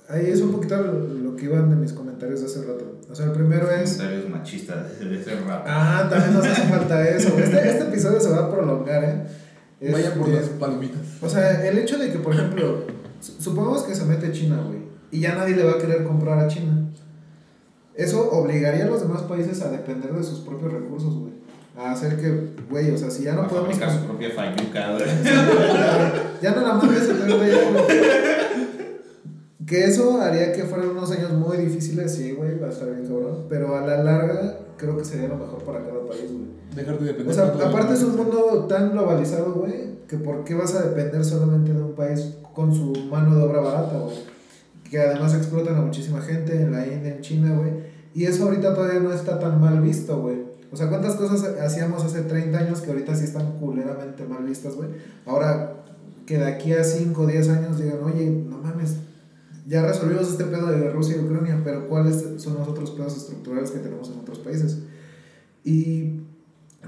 ahí 0.10 0.30
es 0.30 0.42
un 0.42 0.52
poquito 0.52 0.78
lo, 0.78 0.94
lo 0.94 1.36
que 1.36 1.46
iban 1.46 1.70
de 1.70 1.76
mis 1.76 1.94
comentarios 1.94 2.40
de 2.42 2.46
hace 2.48 2.62
rato. 2.64 3.00
O 3.10 3.16
sea, 3.16 3.26
el 3.28 3.32
primero 3.34 3.70
es. 3.72 3.94
Comentarios 3.96 4.30
machistas 4.30 5.00
de 5.00 5.20
ese 5.20 5.36
rap. 5.42 5.64
Ah, 5.68 6.08
también 6.10 6.34
nos 6.34 6.46
hace 6.46 6.64
falta 6.64 7.08
eso. 7.10 7.32
güey. 7.32 7.44
Este, 7.44 7.70
este 7.70 7.84
episodio 7.84 8.20
se 8.20 8.30
va 8.30 8.46
a 8.46 8.52
prolongar, 8.52 9.04
¿eh? 9.04 9.92
Vayan 9.92 10.14
por 10.14 10.28
Este, 10.30 10.42
las 10.42 10.50
palomitas. 10.52 11.02
O 11.22 11.30
sea, 11.30 11.68
el 11.68 11.78
hecho 11.78 11.98
de 11.98 12.12
que, 12.12 12.18
por 12.20 12.34
ejemplo, 12.34 12.84
su- 13.22 13.42
supongamos 13.42 13.84
que 13.84 13.94
se 13.96 14.06
mete 14.06 14.32
China, 14.32 14.62
güey, 14.66 14.80
y 15.12 15.20
ya 15.22 15.36
nadie 15.36 15.56
le 15.56 15.64
va 15.64 15.74
a 15.74 15.78
querer 15.78 16.04
comprar 16.04 16.40
a 16.40 16.48
China. 16.48 16.84
Eso 17.96 18.30
obligaría 18.32 18.86
a 18.86 18.88
los 18.88 19.02
demás 19.02 19.24
países 19.24 19.62
a 19.62 19.70
depender 19.72 20.12
de 20.14 20.24
sus 20.24 20.40
propios 20.40 20.72
recursos, 20.74 21.14
güey. 21.16 21.34
A 21.78 21.92
hacer 21.92 22.18
que, 22.18 22.54
güey, 22.70 22.90
o 22.92 22.98
sea, 22.98 23.10
si 23.12 23.24
ya 23.24 23.34
no 23.34 23.42
Para 23.42 23.50
podemos. 23.50 23.78
fabricar 23.78 24.00
su 24.00 24.06
propia 24.08 24.30
fayuca, 24.32 24.92
güey. 24.94 25.06
ya 26.42 26.52
no 26.56 26.62
la 26.62 26.74
mandes 26.74 27.10
a 27.10 27.36
güey. 27.36 27.52
Que 29.68 29.84
eso 29.86 30.22
haría 30.22 30.54
que 30.54 30.64
fueran 30.64 30.90
unos 30.90 31.12
años 31.12 31.32
muy 31.34 31.58
difíciles, 31.58 32.16
sí, 32.16 32.32
güey, 32.32 32.58
va 32.58 32.68
a 32.68 32.70
estar 32.72 32.90
bien 32.90 33.06
cabrón. 33.08 33.46
Pero 33.50 33.76
a 33.76 33.86
la 33.86 34.02
larga, 34.02 34.60
creo 34.78 34.98
que 34.98 35.04
sería 35.04 35.28
lo 35.28 35.36
mejor 35.36 35.62
para 35.64 35.80
cada 35.84 36.00
país, 36.08 36.32
güey. 36.32 36.46
Dejar 36.76 36.98
de 37.00 37.06
depender. 37.08 37.32
O 37.32 37.34
sea, 37.36 37.52
de- 37.52 37.66
aparte 37.66 37.94
es 37.94 38.04
un 38.04 38.16
mundo 38.16 38.66
tan 38.70 38.92
globalizado, 38.92 39.54
güey, 39.54 39.98
que 40.08 40.18
por 40.18 40.44
qué 40.46 40.56
vas 40.56 40.74
a 40.74 40.84
depender 40.84 41.24
solamente 41.26 41.74
de 41.74 41.82
un 41.84 41.94
país 41.96 42.36
con 42.56 42.74
su 42.74 42.94
mano 43.12 43.36
de 43.36 43.44
obra 43.44 43.60
barata, 43.60 43.98
güey. 44.00 44.16
Que 44.90 45.00
además 45.00 45.34
explotan 45.36 45.76
a 45.76 45.82
muchísima 45.82 46.22
gente 46.22 46.56
en 46.56 46.72
la 46.72 46.88
India, 46.88 47.16
en 47.16 47.22
China, 47.22 47.54
güey. 47.58 47.72
Y 48.14 48.24
eso 48.26 48.46
ahorita 48.46 48.74
todavía 48.74 49.02
no 49.02 49.12
está 49.12 49.38
tan 49.38 49.60
mal 49.60 49.82
visto, 49.82 50.22
güey. 50.22 50.38
O 50.72 50.78
sea, 50.78 50.88
¿cuántas 50.88 51.16
cosas 51.16 51.44
hacíamos 51.62 52.06
hace 52.06 52.22
30 52.22 52.58
años 52.58 52.80
que 52.82 52.92
ahorita 52.92 53.14
sí 53.16 53.26
están 53.26 53.54
culeramente 53.60 54.24
mal 54.26 54.44
vistas, 54.46 54.76
güey? 54.76 54.90
Ahora, 55.26 55.74
que 56.26 56.38
de 56.38 56.46
aquí 56.46 56.72
a 56.74 56.84
5 56.86 57.22
o 57.24 57.26
10 57.28 57.50
años 57.50 57.78
digan, 57.80 58.00
oye, 58.04 58.30
no 58.30 58.58
mames, 58.60 58.96
ya 59.68 59.86
resolvimos 59.86 60.30
este 60.30 60.46
pedo 60.46 60.68
de 60.68 60.90
Rusia 60.90 61.18
y 61.18 61.20
Ucrania, 61.26 61.60
pero 61.64 61.88
¿cuáles 61.90 62.26
son 62.38 62.56
los 62.56 62.68
otros 62.68 62.92
pedos 62.92 63.18
estructurales 63.18 63.70
que 63.72 63.80
tenemos 63.80 64.10
en 64.10 64.20
otros 64.20 64.40
países? 64.40 64.80
Y 65.64 66.22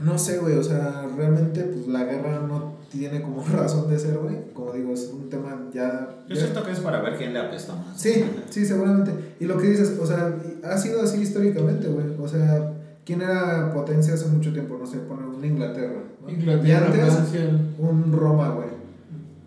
no 0.02 0.18
sé, 0.18 0.38
güey, 0.38 0.56
o 0.58 0.64
sea, 0.64 1.08
realmente 1.18 1.62
pues 1.64 1.88
la 1.88 2.06
guerra 2.06 2.42
no 2.48 2.76
tiene 2.90 3.22
como 3.22 3.44
razón 3.54 3.90
de 3.90 4.00
ser, 4.00 4.18
güey. 4.18 4.38
Como 4.54 4.72
digo, 4.72 4.94
es 4.94 5.12
un 5.14 5.30
tema 5.30 5.68
ya... 5.74 6.24
Yo 6.28 6.36
ya- 6.36 6.42
siento 6.42 6.64
que 6.64 6.72
es 6.72 6.80
para 6.80 7.02
ver 7.02 7.18
quién 7.18 7.34
le 7.34 7.40
apesta 7.40 7.76
más. 7.76 8.00
Sí, 8.00 8.24
sí, 8.50 8.66
seguramente. 8.66 9.12
Y 9.40 9.46
lo 9.46 9.58
que 9.58 9.68
dices, 9.70 9.98
o 10.00 10.06
sea, 10.06 10.38
ha 10.64 10.78
sido 10.78 11.02
así 11.02 11.22
históricamente, 11.22 11.88
güey. 11.88 12.06
O 12.18 12.28
sea, 12.28 12.74
¿quién 13.06 13.22
era 13.22 13.74
potencia 13.74 14.14
hace 14.14 14.28
mucho 14.28 14.54
tiempo? 14.54 14.78
No 14.80 14.86
sé, 14.86 15.00
pone 15.00 15.28
un 15.28 15.44
Inglaterra. 15.44 16.02
¿no? 16.22 16.30
y 16.30 16.36
Inglaterra, 16.36 16.88
antes, 17.18 17.34
un 17.78 18.12
Roma, 18.14 18.50
güey. 18.52 18.70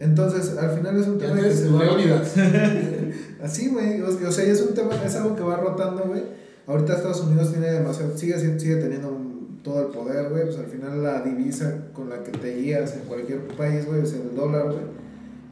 Entonces, 0.00 0.58
al 0.58 0.70
final 0.76 0.96
es 1.00 1.06
un 1.06 1.16
tema 1.18 1.36
que 1.36 1.50
se 1.52 1.68
va... 1.70 1.80
Así, 3.42 3.68
güey. 3.68 4.00
O, 4.00 4.06
o 4.08 4.32
sea, 4.32 4.44
es 4.44 4.62
un 4.62 4.74
tema, 4.74 4.90
es 5.04 5.14
algo 5.16 5.34
que 5.36 5.42
va 5.42 5.56
rotando, 5.56 6.04
güey. 6.04 6.22
Ahorita 6.66 6.94
Estados 6.94 7.20
Unidos 7.22 7.50
tiene 7.50 7.72
demasiado, 7.72 8.16
sigue, 8.16 8.38
sigue 8.58 8.76
teniendo 8.76 9.08
un- 9.08 9.60
todo 9.62 9.80
el 9.80 9.86
poder, 9.88 10.28
güey. 10.30 10.44
Pues 10.44 10.58
al 10.58 10.66
final 10.66 11.02
la 11.02 11.22
divisa 11.22 11.86
con 11.92 12.08
la 12.08 12.22
que 12.22 12.30
te 12.32 12.56
guías 12.56 12.94
en 12.94 13.00
cualquier 13.02 13.40
país, 13.48 13.86
güey, 13.86 14.02
es 14.02 14.12
el 14.12 14.34
dólar, 14.34 14.66
güey. 14.66 15.02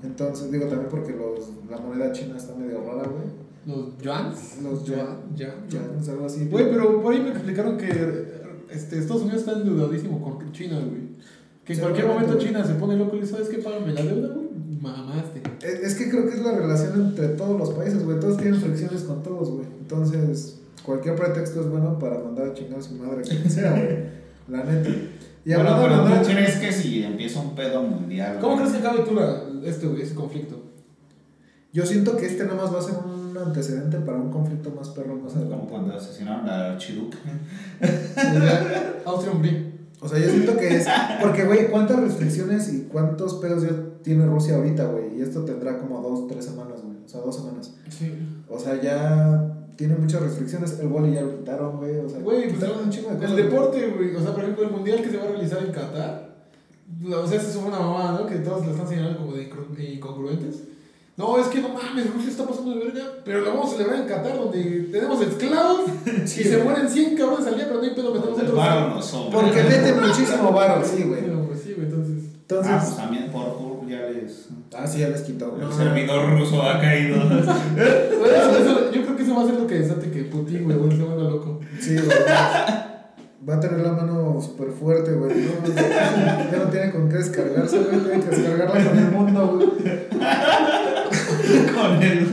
Entonces, 0.02 0.50
digo 0.50 0.66
también 0.66 0.88
porque 0.90 1.12
los, 1.12 1.50
la 1.68 1.76
moneda 1.78 2.10
china 2.12 2.36
está 2.36 2.54
medio 2.54 2.80
rara, 2.84 3.06
güey. 3.08 3.40
Los 3.66 3.98
yuans. 3.98 4.62
Los 4.62 4.84
yuan. 4.84 5.18
Ya, 5.36 5.54
es 6.00 6.08
algo 6.08 6.26
así. 6.26 6.46
Güey, 6.50 6.70
pero 6.70 7.02
por 7.02 7.12
ahí 7.12 7.20
me 7.20 7.30
explicaron 7.30 7.76
que 7.76 7.88
este, 8.70 8.98
Estados 8.98 9.22
Unidos 9.22 9.40
está 9.40 9.52
endeudadísimo 9.52 10.22
con 10.22 10.50
China, 10.52 10.78
güey. 10.78 11.09
Que 11.70 11.74
en 11.76 11.80
cualquier 11.80 12.06
momento. 12.06 12.38
China 12.38 12.64
se 12.64 12.74
pone 12.74 12.96
loco 12.96 13.16
y 13.16 13.20
dice, 13.20 13.32
¿sabes 13.32 13.48
qué? 13.48 13.58
Págame 13.58 13.92
la 13.92 14.02
deuda, 14.02 14.28
güey. 14.34 14.48
Mamaste. 14.80 15.42
Es, 15.62 15.74
es 15.80 15.94
que 15.94 16.10
creo 16.10 16.26
que 16.28 16.34
es 16.36 16.42
la 16.42 16.52
relación 16.52 17.00
entre 17.00 17.28
todos 17.28 17.58
los 17.58 17.70
países, 17.70 18.04
güey. 18.04 18.18
Todos 18.18 18.38
tienen 18.38 18.60
fricciones 18.60 19.02
con 19.02 19.22
todos, 19.22 19.50
güey. 19.50 19.66
Entonces, 19.80 20.60
cualquier 20.84 21.14
pretexto 21.16 21.60
es 21.60 21.68
bueno 21.68 21.98
para 21.98 22.18
mandar 22.18 22.48
a 22.48 22.54
chingar 22.54 22.78
a 22.78 22.82
su 22.82 22.94
madre, 22.94 23.22
quien 23.22 23.48
sea, 23.50 23.70
güey. 23.72 24.20
La 24.48 24.64
neta. 24.64 24.88
Y 25.44 25.54
bueno, 25.54 25.78
pero 25.80 26.22
¿tú 26.22 26.28
crees 26.28 26.56
que 26.56 26.72
si 26.72 27.02
empieza 27.04 27.40
un 27.40 27.54
pedo 27.54 27.82
mundial? 27.82 28.38
¿Cómo 28.40 28.56
güey? 28.56 28.66
crees 28.66 28.82
que 28.82 28.88
acabe 28.88 29.04
tú 29.04 29.14
la, 29.14 29.42
este, 29.64 29.86
güey, 29.86 30.02
ese 30.02 30.14
conflicto? 30.14 30.56
Yo 31.72 31.86
siento 31.86 32.16
que 32.16 32.26
este 32.26 32.44
nada 32.44 32.56
más 32.56 32.74
va 32.74 32.80
a 32.80 32.82
ser 32.82 32.94
un 33.04 33.36
antecedente 33.38 33.98
para 33.98 34.18
un 34.18 34.30
conflicto 34.30 34.70
más 34.72 34.88
perro 34.88 35.14
más 35.14 35.32
Como 35.32 35.44
adelante. 35.44 35.66
cuando 35.70 35.94
asesinaron 35.94 36.48
a 36.48 36.76
Chiduc. 36.78 37.14
Austria-Hungría. 39.04 39.69
O 40.02 40.08
sea, 40.08 40.18
yo 40.18 40.30
siento 40.30 40.56
que 40.56 40.76
es. 40.76 40.86
Porque, 41.20 41.44
güey, 41.44 41.70
¿cuántas 41.70 42.00
restricciones 42.00 42.72
y 42.72 42.82
cuántos 42.90 43.34
pedos 43.34 43.62
ya 43.62 43.70
tiene 44.02 44.26
Rusia 44.26 44.56
ahorita, 44.56 44.86
güey? 44.86 45.18
Y 45.18 45.22
esto 45.22 45.44
tendrá 45.44 45.78
como 45.78 46.00
dos, 46.00 46.26
tres 46.28 46.44
semanas, 46.46 46.80
güey. 46.82 46.96
O 47.04 47.08
sea, 47.08 47.20
dos 47.20 47.36
semanas. 47.36 47.74
Sí. 47.90 48.12
O 48.48 48.58
sea, 48.58 48.80
ya 48.80 49.56
tiene 49.76 49.96
muchas 49.96 50.22
restricciones. 50.22 50.78
El 50.80 50.88
boli 50.88 51.12
ya 51.14 51.22
lo 51.22 51.36
quitaron, 51.38 51.76
güey. 51.76 51.98
O 51.98 52.08
sea, 52.08 52.20
Güey, 52.20 52.44
pues 52.44 52.54
quitaron 52.54 52.84
un 52.84 52.90
chingo 52.90 53.10
de 53.10 53.16
cosas. 53.16 53.30
el 53.30 53.36
deporte, 53.36 53.88
güey. 53.96 54.16
O 54.16 54.20
sea, 54.22 54.32
por 54.32 54.42
ejemplo, 54.42 54.64
el 54.64 54.70
mundial 54.70 55.02
que 55.02 55.10
se 55.10 55.16
va 55.18 55.24
a 55.24 55.28
realizar 55.28 55.62
en 55.64 55.72
Qatar. 55.72 56.30
O 57.06 57.26
sea, 57.26 57.38
eso 57.40 57.50
es 57.50 57.56
una 57.56 57.78
mamada, 57.78 58.20
¿no? 58.20 58.26
Que 58.26 58.36
todos 58.36 58.64
lo 58.66 58.72
están 58.72 58.88
señalando 58.88 59.18
como 59.20 59.32
de 59.34 59.50
incongru- 59.50 59.94
incongruentes. 59.94 60.62
No, 61.20 61.38
es 61.38 61.46
que 61.48 61.60
no 61.60 61.68
mames, 61.68 62.12
Rusia 62.14 62.30
está 62.30 62.46
pasando 62.46 62.72
de 62.74 62.78
verga. 62.86 63.02
Pero 63.24 63.40
lo 63.42 63.50
vamos 63.54 63.68
a 63.68 63.76
celebrar 63.76 64.00
en 64.00 64.06
Qatar, 64.08 64.36
donde 64.38 64.88
tenemos 64.90 65.20
esclavos 65.20 65.80
y 66.24 66.26
se 66.26 66.58
mueren 66.64 66.88
100 66.88 67.16
cabrones 67.16 67.46
al 67.46 67.54
día, 67.56 67.66
pero 67.68 67.78
no 67.80 67.84
hay 67.86 67.94
pedo, 67.94 68.14
metemos 68.14 68.38
El 68.38 68.44
otros. 68.46 68.56
varo 68.58 68.88
no 68.88 69.02
sobra. 69.02 69.30
Porque 69.40 69.62
mete 69.70 69.92
muchísimo 69.92 70.50
varo, 70.52 70.82
sí, 70.84 71.02
güey. 71.04 71.20
Pero, 71.20 71.44
pues 71.46 71.60
sí, 71.60 71.74
güey, 71.76 71.86
entonces. 71.88 72.24
Entonces. 72.40 72.72
Ah, 72.74 72.80
pues 72.82 72.96
también 72.96 73.30
por 73.30 73.42
Hub 73.48 73.88
ya 73.88 74.00
les. 74.08 74.48
Ah, 74.76 74.86
sí, 74.86 74.98
ya 75.00 75.08
les 75.10 75.20
quitó. 75.20 75.54
El 75.60 75.68
No, 75.68 75.72
servidor 75.76 76.30
ruso 76.38 76.62
ha 76.62 76.80
caído. 76.80 77.16
Güey, 77.28 78.30
eso- 78.34 78.90
yo 78.92 79.02
creo 79.02 79.16
que 79.16 79.22
eso 79.22 79.34
va 79.36 79.42
a 79.42 79.46
ser 79.46 79.54
lo 79.54 79.66
que 79.66 79.74
desate 79.78 80.10
que 80.10 80.24
Putin, 80.24 80.64
güey, 80.64 80.76
güey, 80.78 80.96
se 80.96 81.02
vuelva 81.02 81.24
loco. 81.30 81.60
Sí, 81.80 81.94
güey. 81.96 82.08
Va 83.48 83.54
a 83.54 83.60
tener 83.60 83.80
la 83.80 83.92
mano 83.92 84.38
súper 84.40 84.68
fuerte, 84.70 85.12
güey. 85.12 85.34
No, 85.34 85.66
ya 85.74 86.58
no 86.58 86.70
tiene 86.70 86.92
con 86.92 87.08
qué 87.08 87.16
descargarse, 87.16 87.78
güey. 87.78 87.98
Tiene 88.00 88.20
que 88.22 88.36
descargarla 88.36 88.84
con 88.84 88.98
el 88.98 89.10
mundo, 89.10 89.46
güey. 89.56 89.68
Con 91.74 92.02
el. 92.02 92.28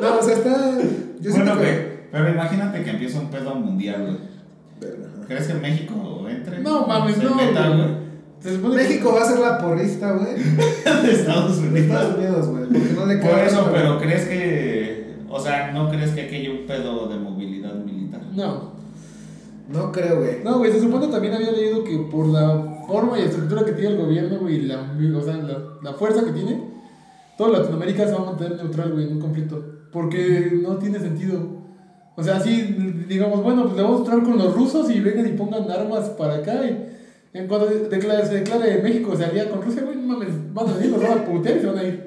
No, 0.00 0.18
o 0.18 0.22
sea, 0.22 0.34
está. 0.36 0.78
Yo 1.20 1.30
Bueno, 1.32 1.58
que. 1.58 1.64
que, 1.64 2.08
pero 2.12 2.30
imagínate 2.30 2.82
que 2.82 2.90
empieza 2.90 3.18
un 3.20 3.30
pedo 3.30 3.54
mundial, 3.56 4.02
güey. 4.02 4.96
¿Crees 5.26 5.48
que 5.48 5.54
México 5.54 6.26
entre? 6.28 6.60
No 6.60 6.86
mames, 6.86 7.18
no. 7.22 7.34
meta, 7.34 7.68
güey. 7.68 8.58
güey. 8.58 8.74
México 8.76 9.12
va 9.14 9.22
a 9.22 9.26
ser 9.26 9.40
la 9.40 9.58
porrista, 9.58 10.12
güey. 10.12 10.34
De 11.04 11.12
Estados 11.12 11.60
De 11.60 11.68
Unidos. 11.68 11.86
Estados 11.86 12.16
Unidos, 12.16 12.48
güey. 12.48 12.64
Porque 12.66 12.92
no 12.94 13.06
le 13.06 13.16
Por 13.16 13.38
eso, 13.40 13.70
pero 13.72 13.96
güey. 13.96 14.06
¿crees 14.06 14.24
que. 14.26 15.16
O 15.28 15.40
sea, 15.40 15.72
¿no 15.72 15.90
crees 15.90 16.12
que 16.12 16.20
hay 16.20 16.48
un 16.48 16.66
pedo 16.66 17.08
de 17.08 17.16
movilidad 17.16 17.74
militar? 17.74 18.22
No. 18.32 18.75
No 19.68 19.90
creo, 19.90 20.20
güey. 20.20 20.44
No, 20.44 20.58
güey, 20.58 20.72
se 20.72 20.80
supone 20.80 21.08
también 21.08 21.34
había 21.34 21.50
leído 21.50 21.82
que 21.82 21.98
por 22.10 22.26
la 22.26 22.84
forma 22.86 23.18
y 23.18 23.22
estructura 23.22 23.64
que 23.64 23.72
tiene 23.72 23.96
el 23.96 23.96
gobierno, 23.96 24.38
güey, 24.38 24.62
la, 24.62 24.92
o 25.16 25.22
sea, 25.22 25.36
la, 25.36 25.58
la 25.82 25.92
fuerza 25.94 26.24
que 26.24 26.30
tiene, 26.30 26.62
toda 27.36 27.58
Latinoamérica 27.58 28.06
se 28.06 28.12
va 28.12 28.22
a 28.22 28.24
mantener 28.26 28.56
neutral, 28.56 28.92
güey, 28.92 29.06
en 29.06 29.14
un 29.14 29.20
conflicto. 29.20 29.62
Porque 29.92 30.52
no 30.62 30.76
tiene 30.76 30.98
sentido. 30.98 31.40
O 32.16 32.22
sea, 32.22 32.36
así, 32.36 32.76
digamos, 33.08 33.42
bueno, 33.42 33.64
pues 33.64 33.76
le 33.76 33.82
vamos 33.82 34.00
a 34.00 34.04
entrar 34.04 34.22
con 34.22 34.38
los 34.38 34.54
rusos 34.54 34.90
y 34.90 35.00
vengan 35.00 35.26
y 35.26 35.32
pongan 35.32 35.70
armas 35.70 36.10
para 36.10 36.36
acá. 36.36 36.64
Y 36.64 36.86
en 37.36 37.46
cuando 37.46 37.66
declara, 37.66 38.24
se 38.24 38.36
declare 38.36 38.80
México 38.82 39.14
se 39.16 39.24
alía 39.24 39.50
con 39.50 39.62
Rusia, 39.62 39.82
güey, 39.82 39.96
no 39.96 40.14
mames, 40.14 40.28
van 40.54 40.68
a 40.68 40.72
venir, 40.74 40.92
nos 40.92 41.02
van 41.02 41.18
a 41.18 41.24
putear 41.24 41.58
y 41.58 41.60
se 41.60 41.66
van 41.66 41.78
a 41.78 41.84
ir. 41.84 42.05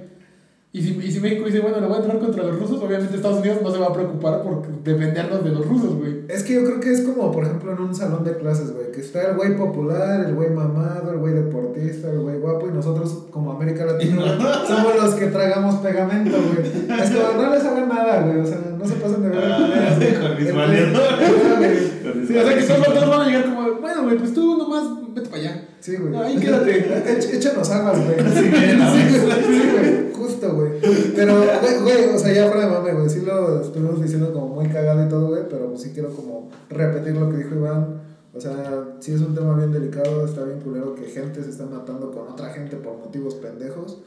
Y 0.72 0.84
si, 0.84 0.96
y 1.04 1.12
si 1.12 1.20
México 1.20 1.46
dice, 1.46 1.62
bueno, 1.62 1.80
le 1.80 1.88
voy 1.88 1.96
a 1.96 2.00
entrar 2.02 2.20
contra 2.20 2.44
los 2.44 2.60
rusos, 2.60 2.80
obviamente 2.80 3.16
Estados 3.16 3.40
Unidos 3.40 3.58
no 3.64 3.72
se 3.72 3.80
va 3.80 3.88
a 3.88 3.94
preocupar 3.94 4.44
por 4.44 4.68
defendernos 4.84 5.44
de 5.44 5.50
los 5.50 5.68
rusos, 5.68 5.96
güey. 5.96 6.26
Es 6.28 6.44
que 6.44 6.54
yo 6.54 6.64
creo 6.64 6.80
que 6.80 6.92
es 6.92 7.02
como, 7.02 7.32
por 7.32 7.44
ejemplo, 7.44 7.74
en 7.74 7.80
un 7.80 7.96
salón 7.96 8.24
de 8.24 8.38
clases, 8.38 8.72
güey, 8.74 8.92
que 8.92 9.02
está 9.02 9.32
el 9.32 9.36
güey 9.36 9.58
popular, 9.58 10.24
el 10.28 10.36
güey 10.36 10.52
mamado, 10.52 11.12
el 11.12 11.18
güey 11.18 11.34
deportista, 11.34 12.12
el 12.12 12.20
güey 12.20 12.38
guapo, 12.38 12.68
y 12.68 12.72
nosotros, 12.72 13.26
como 13.32 13.54
América 13.54 13.84
Latina, 13.84 14.18
güey, 14.18 14.38
somos 14.68 14.96
los 15.02 15.16
que 15.16 15.26
tragamos 15.28 15.76
pegamento, 15.78 16.38
güey. 16.38 17.02
Es 17.02 17.10
como, 17.10 17.42
no 17.42 17.50
les 17.50 17.66
hagan 17.66 17.90
nada, 17.90 18.22
güey, 18.22 18.40
o 18.40 18.46
sea, 18.46 18.60
no 18.78 18.86
se 18.86 18.94
pasen 18.94 19.24
de 19.24 19.30
ver. 19.30 19.44
Ah, 19.44 19.58
con 19.58 20.38
mis 20.38 20.54
güey. 20.54 20.94
Con 20.94 21.62
mis 21.62 22.28
Sí, 22.28 22.38
o 22.38 22.44
sea 22.44 22.56
que 22.56 22.64
todos, 22.64 22.86
todos 22.86 23.10
van 23.10 23.22
a 23.22 23.26
llegar 23.26 23.46
como, 23.46 23.74
bueno, 23.82 24.04
güey, 24.04 24.18
pues 24.20 24.36
tú 24.36 24.56
nomás 24.56 24.84
vete 25.16 25.30
para 25.30 25.42
allá. 25.42 25.69
Sí, 25.80 25.96
güey. 25.96 26.14
Ahí 26.16 26.38
quédate. 26.38 26.72
Éch- 27.20 27.34
Échanos 27.34 27.70
aguas, 27.70 27.98
güey. 28.06 28.20
Sí, 28.20 28.50
güey, 28.50 29.44
sí, 29.44 29.70
güey, 29.72 30.14
justo, 30.14 30.54
güey. 30.56 30.72
Pero, 31.16 31.36
güey, 31.62 31.80
güey, 31.82 32.16
o 32.16 32.20
sea, 32.20 32.34
ya 32.34 32.48
fuera 32.48 32.66
de 32.66 32.72
mame, 32.72 32.94
güey, 32.94 33.10
sí 33.10 33.22
lo 33.22 33.62
estuvimos 33.62 34.02
diciendo 34.02 34.34
como 34.34 34.48
muy 34.56 34.68
cagado 34.68 35.06
y 35.06 35.10
todo, 35.10 35.28
güey, 35.30 35.44
pero 35.50 35.78
sí 35.78 35.92
quiero 35.94 36.10
como 36.10 36.50
repetir 36.70 37.16
lo 37.16 37.30
que 37.30 37.38
dijo 37.38 37.56
Iván. 37.56 38.02
O 38.34 38.40
sea, 38.42 38.84
sí 39.00 39.14
es 39.14 39.22
un 39.22 39.34
tema 39.34 39.56
bien 39.58 39.72
delicado, 39.72 40.26
está 40.26 40.44
bien 40.44 40.60
culero 40.60 40.94
que 40.96 41.06
gente 41.06 41.44
se 41.44 41.50
está 41.50 41.66
matando 41.66 42.12
con 42.12 42.28
otra 42.28 42.50
gente 42.50 42.76
por 42.78 42.98
motivos 42.98 43.36
pendejos, 43.36 44.00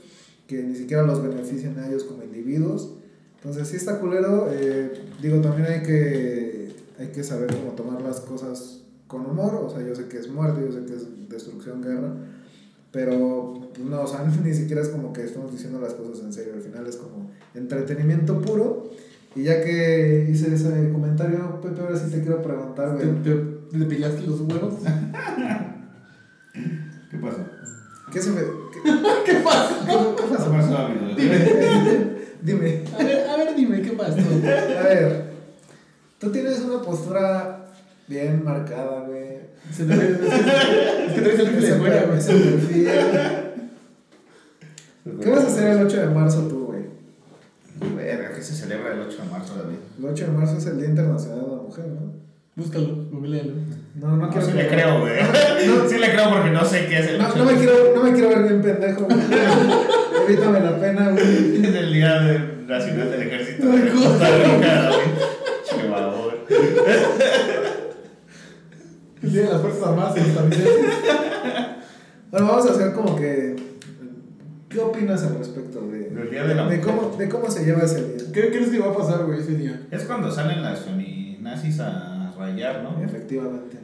que 0.47 0.63
ni 0.63 0.77
siquiera 0.77 1.03
los 1.03 1.23
benefician 1.23 1.79
a 1.79 1.89
ellos 1.89 2.05
como 2.05 2.23
individuos. 2.23 2.91
Entonces, 3.39 3.67
sí 3.69 3.77
está 3.77 3.99
culero, 3.99 4.49
eh, 4.53 4.93
digo, 5.21 5.41
también 5.41 5.67
hay 5.73 5.83
que, 5.83 6.69
hay 7.01 7.09
que 7.09 7.25
saber 7.25 7.49
cómo 7.53 7.73
tomar 7.73 8.01
las 8.03 8.21
cosas 8.21 8.82
con 9.13 9.27
humor, 9.27 9.55
o 9.67 9.71
sea, 9.71 9.87
yo 9.87 9.95
sé 9.95 10.09
que 10.09 10.17
es 10.19 10.29
muerte, 10.29 10.63
yo 10.67 10.73
sé 10.73 10.85
que 10.87 10.95
es 10.97 11.07
destrucción, 11.29 11.81
guerra, 11.83 12.13
pero 12.91 13.61
pues, 13.75 13.87
no, 13.87 14.01
o 14.03 14.07
sea, 14.09 14.25
ni 14.45 14.55
siquiera 14.55 14.81
es 14.83 14.89
como 14.89 15.13
que 15.13 15.23
estamos 15.23 15.53
diciendo 15.53 15.79
las 15.81 15.93
cosas 15.95 16.25
en 16.25 16.33
serio, 16.33 16.55
al 16.55 16.63
final 16.63 16.87
es 16.87 16.97
como 16.97 17.31
entretenimiento 17.55 18.41
puro. 18.41 18.91
Y 19.35 19.45
ya 19.45 19.63
que 19.63 20.27
hice 20.31 20.55
ese 20.55 20.91
comentario, 20.93 21.59
Pepe, 21.63 21.81
ahora 21.81 21.97
sí 21.97 22.11
te 22.11 22.21
quiero 22.21 22.43
preguntar, 22.43 22.99
¿Te, 22.99 23.07
güey, 23.07 23.23
te, 23.23 23.79
le 23.79 23.87
pillaste 23.87 24.27
los 24.27 24.41
huevos? 24.43 24.75
¿Qué 27.11 27.17
pasó? 27.19 27.39
¿qué 28.13 28.21
se 28.21 28.31
me... 28.31 28.41
qué- 28.41 28.83
¿Qué 29.25 29.35
pasa? 29.43 29.87
qué 29.87 29.93
¿Qué 30.17 30.23
pasó? 30.35 30.51
pasó, 30.53 30.77
amigo? 30.77 31.07
Dime, 32.43 32.85
A 32.93 32.99
ver, 33.05 33.29
a 33.29 33.37
ver, 33.37 33.55
dime, 33.57 33.81
¿qué 33.83 33.93
pasó? 33.93 34.17
a 34.19 34.83
ver, 34.83 35.33
tú 36.19 36.31
tienes 36.33 36.61
una 36.61 36.83
postura 36.83 37.62
bien 38.13 38.45
marcada, 38.45 39.07
güey. 39.07 39.41
Se 39.73 39.85
te 39.85 39.95
ve- 39.97 40.11
es, 40.13 40.19
que, 40.19 41.07
es 41.07 41.13
que 41.15 41.21
traes 41.23 41.39
el 41.41 41.47
rifle 41.55 41.75
fuera, 41.77 42.03
güey. 42.05 42.19
ese 42.19 42.35
perfil. 42.35 42.89
¿Qué 45.21 45.31
vas 45.31 45.45
a 45.45 45.47
hacer 45.49 45.69
el 45.69 45.87
8 45.87 45.97
de 46.01 46.07
marzo 46.07 46.41
tú, 46.49 46.67
güey? 46.67 46.83
Verga, 47.97 48.33
¿qué 48.35 48.43
se 48.43 48.55
celebra 48.55 48.93
el 48.93 49.01
8 49.01 49.23
de 49.23 49.31
marzo, 49.31 49.55
David? 49.57 49.77
El 49.99 50.05
8 50.05 50.25
de 50.27 50.31
marzo 50.33 50.59
es 50.59 50.67
el 50.67 50.79
Día 50.79 50.89
Internacional 50.89 51.41
de 51.41 51.47
la 51.57 51.63
Mujer, 51.63 51.87
¿no? 51.87 52.13
Búscalo, 52.55 53.07
googlealo. 53.11 53.53
No, 53.95 54.09
no 54.09 54.17
No, 54.17 54.31
quiero 54.31 54.47
sí 54.47 54.53
que- 54.53 54.59
le 54.63 54.69
creo, 54.69 55.01
güey. 55.01 55.15
Sí 55.89 55.99
le 55.99 56.13
creo 56.13 56.31
porque 56.31 56.51
no 56.51 56.65
sé 56.65 56.87
qué 56.87 56.99
es 57.01 57.07
el 57.09 57.19
No, 57.19 57.29
8 57.29 57.39
no 57.39 57.45
de 57.47 57.53
me 57.53 57.59
marzo. 57.59 57.73
quiero, 57.83 57.97
no 57.97 58.03
me 58.05 58.13
quiero 58.13 58.29
ver 58.29 58.43
bien 58.43 58.63
pendejo, 58.63 59.05
güey. 59.05 59.19
Evítame 60.29 60.61
la 60.61 60.79
pena, 60.79 61.11
güey. 61.11 61.65
Es 61.67 61.75
el 61.75 61.93
Día 61.93 62.21
de- 62.21 62.53
Nacional 62.67 63.11
del 63.11 63.23
Ejército 63.23 63.67
de 63.69 63.91
Costa 63.91 64.29
Rica, 64.39 64.83
David. 64.83 65.13
Che, 65.65 65.89
babón. 65.89 66.33
El 69.23 69.33
día 69.33 69.43
de 69.43 69.51
las 69.51 69.61
Fuerzas 69.61 69.87
Armadas 69.87 70.17
estadounidenses. 70.17 70.85
Bueno, 72.31 72.47
vamos 72.47 72.67
a 72.67 72.71
hacer 72.73 72.93
como 72.93 73.15
que. 73.15 73.57
¿Qué 74.69 74.81
opinas 74.81 75.23
al 75.23 75.37
respecto 75.37 75.87
de, 75.87 76.09
Del 76.09 76.31
Día 76.31 76.45
de 76.45 76.55
la 76.55 76.67
de 76.67 76.79
Mujer. 76.79 76.95
cómo, 76.95 77.17
de 77.17 77.29
cómo 77.29 77.51
se 77.51 77.63
lleva 77.63 77.83
ese 77.83 78.03
día? 78.03 78.33
¿Qué 78.33 78.49
crees 78.49 78.71
que 78.71 78.79
va 78.79 78.91
a 78.91 78.97
pasar, 78.97 79.27
güey, 79.27 79.41
ese 79.41 79.55
día? 79.55 79.87
Es 79.91 80.05
cuando 80.05 80.33
salen 80.33 80.63
las 80.63 80.81
feminazis 80.81 81.79
a 81.81 82.33
rayar, 82.39 82.83
¿no? 82.83 83.05
Efectivamente. 83.05 83.82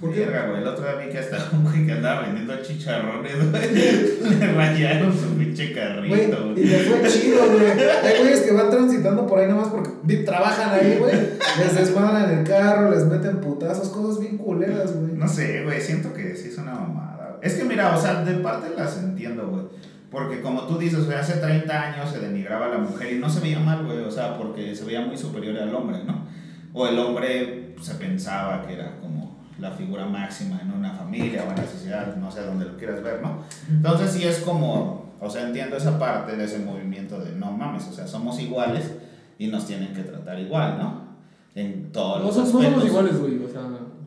¿Por 0.00 0.12
qué? 0.12 0.26
Verga, 0.26 0.48
güey. 0.48 0.60
El 0.60 0.68
otro 0.68 0.84
día 0.84 0.94
vi 0.96 1.10
que 1.10 1.18
hasta 1.18 1.48
un 1.56 1.64
güey 1.64 1.86
que 1.86 1.92
andaba 1.92 2.22
vendiendo 2.22 2.54
chicharrones, 2.62 3.50
güey. 3.50 3.74
Le 4.38 4.52
rayaron 4.52 5.12
su 5.12 5.34
pinche 5.38 5.72
Güey, 5.72 5.74
carrito, 5.74 6.50
y 6.50 6.52
güey. 6.52 6.66
le 6.66 6.78
fue 6.80 7.08
chido, 7.08 7.50
güey. 7.50 7.70
Hay 8.04 8.18
güeyes 8.20 8.40
que 8.40 8.52
van 8.52 8.70
transitando 8.70 9.26
por 9.26 9.38
ahí 9.38 9.48
nomás 9.48 9.68
porque 9.68 10.16
trabajan 10.18 10.70
ahí, 10.74 10.98
güey. 10.98 11.14
Les 11.58 11.74
desmadran 11.74 12.38
el 12.38 12.44
carro, 12.44 12.90
les 12.90 13.06
meten 13.06 13.40
putazos, 13.40 13.88
cosas 13.88 14.20
bien 14.20 14.36
culeras, 14.36 14.94
güey. 14.94 15.12
No 15.12 15.26
sé, 15.26 15.64
güey. 15.64 15.80
Siento 15.80 16.12
que 16.12 16.36
sí 16.36 16.48
es 16.48 16.58
una 16.58 16.74
mamada. 16.74 17.38
Es 17.42 17.54
que 17.54 17.64
mira, 17.64 17.96
o 17.96 18.00
sea, 18.00 18.22
de 18.22 18.34
parte 18.34 18.68
las 18.76 18.98
entiendo, 18.98 19.46
güey. 19.48 19.64
Porque 20.10 20.40
como 20.42 20.66
tú 20.66 20.78
dices, 20.78 21.06
güey, 21.06 21.16
hace 21.16 21.34
30 21.38 21.82
años 21.82 22.10
se 22.10 22.20
denigraba 22.20 22.66
a 22.66 22.68
la 22.68 22.78
mujer 22.78 23.12
y 23.14 23.18
no 23.18 23.30
se 23.30 23.40
veía 23.40 23.60
mal, 23.60 23.84
güey. 23.84 23.98
O 24.00 24.10
sea, 24.10 24.36
porque 24.36 24.74
se 24.76 24.84
veía 24.84 25.00
muy 25.00 25.16
superior 25.16 25.56
al 25.58 25.74
hombre, 25.74 25.98
¿no? 26.06 26.26
O 26.74 26.86
el 26.86 26.98
hombre 26.98 27.74
se 27.80 27.94
pensaba 27.94 28.66
que 28.66 28.74
era 28.74 28.98
como 29.00 29.25
la 29.58 29.70
figura 29.70 30.04
máxima 30.06 30.60
en 30.60 30.70
una 30.72 30.92
familia 30.92 31.44
o 31.46 31.50
en 31.50 31.56
la 31.56 31.66
sociedad, 31.66 32.16
no 32.16 32.30
sé 32.30 32.42
dónde 32.42 32.66
lo 32.66 32.76
quieras 32.76 33.02
ver, 33.02 33.22
¿no? 33.22 33.38
Entonces 33.70 34.10
sí 34.12 34.24
es 34.24 34.38
como, 34.40 35.12
o 35.20 35.30
sea, 35.30 35.46
entiendo 35.46 35.76
esa 35.76 35.98
parte 35.98 36.36
de 36.36 36.44
ese 36.44 36.58
movimiento 36.58 37.18
de 37.18 37.32
no 37.32 37.50
mames, 37.52 37.86
o 37.88 37.92
sea, 37.92 38.06
somos 38.06 38.38
iguales 38.40 38.90
y 39.38 39.46
nos 39.48 39.66
tienen 39.66 39.94
que 39.94 40.02
tratar 40.02 40.38
igual, 40.38 40.78
¿no? 40.78 41.06
En 41.54 41.90
todos 41.92 42.18
No, 42.20 42.26
los 42.26 42.34
somos- 42.34 42.52
no 42.52 42.52
somos 42.52 42.66
aspectos. 42.66 42.90
iguales, 42.90 43.18
güey. 43.20 43.44
O 43.44 43.48
sea, 43.48 43.62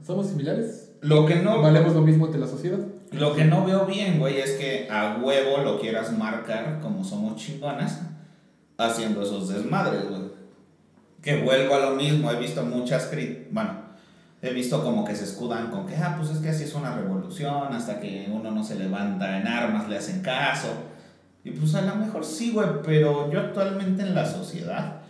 somos 0.06 0.28
similares. 0.28 0.91
Lo 1.02 1.26
que 1.26 1.36
no 1.38 1.62
Valemos 1.62 1.93
lo 1.95 2.02
mismo 2.02 2.26
ante 2.28 2.38
la 2.38 2.45
sociedad. 2.47 2.78
lo 3.12 3.34
que 3.36 3.45
no 3.45 3.66
veo 3.66 3.86
bien, 3.86 4.20
güey, 4.20 4.38
es 4.39 4.52
que 4.52 4.88
a 4.91 5.18
huevo 5.20 5.64
lo 5.64 5.80
quieras 5.80 6.16
marcar 6.16 6.80
como 6.82 7.04
somos 7.04 7.38
chingonas 7.38 8.02
haciendo 8.78 9.24
esos 9.24 9.50
desmadres, 9.50 10.08
güey. 10.10 10.22
Que 11.22 11.41
vuelvo 11.41 11.76
a 11.76 11.80
lo 11.80 11.95
mismo, 11.95 12.32
he 12.32 12.36
visto 12.39 12.64
muchas 12.64 13.12
cri- 13.12 13.47
bueno, 13.52 13.72
he 14.42 14.54
visto 14.54 14.84
como 14.84 15.04
que 15.04 15.16
se 15.16 15.26
escudan 15.26 15.70
con 15.70 15.86
que, 15.86 15.96
ah, 15.96 16.16
pues 16.18 16.32
es 16.32 16.38
que 16.38 16.50
así 16.50 16.64
es 16.64 16.74
una 16.74 16.96
revolución, 16.96 17.74
hasta 17.74 18.00
que 18.00 18.30
uno 18.32 18.52
no 18.52 18.64
se 18.64 18.76
levanta 18.76 19.40
en 19.40 19.48
armas, 19.48 19.90
le 19.90 19.98
hacen 19.98 20.22
caso. 20.22 20.70
Y 21.44 21.52
pues 21.52 21.76
a 21.76 21.82
lo 21.82 21.96
mejor 21.96 22.24
sí, 22.26 22.52
güey, 22.52 22.68
pero 22.84 23.32
yo 23.32 23.40
actualmente 23.40 24.04
en 24.04 24.16
la 24.16 24.26
sociedad, 24.26 25.02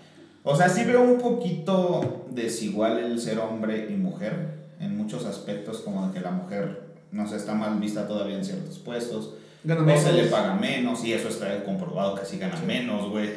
o 0.43 0.55
sea, 0.55 0.69
sí 0.69 0.83
veo 0.83 1.01
un 1.01 1.19
poquito 1.19 2.25
desigual 2.31 2.97
el 2.99 3.19
ser 3.19 3.39
hombre 3.39 3.87
y 3.89 3.95
mujer, 3.95 4.59
en 4.79 4.97
muchos 4.97 5.25
aspectos, 5.25 5.79
como 5.79 6.07
de 6.07 6.13
que 6.13 6.21
la 6.21 6.31
mujer, 6.31 6.93
no 7.11 7.27
sé, 7.27 7.35
está 7.35 7.53
mal 7.53 7.79
vista 7.79 8.07
todavía 8.07 8.37
en 8.37 8.45
ciertos 8.45 8.79
puestos, 8.79 9.33
Gana 9.63 9.81
menos. 9.81 10.01
se 10.01 10.13
le 10.13 10.23
paga 10.25 10.53
menos, 10.55 11.03
y 11.03 11.13
eso 11.13 11.27
está 11.27 11.63
comprobado 11.63 12.15
que 12.15 12.25
sí 12.25 12.39
gana 12.39 12.55
menos, 12.65 13.09
güey. 13.09 13.29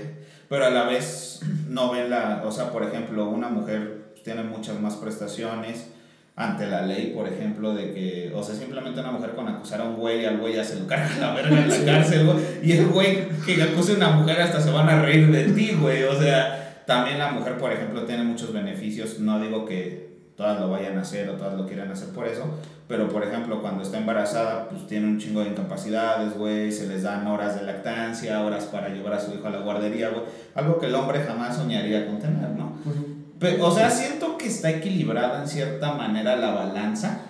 Pero 0.48 0.66
a 0.66 0.70
la 0.70 0.84
vez 0.84 1.40
no 1.68 1.90
ven 1.90 2.10
la, 2.10 2.42
o 2.46 2.52
sea, 2.52 2.70
por 2.70 2.84
ejemplo, 2.84 3.28
una 3.28 3.48
mujer 3.48 4.01
tiene 4.22 4.42
muchas 4.42 4.80
más 4.80 4.96
prestaciones 4.96 5.86
ante 6.34 6.66
la 6.66 6.82
ley, 6.82 7.12
por 7.14 7.28
ejemplo, 7.28 7.74
de 7.74 7.92
que, 7.92 8.32
o 8.34 8.42
sea, 8.42 8.54
simplemente 8.54 9.00
una 9.00 9.12
mujer 9.12 9.32
con 9.32 9.48
acusar 9.48 9.82
a 9.82 9.84
un 9.84 9.96
güey, 9.96 10.24
al 10.24 10.38
güey 10.38 10.54
ya 10.54 10.64
se 10.64 10.78
lo 10.78 10.86
carga 10.86 11.10
la 11.20 11.34
verga 11.34 11.58
en 11.58 11.68
la 11.68 11.84
cárcel, 11.92 12.26
güey, 12.26 12.38
y 12.62 12.72
el 12.72 12.86
güey 12.86 13.28
que 13.44 13.62
acuse 13.62 13.92
a 13.92 13.96
una 13.96 14.10
mujer 14.12 14.40
hasta 14.40 14.60
se 14.60 14.70
van 14.70 14.88
a 14.88 15.02
reír 15.02 15.30
de 15.30 15.44
ti, 15.52 15.76
güey, 15.78 16.04
o 16.04 16.18
sea, 16.18 16.84
también 16.86 17.18
la 17.18 17.32
mujer, 17.32 17.58
por 17.58 17.70
ejemplo, 17.70 18.04
tiene 18.04 18.24
muchos 18.24 18.52
beneficios, 18.52 19.20
no 19.20 19.40
digo 19.40 19.66
que 19.66 20.10
todas 20.34 20.58
lo 20.58 20.70
vayan 20.70 20.96
a 20.96 21.02
hacer 21.02 21.28
o 21.28 21.34
todas 21.34 21.54
lo 21.54 21.66
quieran 21.66 21.90
hacer 21.90 22.08
por 22.08 22.26
eso, 22.26 22.46
pero 22.88 23.08
por 23.08 23.22
ejemplo, 23.22 23.60
cuando 23.60 23.82
está 23.82 23.98
embarazada, 23.98 24.70
pues 24.70 24.86
tiene 24.86 25.06
un 25.06 25.18
chingo 25.18 25.42
de 25.42 25.50
incapacidades, 25.50 26.32
güey, 26.36 26.72
se 26.72 26.88
les 26.88 27.02
dan 27.02 27.26
horas 27.26 27.60
de 27.60 27.66
lactancia, 27.66 28.42
horas 28.42 28.64
para 28.64 28.88
llevar 28.88 29.12
a 29.12 29.20
su 29.20 29.34
hijo 29.34 29.46
a 29.46 29.50
la 29.50 29.60
guardería, 29.60 30.08
güey, 30.08 30.22
algo 30.54 30.78
que 30.78 30.86
el 30.86 30.94
hombre 30.94 31.20
jamás 31.20 31.56
soñaría 31.56 32.06
con 32.06 32.18
tener, 32.18 32.48
¿no? 32.50 32.78
Ujú. 32.86 33.11
Pe- 33.42 33.60
o 33.60 33.70
sea, 33.74 33.90
siento 33.90 34.38
que 34.38 34.46
está 34.46 34.70
equilibrada 34.70 35.42
en 35.42 35.48
cierta 35.48 35.92
manera 35.94 36.36
la 36.36 36.52
balanza, 36.54 37.20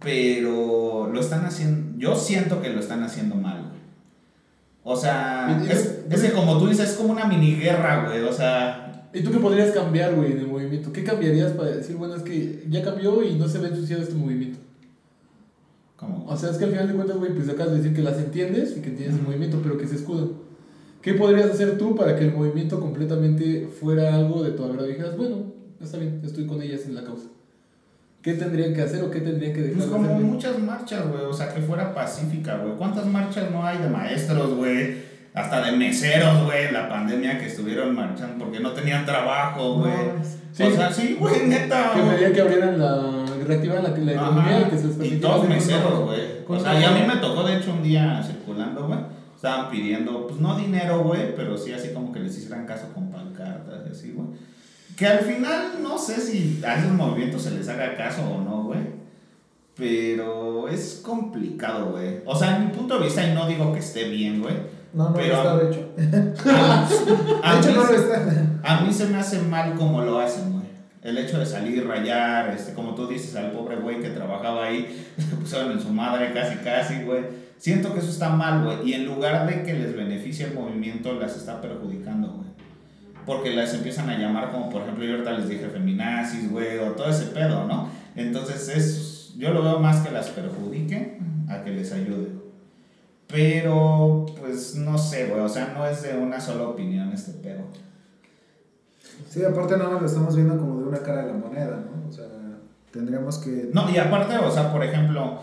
pero 0.00 1.08
lo 1.12 1.20
están 1.20 1.44
haciendo, 1.44 1.98
yo 1.98 2.14
siento 2.16 2.60
que 2.62 2.70
lo 2.70 2.80
están 2.80 3.02
haciendo 3.02 3.34
mal, 3.34 3.58
güey. 3.68 3.82
O 4.84 4.96
sea, 4.96 5.60
Y- 5.62 5.66
y- 5.66 5.70
es, 5.70 6.00
es 6.10 6.22
que 6.22 6.32
como 6.32 6.58
tú 6.58 6.66
dices, 6.68 6.90
es 6.90 6.96
como 6.96 7.12
una 7.12 7.24
mini 7.26 7.54
guerra, 7.56 8.06
güey, 8.08 8.22
o 8.22 8.32
sea, 8.32 8.78
¿Y 9.14 9.22
tú 9.22 9.30
qué 9.30 9.36
podrías 9.38 9.72
cambiar, 9.72 10.14
güey, 10.14 10.32
en 10.32 10.38
el 10.38 10.46
movimiento? 10.46 10.90
¿Qué 10.90 11.04
cambiarías 11.04 11.52
para 11.52 11.68
decir, 11.68 11.96
bueno, 11.96 12.14
es 12.14 12.22
que 12.22 12.64
ya 12.70 12.82
cambió 12.82 13.22
y 13.22 13.34
no 13.34 13.46
se 13.46 13.58
ve 13.58 13.68
ensuciado 13.68 14.00
este 14.02 14.14
movimiento? 14.14 14.58
como... 15.96 16.24
O 16.26 16.34
sea, 16.36 16.48
es 16.50 16.56
que 16.56 16.64
al 16.64 16.70
final 16.70 16.88
de 16.88 16.94
cuentas, 16.94 17.16
güey, 17.18 17.32
pues 17.34 17.46
acabas 17.50 17.72
de 17.72 17.76
decir 17.78 17.94
que 17.94 18.00
las 18.02 18.16
entiendes 18.16 18.74
y 18.76 18.80
que 18.80 18.88
entiendes 18.88 19.18
el 19.18 19.22
movimiento, 19.26 19.60
pero 19.62 19.76
que 19.76 19.86
se 19.86 19.96
escudan. 19.96 20.30
¿Qué 21.02 21.14
podrías 21.14 21.50
hacer 21.50 21.76
tú 21.78 21.96
para 21.96 22.16
que 22.16 22.24
el 22.24 22.32
movimiento 22.32 22.78
completamente 22.80 23.68
fuera 23.80 24.14
algo 24.14 24.42
de 24.42 24.52
tu 24.52 24.64
agrado 24.64 24.86
y 24.86 24.92
dijeras, 24.92 25.16
bueno, 25.16 25.52
está 25.82 25.98
bien, 25.98 26.20
estoy 26.24 26.46
con 26.46 26.62
ellas 26.62 26.82
en 26.86 26.94
la 26.94 27.02
causa? 27.02 27.26
¿Qué 28.22 28.34
tendrían 28.34 28.72
que 28.72 28.82
hacer 28.82 29.02
o 29.02 29.10
qué 29.10 29.20
tendrían 29.20 29.52
que 29.52 29.62
dejar 29.62 29.76
Pues 29.78 29.86
de 29.86 29.92
como 29.92 30.04
hacer? 30.04 30.16
güey? 30.16 30.32
muchas 30.32 30.58
marchas, 30.60 31.08
güey. 31.08 31.24
O 31.24 31.32
sea, 31.32 31.52
que 31.52 31.60
fuera 31.60 31.92
pacífica, 31.92 32.56
güey. 32.58 32.76
¿Cuántas 32.76 33.04
marchas 33.06 33.50
no 33.50 33.66
hay 33.66 33.78
de 33.78 33.88
maestros, 33.88 34.54
güey? 34.54 35.10
Hasta 35.34 35.64
de 35.64 35.72
meseros, 35.72 36.44
güey. 36.44 36.70
La 36.70 36.88
pandemia 36.88 37.38
que 37.38 37.46
estuvieron 37.46 37.96
marchando 37.96 38.44
porque 38.44 38.60
no 38.60 38.70
tenían 38.70 39.04
trabajo, 39.04 39.80
güey. 39.80 39.92
Sí. 40.52 40.62
O 40.62 40.70
sea, 40.70 40.92
sí, 40.92 41.16
güey, 41.18 41.48
neta. 41.48 41.94
Que 41.94 42.14
pedían 42.14 42.32
que 42.32 42.40
abrieran 42.42 42.78
la. 42.78 43.24
reactivaran 43.44 43.82
la, 43.82 43.90
la 43.90 44.12
economía 44.12 44.56
Ajá. 44.58 44.66
y 44.68 44.70
que 44.70 44.78
se 44.78 44.86
les 44.86 45.12
Y 45.12 45.16
todos 45.16 45.38
hacer 45.38 45.48
meseros, 45.48 46.04
güey. 46.04 46.20
O 46.46 46.60
sea, 46.60 46.80
y 46.80 46.84
a 46.84 46.90
mí 46.92 47.00
me 47.08 47.16
tocó, 47.16 47.42
de 47.42 47.56
hecho, 47.56 47.72
un 47.72 47.82
día 47.82 48.22
circulando. 48.24 48.71
Estaban 49.42 49.70
pidiendo, 49.72 50.28
pues 50.28 50.40
no 50.40 50.56
dinero, 50.56 51.02
güey, 51.02 51.34
pero 51.34 51.58
sí 51.58 51.72
así 51.72 51.88
como 51.92 52.12
que 52.12 52.20
les 52.20 52.38
hicieran 52.38 52.64
caso 52.64 52.86
con 52.94 53.10
pancartas 53.10 53.80
y 53.88 53.90
así, 53.90 54.12
güey. 54.12 54.28
Que 54.96 55.04
al 55.08 55.18
final 55.18 55.82
no 55.82 55.98
sé 55.98 56.20
si 56.20 56.62
a 56.64 56.78
esos 56.78 56.92
movimientos 56.92 57.42
se 57.42 57.50
les 57.50 57.68
haga 57.68 57.96
caso 57.96 58.22
o 58.22 58.40
no, 58.40 58.62
güey. 58.66 58.78
Pero 59.74 60.68
es 60.68 61.00
complicado, 61.04 61.90
güey. 61.90 62.20
O 62.24 62.36
sea, 62.36 62.56
en 62.56 62.66
mi 62.66 62.72
punto 62.72 62.98
de 62.98 63.06
vista, 63.06 63.26
y 63.26 63.34
no 63.34 63.48
digo 63.48 63.72
que 63.72 63.80
esté 63.80 64.08
bien, 64.10 64.40
güey. 64.42 64.54
No, 64.92 65.08
no 65.10 65.14
Pero- 65.16 65.34
está 65.34 65.56
de 65.56 65.70
hecho. 65.70 65.88
A 67.42 67.54
De 67.54 67.60
hecho, 67.60 67.68
mí 67.70 67.74
no 67.76 67.84
lo 67.84 67.94
está. 67.96 68.60
a 68.62 68.80
mí 68.82 68.92
se 68.92 69.06
me 69.06 69.16
hace 69.18 69.40
mal 69.40 69.74
como 69.74 70.02
lo 70.02 70.20
hacen, 70.20 70.52
güey. 70.52 70.66
El 71.02 71.18
hecho 71.18 71.40
de 71.40 71.46
salir 71.46 71.78
y 71.78 71.80
rayar, 71.80 72.50
este, 72.54 72.74
como 72.74 72.94
tú 72.94 73.08
dices, 73.08 73.34
al 73.34 73.50
pobre 73.50 73.74
güey 73.76 74.00
que 74.00 74.10
trabajaba 74.10 74.66
ahí, 74.66 75.04
le 75.16 75.36
pusieron 75.36 75.72
en 75.72 75.80
su 75.80 75.88
madre 75.88 76.32
casi 76.32 76.56
casi, 76.58 77.02
güey. 77.02 77.41
Siento 77.62 77.94
que 77.94 78.00
eso 78.00 78.10
está 78.10 78.28
mal, 78.28 78.64
güey. 78.64 78.90
Y 78.90 78.94
en 78.94 79.06
lugar 79.06 79.46
de 79.48 79.62
que 79.62 79.72
les 79.72 79.94
beneficie 79.94 80.46
el 80.46 80.54
movimiento, 80.54 81.12
las 81.12 81.36
está 81.36 81.60
perjudicando, 81.60 82.32
güey. 82.32 82.48
Porque 83.24 83.54
las 83.54 83.72
empiezan 83.72 84.10
a 84.10 84.18
llamar 84.18 84.50
como, 84.50 84.68
por 84.68 84.82
ejemplo, 84.82 85.04
yo 85.04 85.12
ahorita 85.12 85.30
les 85.34 85.48
dije 85.48 85.68
feminazis, 85.68 86.50
güey, 86.50 86.78
o 86.78 86.90
todo 86.90 87.08
ese 87.08 87.26
pedo, 87.26 87.68
¿no? 87.68 87.88
Entonces, 88.16 88.68
es, 88.68 89.34
yo 89.38 89.52
lo 89.52 89.62
veo 89.62 89.78
más 89.78 90.00
que 90.04 90.10
las 90.10 90.30
perjudique 90.30 91.20
a 91.48 91.62
que 91.62 91.70
les 91.70 91.92
ayude. 91.92 92.30
Pero, 93.28 94.26
pues, 94.40 94.74
no 94.74 94.98
sé, 94.98 95.26
güey. 95.26 95.42
O 95.42 95.48
sea, 95.48 95.72
no 95.72 95.86
es 95.86 96.02
de 96.02 96.16
una 96.16 96.40
sola 96.40 96.64
opinión 96.64 97.12
este 97.12 97.30
pedo. 97.30 97.62
Sí, 99.28 99.44
aparte 99.44 99.76
nada 99.76 99.90
más 99.90 100.00
lo 100.00 100.08
estamos 100.08 100.34
viendo 100.34 100.58
como 100.58 100.80
de 100.80 100.88
una 100.88 100.98
cara 100.98 101.26
de 101.26 101.28
la 101.28 101.38
moneda, 101.38 101.76
¿no? 101.76 102.08
O 102.08 102.12
sea, 102.12 102.26
tendríamos 102.90 103.38
que... 103.38 103.70
No, 103.72 103.88
y 103.88 103.98
aparte, 103.98 104.36
o 104.38 104.50
sea, 104.50 104.72
por 104.72 104.82
ejemplo, 104.82 105.42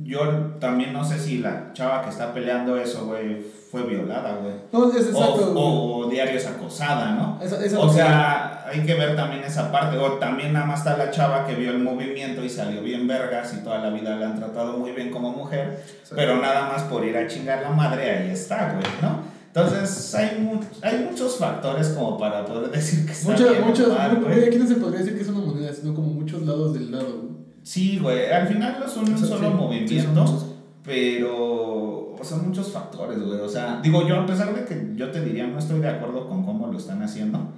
yo 0.00 0.20
también 0.60 0.92
no 0.92 1.04
sé 1.04 1.18
si 1.18 1.38
la 1.38 1.72
chava 1.72 2.02
que 2.02 2.10
está 2.10 2.32
peleando 2.32 2.76
eso, 2.76 3.06
güey, 3.06 3.42
fue 3.70 3.82
violada, 3.82 4.36
güey. 4.40 4.54
No, 4.72 4.90
es 4.90 5.06
exacto. 5.08 5.34
güey. 5.52 5.52
O, 5.56 5.96
o 6.06 6.08
diario 6.08 6.36
es 6.38 6.46
acosada, 6.46 7.12
¿no? 7.16 7.38
Esa- 7.42 7.62
esa 7.64 7.80
O 7.80 7.92
sea, 7.92 8.64
hay 8.66 8.80
que 8.86 8.94
ver 8.94 9.16
también 9.16 9.42
esa 9.44 9.70
parte. 9.72 9.98
O 9.98 10.12
también 10.14 10.52
nada 10.52 10.66
más 10.66 10.78
está 10.80 10.96
la 10.96 11.10
chava 11.10 11.46
que 11.46 11.54
vio 11.54 11.70
el 11.72 11.80
movimiento 11.80 12.42
y 12.44 12.48
salió 12.48 12.80
bien 12.82 13.06
vergas 13.08 13.54
y 13.58 13.64
toda 13.64 13.78
la 13.78 13.90
vida 13.90 14.16
la 14.16 14.26
han 14.28 14.36
tratado 14.38 14.78
muy 14.78 14.92
bien 14.92 15.10
como 15.10 15.32
mujer, 15.32 15.82
pero 16.14 16.40
nada 16.40 16.68
más 16.68 16.84
por 16.84 17.04
ir 17.04 17.16
a 17.16 17.26
chingar 17.26 17.62
la 17.62 17.70
madre, 17.70 18.10
ahí 18.10 18.30
está, 18.30 18.72
güey, 18.74 18.86
¿no? 19.02 19.36
Entonces, 19.48 20.14
hay, 20.14 20.38
mu- 20.40 20.60
hay 20.82 21.08
muchos 21.10 21.36
factores 21.36 21.88
como 21.88 22.16
para 22.16 22.44
poder 22.46 22.70
decir 22.70 23.04
que 23.04 23.12
está 23.12 23.32
Muchas, 23.32 23.50
bien 23.50 23.66
muchas, 23.66 23.88
mal, 23.88 24.16
güey, 24.22 24.44
aquí 24.46 24.56
no 24.58 24.66
se 24.68 24.76
podría 24.76 25.00
decir 25.00 25.16
que 25.16 25.22
es 25.22 25.28
una 25.28 25.40
moneda, 25.44 25.72
sino 25.72 25.92
como 25.94 26.08
muchos 26.08 26.42
lados 26.42 26.74
del 26.74 26.92
lado. 26.92 27.06
güey. 27.22 27.37
Sí, 27.68 27.98
güey, 27.98 28.32
al 28.32 28.48
final 28.48 28.76
no 28.80 28.86
es 28.86 28.96
un 28.96 29.18
solo 29.18 29.50
sí, 29.50 29.54
movimiento, 29.54 30.26
sí, 30.26 30.32
son 30.32 30.54
pero 30.82 32.14
o 32.18 32.18
son 32.22 32.48
muchos 32.48 32.72
factores, 32.72 33.20
güey. 33.20 33.40
O 33.40 33.48
sea, 33.48 33.80
digo 33.82 34.08
yo, 34.08 34.18
a 34.18 34.24
pesar 34.24 34.54
de 34.54 34.64
que 34.64 34.94
yo 34.96 35.10
te 35.10 35.22
diría 35.22 35.46
no 35.46 35.58
estoy 35.58 35.78
de 35.80 35.88
acuerdo 35.90 36.26
con 36.26 36.46
cómo 36.46 36.68
lo 36.68 36.78
están 36.78 37.02
haciendo, 37.02 37.52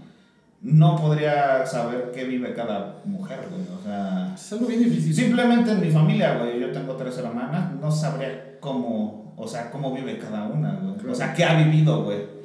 no 0.62 0.96
podría 0.96 1.64
saber 1.64 2.10
qué 2.12 2.24
vive 2.24 2.52
cada 2.54 2.96
mujer, 3.04 3.38
güey. 3.52 3.62
O 3.78 3.84
sea, 3.84 4.32
Es 4.34 4.52
algo 4.52 4.66
bien 4.66 4.82
difícil. 4.82 5.14
simplemente 5.14 5.70
en 5.70 5.80
mi 5.80 5.92
familia, 5.92 6.38
güey, 6.38 6.58
yo 6.58 6.72
tengo 6.72 6.94
tres 6.96 7.16
hermanas, 7.18 7.72
no 7.80 7.92
sabría 7.92 8.58
cómo, 8.58 9.32
o 9.36 9.46
sea, 9.46 9.70
cómo 9.70 9.94
vive 9.94 10.18
cada 10.18 10.48
una, 10.48 10.72
güey. 10.72 11.08
O 11.08 11.14
sea, 11.14 11.32
qué 11.34 11.44
ha 11.44 11.54
vivido, 11.54 12.02
güey. 12.02 12.39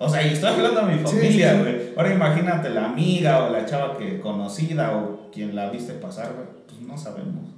O 0.00 0.08
sea, 0.08 0.24
y 0.26 0.32
estoy 0.34 0.50
hablando 0.50 0.86
de 0.86 0.94
mi 0.94 0.98
Sí, 1.00 1.04
familia, 1.16 1.50
sí, 1.52 1.56
sí. 1.56 1.62
güey. 1.62 1.76
Ahora 1.96 2.14
imagínate 2.14 2.70
la 2.70 2.86
amiga 2.86 3.44
o 3.44 3.50
la 3.50 3.66
chava 3.66 3.96
que 3.96 4.20
conocida 4.20 4.96
o 4.96 5.30
quien 5.32 5.54
la 5.56 5.70
viste 5.70 5.92
pasar, 5.94 6.32
güey. 6.34 6.46
Pues 6.68 6.80
no 6.82 6.96
sabemos. 6.96 7.48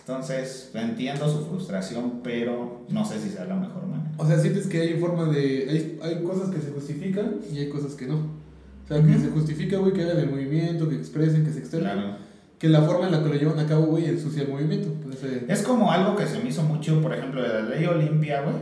Entonces, 0.00 0.70
entiendo 0.74 1.28
su 1.28 1.44
frustración, 1.46 2.20
pero 2.22 2.82
no 2.88 3.04
sé 3.04 3.20
si 3.20 3.28
sea 3.28 3.44
la 3.44 3.54
mejor 3.56 3.86
manera. 3.86 4.10
O 4.16 4.26
sea, 4.26 4.38
sientes 4.38 4.66
que 4.66 4.80
hay 4.80 4.94
forma 4.98 5.24
de. 5.26 5.66
Hay, 5.70 5.98
hay 6.02 6.22
cosas 6.24 6.48
que 6.48 6.60
se 6.60 6.70
justifican 6.70 7.36
y 7.52 7.58
hay 7.58 7.68
cosas 7.68 7.92
que 7.94 8.06
no. 8.06 8.16
O 8.16 8.88
sea, 8.88 9.02
que 9.02 9.10
Ujú. 9.12 9.20
se 9.20 9.28
justifica, 9.30 9.76
güey, 9.76 9.92
que 9.92 10.02
hagan 10.02 10.16
el 10.18 10.30
movimiento, 10.30 10.88
que 10.88 10.94
expresen, 10.96 11.44
que 11.44 11.50
se 11.52 11.58
externen. 11.58 11.92
Claro. 11.92 12.16
Que 12.58 12.68
la 12.70 12.80
forma 12.82 13.06
en 13.06 13.12
la 13.12 13.22
que 13.22 13.28
lo 13.28 13.34
llevan 13.34 13.58
a 13.58 13.66
cabo, 13.66 13.84
güey, 13.86 14.06
ensucia 14.06 14.42
el 14.42 14.48
movimiento. 14.48 14.88
Entonces, 14.88 15.42
Es 15.46 15.62
como 15.62 15.92
algo 15.92 16.16
que 16.16 16.26
se 16.26 16.38
me 16.40 16.48
hizo 16.48 16.62
mucho, 16.62 17.00
por 17.02 17.12
ejemplo, 17.14 17.42
de 17.42 17.48
la 17.48 17.60
ley 17.68 17.84
Olimpia, 17.84 18.40
güey. 18.40 18.56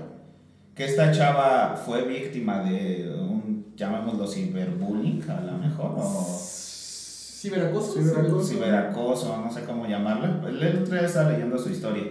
Que 0.76 0.84
esta 0.84 1.10
chava 1.10 1.74
fue 1.74 2.02
víctima 2.02 2.60
de 2.62 3.10
un, 3.18 3.72
llamémoslo 3.76 4.26
ciberbullying, 4.26 5.22
a 5.30 5.40
lo 5.40 5.52
mejor, 5.58 5.94
o 5.96 6.38
¿Ciberacoso? 7.40 7.92
Ciberacoso. 7.94 8.44
ciberacoso, 8.48 9.36
no 9.42 9.52
sé 9.52 9.62
cómo 9.62 9.86
llamarlo. 9.86 10.46
El 10.48 10.76
otro 10.82 10.94
día 10.94 11.06
estaba 11.06 11.30
leyendo 11.30 11.58
su 11.58 11.70
historia. 11.70 12.04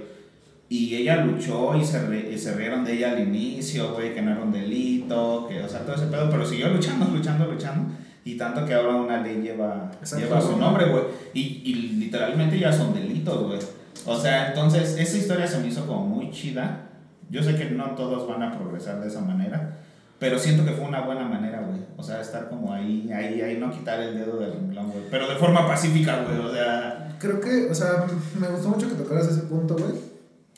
Y 0.70 0.96
ella 0.96 1.18
luchó 1.18 1.76
y 1.76 1.84
se, 1.86 2.08
re- 2.08 2.32
y 2.34 2.38
se 2.38 2.56
rieron 2.56 2.84
de 2.86 2.94
ella 2.94 3.12
al 3.12 3.20
inicio, 3.20 3.94
güey, 3.94 4.14
que 4.16 4.22
no 4.22 4.32
era 4.32 4.42
un 4.42 4.52
delito, 4.52 5.46
que, 5.48 5.62
o 5.62 5.70
sea, 5.70 5.82
todo 5.82 5.96
ese 5.96 6.08
pedo, 6.08 6.30
pero 6.30 6.44
siguió 6.46 6.70
luchando, 6.70 7.06
luchando, 7.08 7.46
luchando. 7.52 7.94
Y 8.24 8.36
tanto 8.38 8.66
que 8.66 8.74
ahora 8.74 8.96
una 8.96 9.22
ley 9.22 9.42
lleva, 9.44 9.92
lleva 10.18 10.42
su 10.42 10.58
nombre, 10.58 10.90
güey. 10.90 11.04
Y, 11.36 11.62
y 11.66 11.74
literalmente 12.00 12.58
ya 12.58 12.72
son 12.74 12.94
delitos, 12.96 13.44
güey. 13.46 13.60
O 14.08 14.18
sea, 14.20 14.48
entonces 14.50 14.98
esa 14.98 15.18
historia 15.18 15.46
se 15.46 15.60
me 15.60 15.68
hizo 15.68 15.86
como 15.86 16.08
muy 16.08 16.32
chida. 16.32 16.85
Yo 17.30 17.44
sé 17.44 17.56
que 17.56 17.66
no 17.72 17.92
todos 17.92 18.28
van 18.28 18.44
a 18.44 18.58
progresar 18.58 19.02
de 19.02 19.08
esa 19.08 19.22
manera, 19.22 19.78
pero 20.20 20.40
siento 20.40 20.66
que 20.66 20.72
fue 20.72 20.86
una 20.86 21.02
buena 21.02 21.26
manera, 21.26 21.62
güey. 21.62 21.80
O 21.98 22.04
sea, 22.04 22.22
estar 22.22 22.50
como 22.50 22.74
ahí, 22.74 23.12
ahí, 23.12 23.42
ahí, 23.42 23.58
no 23.58 23.72
quitar 23.72 24.00
el 24.00 24.16
dedo 24.16 24.38
del 24.38 24.54
renglón, 24.54 24.92
güey. 24.92 25.04
Pero 25.10 25.28
de 25.28 25.36
forma 25.36 25.68
pacífica, 25.68 26.24
güey. 26.24 26.38
O 26.40 26.54
sea, 26.54 27.06
Creo 27.20 27.40
que, 27.40 27.72
o 27.72 27.76
sea, 27.76 28.06
me 28.40 28.48
gustó 28.48 28.70
mucho 28.70 28.90
que 28.90 28.96
tocaras 28.96 29.28
ese 29.28 29.42
punto, 29.42 29.76
güey. 29.76 29.94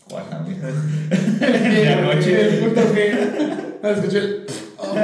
¿cuál, 0.09 0.25
de 0.29 1.93
anoche. 1.93 2.57
El 2.57 2.65
punto 2.65 2.93
que. 2.93 3.77
Ah, 3.83 3.89
escuché 3.89 4.17
el. 4.17 4.45
Oh. 4.77 4.95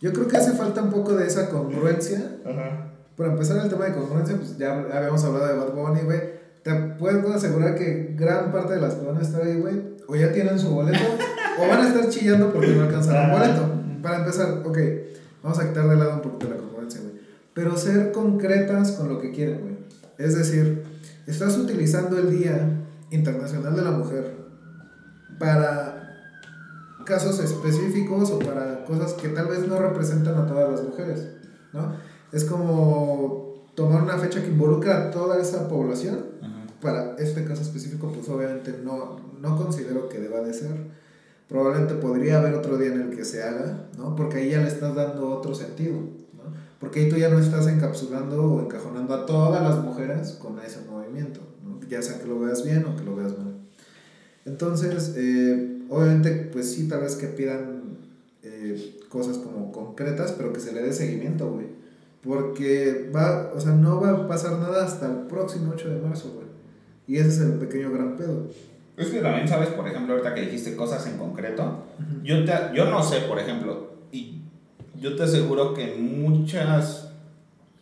Yo 0.00 0.12
creo 0.12 0.28
que 0.28 0.36
hace 0.36 0.52
falta 0.52 0.82
un 0.82 0.90
poco 0.90 1.14
de 1.14 1.26
esa 1.26 1.48
congruencia. 1.48 2.22
Ajá. 2.44 2.90
Para 3.16 3.32
empezar 3.32 3.64
el 3.64 3.70
tema 3.70 3.86
de 3.86 3.94
congruencia, 3.94 4.36
pues 4.36 4.58
ya 4.58 4.72
habíamos 4.72 5.24
hablado 5.24 5.46
de 5.46 5.54
Bad 5.54 5.72
Bunny, 5.72 6.00
güey. 6.02 6.20
Te 6.62 6.74
puedo 6.98 7.32
asegurar 7.32 7.76
que 7.76 8.14
gran 8.16 8.50
parte 8.50 8.74
de 8.74 8.80
las 8.80 8.94
que 8.94 9.06
van 9.06 9.18
a 9.18 9.22
estar 9.22 9.42
ahí, 9.42 9.60
güey, 9.60 9.93
o 10.08 10.16
ya 10.16 10.32
tienen 10.32 10.58
su 10.58 10.70
boleto, 10.70 11.04
o 11.58 11.68
van 11.68 11.80
a 11.80 11.88
estar 11.88 12.08
chillando 12.08 12.52
porque 12.52 12.74
no 12.74 12.82
alcanzaron 12.84 13.30
Ah. 13.30 13.32
boleto. 13.32 13.70
Para 14.02 14.18
empezar, 14.18 14.62
ok, 14.64 14.78
vamos 15.42 15.58
a 15.58 15.68
quitar 15.68 15.88
de 15.88 15.96
lado 15.96 16.14
un 16.14 16.20
poquito 16.22 16.48
la 16.50 16.56
congruencia, 16.56 17.00
güey. 17.00 17.14
Pero 17.54 17.76
ser 17.76 18.12
concretas 18.12 18.92
con 18.92 19.08
lo 19.08 19.20
que 19.20 19.30
quieren, 19.32 19.60
güey. 19.62 19.74
Es 20.18 20.36
decir, 20.36 20.84
estás 21.26 21.56
utilizando 21.56 22.18
el 22.18 22.30
Día 22.38 22.82
Internacional 23.10 23.74
de 23.74 23.82
la 23.82 23.90
Mujer 23.92 24.34
para 25.38 26.00
casos 27.04 27.38
específicos 27.40 28.30
o 28.30 28.38
para 28.38 28.84
cosas 28.84 29.12
que 29.14 29.28
tal 29.28 29.48
vez 29.48 29.66
no 29.66 29.78
representan 29.78 30.36
a 30.36 30.46
todas 30.46 30.70
las 30.70 30.82
mujeres, 30.82 31.28
¿no? 31.72 31.92
Es 32.32 32.44
como 32.44 33.68
tomar 33.74 34.02
una 34.02 34.16
fecha 34.18 34.40
que 34.42 34.48
involucra 34.48 34.98
a 35.06 35.10
toda 35.10 35.38
esa 35.40 35.68
población 35.68 36.18
Ajá. 36.42 36.53
Para 36.84 37.16
este 37.16 37.44
caso 37.44 37.62
específico, 37.62 38.12
pues 38.12 38.28
obviamente 38.28 38.78
no, 38.84 39.18
no 39.40 39.56
considero 39.56 40.08
que 40.10 40.20
deba 40.20 40.42
de 40.42 40.52
ser. 40.52 40.76
Probablemente 41.48 41.94
podría 41.94 42.38
haber 42.38 42.54
otro 42.54 42.76
día 42.76 42.92
en 42.92 43.00
el 43.00 43.16
que 43.16 43.24
se 43.24 43.42
haga, 43.42 43.86
¿no? 43.96 44.14
Porque 44.14 44.36
ahí 44.36 44.50
ya 44.50 44.60
le 44.60 44.68
estás 44.68 44.94
dando 44.94 45.30
otro 45.30 45.54
sentido, 45.54 45.94
¿no? 45.94 46.52
Porque 46.78 47.00
ahí 47.00 47.08
tú 47.08 47.16
ya 47.16 47.30
no 47.30 47.38
estás 47.38 47.66
encapsulando 47.68 48.44
o 48.44 48.60
encajonando 48.60 49.14
a 49.14 49.24
todas 49.24 49.62
las 49.62 49.82
mujeres 49.82 50.32
con 50.32 50.58
ese 50.60 50.80
movimiento, 50.88 51.40
¿no? 51.64 51.80
Ya 51.88 52.02
sea 52.02 52.20
que 52.20 52.26
lo 52.26 52.38
veas 52.38 52.62
bien 52.64 52.84
o 52.84 52.94
que 52.96 53.04
lo 53.04 53.16
veas 53.16 53.36
mal. 53.38 53.54
Entonces, 54.44 55.14
eh, 55.16 55.82
obviamente, 55.88 56.50
pues 56.52 56.70
sí, 56.70 56.86
tal 56.86 57.00
vez 57.00 57.16
que 57.16 57.28
pidan 57.28 57.98
eh, 58.42 59.00
cosas 59.08 59.38
como 59.38 59.72
concretas, 59.72 60.32
pero 60.32 60.52
que 60.52 60.60
se 60.60 60.72
le 60.72 60.82
dé 60.82 60.92
seguimiento, 60.92 61.50
güey. 61.50 61.66
Porque 62.22 63.10
va, 63.14 63.52
o 63.54 63.60
sea, 63.60 63.72
no 63.72 64.00
va 64.02 64.10
a 64.10 64.28
pasar 64.28 64.58
nada 64.58 64.84
hasta 64.84 65.06
el 65.06 65.26
próximo 65.28 65.72
8 65.74 65.88
de 65.88 66.00
marzo, 66.00 66.32
güey. 66.34 66.43
Y 67.06 67.16
ese 67.16 67.28
es 67.28 67.40
el 67.40 67.54
pequeño 67.54 67.92
gran 67.92 68.16
pedo. 68.16 68.48
Es 68.96 69.08
que 69.08 69.20
también 69.20 69.48
sabes, 69.48 69.70
por 69.70 69.86
ejemplo, 69.88 70.14
ahorita 70.14 70.34
que 70.34 70.42
dijiste 70.42 70.76
cosas 70.76 71.06
en 71.06 71.18
concreto, 71.18 71.84
yo, 72.22 72.44
te, 72.44 72.52
yo 72.74 72.86
no 72.86 73.02
sé, 73.02 73.20
por 73.20 73.38
ejemplo, 73.38 73.94
y 74.12 74.42
yo 75.00 75.16
te 75.16 75.24
aseguro 75.24 75.74
que 75.74 75.96
muchas, 75.98 77.10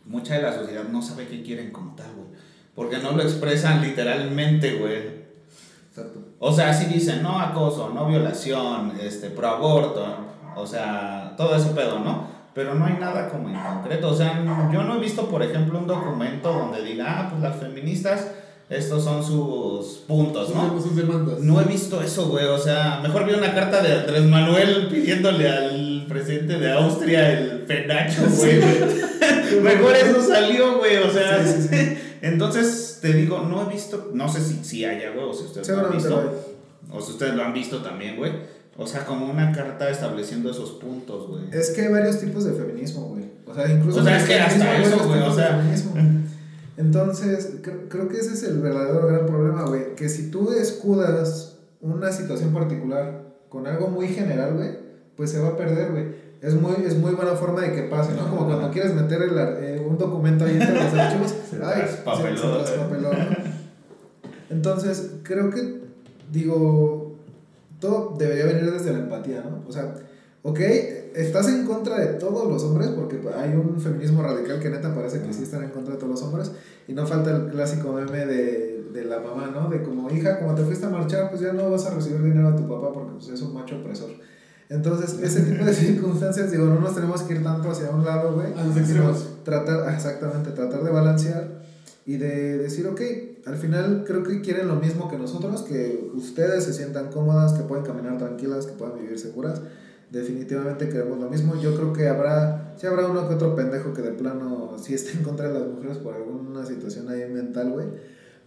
mucha 0.07 0.37
de 0.37 0.43
la 0.43 0.55
sociedad 0.55 0.85
no 0.85 1.03
sabe 1.03 1.27
qué 1.29 1.43
quieren 1.43 1.71
como 1.71 1.95
tal, 1.95 2.13
güey. 2.17 2.29
Porque 2.75 2.99
no 2.99 3.13
lo 3.13 3.23
expresan 3.23 3.83
literalmente, 3.83 4.79
güey. 4.79 5.23
Exacto. 5.91 6.21
O 6.39 6.53
sea, 6.53 6.73
si 6.73 6.87
dicen 6.87 7.23
no 7.23 7.39
acoso, 7.39 7.91
no 7.91 8.09
violación, 8.09 8.93
este, 9.01 9.29
pro 9.29 9.49
aborto, 9.49 10.05
o 10.57 10.67
sea, 10.67 11.35
todo 11.37 11.55
ese 11.55 11.71
pedo, 11.71 11.99
¿no? 12.01 12.33
pero 12.55 12.75
no 12.75 12.85
hay 12.85 12.95
nada 12.95 13.29
como 13.29 13.49
en 13.49 13.57
concreto. 13.57 14.11
O 14.11 14.15
sea, 14.15 14.69
yo 14.73 14.83
no 14.83 14.97
he 14.97 15.01
visto, 15.01 15.29
por 15.29 15.43
ejemplo, 15.43 15.79
un 15.79 15.87
documento 15.87 16.53
donde 16.53 16.83
diga, 16.83 17.07
ah, 17.09 17.29
pues 17.31 17.43
las 17.43 17.57
feministas, 17.57 18.31
estos 18.71 19.05
son 19.05 19.25
sus 19.25 19.99
puntos, 20.07 20.55
¿no? 20.55 20.81
Sus 20.81 20.97
demandas. 20.97 21.41
No 21.41 21.61
he 21.61 21.65
visto 21.65 22.01
eso, 22.03 22.29
güey. 22.29 22.47
O 22.47 22.59
sea, 22.59 23.01
mejor 23.03 23.27
vi 23.27 23.35
una 23.35 23.55
carta 23.55 23.83
de 23.83 24.01
Andrés 24.01 24.25
Manuel 24.25 24.89
pidiéndole 24.89 25.49
al 25.49 26.07
presidente 26.09 26.59
de 26.59 26.73
Austria 26.73 27.39
el 27.39 27.61
penacho, 27.63 28.23
güey. 28.37 28.61
mejor 29.63 29.95
eso 29.95 30.23
salió, 30.23 30.79
güey. 30.79 30.97
O 30.97 31.11
sea, 31.11 31.45
Sí, 31.45 31.63
sí, 31.63 31.69
sí. 31.69 31.99
entonces 32.23 32.99
te 33.03 33.13
digo, 33.13 33.41
no 33.41 33.63
he 33.63 33.73
visto, 33.73 34.11
no 34.15 34.29
sé 34.29 34.41
si, 34.41 34.65
si 34.65 34.85
haya, 34.85 35.11
güey, 35.11 35.27
o 35.27 35.35
si 35.35 35.45
ustedes 35.45 35.69
lo 35.69 35.87
han 35.87 35.93
visto. 35.93 36.33
O 36.91 37.01
si 37.01 37.13
ustedes 37.13 37.35
lo 37.35 37.43
han 37.43 37.53
visto 37.53 37.79
también, 37.83 38.17
güey. 38.17 38.33
O 38.77 38.87
sea, 38.87 39.05
como 39.05 39.27
una 39.27 39.53
carta 39.53 39.91
estableciendo 39.91 40.51
esos 40.51 40.73
puntos, 40.73 41.29
güey. 41.29 41.45
Es 41.53 41.71
que 41.71 41.83
hay 41.83 41.89
varios 41.89 42.21
tipos 42.21 42.45
de 42.45 42.53
feminismo, 42.53 43.03
güey. 43.03 43.25
O 43.47 43.55
sea, 43.55 43.71
incluso. 43.71 44.01
O 44.01 44.05
sea, 44.05 44.17
es 44.17 44.25
que 44.25 44.39
hasta 44.39 44.79
eso, 44.79 44.99
güey, 45.07 45.21
o 45.21 45.35
sea. 45.35 45.63
Entonces, 46.77 47.63
cre- 47.63 47.89
creo 47.89 48.09
que 48.09 48.19
ese 48.19 48.33
es 48.35 48.43
el 48.45 48.61
verdadero 48.61 49.07
gran 49.07 49.27
problema, 49.27 49.65
güey. 49.65 49.95
Que 49.95 50.09
si 50.09 50.31
tú 50.31 50.53
escudas 50.53 51.59
una 51.81 52.13
situación 52.13 52.53
particular 52.53 53.23
con 53.49 53.67
algo 53.67 53.89
muy 53.89 54.09
general, 54.09 54.55
güey, 54.55 54.71
pues 55.17 55.31
se 55.31 55.41
va 55.41 55.49
a 55.49 55.57
perder, 55.57 55.91
güey. 55.91 56.23
Es 56.41 56.55
muy, 56.55 56.73
es 56.85 56.97
muy 56.99 57.13
buena 57.15 57.33
forma 57.33 57.61
de 57.61 57.73
que 57.73 57.83
pase, 57.83 58.13
¿no? 58.15 58.29
Como 58.29 58.47
cuando 58.47 58.71
quieres 58.71 58.95
meter 58.95 59.23
el 59.23 59.39
eh, 59.39 59.85
un 59.87 59.97
documento 59.99 60.45
ahí 60.45 60.55
entre 60.61 60.75
los 60.75 60.93
archivos. 60.95 61.35
Se 61.51 61.57
ay, 61.63 61.83
traspapeló, 61.83 62.37
se- 62.37 62.43
se 62.67 62.73
traspapeló, 62.73 63.13
¿no? 63.13 63.53
Entonces, 64.51 65.11
creo 65.23 65.51
que, 65.51 65.81
digo, 66.33 67.15
todo 67.81 68.17
debería 68.19 68.47
venir 68.47 68.71
desde 68.73 68.93
la 68.93 68.99
empatía, 69.01 69.43
¿no? 69.49 69.63
O 69.69 69.73
sea, 69.73 69.95
ok, 70.43 70.61
estás 71.15 71.49
en 71.49 71.67
contra 71.67 71.99
de 71.99 72.15
todos 72.15 72.49
los 72.49 72.63
hombres, 72.65 72.89
porque 72.89 73.21
hay 73.37 73.55
un 73.55 73.81
feminismo 73.81 74.23
radical 74.23 74.61
que 74.61 74.71
neta 74.71 74.95
parece 74.95 75.21
que 75.23 75.33
sí 75.33 75.45
están 75.45 75.65
en 75.65 75.71
contra 75.71 75.95
de 75.95 76.01
todos 76.01 76.13
los 76.13 76.23
hombres, 76.23 76.53
y 76.89 76.93
no 76.93 77.07
falta 77.07 77.35
el 77.35 77.51
clásico 77.51 77.93
meme 77.93 78.27
de, 78.27 78.85
de 78.93 79.05
la 79.05 79.21
mamá, 79.21 79.51
¿no? 79.55 79.69
De 79.69 79.83
como, 79.83 80.11
hija, 80.11 80.39
como 80.39 80.55
te 80.55 80.63
fuiste 80.63 80.87
a 80.87 80.91
marchar, 80.91 81.31
pues 81.31 81.41
ya 81.41 81.53
no 81.53 81.71
vas 81.71 81.87
a 81.87 81.95
recibir 81.95 82.23
dinero 82.23 82.49
a 82.49 82.57
tu 82.57 82.69
papá 82.69 82.93
porque 82.93 83.13
pues, 83.13 83.29
es 83.29 83.43
un 83.43 83.55
macho 83.55 83.77
opresor. 83.77 84.11
Entonces, 84.69 85.19
ese 85.23 85.41
tipo 85.51 85.65
de 85.65 85.75
circunstancias, 85.75 86.51
digo, 86.51 86.67
no 86.67 86.81
nos 86.81 86.95
tenemos 86.95 87.23
que 87.23 87.35
ir 87.35 87.43
tanto 87.43 87.71
hacia 87.71 87.91
un 87.91 88.05
lado, 88.05 88.35
güey. 88.35 88.53
A 88.55 88.65
los 88.65 88.77
extremos. 88.77 89.29
Tratar, 89.45 89.85
ah, 89.87 89.95
exactamente, 89.95 90.51
tratar 90.51 90.83
de 90.83 90.91
balancear 90.91 91.63
y 92.07 92.17
de 92.17 92.59
decir, 92.59 92.87
ok, 92.87 93.01
al 93.47 93.57
final 93.57 94.05
creo 94.07 94.23
que 94.23 94.41
quieren 94.41 94.69
lo 94.69 94.77
mismo 94.77 95.11
que 95.11 95.19
nosotros, 95.19 95.63
que 95.63 96.11
ustedes 96.15 96.65
se 96.65 96.73
sientan 96.73 97.11
cómodas, 97.11 97.53
que 97.53 97.63
pueden 97.63 97.85
caminar 97.85 98.19
tranquilas, 98.19 98.67
que 98.67 98.73
puedan 98.73 98.99
vivir 98.99 99.19
seguras. 99.19 99.61
Definitivamente 100.13 100.91
queremos 100.91 101.19
lo 101.19 101.31
mismo. 101.31 101.59
Yo 101.59 101.75
creo 101.75 101.95
que 101.95 102.07
habrá, 102.07 102.75
sí 102.77 102.87
habrá 102.87 103.07
uno 103.07 103.27
que 103.27 103.35
otro 103.35 103.57
pendejo 103.57 103.95
que 103.95 104.03
de 104.03 104.11
plano 104.11 104.77
sí 104.79 104.93
esté 104.93 105.13
en 105.13 105.25
contra 105.25 105.49
de 105.49 105.59
las 105.59 105.67
mujeres 105.67 105.97
por 105.97 106.15
alguna 106.15 106.67
situación 106.67 107.09
ahí 107.09 107.31
mental, 107.31 107.71
güey. 107.71 107.87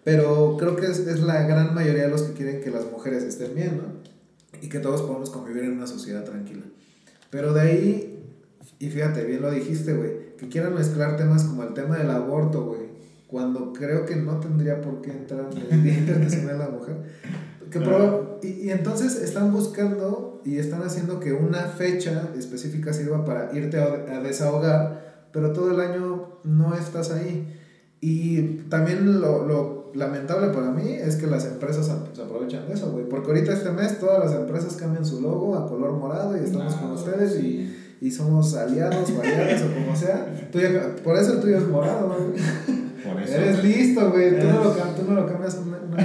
Pero 0.04 0.58
creo 0.60 0.76
que 0.76 0.86
es, 0.86 1.00
es 1.00 1.22
la 1.22 1.42
gran 1.48 1.74
mayoría 1.74 2.04
de 2.04 2.10
los 2.10 2.22
que 2.22 2.34
quieren 2.34 2.62
que 2.62 2.70
las 2.70 2.92
mujeres 2.92 3.24
estén 3.24 3.56
bien, 3.56 3.78
¿no? 3.78 4.62
Y 4.62 4.70
que 4.70 4.78
todos 4.78 5.02
podamos 5.02 5.32
convivir 5.32 5.64
en 5.64 5.72
una 5.72 5.88
sociedad 5.88 6.24
tranquila. 6.24 6.62
Pero 7.32 7.52
de 7.52 7.62
ahí, 7.62 8.24
y 8.78 8.90
fíjate, 8.92 9.24
bien 9.26 9.42
lo 9.42 9.50
dijiste, 9.50 9.96
güey, 9.96 10.36
que 10.38 10.48
quieran 10.48 10.76
mezclar 10.76 11.18
temas 11.18 11.46
como 11.46 11.64
el 11.64 11.74
tema 11.74 11.98
del 11.98 12.12
aborto, 12.12 12.64
güey, 12.64 12.82
cuando 13.26 13.74
creo 13.74 14.06
que 14.06 14.16
no 14.18 14.40
tendría 14.40 14.82
por 14.82 15.02
qué 15.02 15.10
entrar 15.10 15.50
en 15.52 15.74
el 15.74 15.84
Día 15.84 15.98
Internacional 15.98 16.60
de 16.60 16.64
la 16.64 16.70
Mujer. 16.70 16.96
Que 17.80 17.86
proba- 17.86 18.22
y, 18.44 18.48
y 18.68 18.70
entonces 18.72 19.16
están 19.22 19.52
buscando 19.52 20.42
y 20.46 20.58
están 20.60 20.82
haciendo 20.84 21.20
que 21.20 21.34
una 21.34 21.62
fecha 21.64 22.30
específica 22.38 22.94
sirva 22.94 23.26
para 23.26 23.52
irte 23.54 23.78
a, 23.80 24.16
a 24.18 24.22
desahogar, 24.22 25.28
pero 25.32 25.52
todo 25.54 25.72
el 25.72 25.80
año 25.80 26.40
no 26.44 26.76
estás 26.76 27.12
ahí. 27.12 27.52
Y 28.02 28.42
también 28.70 29.20
lo, 29.20 29.46
lo 29.46 29.92
lamentable 29.96 30.50
para 30.50 30.72
mí 30.72 30.92
es 30.92 31.16
que 31.16 31.28
las 31.28 31.46
empresas 31.46 31.90
se 32.14 32.22
aprovechan 32.22 32.68
de 32.68 32.74
eso, 32.74 32.92
güey. 32.92 33.08
Porque 33.10 33.32
ahorita 33.32 33.54
este 33.54 33.72
mes 33.72 34.00
todas 34.00 34.24
las 34.24 34.40
empresas 34.40 34.76
cambian 34.76 35.06
su 35.06 35.22
logo 35.22 35.56
a 35.56 35.68
color 35.68 35.94
morado 35.94 36.38
y 36.38 36.42
estamos 36.44 36.76
con 36.76 36.92
ustedes 36.92 37.36
y, 37.38 37.42
sí. 37.42 37.78
y 38.02 38.12
somos 38.12 38.54
aliados 38.56 39.10
o 39.10 39.22
aliadas 39.22 39.64
o 39.64 39.74
como 39.74 39.96
sea. 39.96 40.50
Tú 40.52 40.60
ya- 40.60 40.96
por 41.04 41.18
eso 41.18 41.34
el 41.34 41.40
tuyo 41.40 41.58
es 41.58 41.68
morado, 41.68 42.08
güey. 42.10 42.42
Por 43.06 43.22
eso. 43.22 43.36
Eres 43.36 43.64
listo, 43.64 44.12
güey. 44.12 44.40
Tú 44.40 44.48
no 44.48 44.64
lo, 44.64 44.72
tú 44.72 45.04
no 45.08 45.14
lo 45.14 45.28
cambias 45.28 45.56
una, 45.66 45.78
una. 45.78 46.04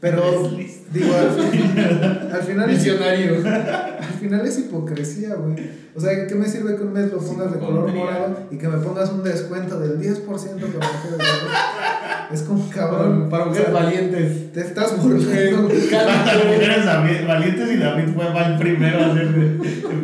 Pero, 0.00 0.48
digo, 0.92 1.12
al, 1.18 1.50
fin- 1.50 2.30
al 2.32 2.42
final 2.42 2.70
es, 2.70 2.76
Visionario. 2.76 3.34
al 3.44 4.14
final 4.20 4.46
es 4.46 4.58
hipocresía, 4.58 5.34
güey. 5.34 5.56
O 5.96 6.00
sea, 6.00 6.26
¿qué 6.28 6.34
me 6.36 6.46
sirve 6.46 6.76
que 6.76 6.82
un 6.82 6.92
mes 6.92 7.10
lo 7.10 7.18
pongas 7.18 7.52
de 7.52 7.58
color 7.58 7.92
morado 7.92 8.36
y 8.52 8.56
que 8.58 8.68
me 8.68 8.78
pongas 8.78 9.10
un 9.10 9.24
descuento 9.24 9.80
del 9.80 9.98
10% 9.98 10.24
que 10.54 10.62
me? 10.62 12.32
Es 12.32 12.42
como 12.42 12.68
cabrón. 12.70 13.28
Para, 13.28 13.44
para 13.44 13.44
mujeres 13.46 13.68
O 13.68 13.72
sea, 13.72 13.82
valientes. 13.84 14.52
Te 14.52 14.60
estás 14.60 15.02
burlando. 15.02 15.28
Cálido. 15.30 15.62
Mujeres 15.62 16.86
valientes 17.26 17.72
y 17.72 17.76
David 17.78 18.04
fue 18.14 18.30
mal 18.32 18.56
primero 18.58 18.98
a 19.02 19.06
hacer 19.06 19.28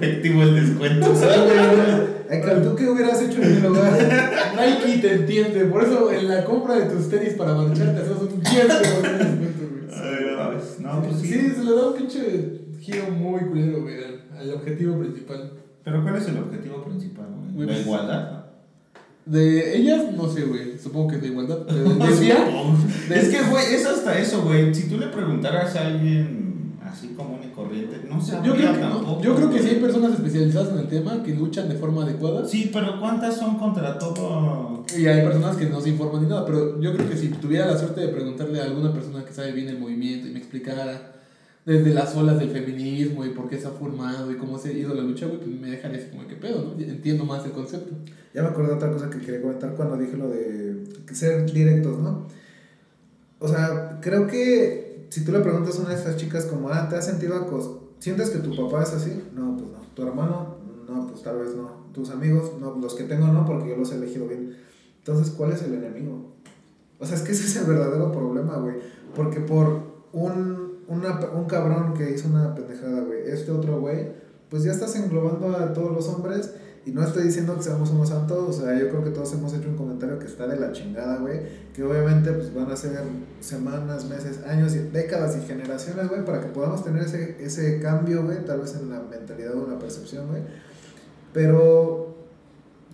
efectivo 0.01 0.43
el 0.43 0.55
descuento. 0.57 1.13
O 1.13 1.15
sea, 1.15 1.29
güey, 1.37 2.39
Ekal, 2.39 2.63
¿tú 2.65 2.75
qué 2.75 2.89
hubieras 2.89 3.21
hecho 3.23 3.41
en 3.43 3.55
mi 3.63 3.69
lugar? 3.69 3.93
Nike 4.57 4.99
te 5.03 5.15
entiende. 5.15 5.67
Por 5.67 5.85
eso 5.85 6.11
en 6.11 6.27
la 6.29 6.45
compra 6.45 6.75
de 6.77 6.87
tus 6.87 7.09
tenis 7.11 7.35
para 7.35 7.55
marcharte 7.55 8.01
hacemos 8.01 8.23
un 8.23 8.43
10% 8.43 8.45
de 8.45 9.15
descuento, 9.19 9.65
güey. 9.71 9.85
Ay, 9.93 10.27
no, 10.37 10.61
pues, 10.77 10.81
No, 10.95 11.03
pues 11.03 11.17
sí. 11.21 11.29
Sí, 11.29 11.51
se 11.57 11.65
le 11.65 11.71
da 11.75 11.89
un 11.89 11.95
pinche 11.97 12.61
giro 12.81 13.11
muy 13.11 13.41
culero, 13.41 13.83
güey, 13.83 13.97
al, 14.05 14.39
al 14.39 14.51
objetivo 14.55 14.99
principal. 14.99 15.53
Pero 15.83 16.03
¿cuál 16.03 16.17
es 16.17 16.29
el 16.29 16.39
objetivo 16.39 16.83
principal, 16.85 17.27
güey? 17.55 17.67
¿La 17.69 17.75
pues- 17.75 17.87
igualdad? 17.87 18.45
De 19.27 19.79
ellas, 19.79 20.13
no 20.15 20.29
sé, 20.29 20.43
güey. 20.45 20.79
Supongo 20.79 21.09
que 21.09 21.17
es 21.17 21.23
de 21.23 21.29
igualdad. 21.29 21.61
Decía. 21.67 22.47
Es 23.11 23.29
que, 23.29 23.43
güey, 23.51 23.75
es 23.75 23.87
hasta 23.87 24.19
eso, 24.19 24.43
güey. 24.43 24.75
Si 24.75 24.89
tú 24.89 24.99
le 24.99 25.07
preguntaras 25.07 25.75
a 25.77 25.87
alguien 25.87 26.75
así 26.85 27.09
común 27.17 27.39
y 27.43 27.44
corriente, 27.55 28.07
no 28.09 28.21
se 28.21 28.33
Yo 28.43 28.55
creo, 28.55 28.73
que, 28.73 28.79
tampoco. 28.79 29.23
yo 29.23 29.35
creo 29.37 29.51
que 29.51 29.59
sí 29.61 29.69
hay 29.69 29.81
personas 29.81 30.15
especializadas 30.15 30.73
en 30.73 30.79
el 30.79 30.89
tema 30.89 31.23
que 31.23 31.35
luchan 31.35 31.69
de 31.69 31.77
forma 31.77 32.03
adecuada. 32.03 32.47
Sí, 32.47 32.71
pero 32.73 32.99
¿cuántas 33.01 33.37
son 33.37 33.57
contra 33.59 33.99
todo? 33.99 34.85
Y 34.99 35.07
hay 35.07 35.25
personas 35.25 35.57
que 35.57 35.67
no 35.67 35.81
se 35.81 35.91
informan 35.91 36.23
ni 36.23 36.29
nada. 36.29 36.45
Pero 36.45 36.81
yo 36.81 36.95
creo 36.95 37.09
que 37.09 37.17
si 37.17 37.29
tuviera 37.29 37.67
la 37.67 37.79
suerte 37.79 38.01
de 38.01 38.09
preguntarle 38.09 38.61
a 38.61 38.65
alguna 38.65 38.93
persona 38.93 39.25
que 39.25 39.33
sabe 39.33 39.53
bien 39.53 39.69
el 39.69 39.79
movimiento 39.79 40.27
y 40.27 40.31
me 40.31 40.39
explicara 40.39 41.13
desde 41.65 41.95
las 41.95 42.15
olas 42.15 42.39
del 42.39 42.51
feminismo 42.51 43.25
y 43.25 43.31
por 43.31 43.49
qué 43.49 43.59
se 43.59 43.67
ha 43.67 43.71
formado 43.71 44.31
y 44.31 44.37
cómo 44.37 44.59
se 44.59 44.69
ha 44.69 44.73
ido 44.73 44.95
la 44.95 45.03
lucha, 45.03 45.27
güey, 45.27 45.39
pues 45.39 45.49
me 45.49 45.71
dejaría 45.71 45.99
así 45.99 46.09
como 46.11 46.27
que 46.29 46.37
pedo, 46.37 46.75
¿no? 46.77 46.83
Entiendo 46.83 47.25
más 47.25 47.45
el 47.47 47.53
concepto. 47.53 47.95
Ya 48.35 48.43
me 48.43 48.49
acordé 48.49 48.69
de 48.69 48.75
otra 48.75 48.93
cosa 48.93 49.09
que 49.09 49.19
quería 49.19 49.41
comentar 49.41 49.75
cuando 49.75 49.97
dije 49.97 50.17
lo 50.17 50.29
de 50.29 50.85
ser 51.13 51.51
directos, 51.51 51.99
¿no? 52.01 52.27
O 53.39 53.49
sea, 53.49 53.99
creo 54.01 54.27
que 54.27 54.84
si 55.15 55.25
tú 55.25 55.31
le 55.31 55.39
preguntas 55.39 55.79
a 55.79 55.83
una 55.83 55.91
de 55.91 55.95
estas 55.95 56.17
chicas 56.17 56.47
como, 56.47 56.71
ah, 56.71 56.89
¿te 56.89 56.97
has 56.97 57.07
sentido 57.07 57.37
acos? 57.37 57.71
¿Sientes 58.01 58.31
que 58.31 58.41
tu 58.41 58.57
papá 58.57 58.83
es 58.83 58.95
así? 58.95 59.23
No, 59.33 59.57
pues 59.57 59.71
no. 59.71 59.79
¿Tu 59.95 60.03
hermano? 60.03 60.57
No, 60.89 61.07
pues 61.07 61.23
tal 61.23 61.39
vez 61.39 61.55
no. 61.55 61.71
¿Tus 61.93 62.11
amigos? 62.11 62.55
No, 62.61 62.77
los 62.81 62.95
que 62.95 63.05
tengo 63.05 63.29
no, 63.29 63.47
porque 63.47 63.69
yo 63.69 63.77
los 63.77 63.93
he 63.93 63.95
elegido 63.95 64.27
bien. 64.27 64.57
Entonces, 64.99 65.33
¿cuál 65.33 65.53
es 65.53 65.63
el 65.63 65.75
enemigo? 65.75 66.35
O 66.99 67.07
sea, 67.07 67.15
es 67.15 67.23
que 67.23 67.31
ese 67.31 67.45
es 67.45 67.55
el 67.55 67.67
verdadero 67.67 68.11
problema, 68.11 68.57
güey. 68.57 68.75
Porque 69.15 69.39
por 69.39 69.83
un, 70.13 70.79
una, 70.89 71.21
un 71.33 71.45
cabrón 71.45 71.95
que 71.95 72.11
hizo 72.11 72.27
una 72.27 72.53
pendejada, 72.53 73.03
güey, 73.03 73.21
este 73.25 73.53
otro 73.53 73.79
güey, 73.79 74.09
pues 74.51 74.65
ya 74.65 74.73
estás 74.73 74.97
englobando 74.97 75.57
a 75.57 75.73
todos 75.73 75.93
los 75.93 76.09
hombres. 76.09 76.55
Y 76.87 76.91
no 76.93 77.03
estoy 77.03 77.25
diciendo 77.25 77.57
que 77.57 77.63
seamos 77.63 77.91
unos 77.91 78.11
santos, 78.11 78.59
o 78.59 78.63
sea, 78.63 78.79
yo 78.79 78.91
creo 78.91 79.03
que 79.03 79.11
todos 79.11 79.33
hemos 79.33 79.55
hecho 79.55 79.69
un 79.69 79.77
comentario 79.77 80.19
que 80.19 80.27
está 80.27 80.47
de 80.47 80.61
la 80.61 80.71
chingada, 80.73 81.17
güey. 81.17 81.41
Que 81.73 81.83
obviamente 81.83 82.31
pues 82.33 82.53
van 82.55 82.71
a 82.71 82.77
ser 82.77 82.99
semanas, 83.41 84.05
meses, 84.05 84.41
años, 84.47 84.75
décadas 84.93 85.35
y 85.43 85.47
generaciones, 85.47 86.09
güey, 86.09 86.25
para 86.27 86.41
que 86.41 86.49
podamos 86.49 86.85
tener 86.85 87.03
ese, 87.05 87.37
ese 87.41 87.81
cambio, 87.81 88.25
güey, 88.25 88.45
tal 88.45 88.61
vez 88.61 88.75
en 88.75 88.91
la 88.91 89.01
mentalidad 89.01 89.55
o 89.55 89.65
en 89.65 89.73
la 89.73 89.79
percepción, 89.79 90.29
güey. 90.29 90.43
Pero, 91.33 92.15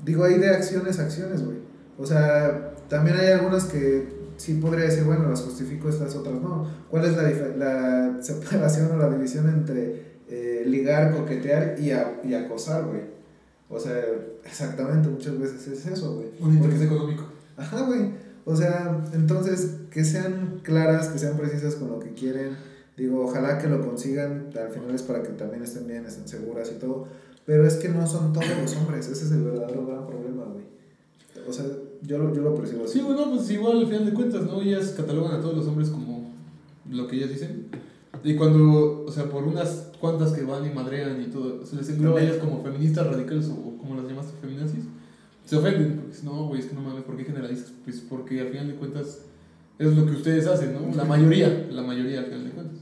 digo, 0.04 0.24
hay 0.24 0.38
de 0.38 0.50
acciones 0.50 0.98
a 0.98 1.02
acciones, 1.02 1.44
güey. 1.44 1.58
O 1.98 2.06
sea, 2.06 2.74
también 2.88 3.16
hay 3.16 3.32
algunas 3.32 3.64
que 3.64 4.08
sí 4.36 4.54
podría 4.54 4.84
decir, 4.86 5.04
bueno, 5.04 5.28
las 5.28 5.40
justifico, 5.42 5.88
estas 5.88 6.14
otras 6.16 6.40
no. 6.40 6.66
¿Cuál 6.90 7.04
es 7.04 7.16
la, 7.16 7.22
la 7.56 8.22
separación 8.22 8.92
o 8.92 8.96
la 8.96 9.10
división 9.10 9.48
entre 9.48 10.20
eh, 10.28 10.62
ligar, 10.66 11.12
coquetear 11.14 11.74
y, 11.78 11.90
a- 11.90 12.20
y 12.24 12.34
acosar, 12.34 12.84
güey? 12.84 13.19
O 13.70 13.78
sea, 13.78 14.02
exactamente, 14.44 15.08
muchas 15.08 15.38
veces 15.38 15.66
es 15.68 15.86
eso, 15.86 16.14
güey. 16.16 16.26
Un 16.40 16.54
interés 16.54 16.78
Porque- 16.80 16.94
económico. 16.94 17.24
Ajá, 17.56 17.82
güey. 17.86 18.10
O 18.44 18.56
sea, 18.56 19.04
entonces, 19.12 19.76
que 19.90 20.04
sean 20.04 20.60
claras, 20.62 21.08
que 21.08 21.18
sean 21.18 21.36
precisas 21.36 21.76
con 21.76 21.88
lo 21.88 22.00
que 22.00 22.12
quieren. 22.14 22.56
Digo, 22.96 23.24
ojalá 23.24 23.58
que 23.58 23.68
lo 23.68 23.80
consigan. 23.86 24.50
Al 24.60 24.70
final 24.72 24.94
es 24.94 25.02
para 25.02 25.22
que 25.22 25.28
también 25.30 25.62
estén 25.62 25.86
bien, 25.86 26.04
estén 26.04 26.26
seguras 26.26 26.70
y 26.74 26.78
todo. 26.80 27.06
Pero 27.46 27.66
es 27.66 27.74
que 27.74 27.88
no 27.88 28.06
son 28.06 28.32
todos 28.32 28.46
los 28.60 28.76
hombres. 28.76 29.08
Ese 29.08 29.24
es 29.24 29.30
el 29.32 29.42
verdadero 29.44 29.86
gran 29.86 30.06
problema, 30.06 30.44
güey. 30.44 30.64
O 31.48 31.52
sea, 31.52 31.64
yo 32.02 32.18
lo, 32.18 32.34
yo 32.34 32.42
lo 32.42 32.54
percibo 32.54 32.84
así. 32.84 32.98
Sí, 32.98 33.04
bueno, 33.04 33.30
pues 33.30 33.48
igual 33.50 33.78
al 33.78 33.86
final 33.86 34.06
de 34.06 34.12
cuentas, 34.14 34.42
¿no? 34.42 34.60
Ellas 34.60 34.94
catalogan 34.96 35.38
a 35.38 35.40
todos 35.40 35.56
los 35.56 35.66
hombres 35.66 35.90
como 35.90 36.32
lo 36.90 37.06
que 37.06 37.16
ellas 37.16 37.30
dicen. 37.30 37.66
Y 38.24 38.36
cuando, 38.36 39.04
o 39.06 39.12
sea, 39.12 39.24
por 39.30 39.44
unas 39.44 39.89
cuantas 40.00 40.32
que 40.32 40.42
van 40.42 40.66
y 40.66 40.70
madrean 40.70 41.20
y 41.20 41.26
todo, 41.26 41.64
se 41.64 41.76
les 41.76 41.88
engloba 41.90 42.18
a 42.18 42.22
ellas 42.22 42.36
como 42.36 42.62
feministas 42.62 43.06
radicales 43.06 43.48
o 43.48 43.76
como 43.78 43.94
las 43.94 44.06
llamaste 44.06 44.32
feminazis, 44.40 44.84
se 45.44 45.56
ofenden. 45.56 45.96
Porque 45.96 46.08
dicen, 46.08 46.26
no, 46.26 46.46
güey, 46.46 46.60
es 46.60 46.66
que 46.66 46.74
no 46.74 46.80
mames, 46.80 47.04
¿por 47.04 47.16
qué 47.16 47.24
generalizas? 47.24 47.72
Pues 47.84 48.00
porque 48.00 48.40
al 48.40 48.48
final 48.48 48.68
de 48.68 48.74
cuentas 48.74 49.20
es 49.78 49.96
lo 49.96 50.06
que 50.06 50.12
ustedes 50.12 50.46
hacen, 50.46 50.74
¿no? 50.74 50.94
La 50.96 51.04
mayoría, 51.04 51.68
la 51.70 51.82
mayoría 51.82 52.20
al 52.20 52.26
final 52.26 52.44
de 52.44 52.50
cuentas. 52.50 52.78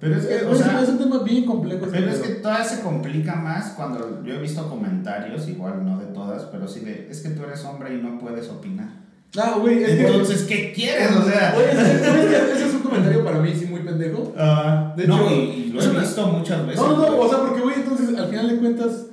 Pero 0.00 0.16
es 0.16 0.26
que, 0.26 0.44
o 0.44 0.54
sea, 0.54 0.78
hace 0.78 0.92
un 0.92 0.98
tema 0.98 1.22
bien 1.22 1.44
complejo. 1.44 1.86
ese 1.86 1.92
pero 1.92 2.10
es 2.10 2.18
que 2.20 2.28
todavía 2.34 2.64
se 2.64 2.82
complica 2.82 3.36
más 3.36 3.70
cuando 3.70 4.22
yo 4.24 4.34
he 4.34 4.40
visto 4.40 4.68
comentarios, 4.68 5.48
igual 5.48 5.84
no 5.84 5.98
de 5.98 6.06
todas, 6.06 6.44
pero 6.44 6.68
sí 6.68 6.80
de, 6.80 7.08
es 7.10 7.20
que 7.20 7.30
tú 7.30 7.44
eres 7.44 7.64
hombre 7.64 7.94
y 7.94 8.02
no 8.02 8.18
puedes 8.18 8.48
opinar. 8.50 9.05
Ah, 9.38 9.58
güey, 9.60 9.82
es 9.82 9.90
que... 9.90 10.06
Entonces, 10.06 10.42
¿qué 10.42 10.72
quieres? 10.72 11.10
O 11.14 11.22
sea, 11.24 11.54
que 11.54 12.52
ese 12.52 12.66
es 12.68 12.74
un 12.74 12.80
comentario 12.80 13.24
para 13.24 13.40
mí, 13.40 13.52
sí, 13.54 13.66
muy 13.66 13.80
pendejo. 13.80 14.32
ah, 14.36 14.94
De 14.96 15.06
no, 15.06 15.16
hecho, 15.26 15.34
y, 15.34 15.38
y 15.38 15.72
lo 15.72 15.82
he 15.82 16.00
visto 16.00 16.26
muchas 16.28 16.66
veces. 16.66 16.80
No, 16.80 16.96
no, 16.96 17.18
o 17.20 17.28
sea, 17.28 17.40
porque, 17.40 17.60
güey, 17.60 17.74
entonces, 17.76 18.16
al 18.18 18.28
final 18.28 18.48
de 18.48 18.56
cuentas, 18.56 19.06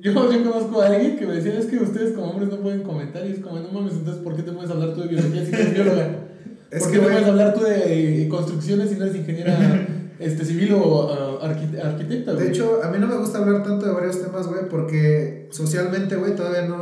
yo, 0.00 0.12
yo 0.12 0.50
conozco 0.50 0.80
a 0.80 0.86
alguien 0.86 1.16
que 1.18 1.26
me 1.26 1.34
decía, 1.34 1.58
es 1.58 1.66
que 1.66 1.76
ustedes 1.76 2.14
como 2.14 2.30
hombres 2.30 2.48
no 2.48 2.56
pueden 2.60 2.82
comentar, 2.82 3.26
y 3.26 3.32
es 3.32 3.40
como, 3.40 3.58
no 3.58 3.68
mames, 3.70 3.94
entonces, 3.94 4.22
¿por 4.22 4.34
qué 4.34 4.42
te 4.42 4.52
puedes 4.52 4.70
hablar 4.70 4.94
tú 4.94 5.02
de 5.02 5.08
biología 5.08 5.44
si 5.44 5.52
eres 5.52 5.74
bióloga? 5.74 6.08
Es 6.70 6.82
¿Por 6.84 6.92
qué 6.92 6.98
te 6.98 7.04
güey- 7.04 7.10
puedes 7.12 7.28
hablar 7.28 7.52
tú 7.54 7.64
de 7.64 8.22
eh, 8.24 8.28
construcciones 8.28 8.88
si 8.90 8.94
no 8.96 9.04
eres 9.04 9.16
ingeniera 9.16 9.86
este, 10.20 10.44
civil 10.44 10.72
o 10.74 11.38
arquite- 11.42 11.82
arquitecta, 11.84 12.32
güey? 12.32 12.44
De 12.46 12.50
hecho, 12.52 12.80
a 12.82 12.88
mí 12.90 12.96
no 12.98 13.08
me 13.08 13.16
gusta 13.16 13.38
hablar 13.38 13.62
tanto 13.62 13.84
de 13.86 13.92
varios 13.92 14.22
temas, 14.22 14.46
güey, 14.46 14.68
porque 14.70 15.48
socialmente, 15.50 16.16
güey, 16.16 16.34
todavía 16.34 16.62
no, 16.62 16.78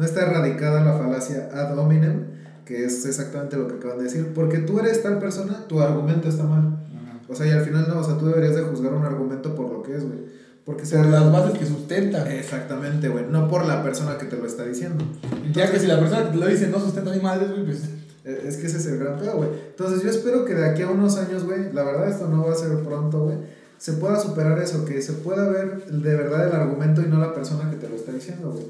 no 0.00 0.06
está 0.06 0.22
erradicada 0.22 0.82
la 0.82 0.94
falacia 0.94 1.50
ad 1.52 1.76
hominem, 1.76 2.24
que 2.64 2.86
es 2.86 3.04
exactamente 3.04 3.58
lo 3.58 3.68
que 3.68 3.74
acaban 3.74 3.98
de 3.98 4.04
decir. 4.04 4.32
Porque 4.34 4.56
tú 4.56 4.80
eres 4.80 5.02
tal 5.02 5.18
persona, 5.18 5.66
tu 5.68 5.82
argumento 5.82 6.26
está 6.26 6.44
mal. 6.44 6.78
Ajá. 6.96 7.20
O 7.28 7.34
sea, 7.34 7.46
y 7.46 7.50
al 7.50 7.60
final 7.60 7.86
no, 7.86 8.00
o 8.00 8.02
sea, 8.02 8.16
tú 8.16 8.24
deberías 8.24 8.54
de 8.56 8.62
juzgar 8.62 8.94
un 8.94 9.04
argumento 9.04 9.54
por 9.54 9.70
lo 9.70 9.82
que 9.82 9.94
es, 9.94 10.02
güey. 10.02 10.20
Porque 10.64 10.84
por 10.84 11.04
las 11.04 11.30
bases 11.30 11.58
que 11.58 11.66
sustentan. 11.66 12.26
Exactamente, 12.28 13.10
güey, 13.10 13.26
no 13.30 13.46
por 13.46 13.66
la 13.66 13.82
persona 13.82 14.16
que 14.16 14.24
te 14.24 14.38
lo 14.38 14.46
está 14.46 14.64
diciendo. 14.64 15.04
ya 15.52 15.70
que 15.70 15.78
si 15.78 15.86
la 15.86 16.00
persona 16.00 16.24
que 16.24 16.30
te 16.30 16.36
lo 16.38 16.46
dice 16.46 16.68
no 16.68 16.80
sustenta 16.80 17.14
ni 17.14 17.20
madres, 17.20 17.50
güey, 17.50 17.66
pues... 17.66 17.82
Eh, 18.24 18.44
Es 18.46 18.56
que 18.56 18.68
ese 18.68 18.78
es 18.78 18.86
el 18.86 19.00
gran 19.00 19.18
pedo, 19.18 19.36
güey. 19.36 19.50
Entonces 19.68 20.02
yo 20.02 20.08
espero 20.08 20.46
que 20.46 20.54
de 20.54 20.66
aquí 20.66 20.80
a 20.80 20.88
unos 20.88 21.18
años, 21.18 21.44
güey, 21.44 21.74
la 21.74 21.82
verdad 21.84 22.08
esto 22.08 22.26
no 22.26 22.46
va 22.46 22.52
a 22.52 22.56
ser 22.56 22.74
pronto, 22.78 23.24
güey, 23.24 23.36
se 23.76 23.92
pueda 23.94 24.18
superar 24.18 24.58
eso, 24.58 24.86
que 24.86 25.02
se 25.02 25.12
pueda 25.12 25.46
ver 25.50 25.84
de 25.84 26.16
verdad 26.16 26.48
el 26.48 26.54
argumento 26.54 27.02
y 27.02 27.06
no 27.06 27.18
la 27.18 27.34
persona 27.34 27.70
que 27.70 27.76
te 27.76 27.86
lo 27.86 27.96
está 27.96 28.12
diciendo, 28.12 28.52
güey. 28.52 28.66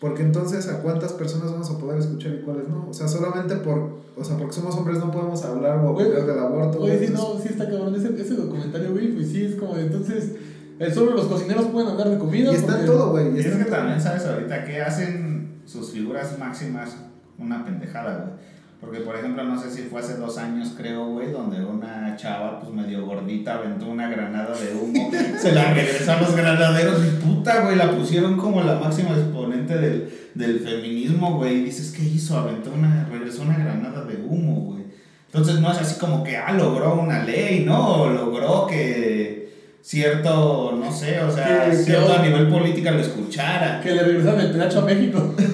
Porque 0.00 0.22
entonces 0.22 0.68
a 0.68 0.80
cuántas 0.82 1.12
personas 1.12 1.50
vamos 1.52 1.70
a 1.70 1.78
poder 1.78 1.98
escuchar 1.98 2.34
y 2.34 2.42
cuáles 2.42 2.68
no. 2.68 2.88
O 2.90 2.92
sea, 2.92 3.08
solamente 3.08 3.54
por, 3.56 3.98
o 4.16 4.24
sea, 4.24 4.36
porque 4.36 4.52
somos 4.52 4.74
hombres 4.76 4.98
no 4.98 5.10
podemos 5.10 5.42
hablar 5.44 5.78
o 5.78 5.92
opinar 5.92 6.26
del 6.26 6.38
aborto. 6.38 6.80
Oye, 6.80 6.98
sí, 6.98 7.04
entonces- 7.06 7.34
no, 7.36 7.40
sí 7.42 7.48
está 7.50 7.70
cabrón. 7.70 7.94
Ese, 7.94 8.20
ese 8.20 8.34
documentario, 8.34 8.90
güey, 8.92 9.12
pues 9.14 9.28
sí, 9.28 9.44
es 9.44 9.54
como, 9.54 9.76
entonces, 9.76 10.32
eh, 10.78 10.90
solo 10.92 11.12
los 11.12 11.26
cocineros 11.26 11.66
pueden 11.66 11.88
hablar 11.90 12.10
de 12.10 12.18
comida. 12.18 12.52
Y 12.52 12.56
está 12.56 12.72
en 12.80 12.86
porque- 12.86 12.86
todo, 12.86 13.10
güey. 13.12 13.32
Y 13.32 13.36
Y 13.36 13.40
es 13.40 13.56
que 13.56 13.64
también 13.64 14.00
sabes 14.00 14.24
ahorita 14.26 14.64
que 14.64 14.82
hacen 14.82 15.60
sus 15.64 15.90
figuras 15.92 16.38
máximas 16.38 16.96
una 17.38 17.64
pendejada, 17.64 18.16
güey. 18.18 18.53
Porque, 18.84 19.00
por 19.00 19.16
ejemplo, 19.16 19.42
no 19.44 19.58
sé 19.60 19.70
si 19.70 19.82
fue 19.84 20.00
hace 20.00 20.16
dos 20.16 20.36
años, 20.36 20.72
creo, 20.76 21.06
güey, 21.06 21.30
donde 21.32 21.64
una 21.64 22.14
chava, 22.16 22.60
pues 22.60 22.70
medio 22.72 23.06
gordita, 23.06 23.54
aventó 23.54 23.86
una 23.86 24.08
granada 24.10 24.54
de 24.58 24.74
humo, 24.74 25.10
se 25.40 25.52
la 25.52 25.72
regresó 25.72 26.12
a 26.12 26.20
los 26.20 26.36
granaderos 26.36 27.00
y 27.04 27.16
puta, 27.24 27.62
güey, 27.62 27.76
la 27.76 27.90
pusieron 27.92 28.36
como 28.36 28.62
la 28.62 28.74
máxima 28.78 29.10
exponente 29.10 29.78
del, 29.78 30.10
del 30.34 30.60
feminismo, 30.60 31.38
güey. 31.38 31.60
Y 31.60 31.64
dices, 31.64 31.92
¿qué 31.92 32.02
hizo? 32.04 32.38
Aventó 32.38 32.70
una, 32.72 33.08
regresó 33.10 33.42
una 33.42 33.56
granada 33.56 34.04
de 34.04 34.16
humo, 34.16 34.60
güey. 34.72 34.84
Entonces 35.26 35.60
no 35.60 35.72
es 35.72 35.78
así 35.78 35.98
como 35.98 36.22
que, 36.22 36.36
ah, 36.36 36.52
logró 36.52 36.94
una 36.94 37.24
ley, 37.24 37.64
¿no? 37.64 38.02
O 38.02 38.08
logró 38.10 38.66
que 38.66 39.48
cierto, 39.82 40.78
no 40.78 40.92
sé, 40.92 41.20
o 41.20 41.30
sea, 41.30 41.64
Que- 41.64 41.70
que 41.70 41.76
cierto 41.76 42.14
a 42.14 42.22
nivel 42.22 42.48
política 42.48 42.90
lo 42.92 43.00
escuchara. 43.00 43.80
Que 43.80 43.92
le 43.92 44.02
regresaron 44.04 44.40
el 44.40 44.50
penacho 44.52 44.80
a 44.80 44.84
México. 44.84 45.34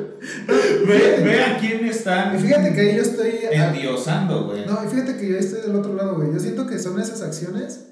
Ve, 0.86 1.20
ve 1.24 1.44
a 1.44 1.58
quién 1.58 1.84
están 1.84 2.34
Y 2.34 2.38
fíjate 2.38 2.72
que 2.74 2.94
yo 2.96 3.02
estoy... 3.02 3.30
endiosando, 3.52 4.44
güey. 4.46 4.64
No, 4.66 4.78
y 4.84 4.88
fíjate 4.88 5.16
que 5.16 5.28
yo 5.28 5.36
estoy 5.38 5.60
del 5.62 5.76
otro 5.76 5.94
lado, 5.94 6.16
güey. 6.16 6.32
Yo 6.32 6.38
siento 6.40 6.66
que 6.66 6.78
son 6.78 7.00
esas 7.00 7.22
acciones 7.22 7.86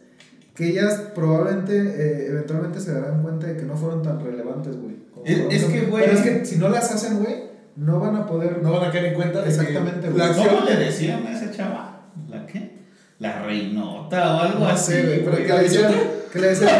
que 0.55 0.69
ellas 0.71 1.01
probablemente, 1.15 1.77
eh, 1.77 2.27
eventualmente 2.31 2.81
se 2.81 2.93
darán 2.93 3.23
cuenta 3.23 3.47
de 3.47 3.57
que 3.57 3.63
no 3.63 3.77
fueron 3.77 4.03
tan 4.03 4.19
relevantes, 4.25 4.77
güey. 4.77 4.97
Es- 5.25 5.65
que, 5.65 5.89
güey- 5.91 6.01
Pero 6.05 6.13
es 6.13 6.21
que 6.21 6.45
si 6.45 6.57
no 6.57 6.69
las 6.69 6.91
hacen, 6.93 7.19
güey, 7.23 7.45
no 7.77 8.01
van 8.01 8.17
a 8.17 8.27
poder... 8.27 8.61
No 8.63 8.73
van 8.73 8.89
a 8.89 8.93
caer 8.93 9.07
en 9.07 9.15
cuenta 9.15 9.45
Exactamente, 9.47 10.09
güey. 10.11 10.29
¿Cómo 10.35 10.65
le 10.65 10.77
decían 10.77 11.25
a 11.27 11.33
esa 11.37 11.51
chava? 11.53 12.11
¿La 12.29 12.45
qué? 12.47 12.77
La 13.21 13.43
reinota 13.43 14.37
o 14.37 14.41
algo 14.41 14.59
No 14.61 14.67
así. 14.69 14.93
sé, 14.93 15.03
güey, 15.03 15.25
pero 15.25 15.37
que 15.39 15.49
¿La 15.49 15.57
le 15.59 15.63
decían... 15.65 15.93
Que 16.33 16.39
le 16.39 16.49
decían... 16.49 16.71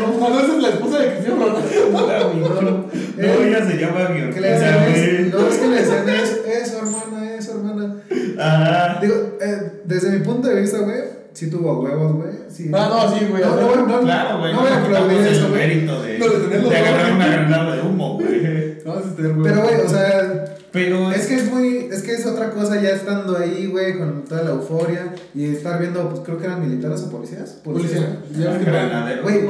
Como 0.00 0.18
cuando 0.18 0.40
es 0.40 0.62
la 0.62 0.68
esposa 0.68 0.98
de 0.98 1.12
Cristiano 1.12 1.46
Ronaldo. 1.46 1.62
No, 1.92 2.60
No, 2.62 2.88
eh, 3.18 3.48
ella 3.48 3.66
se 3.66 3.76
llama 3.78 4.08
que 4.32 4.40
le 4.40 4.48
decían 4.52 5.30
no, 5.30 5.48
es 5.48 5.56
que 5.56 5.66
le 5.68 5.76
decían 5.76 6.08
eso, 6.08 6.36
eso, 6.46 6.78
hermana, 6.78 7.34
eso, 7.36 7.52
hermana. 7.52 7.96
Ah, 8.38 8.98
Digo, 9.00 9.14
eh, 9.40 9.72
desde 9.84 10.10
mi 10.10 10.18
punto 10.24 10.48
de 10.48 10.60
vista, 10.62 10.78
güey, 10.78 11.00
sí 11.32 11.50
tuvo 11.50 11.80
huevos, 11.82 12.12
güey. 12.14 12.30
Sí. 12.48 12.70
Ah, 12.72 12.88
no, 12.90 13.18
sí, 13.18 13.26
güey, 13.30 13.42
No, 13.42 13.52
o 13.52 13.56
sea, 13.58 13.76
no, 13.76 13.86
no, 13.86 14.00
claro, 14.00 14.38
güey. 14.40 14.52
No 14.54 14.60
voy 14.60 14.70
a 14.70 14.82
aplaudir 14.82 15.18
eso, 15.26 15.48
güey. 15.50 15.60
mérito 15.68 16.02
de, 16.02 16.18
No, 16.18 16.26
de 16.26 16.38
tenerlo 16.38 16.68
de 16.70 16.76
todo. 16.76 16.86
agarrar 16.88 17.12
una 17.12 17.26
granada 17.28 17.76
de 17.76 17.82
humo, 17.82 18.14
güey. 18.18 18.72
No, 18.84 18.94
tener 18.94 19.32
huevos. 19.32 19.44
Pero, 19.48 19.62
güey, 19.62 19.80
o 19.86 19.88
sea, 19.88 20.44
Pero 20.72 21.12
Es 21.12 21.26
que 21.26 21.34
es 21.34 21.52
muy, 21.52 21.88
es 21.92 22.02
que 22.02 22.12
es 22.12 22.24
otra 22.26 22.50
cosa 22.50 22.80
ya 22.80 22.90
estando 22.90 23.36
ahí, 23.36 23.66
güey, 23.66 23.98
con 23.98 24.24
toda 24.24 24.42
la 24.42 24.50
euforia 24.52 25.14
y 25.34 25.44
estar 25.54 25.78
viendo, 25.78 26.08
pues 26.08 26.22
creo 26.24 26.38
que 26.38 26.46
eran 26.46 26.60
militares 26.66 27.02
o 27.02 27.10
policías. 27.10 27.50
Policía. 27.62 28.20
Ya 28.38 28.50
ves 28.50 28.58
que 28.58 28.64
Granadero. 28.64 29.22
Güey, 29.22 29.40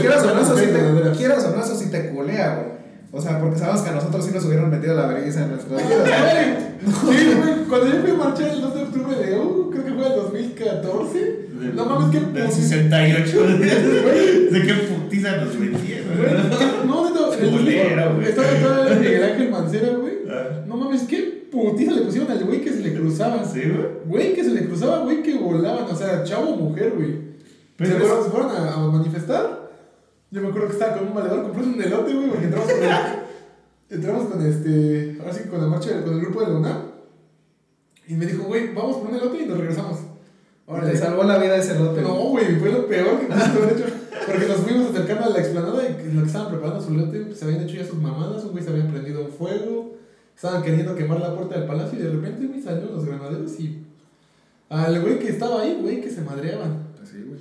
quieras, 0.00 0.24
o 0.24 0.34
no, 0.34 0.40
eso 0.42 0.56
sí 0.58 0.66
te, 0.66 1.16
quieras 1.16 1.44
o 1.44 1.56
no, 1.56 1.62
eso 1.64 1.76
sí 1.76 1.90
te 1.90 2.10
culea, 2.10 2.54
güey. 2.56 2.82
O 3.14 3.20
sea, 3.20 3.38
porque 3.38 3.58
sabemos 3.58 3.82
que 3.82 3.90
a 3.90 3.92
nosotros 3.92 4.24
sí 4.24 4.32
nos 4.34 4.44
hubieran 4.46 4.70
metido 4.70 4.94
la 4.94 5.06
vergüenza 5.06 5.42
en 5.44 5.50
nuestra 5.50 5.76
vida. 5.76 6.64
Güey, 7.04 7.16
Sí, 7.16 7.26
güey, 7.36 7.54
cuando 7.68 7.86
yo 7.86 8.00
fui 8.02 8.10
a 8.10 8.14
marchar 8.14 8.48
el 8.48 8.60
2 8.62 8.74
de 8.74 8.80
octubre 8.82 9.16
de, 9.16 9.38
uh, 9.38 9.70
creo 9.70 9.84
que 9.84 9.92
fue 9.92 10.06
el 10.06 10.14
2014. 10.16 11.38
No 11.74 11.84
mames, 11.84 12.10
qué 12.10 12.26
Del 12.40 12.48
puti- 12.48 12.52
68. 12.54 13.46
¿De 14.50 14.62
qué 14.66 14.74
putiza 14.74 15.36
nos 15.36 15.56
Güey, 15.56 15.68
metieron? 15.68 16.08
No, 16.88 17.08
neta, 17.08 17.38
el- 17.38 17.50
Culero, 17.50 18.14
güey. 18.16 18.28
Estaba 18.28 18.48
estaba 18.50 18.84
Miguel 18.96 19.22
Ángel 19.24 19.50
Mancera, 19.50 19.88
güey. 19.90 20.12
Ah, 20.32 20.64
No 20.66 20.76
mames, 20.76 21.02
qué 21.02 21.48
putiza 21.50 21.92
le 21.92 22.02
pusieron 22.02 22.30
al 22.30 22.44
güey 22.44 22.60
que 22.62 22.70
se 22.72 22.80
le 22.80 22.94
cruzaba. 22.94 23.44
Sí, 23.52 23.60
güey. 23.60 23.86
Güey 24.06 24.34
que 24.34 24.44
se 24.44 24.50
le 24.50 24.66
cruzaba, 24.66 25.00
güey 25.04 25.22
que 25.22 25.34
volaban. 25.38 25.84
O 25.84 25.94
sea, 25.96 26.22
chavo 26.24 26.50
o 26.50 26.56
mujer, 26.56 26.92
güey. 26.96 27.16
Pero 27.76 27.98
se, 27.98 28.04
es- 28.04 28.26
fueron, 28.28 28.50
a, 28.50 28.74
a 28.74 28.78
manifestar. 28.88 29.70
Yo 30.30 30.40
me 30.40 30.48
acuerdo 30.48 30.68
que 30.68 30.74
estaba 30.74 30.96
con 30.98 31.08
un 31.08 31.14
valedor 31.14 31.42
comprando 31.42 31.76
un 31.76 31.82
elote, 31.82 32.14
güey, 32.14 32.28
porque 32.28 32.44
entramos 32.46 32.68
con, 32.72 32.80
entramos 33.90 34.24
con 34.30 34.46
este. 34.46 35.16
Ahora 35.20 35.32
sí, 35.34 35.48
con 35.48 35.60
la 35.60 35.66
marcha, 35.66 36.02
con 36.02 36.14
el 36.14 36.20
grupo 36.20 36.40
de 36.40 36.46
la 36.52 36.58
UNAM. 36.58 36.82
Y 38.08 38.14
me 38.14 38.26
dijo, 38.26 38.44
güey, 38.44 38.72
vamos 38.74 38.96
por 38.96 39.10
un 39.10 39.16
elote 39.16 39.42
y 39.42 39.46
nos 39.46 39.58
regresamos. 39.58 39.98
Ahora 40.66 40.90
Te 40.90 40.96
salvó 40.96 41.24
la 41.24 41.38
vida 41.38 41.56
ese 41.56 41.78
lote. 41.78 42.00
No, 42.02 42.14
güey, 42.30 42.56
fue 42.58 42.70
lo 42.70 42.86
peor 42.86 43.20
que 43.20 43.26
pudiste 43.26 43.58
haber 43.58 43.72
hecho. 43.76 43.84
Porque 44.26 44.46
nos 44.46 44.56
fuimos 44.58 44.90
acercando 44.90 45.24
a 45.26 45.30
la 45.30 45.38
explanada 45.38 45.82
y 45.84 46.12
lo 46.14 46.20
que 46.22 46.26
estaban 46.26 46.48
preparando 46.50 46.80
su 46.82 46.92
lote, 46.94 47.20
pues, 47.20 47.38
se 47.38 47.44
habían 47.44 47.62
hecho 47.62 47.76
ya 47.76 47.84
sus 47.86 47.98
mamadas, 47.98 48.44
un 48.44 48.52
güey 48.52 48.62
se 48.64 48.70
había 48.70 48.86
prendido 48.88 49.22
un 49.24 49.30
fuego, 49.32 49.96
estaban 50.34 50.62
queriendo 50.62 50.94
quemar 50.94 51.20
la 51.20 51.34
puerta 51.34 51.58
del 51.58 51.66
palacio 51.68 51.98
y 51.98 52.02
de 52.02 52.10
repente, 52.10 52.46
güey, 52.46 52.60
salieron 52.62 52.94
los 52.94 53.04
granaderos 53.04 53.58
y 53.60 53.78
al 54.68 55.00
güey 55.02 55.18
que 55.18 55.28
estaba 55.28 55.62
ahí, 55.62 55.78
güey, 55.80 56.00
que 56.00 56.10
se 56.10 56.22
madreaban. 56.22 56.88
Así, 57.02 57.22
güey. 57.26 57.40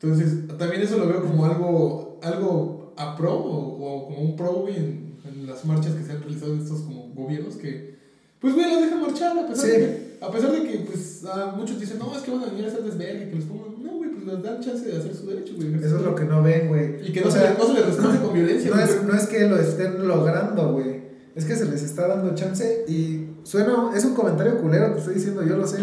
Entonces, 0.00 0.46
también 0.58 0.82
eso 0.82 0.96
lo 0.98 1.08
veo 1.08 1.22
como 1.22 1.44
algo, 1.44 2.18
algo 2.22 2.92
a 2.96 3.16
pro 3.16 3.34
o, 3.34 3.78
o 3.96 4.06
como 4.06 4.20
un 4.20 4.36
pro, 4.36 4.52
güey, 4.52 4.76
en, 4.76 5.14
en 5.24 5.46
las 5.46 5.64
marchas 5.64 5.94
que 5.94 6.04
se 6.04 6.12
han 6.12 6.20
realizado 6.22 6.54
en 6.54 6.60
estos 6.60 6.80
como 6.82 7.08
gobiernos 7.14 7.56
que, 7.56 7.96
pues, 8.40 8.54
güey, 8.54 8.70
los 8.70 8.80
dejan 8.82 9.02
marchar 9.02 9.36
a 9.38 9.46
pesar, 9.48 9.64
Sí. 9.66 9.70
de, 9.72 9.78
que, 9.78 10.18
a 10.24 10.30
pesar 10.30 10.52
de 10.52 10.62
que, 10.62 10.78
pues, 10.78 11.24
ah, 11.28 11.54
muchos 11.56 11.80
dicen, 11.80 11.98
no, 11.98 12.14
es 12.16 12.22
que 12.22 12.30
van 12.30 12.42
a 12.44 12.46
venir 12.46 12.64
a 12.64 12.68
hacer 12.68 12.82
desvergue, 12.84 13.28
que 13.30 13.36
los 13.36 13.44
pongan. 13.46 13.82
No, 13.82 13.92
güey, 13.96 14.10
pues 14.10 14.24
les 14.26 14.42
dan 14.42 14.60
chance 14.60 14.84
de 14.88 14.96
hacer 14.96 15.14
su 15.16 15.26
derecho, 15.26 15.54
güey. 15.56 15.74
Eso 15.74 15.96
es 15.96 16.02
lo 16.02 16.14
que 16.14 16.24
no 16.24 16.42
ven, 16.44 16.68
güey. 16.68 17.08
Y 17.08 17.12
que 17.12 17.20
no, 17.22 17.26
O 17.28 17.30
se, 17.32 17.38
sea, 17.40 17.56
no 17.58 17.66
se 17.66 17.72
les 17.74 17.86
responde 17.86 18.20
con 18.20 18.34
violencia, 18.34 18.70
No 18.70 18.76
güey. 18.76 18.88
es, 18.88 19.02
no 19.02 19.14
es 19.14 19.26
que 19.26 19.48
lo 19.48 19.56
estén 19.58 20.06
logrando, 20.06 20.72
güey. 20.72 21.07
Es 21.38 21.44
que 21.44 21.54
se 21.54 21.66
les 21.66 21.84
está 21.84 22.08
dando 22.08 22.34
chance 22.34 22.84
y 22.88 23.28
suena, 23.44 23.92
es 23.94 24.04
un 24.04 24.14
comentario 24.14 24.60
culero 24.60 24.92
que 24.92 24.98
estoy 24.98 25.14
diciendo, 25.14 25.44
yo 25.44 25.56
lo 25.56 25.68
sé. 25.68 25.78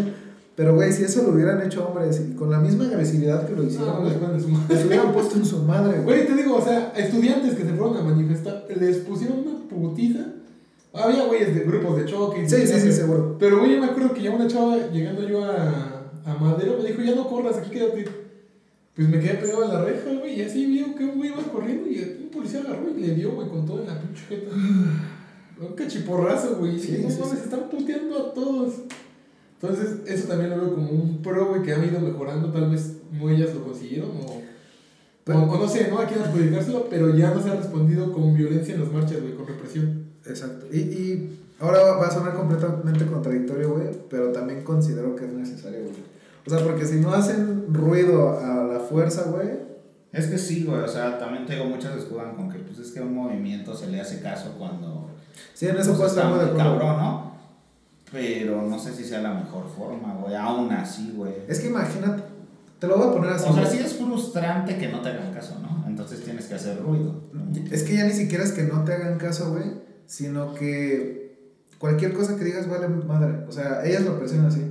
Pero, 0.54 0.76
güey, 0.76 0.92
si 0.92 1.04
eso 1.04 1.24
lo 1.24 1.30
hubieran 1.30 1.66
hecho 1.66 1.88
hombres 1.88 2.20
y 2.20 2.36
con 2.36 2.52
la 2.52 2.60
misma 2.60 2.88
agresividad 2.88 3.48
que 3.48 3.56
lo 3.56 3.64
hicieron, 3.64 4.04
no 4.04 4.34
les 4.34 4.46
les 4.70 4.86
hubieran 4.86 5.14
puesto 5.14 5.38
en 5.38 5.46
su 5.46 5.64
madre, 5.64 6.02
güey. 6.02 6.04
Güey, 6.26 6.28
te 6.28 6.36
digo, 6.36 6.58
o 6.58 6.62
sea, 6.62 6.92
estudiantes 6.98 7.56
que 7.56 7.64
se 7.64 7.74
fueron 7.74 7.96
a 7.96 8.02
manifestar, 8.02 8.66
les 8.78 8.98
pusieron 8.98 9.40
una 9.40 9.60
putiza. 9.70 10.26
Había 10.92 11.26
güeyes 11.26 11.56
de 11.56 11.62
grupos 11.62 11.98
de 12.00 12.06
choque. 12.06 12.50
Sí, 12.50 12.56
sí, 12.58 12.68
sí, 12.68 12.80
sé. 12.80 12.92
seguro. 12.92 13.38
Pero, 13.40 13.60
güey, 13.60 13.76
yo 13.76 13.80
me 13.80 13.86
acuerdo 13.86 14.14
que 14.14 14.24
ya 14.24 14.32
una 14.32 14.48
chava 14.48 14.76
llegando 14.92 15.26
yo 15.26 15.42
a, 15.42 16.10
a 16.26 16.34
Madero 16.36 16.78
me 16.82 16.90
dijo, 16.90 17.02
ya 17.02 17.16
no 17.16 17.30
corras, 17.30 17.58
aquí 17.58 17.70
quédate. 17.70 18.06
Pues 18.94 19.08
me 19.08 19.20
quedé 19.20 19.36
pegado 19.36 19.64
en 19.64 19.70
la 19.70 19.84
reja, 19.86 20.10
güey, 20.20 20.40
y 20.40 20.42
así 20.42 20.66
vio 20.66 20.96
que 20.96 21.06
un 21.06 21.16
güey 21.16 21.30
iba 21.30 21.44
corriendo 21.44 21.90
y 21.90 22.20
un 22.24 22.30
policía 22.30 22.60
agarró 22.60 22.90
y 22.90 23.02
le 23.02 23.14
dio, 23.14 23.32
güey, 23.34 23.48
con 23.48 23.66
todo 23.66 23.82
en 23.82 23.88
la 23.88 24.00
pinche 24.02 24.24
jeta. 24.28 24.52
Un 25.60 25.76
cachiporrazo, 25.76 26.58
güey. 26.58 26.78
Sí, 26.80 27.00
no 27.04 27.10
sí, 27.10 27.18
mames, 27.20 27.38
sí. 27.40 27.44
están 27.46 27.70
puteando 27.70 28.18
a 28.18 28.34
todos. 28.34 28.74
Entonces, 29.62 30.00
eso 30.06 30.28
también 30.28 30.50
lo 30.52 30.58
veo 30.58 30.76
como 30.76 30.90
un 30.92 31.22
pro, 31.22 31.48
güey, 31.48 31.62
que 31.64 31.74
han 31.74 31.86
ido 31.86 32.00
mejorando. 32.00 32.52
Tal 32.52 32.70
vez 32.70 32.98
no 33.12 33.30
ellas 33.30 33.54
lo 33.56 33.64
consiguieron 33.64 34.10
o, 34.12 34.42
Pero- 35.24 35.40
o, 35.44 35.52
o 35.52 35.58
no 35.60 35.68
sé, 35.68 35.88
no 35.90 36.00
a 36.00 36.06
quién 36.06 36.22
adjudicárselo, 36.22 36.88
pero 36.90 37.16
ya 37.16 37.32
no 37.32 37.42
se 37.42 37.50
ha 37.50 37.56
respondido 37.56 38.12
con 38.12 38.36
violencia 38.36 38.76
en 38.76 38.82
las 38.82 38.92
marchas, 38.92 39.22
güey, 39.22 39.34
con 39.36 39.48
represión. 39.48 40.06
Exacto. 40.26 40.66
Y, 40.72 40.78
y 40.80 41.40
ahora 41.60 41.82
va 41.84 41.98
va 41.98 42.08
a 42.08 42.12
sonar 42.12 42.36
completamente 42.36 43.06
contradictorio, 43.06 43.74
güey, 43.74 43.88
pero 44.10 44.32
también 44.32 44.64
considero 44.64 45.16
que 45.16 45.26
es 45.26 45.32
necesario, 45.34 45.84
güey. 45.84 45.96
O 46.46 46.50
sea, 46.50 46.60
porque 46.64 46.86
si 46.86 46.98
no 47.00 47.12
hacen 47.14 47.74
ruido 47.74 48.38
a 48.40 48.64
la 48.66 48.80
fuerza, 48.82 49.24
güey, 49.32 49.50
Es 50.12 50.28
que 50.28 50.38
sí, 50.38 50.64
güey, 50.64 50.80
o 50.82 50.88
sea, 50.88 51.18
también 51.18 51.46
tengo 51.46 51.66
muchas 51.66 51.98
escudan 51.98 52.36
con 52.36 52.50
que 52.50 52.60
pues 52.60 52.80
es 52.80 52.92
que 52.92 53.00
a 53.00 53.04
un 53.04 53.14
movimiento 53.16 53.76
se 53.76 53.88
le 53.88 54.00
hace 54.00 54.22
caso 54.22 54.56
cuando 54.58 55.05
sí, 55.54 55.68
en 55.68 55.78
eso 55.78 55.96
pues, 55.98 56.12
está 56.12 56.28
muy 56.30 56.40
de 56.40 56.46
muy 56.46 56.60
acuerdo. 56.62 56.80
cabrón, 56.80 56.98
¿no? 57.04 57.36
Pero 58.12 58.62
no 58.62 58.80
sé 58.80 58.94
si 58.94 59.04
sea 59.04 59.22
la 59.22 59.34
mejor 59.34 59.66
forma, 59.76 60.14
güey, 60.16 60.36
aún 60.36 60.72
así, 60.72 61.14
güey. 61.16 61.34
Es 61.48 61.60
que 61.60 61.68
imagínate, 61.68 62.24
te 62.80 62.88
lo 62.88 62.98
voy 62.98 63.08
a 63.10 63.12
poner 63.12 63.32
así. 63.32 63.46
O 63.50 63.54
sea, 63.54 63.66
sí 63.66 63.80
es 63.80 63.94
frustrante 63.96 64.78
que 64.78 64.88
no 64.90 65.02
te 65.02 65.10
hagan 65.10 65.34
caso, 65.34 65.60
¿no? 65.62 65.86
Entonces 65.88 66.24
tienes 66.24 66.46
que 66.46 66.56
hacer 66.56 66.82
ruido. 66.82 67.22
Es 67.72 67.84
que 67.84 67.96
ya 67.96 68.06
ni 68.06 68.14
siquiera 68.14 68.44
es 68.44 68.52
que 68.52 68.64
no 68.64 68.84
te 68.84 68.94
hagan 68.94 69.18
caso, 69.18 69.52
güey, 69.52 69.66
sino 70.06 70.54
que 70.54 71.38
cualquier 71.80 72.14
cosa 72.14 72.36
que 72.38 72.46
digas 72.46 72.70
vale 72.70 72.88
madre. 72.88 73.44
O 73.48 73.52
sea, 73.52 73.86
ellas 73.86 74.04
lo 74.04 74.18
perciben 74.20 74.46
así. 74.46 74.62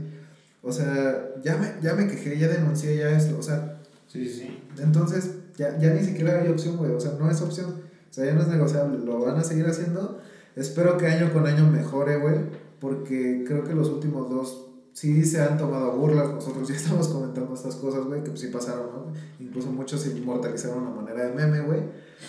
O 0.63 0.73
sea, 0.73 1.29
ya 1.43 1.57
me, 1.57 1.75
ya 1.83 1.95
me 1.95 2.07
quejé, 2.07 2.39
ya 2.39 2.49
denuncié, 2.49 2.97
ya 2.97 3.11
esto. 3.11 3.37
O 3.39 3.43
sea, 3.43 3.79
Sí, 4.07 4.27
sí. 4.29 4.63
entonces 4.79 5.31
ya, 5.59 5.77
ya 5.79 5.93
ni 5.93 6.05
siquiera 6.05 6.41
hay 6.41 6.49
opción, 6.49 6.77
güey. 6.77 6.93
O 6.93 7.01
sea, 7.01 7.13
no 7.19 7.31
es 7.31 7.41
opción. 7.43 7.83
O 8.11 8.13
sea, 8.15 8.25
ya 8.25 8.33
no 8.33 8.43
es 8.43 8.49
negociable. 8.49 8.99
Lo 9.05 9.19
van 9.21 9.37
a 9.37 9.45
seguir 9.45 9.67
haciendo. 9.67 10.21
Espero 10.57 10.97
que 10.97 11.07
año 11.07 11.33
con 11.33 11.47
año 11.47 11.69
mejore, 11.71 12.17
güey. 12.17 12.37
Porque 12.81 13.45
creo 13.47 13.65
que 13.65 13.75
los 13.75 13.89
últimos 13.89 14.29
dos 14.31 14.65
sí 14.93 15.25
se 15.25 15.43
han 15.43 15.59
tomado 15.59 15.93
burlas. 15.93 16.31
Nosotros 16.31 16.69
ya 16.69 16.75
estamos 16.77 17.09
comentando 17.09 17.55
estas 17.55 17.75
cosas, 17.77 18.05
güey, 18.05 18.23
que 18.23 18.31
pues 18.31 18.41
sí 18.41 18.49
pasaron, 18.49 18.87
¿no? 18.87 19.13
Incluso 19.39 19.71
muchos 19.71 20.01
se 20.01 20.17
inmortalizaron 20.17 20.87
a 20.87 20.91
manera 20.91 21.25
de 21.25 21.35
meme, 21.35 21.61
güey. 21.61 21.81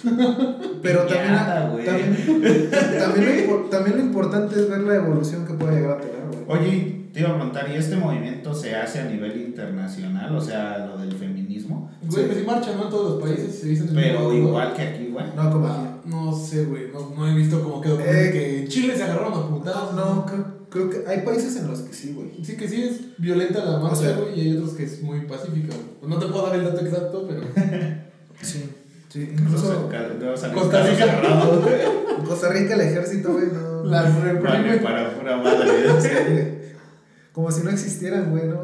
Pero 0.81 1.03
también, 1.03 1.27
Piñata, 1.27 1.71
también, 1.85 2.69
también, 2.99 3.49
lo, 3.49 3.55
también 3.69 3.97
lo 3.97 4.03
importante 4.03 4.55
es 4.55 4.69
ver 4.69 4.81
la 4.81 4.95
evolución 4.95 5.45
que 5.45 5.53
puede 5.53 5.75
llegar 5.75 5.97
a 5.97 6.01
tener, 6.01 6.45
güey. 6.45 6.59
Oye, 6.59 7.09
te 7.13 7.21
iba 7.21 7.29
a 7.29 7.35
preguntar, 7.35 7.69
¿y 7.69 7.75
este 7.75 7.95
movimiento 7.95 8.53
se 8.53 8.75
hace 8.75 8.99
a 8.99 9.05
nivel 9.05 9.39
internacional? 9.39 10.35
O 10.35 10.41
sea, 10.41 10.85
lo 10.85 10.97
del 10.97 11.13
feminismo. 11.13 11.34
Güey, 11.63 12.11
Sí. 12.11 12.21
pues 12.27 12.37
sí 12.37 12.43
marchan, 12.45 12.77
¿no? 12.77 12.83
En 12.85 12.89
todos 12.89 13.11
los 13.13 13.23
países 13.23 13.59
se 13.59 13.67
dicen 13.67 13.89
Pero 13.93 14.33
igual 14.33 14.73
que 14.73 14.81
aquí, 14.81 15.07
güey. 15.11 15.25
No, 15.35 15.51
como 15.51 15.67
aquí. 15.67 15.75
Ah, 15.79 15.97
no 16.05 16.35
sé, 16.37 16.65
güey, 16.65 16.91
no, 16.93 17.13
no 17.15 17.27
he 17.27 17.33
visto 17.35 17.61
como 17.63 17.81
que 17.81 17.89
documenten 17.89 18.25
Eh, 18.27 18.31
que 18.31 18.67
Chile 18.67 18.95
se 18.95 19.03
agarraron 19.03 19.33
a 19.33 19.47
putadas. 19.49 19.93
No, 19.93 20.25
creo, 20.25 20.45
creo 20.69 20.89
que 20.89 21.09
hay 21.09 21.21
países 21.21 21.55
en 21.57 21.67
los 21.67 21.79
que 21.81 21.93
sí, 21.93 22.13
güey. 22.13 22.31
Sí 22.43 22.55
que 22.57 22.67
sí 22.67 22.83
es 22.83 23.17
violenta 23.17 23.63
la 23.65 23.79
marcha, 23.79 23.97
O 23.99 24.01
sea- 24.01 24.17
güey, 24.17 24.37
y 24.39 24.41
hay 24.41 24.57
otros 24.57 24.71
que 24.73 24.83
es 24.83 25.01
muy 25.01 25.21
pacífica. 25.21 25.73
güey. 25.99 26.11
No 26.11 26.19
te 26.19 26.27
puedo 26.27 26.45
dar 26.47 26.55
el 26.57 26.65
dato 26.65 26.85
exacto, 26.85 27.27
pero... 27.27 27.41
Sí. 28.41 28.69
Sí, 29.09 29.29
Incluso 29.31 29.87
incluso 29.87 30.53
Costa 30.53 30.85
Rica. 30.85 31.05
en 32.19 32.25
Costa 32.25 32.49
Rica 32.49 32.73
el 32.73 32.81
ejército, 32.81 33.31
güey, 33.31 33.45
no. 33.53 33.85
Las 33.85 34.13
Vale, 34.13 34.33
reprimen. 34.33 34.83
para 34.83 35.15
pura 35.17 35.37
madre. 35.37 35.69
Sí, 36.01 36.09
güey. 36.31 36.47
Como 37.31 37.49
si 37.51 37.63
no 37.63 37.69
existieran, 37.69 38.29
güey, 38.31 38.45
¿no? 38.47 38.63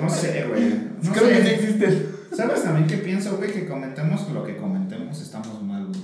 No 0.00 0.10
sé, 0.10 0.46
güey. 0.48 0.74
No 1.02 1.12
Creo 1.12 1.28
que 1.28 1.36
sí 1.36 1.42
sé. 1.42 1.54
existen. 1.54 2.06
¿Sabes 2.36 2.62
también 2.64 2.86
qué 2.86 2.96
pienso, 2.98 3.36
güey? 3.36 3.52
Que 3.52 3.66
comentemos 3.66 4.28
lo 4.32 4.44
que 4.44 4.56
comentemos, 4.56 5.20
estamos 5.20 5.62
mal, 5.62 5.86
güey. 5.86 6.00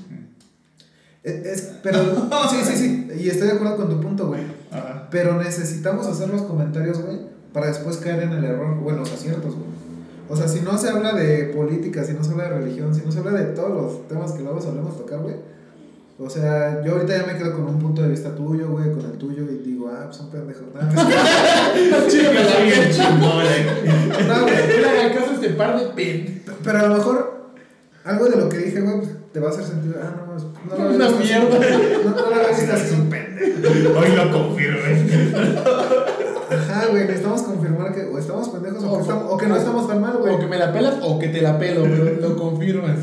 Es, 1.22 1.34
es- 1.46 1.72
pero, 1.82 1.98
sí, 2.50 2.56
sí, 2.64 2.76
sí. 2.76 3.08
Y 3.18 3.28
estoy 3.28 3.48
de 3.48 3.54
acuerdo 3.54 3.76
con 3.76 3.88
tu 3.90 4.00
punto, 4.00 4.28
güey. 4.28 4.42
Ajá. 4.70 5.08
Pero 5.10 5.42
necesitamos 5.42 6.06
hacer 6.06 6.28
los 6.30 6.42
comentarios, 6.42 7.00
güey, 7.02 7.18
para 7.52 7.66
después 7.66 7.96
caer 7.98 8.22
en 8.22 8.32
el 8.32 8.44
error 8.44 8.78
o 8.84 8.90
en 8.90 8.96
los 8.98 9.12
aciertos, 9.12 9.54
güey. 9.56 9.68
O 10.28 10.36
sea, 10.36 10.46
si 10.46 10.60
no 10.60 10.78
se 10.78 10.88
habla 10.88 11.12
de 11.14 11.44
política, 11.56 12.04
si 12.04 12.12
no 12.12 12.22
se 12.22 12.30
habla 12.30 12.44
de 12.44 12.58
religión, 12.60 12.94
si 12.94 13.02
no 13.04 13.10
se 13.10 13.18
habla 13.18 13.32
de 13.32 13.46
todos 13.46 13.70
los 13.70 14.08
temas 14.08 14.30
que 14.32 14.42
luego 14.42 14.60
solemos 14.60 14.96
tocar, 14.96 15.18
güey. 15.18 15.34
O 16.22 16.28
sea, 16.28 16.82
yo 16.84 16.92
ahorita 16.92 17.16
ya 17.16 17.26
me 17.32 17.38
quedo 17.38 17.52
con 17.56 17.64
un 17.66 17.78
punto 17.78 18.02
de 18.02 18.08
vista 18.10 18.34
tuyo, 18.34 18.68
güey, 18.68 18.92
con 18.92 19.04
el 19.06 19.12
tuyo, 19.18 19.42
y 19.50 19.56
digo, 19.66 19.90
ah, 19.90 20.02
pues 20.04 20.16
son 20.18 20.30
pendejos. 20.30 20.64
No, 20.74 22.08
Chido, 22.08 22.32
me 22.32 22.44
la 22.44 22.56
bien 22.60 22.88
vi. 22.88 22.94
chingón, 22.94 23.44
eh. 23.46 23.66
no, 24.28 24.42
güey. 24.42 24.54
No 25.08 25.14
caso 25.18 25.30
a 25.30 25.34
este 25.34 25.48
par 25.50 25.80
de 25.80 25.86
pen. 25.94 26.42
Pero 26.62 26.78
a 26.78 26.82
lo 26.88 26.94
mejor 26.96 27.50
algo 28.04 28.26
de 28.28 28.36
lo 28.36 28.48
que 28.50 28.58
dije, 28.58 28.80
güey, 28.82 28.98
pues, 28.98 29.10
te 29.32 29.40
va 29.40 29.46
a 29.48 29.50
hacer 29.50 29.64
sentido. 29.64 29.94
Ah, 30.02 30.14
no, 30.14 30.32
pues, 30.32 30.44
no 30.78 30.88
lo 30.88 30.94
Una 30.94 31.08
mierda. 31.10 31.58
No, 32.04 32.10
no 32.10 32.16
lo 32.30 32.36
había 32.36 32.48
visto 32.48 32.64
Es 32.64 32.70
así. 32.82 32.94
un 33.00 33.08
pendejo. 33.08 33.98
Hoy 33.98 34.08
lo 34.14 34.30
confirmé. 34.32 35.32
Ajá, 36.50 36.86
güey, 36.90 37.04
necesitamos 37.04 37.42
confirmar 37.42 37.94
que 37.94 38.02
o 38.02 38.18
estamos 38.18 38.48
pendejos 38.50 38.82
o, 38.84 38.90
O- 38.90 38.96
que, 38.96 39.02
estamos- 39.02 39.24
o 39.32 39.36
que 39.38 39.46
no 39.46 39.56
estamos 39.56 39.88
tan 39.88 40.00
mal, 40.00 40.16
güey. 40.18 40.34
O 40.34 40.38
que 40.38 40.46
me 40.46 40.58
la 40.58 40.72
pelas 40.72 40.96
o 41.02 41.18
que 41.18 41.28
te 41.28 41.40
la 41.40 41.58
pelo, 41.58 41.82
pero 41.84 42.20
lo 42.20 42.36
confirmas. 42.36 42.98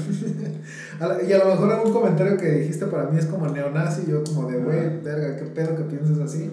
Y 1.27 1.31
a 1.33 1.37
lo 1.37 1.45
mejor 1.45 1.71
algún 1.71 1.93
comentario 1.93 2.37
que 2.37 2.47
dijiste 2.51 2.85
para 2.87 3.09
mí 3.09 3.17
es 3.19 3.25
como 3.25 3.47
neonazi, 3.47 4.03
yo 4.09 4.23
como 4.23 4.49
de, 4.49 4.57
güey, 4.57 5.01
verga, 5.01 5.35
qué 5.37 5.45
pedo 5.45 5.75
que 5.75 5.83
pienses 5.83 6.19
así. 6.19 6.51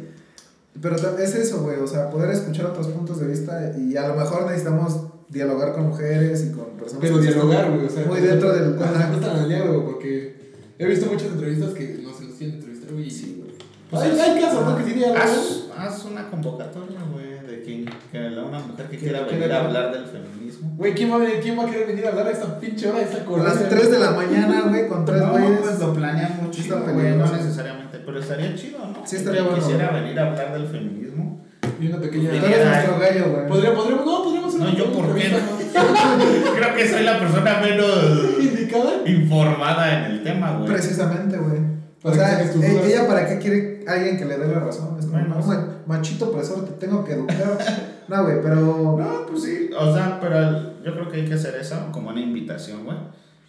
Pero 0.80 0.96
es 0.96 1.34
eso, 1.34 1.62
güey, 1.62 1.78
o 1.78 1.86
sea, 1.86 2.10
poder 2.10 2.30
escuchar 2.30 2.66
otros 2.66 2.88
puntos 2.88 3.20
de 3.20 3.28
vista 3.28 3.72
y 3.78 3.96
a 3.96 4.08
lo 4.08 4.16
mejor 4.16 4.44
necesitamos 4.46 5.06
dialogar 5.28 5.72
con 5.72 5.88
mujeres 5.88 6.44
y 6.44 6.50
con 6.52 6.66
personas 6.76 7.00
Pero 7.02 7.18
dialogar, 7.18 7.70
güey, 7.70 7.86
o 7.86 7.90
sea. 7.90 8.04
Muy 8.06 8.20
dentro 8.20 8.52
del- 8.52 8.78
se 8.78 8.84
prestan 8.84 9.36
al 9.36 9.48
diálogo, 9.48 9.84
porque 9.92 10.52
he 10.78 10.86
visto 10.86 11.06
muchas 11.06 11.28
entrevistas 11.28 11.70
que 11.74 12.00
no 12.02 12.12
se 12.12 12.24
los 12.24 12.34
quieren 12.34 12.56
entrevistar, 12.56 12.92
güey. 12.92 13.10
Sí, 13.10 13.36
güey. 13.38 13.54
Pues 13.90 14.02
hay, 14.02 14.18
hay 14.18 14.40
casos, 14.40 14.66
¿no? 14.66 14.76
Que 14.76 14.84
sí 14.84 14.92
dialogan. 14.94 15.22
Haz, 15.22 15.64
haz 15.76 16.04
una 16.06 16.28
convocatoria, 16.30 16.98
güey, 17.12 17.46
de 17.46 17.62
quien, 17.62 17.84
que 18.10 18.18
la- 18.18 18.44
una 18.44 18.58
mujer 18.58 18.86
que 18.88 18.98
quiera 18.98 19.22
venir 19.22 19.52
a 19.52 19.60
hablar. 19.64 19.84
hablar 19.86 19.92
del 19.94 20.06
feminismo. 20.06 20.43
Güey, 20.76 20.92
¿quién 20.94 21.10
va, 21.10 21.16
a 21.16 21.18
venir- 21.18 21.40
¿quién 21.40 21.56
va 21.58 21.62
a 21.64 21.66
querer 21.66 21.86
venir 21.86 22.04
a 22.06 22.08
hablar 22.10 22.26
a 22.26 22.30
esta 22.32 22.58
pinche 22.58 22.88
hora 22.88 22.98
de 22.98 23.04
esta 23.04 23.18
A 23.18 23.24
colonia? 23.24 23.54
las 23.54 23.68
3 23.68 23.90
de 23.92 23.98
la 23.98 24.10
mañana, 24.10 24.62
güey, 24.68 24.88
con 24.88 25.04
tres 25.04 25.20
No, 25.22 25.30
güeyes. 25.32 25.60
pues 25.62 25.78
lo 25.78 25.92
planeamos 25.94 26.50
chido, 26.50 26.78
Está 26.78 26.90
güey, 26.92 27.16
no 27.16 27.26
necesariamente, 27.32 27.98
pero 28.04 28.18
estaría 28.18 28.54
chido, 28.56 28.78
¿no? 28.80 29.06
Sí, 29.06 29.16
estaría 29.16 29.42
bueno, 29.42 29.56
quisiera 29.58 29.90
venir 29.92 30.18
a 30.18 30.26
hablar 30.30 30.52
del 30.52 30.66
feminismo. 30.66 31.44
Y 31.80 31.86
una 31.86 32.00
pequeña. 32.00 32.30
Pues, 32.30 32.42
nuestro 32.42 32.98
gallo, 32.98 33.24
güey. 33.32 33.46
Podría- 33.48 33.74
podríamos, 33.74 34.06
no, 34.06 34.22
podríamos 34.24 34.54
No, 34.54 34.72
yo, 34.74 34.92
¿por 34.92 35.14
qué 35.14 35.32
Creo 36.56 36.74
que 36.76 36.88
soy 36.88 37.04
la 37.04 37.18
persona 37.18 37.60
menos 37.60 37.90
¿Indicada? 38.40 38.92
informada 39.06 39.98
en 40.06 40.12
el 40.12 40.22
tema, 40.24 40.52
güey. 40.58 40.72
Precisamente, 40.72 41.36
güey. 41.36 41.58
O 42.02 42.12
sea, 42.12 42.40
e- 42.42 42.86
ella 42.86 43.06
para 43.06 43.26
qué 43.26 43.38
quiere 43.38 43.84
alguien 43.86 44.18
que 44.18 44.24
le 44.24 44.38
dé 44.38 44.46
la 44.48 44.60
razón. 44.60 44.96
Es 44.98 45.06
como, 45.06 45.18
no, 45.20 45.68
machito 45.86 46.26
opresor, 46.30 46.64
te 46.66 46.72
tengo 46.86 47.04
que 47.04 47.12
educar. 47.12 47.58
no, 48.08 48.22
güey, 48.24 48.42
pero. 48.42 48.56
No, 48.98 49.26
pues 49.28 49.42
sí, 49.42 49.70
o 49.78 49.92
sea, 49.94 50.18
pero 50.20 50.82
yo 50.84 50.92
creo 50.92 51.08
que 51.10 51.16
hay 51.18 51.24
que 51.28 51.34
hacer 51.34 51.54
eso 51.56 51.76
como 51.92 52.10
una 52.10 52.20
invitación, 52.20 52.84
güey. 52.84 52.96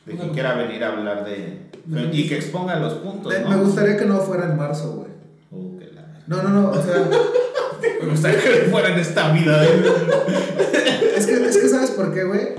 De 0.05 0.13
que 0.15 0.23
Una- 0.23 0.33
quiera 0.33 0.53
venir 0.55 0.83
a 0.83 0.91
hablar 0.93 1.25
de. 1.25 1.65
Y 2.11 2.27
que 2.27 2.35
exponga 2.37 2.79
los 2.79 2.95
puntos, 2.95 3.31
Me, 3.33 3.39
¿no? 3.41 3.49
me 3.49 3.55
gustaría 3.57 3.97
que 3.97 4.05
no 4.05 4.19
fuera 4.19 4.45
en 4.45 4.57
marzo, 4.57 4.93
güey. 4.93 5.09
Oh, 5.51 5.77
que 5.79 5.91
la- 5.93 6.19
No, 6.27 6.41
no, 6.43 6.49
no, 6.49 6.69
o 6.71 6.81
sea, 6.81 6.95
Me 8.01 8.09
gustaría 8.09 8.39
que 8.41 8.49
fuera 8.71 8.93
en 8.93 8.99
esta 8.99 9.31
vida. 9.31 9.63
¿eh? 9.65 9.69
es 11.17 11.25
que, 11.27 11.33
es 11.45 11.57
que 11.57 11.69
¿sabes 11.69 11.91
por 11.91 12.13
qué, 12.13 12.23
güey? 12.23 12.49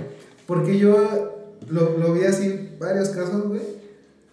Porque 0.47 0.79
yo 0.79 1.49
lo, 1.69 1.99
lo 1.99 2.13
vi 2.15 2.25
así, 2.25 2.71
varios 2.79 3.09
casos, 3.11 3.49
güey, 3.49 3.61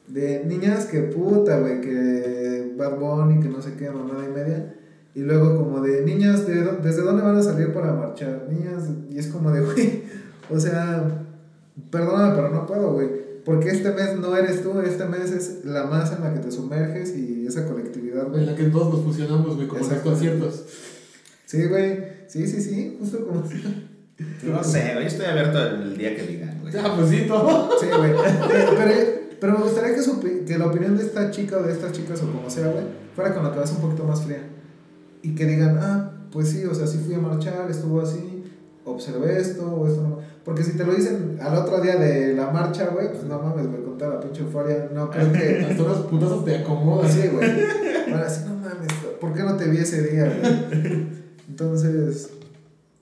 de 0.07 0.44
niñas 0.45 0.85
que 0.85 0.99
puta, 1.02 1.57
güey, 1.60 1.81
que 1.81 2.73
Bad 2.77 2.98
Bunny, 2.99 3.41
que 3.41 3.49
no 3.49 3.61
sé 3.61 3.73
qué, 3.76 3.90
mamada 3.90 4.23
y 4.26 4.31
media. 4.31 4.76
Y 5.15 5.22
luego 5.22 5.57
como 5.57 5.81
de 5.81 6.02
niñas, 6.03 6.48
¿de 6.48 6.64
¿desde 6.81 7.02
dónde 7.03 7.22
van 7.22 7.38
a 7.38 7.44
salir 7.44 7.72
para 7.73 7.94
marchar? 7.94 8.48
Niñas, 8.49 8.85
y 9.11 9.18
es 9.19 9.27
como 9.27 9.52
de, 9.52 9.61
güey, 9.61 10.03
o 10.49 10.60
sea, 10.60 11.26
perdóname, 11.91 12.35
pero 12.35 12.49
no 12.49 12.65
puedo, 12.65 12.94
güey. 12.94 13.10
Porque 13.45 13.69
este 13.69 13.91
mes 13.91 14.18
no 14.19 14.35
eres 14.35 14.64
tú, 14.64 14.80
este 14.80 15.06
mes 15.06 15.31
es 15.31 15.65
la 15.65 15.85
masa 15.85 16.15
en 16.15 16.23
la 16.23 16.34
que 16.34 16.40
te 16.40 16.52
sumerges 16.52 17.15
y 17.15 17.45
esa 17.45 17.68
colectividad, 17.68 18.26
En 18.27 18.31
güey. 18.31 18.45
la 18.45 18.56
que 18.56 18.64
todos 18.65 18.94
nos 18.94 19.03
fusionamos, 19.03 19.56
güey, 19.56 19.68
como 19.68 19.80
los 19.81 19.88
Exacto. 19.90 20.11
conciertos. 20.11 20.64
Sí, 21.45 21.65
güey, 21.68 21.99
sí, 22.27 22.48
sí, 22.48 22.61
sí, 22.61 22.98
justo 22.99 23.27
como... 23.27 23.44
No 24.44 24.64
sé, 24.64 24.91
güey, 24.94 25.07
estoy 25.07 25.26
abierto 25.26 25.60
el 25.60 25.98
día 25.98 26.15
que 26.15 26.23
digan, 26.23 26.60
güey. 26.61 26.73
Ah, 26.77 26.94
pues 26.95 27.10
sí, 27.10 27.26
todo. 27.27 27.72
Sí, 27.80 27.88
güey. 27.95 28.11
Pero, 28.48 29.19
pero, 29.40 29.57
me 29.57 29.64
gustaría 29.64 29.95
que, 29.95 30.02
su 30.02 30.19
que 30.22 30.57
la 30.57 30.68
opinión 30.68 30.95
de 30.95 31.03
esta 31.03 31.30
chica 31.31 31.57
o 31.57 31.64
de 31.64 31.73
estas 31.73 31.91
chicas 31.91 32.22
o 32.22 32.31
como 32.31 32.49
sea, 32.49 32.68
güey, 32.68 32.85
fuera 33.15 33.34
con 33.34 33.44
la 33.44 33.52
cabeza 33.52 33.76
un 33.76 33.81
poquito 33.81 34.06
más 34.06 34.23
fría. 34.23 34.48
Y 35.24 35.36
que 35.36 35.45
digan, 35.45 35.80
ah, 35.82 36.12
pues 36.32 36.50
sí, 36.50 36.66
o 36.66 36.76
sea, 36.76 36.86
sí 36.86 37.00
fui 37.04 37.16
a 37.16 37.20
marchar, 37.20 37.72
estuvo 37.72 38.02
así, 38.02 38.44
observé 38.84 39.40
esto 39.40 39.74
o 39.74 39.88
esto 39.88 40.02
no. 40.02 40.20
Porque 40.44 40.64
si 40.64 40.76
te 40.76 40.84
lo 40.84 40.94
dicen 40.94 41.38
al 41.41 41.56
otro 41.56 41.80
día 41.80 41.95
de 41.95 42.34
la 42.34 42.52
marcha, 42.52 42.88
güey, 42.88 43.10
pues 43.10 43.24
no 43.24 43.41
mames, 43.41 43.68
güey, 43.68 43.84
con 43.84 43.98
toda 43.98 44.16
la 44.16 44.20
pinche 44.20 44.41
euforia, 44.41 44.90
no 44.94 45.10
creo 45.10 45.32
que. 45.32 45.66
Hasta 45.70 45.84
unos 45.84 46.00
putazos 46.08 46.44
te 46.44 46.58
acomodan. 46.58 47.10
Sí, 47.10 47.30
güey. 47.30 47.50
Ahora 48.12 48.30
sí, 48.30 48.41
no 48.45 48.56
mames, 48.56 48.91
¿por 49.22 49.34
qué 49.34 49.44
no 49.44 49.56
te 49.56 49.70
vi 49.70 49.78
ese 49.78 50.04
día, 50.04 50.26
güey? 50.26 51.08
Entonces, 51.48 52.32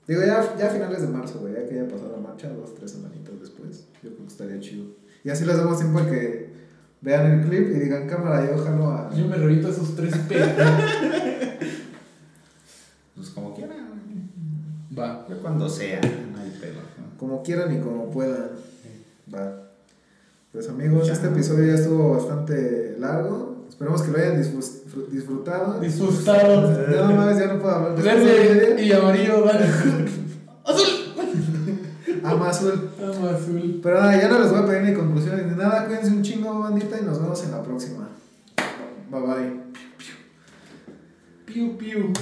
digo, 0.06 0.20
ya, 0.20 0.56
ya 0.56 0.66
a 0.66 0.70
finales 0.70 1.02
de 1.02 1.08
marzo, 1.08 1.40
güey, 1.40 1.54
ya 1.54 1.66
que 1.66 1.74
ya 1.74 1.88
pasó 1.88 2.08
la 2.08 2.22
marcha, 2.22 2.48
dos, 2.50 2.74
tres 2.76 2.92
semanitas 2.92 3.40
después, 3.40 3.86
yo 4.02 4.10
creo 4.10 4.26
que 4.26 4.32
estaría 4.32 4.60
chido. 4.60 4.84
Y 5.24 5.30
así 5.30 5.44
les 5.44 5.56
damos 5.56 5.78
tiempo 5.78 5.98
a 5.98 6.06
que 6.06 6.52
vean 7.00 7.32
el 7.32 7.48
clip 7.48 7.70
y 7.74 7.80
digan, 7.80 8.06
cámara, 8.06 8.48
yo 8.48 8.62
jalo 8.62 8.90
a... 8.90 9.10
Yo 9.14 9.26
me 9.26 9.36
reviento 9.36 9.68
esos 9.68 9.96
tres 9.96 10.16
pedos. 10.28 10.50
Pues 13.22 13.34
cuando 15.40 15.68
sea, 15.68 16.00
no 16.00 16.40
hay 16.40 16.50
pedo. 16.60 16.80
¿no? 16.98 17.18
Como 17.18 17.42
quieran 17.42 17.74
y 17.74 17.80
como 17.80 18.10
puedan. 18.10 18.50
Va. 19.34 19.58
Pues 20.52 20.68
amigos, 20.68 21.08
este 21.08 21.28
episodio 21.28 21.66
ya 21.66 21.80
estuvo 21.80 22.10
bastante 22.16 22.96
largo. 22.98 23.64
Esperemos 23.68 24.02
que 24.02 24.10
lo 24.10 24.18
hayan 24.18 24.42
disfrut- 24.42 25.06
disfrutado. 25.10 25.80
Disfrutado. 25.80 26.70
Nada 26.90 27.10
más, 27.10 27.38
ya 27.38 27.46
no 27.46 27.58
puedo 27.60 27.74
hablar. 27.74 28.02
Verde 28.02 28.84
y 28.84 28.92
amarillo, 28.92 29.44
vale. 29.44 29.64
Azul. 30.64 30.88
Ama 32.24 32.50
azul. 32.50 32.90
Amo 33.02 33.28
azul. 33.30 33.80
Pero 33.82 34.00
nada, 34.00 34.20
ya 34.20 34.28
no 34.28 34.38
les 34.38 34.50
voy 34.50 34.60
a 34.60 34.66
pedir 34.66 34.82
ni 34.90 34.94
conclusiones 34.94 35.46
ni 35.46 35.56
nada. 35.56 35.86
Cuídense 35.86 36.10
un 36.10 36.22
chingo, 36.22 36.60
bandita, 36.60 36.98
y 37.00 37.04
nos 37.04 37.20
vemos 37.20 37.42
en 37.42 37.50
la 37.50 37.62
próxima. 37.64 38.08
Bye 39.10 39.20
bye. 39.20 39.60
Piu, 41.46 41.76
piu. 41.76 42.12